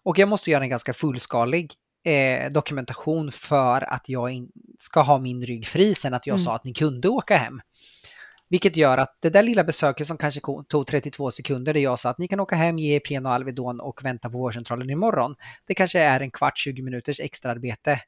Och 0.02 0.18
jag 0.18 0.28
måste 0.28 0.50
göra 0.50 0.62
en 0.62 0.70
ganska 0.70 0.94
fullskalig 0.94 1.74
eh, 2.04 2.50
dokumentation 2.50 3.32
för 3.32 3.92
att 3.92 4.08
jag 4.08 4.30
in, 4.30 4.50
ska 4.78 5.00
ha 5.00 5.18
min 5.18 5.46
rygg 5.46 5.66
fri 5.66 5.94
sen 5.94 6.14
att 6.14 6.26
jag 6.26 6.34
mm. 6.34 6.44
sa 6.44 6.54
att 6.54 6.64
ni 6.64 6.74
kunde 6.74 7.08
åka 7.08 7.36
hem. 7.36 7.60
Vilket 8.48 8.76
gör 8.76 8.98
att 8.98 9.16
det 9.20 9.30
där 9.30 9.42
lilla 9.42 9.64
besöket 9.64 10.06
som 10.06 10.16
kanske 10.16 10.40
tog 10.68 10.86
32 10.86 11.30
sekunder 11.30 11.74
där 11.74 11.80
jag 11.80 11.98
sa 11.98 12.10
att 12.10 12.18
ni 12.18 12.28
kan 12.28 12.40
åka 12.40 12.56
hem, 12.56 12.78
ge 12.78 12.96
Ipren 12.96 13.26
och 13.26 13.32
Alvedon 13.32 13.80
och 13.80 14.04
vänta 14.04 14.30
på 14.30 14.38
vårdcentralen 14.38 14.90
imorgon. 14.90 15.36
Det 15.66 15.74
kanske 15.74 16.00
är 16.00 16.20
en 16.20 16.30
kvart, 16.30 16.58
20 16.58 16.82
minuters 16.82 17.20
extraarbete 17.20 18.00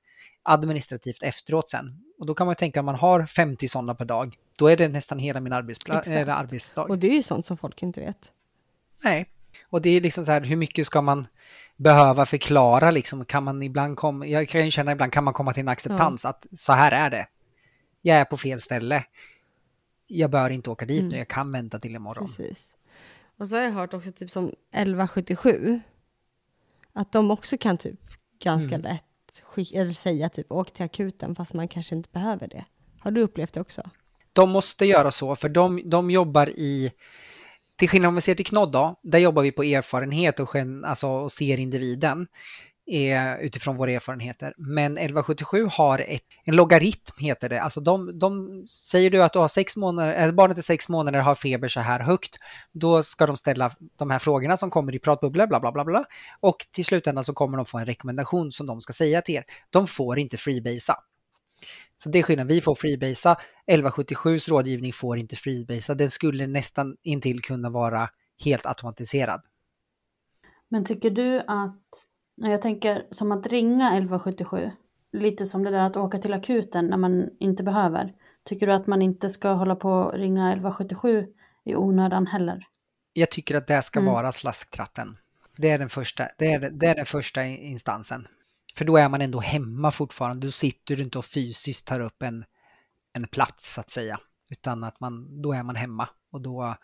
administrativt 0.42 1.22
efteråt 1.22 1.68
sen. 1.68 2.04
Och 2.18 2.26
då 2.26 2.34
kan 2.34 2.46
man 2.46 2.56
tänka 2.56 2.80
om 2.80 2.86
man 2.86 2.94
har 2.94 3.26
50 3.26 3.68
sådana 3.68 3.94
per 3.94 4.04
dag, 4.04 4.36
då 4.56 4.66
är 4.66 4.76
det 4.76 4.88
nästan 4.88 5.18
hela 5.18 5.40
min 5.40 5.52
arbetspla- 5.52 6.32
arbetsdag. 6.32 6.82
Och 6.82 6.98
det 6.98 7.06
är 7.06 7.16
ju 7.16 7.22
sånt 7.22 7.46
som 7.46 7.56
folk 7.56 7.82
inte 7.82 8.00
vet. 8.00 8.32
Nej, 9.04 9.26
och 9.70 9.82
det 9.82 9.90
är 9.90 10.00
liksom 10.00 10.24
så 10.24 10.32
här, 10.32 10.40
hur 10.40 10.56
mycket 10.56 10.86
ska 10.86 11.02
man 11.02 11.26
behöva 11.76 12.26
förklara 12.26 12.90
liksom? 12.90 13.24
Kan 13.24 13.44
man 13.44 13.62
ibland 13.62 13.96
komma, 13.96 14.26
jag 14.26 14.48
kan 14.48 14.64
ju 14.64 14.70
känna 14.70 14.92
ibland, 14.92 15.12
kan 15.12 15.24
man 15.24 15.34
komma 15.34 15.52
till 15.52 15.60
en 15.60 15.68
acceptans 15.68 16.24
ja. 16.24 16.30
att 16.30 16.46
så 16.56 16.72
här 16.72 16.92
är 16.92 17.10
det. 17.10 17.26
Jag 18.02 18.16
är 18.16 18.24
på 18.24 18.36
fel 18.36 18.60
ställe. 18.60 19.04
Jag 20.10 20.30
bör 20.30 20.50
inte 20.50 20.70
åka 20.70 20.86
dit 20.86 21.00
mm. 21.00 21.10
nu, 21.10 21.18
jag 21.18 21.28
kan 21.28 21.52
vänta 21.52 21.78
till 21.78 21.94
imorgon. 21.94 22.26
Precis. 22.26 22.74
Och 23.36 23.48
så 23.48 23.54
har 23.54 23.62
jag 23.62 23.70
hört 23.70 23.94
också 23.94 24.12
typ 24.12 24.30
som 24.30 24.44
1177, 24.48 25.80
att 26.92 27.12
de 27.12 27.30
också 27.30 27.58
kan 27.58 27.78
typ 27.78 28.00
ganska 28.42 28.74
mm. 28.74 28.82
lätt 28.82 29.04
eller 29.72 29.92
säga 29.92 30.28
typ 30.28 30.52
åk 30.52 30.72
till 30.72 30.84
akuten 30.84 31.34
fast 31.34 31.54
man 31.54 31.68
kanske 31.68 31.94
inte 31.94 32.08
behöver 32.12 32.48
det. 32.48 32.64
Har 33.00 33.10
du 33.10 33.20
upplevt 33.20 33.52
det 33.52 33.60
också? 33.60 33.90
De 34.32 34.50
måste 34.50 34.84
göra 34.84 35.10
så 35.10 35.36
för 35.36 35.48
de, 35.48 35.90
de 35.90 36.10
jobbar 36.10 36.48
i 36.48 36.92
till 37.76 37.88
skillnad 37.88 38.08
om 38.08 38.14
vi 38.14 38.20
ser 38.20 38.34
till 38.34 38.46
Knodd 38.46 38.72
då, 38.72 39.00
där 39.02 39.18
jobbar 39.18 39.42
vi 39.42 39.52
på 39.52 39.62
erfarenhet 39.62 40.40
och, 40.40 40.56
alltså, 40.84 41.08
och 41.08 41.32
ser 41.32 41.60
individen 41.60 42.26
är 42.90 43.38
utifrån 43.38 43.76
våra 43.76 43.90
erfarenheter. 43.90 44.54
Men 44.56 44.92
1177 44.92 45.68
har 45.70 45.98
ett, 45.98 46.22
en 46.44 46.56
logaritm 46.56 47.14
heter 47.18 47.48
det. 47.48 47.62
Alltså 47.62 47.80
de, 47.80 48.18
de 48.18 48.64
säger 48.68 49.10
du 49.10 49.22
att 49.22 49.32
du 49.32 49.38
har 49.38 49.48
sex 49.48 49.76
månader, 49.76 50.32
barnet 50.32 50.58
är 50.58 50.62
sex 50.62 50.88
månader 50.88 51.20
har 51.20 51.34
feber 51.34 51.68
så 51.68 51.80
här 51.80 52.00
högt, 52.00 52.36
då 52.72 53.02
ska 53.02 53.26
de 53.26 53.36
ställa 53.36 53.70
de 53.98 54.10
här 54.10 54.18
frågorna 54.18 54.56
som 54.56 54.70
kommer 54.70 54.94
i 54.94 54.98
pratbubblor, 54.98 55.46
bla 55.46 55.60
bla 55.60 55.72
bla 55.72 55.84
bla. 55.84 56.04
Och 56.40 56.66
till 56.72 56.84
slutändan 56.84 57.24
så 57.24 57.32
kommer 57.32 57.56
de 57.56 57.66
få 57.66 57.78
en 57.78 57.86
rekommendation 57.86 58.52
som 58.52 58.66
de 58.66 58.80
ska 58.80 58.92
säga 58.92 59.22
till 59.22 59.34
er. 59.34 59.44
De 59.70 59.86
får 59.86 60.18
inte 60.18 60.36
freebasea. 60.36 60.96
Så 61.98 62.08
det 62.08 62.18
är 62.18 62.22
skillnaden, 62.22 62.48
vi 62.48 62.60
får 62.60 62.74
freebasea, 62.74 63.36
1177s 63.70 64.50
rådgivning 64.50 64.92
får 64.92 65.18
inte 65.18 65.36
freebasea. 65.36 65.94
Den 65.94 66.10
skulle 66.10 66.46
nästan 66.46 66.96
intill 67.02 67.42
kunna 67.42 67.70
vara 67.70 68.08
helt 68.44 68.66
automatiserad. 68.66 69.42
Men 70.68 70.84
tycker 70.84 71.10
du 71.10 71.40
att 71.40 72.09
jag 72.48 72.62
tänker 72.62 73.06
som 73.10 73.32
att 73.32 73.46
ringa 73.46 73.86
1177, 73.86 74.70
lite 75.12 75.46
som 75.46 75.64
det 75.64 75.70
där 75.70 75.80
att 75.80 75.96
åka 75.96 76.18
till 76.18 76.32
akuten 76.32 76.86
när 76.86 76.96
man 76.96 77.28
inte 77.38 77.62
behöver. 77.62 78.14
Tycker 78.44 78.66
du 78.66 78.72
att 78.72 78.86
man 78.86 79.02
inte 79.02 79.30
ska 79.30 79.52
hålla 79.52 79.76
på 79.76 79.90
och 79.90 80.14
ringa 80.14 80.48
1177 80.48 81.26
i 81.64 81.74
onödan 81.74 82.26
heller? 82.26 82.66
Jag 83.12 83.30
tycker 83.30 83.56
att 83.56 83.66
det 83.66 83.82
ska 83.82 84.00
mm. 84.00 84.12
vara 84.12 84.32
slasktratten. 84.32 85.16
Det 85.56 85.70
är, 85.70 85.78
den 85.78 85.88
första, 85.88 86.28
det, 86.38 86.52
är, 86.52 86.70
det 86.70 86.86
är 86.86 86.94
den 86.94 87.06
första 87.06 87.44
instansen. 87.44 88.26
För 88.76 88.84
då 88.84 88.96
är 88.96 89.08
man 89.08 89.20
ändå 89.20 89.40
hemma 89.40 89.90
fortfarande. 89.90 90.46
Du 90.46 90.50
sitter 90.50 91.00
inte 91.00 91.18
och 91.18 91.24
fysiskt 91.24 91.86
tar 91.86 92.00
upp 92.00 92.22
en, 92.22 92.44
en 93.12 93.28
plats 93.28 93.72
så 93.72 93.80
att 93.80 93.90
säga. 93.90 94.20
Utan 94.50 94.84
att 94.84 95.00
man, 95.00 95.42
då 95.42 95.52
är 95.52 95.62
man 95.62 95.76
hemma 95.76 96.08
och 96.32 96.40
då, 96.40 96.76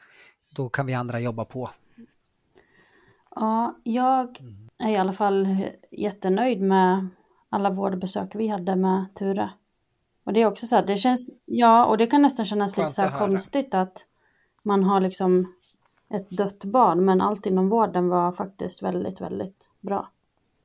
då 0.51 0.69
kan 0.69 0.87
vi 0.87 0.95
andra 0.95 1.21
jobba 1.21 1.45
på. 1.45 1.71
Ja, 3.41 3.79
jag 3.83 4.41
är 4.79 4.89
i 4.89 4.97
alla 4.97 5.13
fall 5.13 5.57
jättenöjd 5.91 6.61
med 6.61 7.09
alla 7.49 7.71
vårdbesök 7.71 8.35
vi 8.35 8.49
hade 8.49 8.77
med 8.77 9.15
Ture. 9.15 9.51
Och 10.25 10.33
det 10.33 10.43
är 10.43 10.47
också 10.47 10.67
så 10.67 10.77
här, 10.77 10.87
det 10.87 10.97
känns, 10.97 11.31
ja, 11.45 11.85
och 11.85 11.99
det 11.99 12.07
kan 12.07 12.23
nästan 12.23 12.47
kännas 12.47 12.77
lite 12.77 12.91
så 12.91 13.03
här 13.03 13.19
konstigt 13.19 13.75
att 13.75 14.07
man 14.63 14.85
har 14.85 15.01
liksom 15.01 15.55
ett 16.09 16.31
dött 16.31 16.65
barn, 16.65 17.05
men 17.05 17.21
allt 17.21 17.47
inom 17.47 17.69
vården 17.69 18.09
var 18.09 18.33
faktiskt 18.33 18.83
väldigt, 18.83 19.21
väldigt 19.21 19.71
bra. 19.81 20.11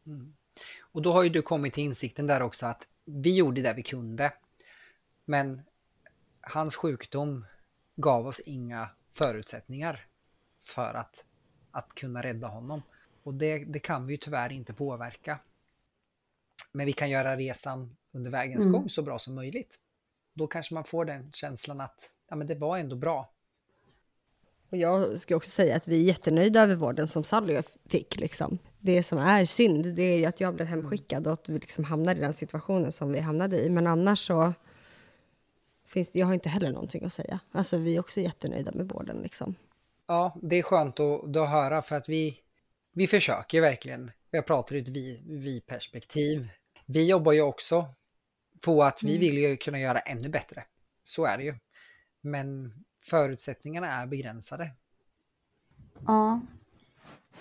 Mm. 0.06 0.34
Och 0.82 1.02
då 1.02 1.12
har 1.14 1.24
ju 1.24 1.30
du 1.30 1.42
kommit 1.42 1.74
till 1.74 1.84
insikten 1.84 2.28
där 2.28 2.42
också 2.42 2.66
att 2.66 2.88
vi 3.06 3.36
gjorde 3.36 3.62
det 3.62 3.74
vi 3.74 3.84
kunde. 3.84 4.34
Men 5.26 5.62
hans 6.42 6.76
sjukdom 6.76 7.46
gav 7.96 8.28
oss 8.28 8.40
inga 8.40 8.90
förutsättningar 9.14 10.06
för 10.64 10.94
att, 10.94 11.26
att 11.72 11.96
kunna 11.96 12.22
rädda 12.24 12.48
honom. 12.48 12.82
Och 13.24 13.34
det, 13.34 13.58
det 13.58 13.80
kan 13.80 14.06
vi 14.06 14.14
ju 14.14 14.18
tyvärr 14.18 14.52
inte 14.52 14.74
påverka. 14.74 15.40
Men 16.72 16.86
vi 16.86 16.94
kan 16.94 17.10
göra 17.10 17.36
resan 17.38 17.96
under 18.12 18.32
vägens 18.32 18.64
Mm. 18.64 18.74
gång 18.74 18.90
så 18.90 19.02
bra 19.02 19.20
som 19.20 19.36
möjligt. 19.36 19.80
Då 20.34 20.48
kanske 20.48 20.74
man 20.74 20.84
får 20.84 21.06
den 21.06 21.32
känslan 21.32 21.82
att 21.82 22.10
ja, 22.30 22.36
men 22.36 22.48
det 22.48 22.56
var 22.56 22.78
ändå 22.78 22.96
bra. 22.96 23.30
Och 24.70 24.78
jag 24.78 25.20
ska 25.20 25.36
också 25.36 25.50
säga 25.50 25.76
att 25.76 25.88
vi 25.88 26.02
är 26.02 26.04
jättenöjda 26.06 26.62
över 26.62 26.76
vården 26.76 27.08
som 27.08 27.24
Sally 27.24 27.62
fick. 27.86 28.20
Liksom. 28.20 28.58
Det 28.80 29.04
som 29.04 29.18
är 29.18 29.46
synd, 29.46 29.96
det 29.96 30.04
är 30.04 30.28
att 30.28 30.42
jag 30.42 30.56
blev 30.56 30.68
hemskickad 30.68 31.28
och 31.28 31.34
att 31.34 31.50
vi 31.50 31.60
liksom 31.60 31.84
hamnade 31.84 32.18
i 32.18 32.22
den 32.22 32.34
situationen 32.34 32.92
som 32.92 33.12
vi 33.12 33.20
hamnade 33.20 33.66
i. 33.66 33.70
Men 33.70 33.88
annars 33.88 34.28
så 34.28 34.54
finns 35.86 36.12
det, 36.12 36.20
jag 36.20 36.28
har 36.28 36.34
inte 36.34 36.50
heller 36.50 36.72
någonting 36.72 37.06
att 37.06 37.14
säga. 37.14 37.40
Alltså 37.52 37.78
vi 37.78 37.96
är 37.96 38.00
också 38.00 38.20
jättenöjda 38.20 38.72
med 38.72 38.90
vården 38.90 39.18
liksom. 39.18 39.56
Ja, 40.12 40.36
det 40.42 40.56
är 40.56 40.64
skönt 40.64 41.00
att, 41.00 41.38
att 41.38 41.50
höra 41.50 41.82
för 41.82 41.96
att 41.96 42.10
vi, 42.10 42.40
vi 42.94 43.08
försöker 43.08 43.62
verkligen. 43.62 44.12
Jag 44.32 44.46
pratar 44.46 44.76
ur 44.76 44.82
ett 44.82 44.88
vi- 44.88 45.22
vi-perspektiv. 45.26 46.50
Vi 46.86 47.10
jobbar 47.10 47.32
ju 47.32 47.42
också 47.42 47.88
på 48.62 48.84
att 48.84 49.04
vi 49.04 49.18
vill 49.18 49.38
ju 49.38 49.58
kunna 49.58 49.80
göra 49.80 50.00
ännu 50.00 50.30
bättre. 50.30 50.64
Så 51.04 51.26
är 51.26 51.38
det 51.38 51.44
ju. 51.44 51.56
Men 52.22 52.74
förutsättningarna 53.04 53.88
är 54.02 54.08
begränsade. 54.08 54.72
Ja. 56.08 56.40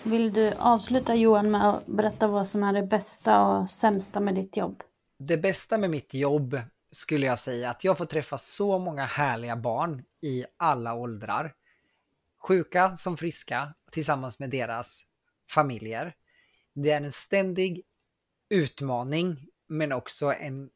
Vill 0.03 0.33
du 0.33 0.53
avsluta 0.53 1.15
Johan 1.15 1.51
med 1.51 1.69
att 1.69 1.85
berätta 1.85 2.27
vad 2.27 2.47
som 2.47 2.63
är 2.63 2.73
det 2.73 2.83
bästa 2.83 3.41
och 3.47 3.69
sämsta 3.69 4.19
med 4.19 4.35
ditt 4.35 4.57
jobb? 4.57 4.83
Det 5.17 5.37
bästa 5.37 5.77
med 5.77 5.89
mitt 5.89 6.13
jobb 6.13 6.61
skulle 6.91 7.25
jag 7.25 7.39
säga 7.39 7.69
att 7.69 7.83
jag 7.83 7.97
får 7.97 8.05
träffa 8.05 8.37
så 8.37 8.79
många 8.79 9.05
härliga 9.05 9.55
barn 9.55 10.03
i 10.21 10.45
alla 10.57 10.93
åldrar. 10.93 11.53
Sjuka 12.47 12.97
som 12.97 13.17
friska 13.17 13.73
tillsammans 13.91 14.39
med 14.39 14.49
deras 14.49 15.05
familjer. 15.49 16.15
Det 16.73 16.91
är 16.91 17.01
en 17.01 17.11
ständig 17.11 17.83
utmaning 18.49 19.47
men 19.67 19.91
också 19.91 20.33
en 20.33 20.69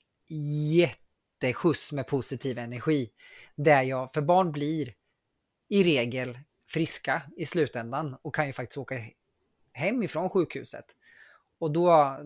jätteskjuts 0.76 1.92
med 1.92 2.08
positiv 2.08 2.58
energi. 2.58 3.12
Där 3.56 3.84
jag, 3.84 4.14
för 4.14 4.22
barn 4.22 4.52
blir 4.52 4.94
i 5.68 5.84
regel 5.84 6.40
friska 6.70 7.22
i 7.38 7.46
slutändan 7.46 8.18
och 8.22 8.36
kan 8.36 8.48
ju 8.48 8.54
faktiskt 8.54 8.78
åka 8.78 9.04
hem 9.72 10.04
ifrån 10.04 10.30
sjukhuset. 10.30 10.86
Och 11.60 11.72
då, 11.72 12.18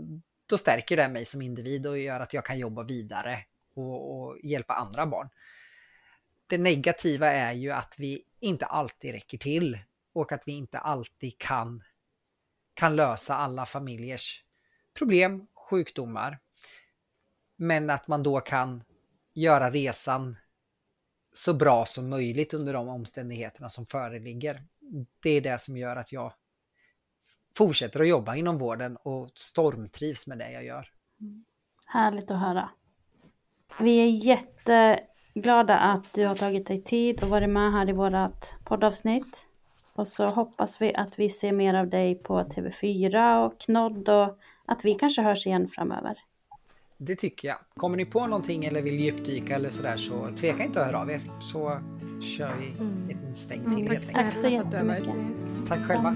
då 0.45 0.57
stärker 0.57 0.97
det 0.97 1.09
mig 1.09 1.25
som 1.25 1.41
individ 1.41 1.87
och 1.87 1.99
gör 1.99 2.19
att 2.19 2.33
jag 2.33 2.45
kan 2.45 2.59
jobba 2.59 2.83
vidare 2.83 3.39
och, 3.75 4.21
och 4.21 4.37
hjälpa 4.43 4.73
andra 4.73 5.05
barn. 5.05 5.29
Det 6.49 6.57
negativa 6.57 7.27
är 7.27 7.53
ju 7.53 7.71
att 7.71 7.95
vi 7.97 8.23
inte 8.39 8.65
alltid 8.65 9.11
räcker 9.11 9.37
till 9.37 9.79
och 10.13 10.31
att 10.31 10.43
vi 10.45 10.51
inte 10.51 10.79
alltid 10.79 11.37
kan, 11.37 11.83
kan 12.73 12.95
lösa 12.95 13.35
alla 13.35 13.65
familjers 13.65 14.43
problem, 14.93 15.47
sjukdomar. 15.53 16.39
Men 17.55 17.89
att 17.89 18.07
man 18.07 18.23
då 18.23 18.39
kan 18.39 18.83
göra 19.33 19.71
resan 19.71 20.37
så 21.33 21.53
bra 21.53 21.85
som 21.85 22.09
möjligt 22.09 22.53
under 22.53 22.73
de 22.73 22.89
omständigheterna 22.89 23.69
som 23.69 23.85
föreligger. 23.85 24.63
Det 25.19 25.29
är 25.29 25.41
det 25.41 25.61
som 25.61 25.77
gör 25.77 25.95
att 25.95 26.11
jag 26.11 26.33
fortsätter 27.57 27.99
att 27.99 28.07
jobba 28.07 28.35
inom 28.35 28.57
vården 28.57 28.97
och 28.97 29.31
stormtrivs 29.35 30.27
med 30.27 30.37
det 30.37 30.51
jag 30.51 30.63
gör. 30.63 30.91
Mm. 31.21 31.45
Härligt 31.87 32.31
att 32.31 32.39
höra. 32.39 32.69
Vi 33.79 33.99
är 33.99 34.25
jätte 34.25 35.08
jätteglada 35.33 35.77
att 35.77 36.13
du 36.13 36.25
har 36.25 36.35
tagit 36.35 36.67
dig 36.67 36.83
tid 36.83 37.23
och 37.23 37.29
varit 37.29 37.49
med 37.49 37.71
här 37.71 37.89
i 37.89 37.93
vårt 37.93 38.65
poddavsnitt. 38.65 39.47
Och 39.95 40.07
så 40.07 40.27
hoppas 40.27 40.81
vi 40.81 40.95
att 40.95 41.19
vi 41.19 41.29
ser 41.29 41.51
mer 41.51 41.73
av 41.73 41.89
dig 41.89 42.15
på 42.15 42.41
TV4 42.41 43.45
och 43.45 43.59
Knodd 43.59 44.09
och 44.09 44.37
att 44.65 44.85
vi 44.85 44.95
kanske 44.95 45.21
hörs 45.21 45.47
igen 45.47 45.67
framöver. 45.67 46.17
Det 46.97 47.15
tycker 47.15 47.47
jag. 47.47 47.57
Kommer 47.75 47.97
ni 47.97 48.05
på 48.05 48.27
någonting 48.27 48.65
eller 48.65 48.81
vill 48.81 48.99
djupdyka 48.99 49.55
eller 49.55 49.69
sådär 49.69 49.97
så 49.97 50.29
tveka 50.35 50.63
inte 50.63 50.79
att 50.79 50.85
höra 50.85 50.99
av 50.99 51.11
er. 51.11 51.21
Så 51.39 51.79
kör 52.21 52.51
vi 52.59 53.13
en 53.13 53.35
sväng 53.35 53.59
till 53.59 53.69
helt 53.69 53.89
enkelt. 53.89 54.13
Tack 54.13 54.33
så 54.33 54.47
jättemycket. 54.47 55.15
Tack 55.67 55.79
själva. 55.79 56.15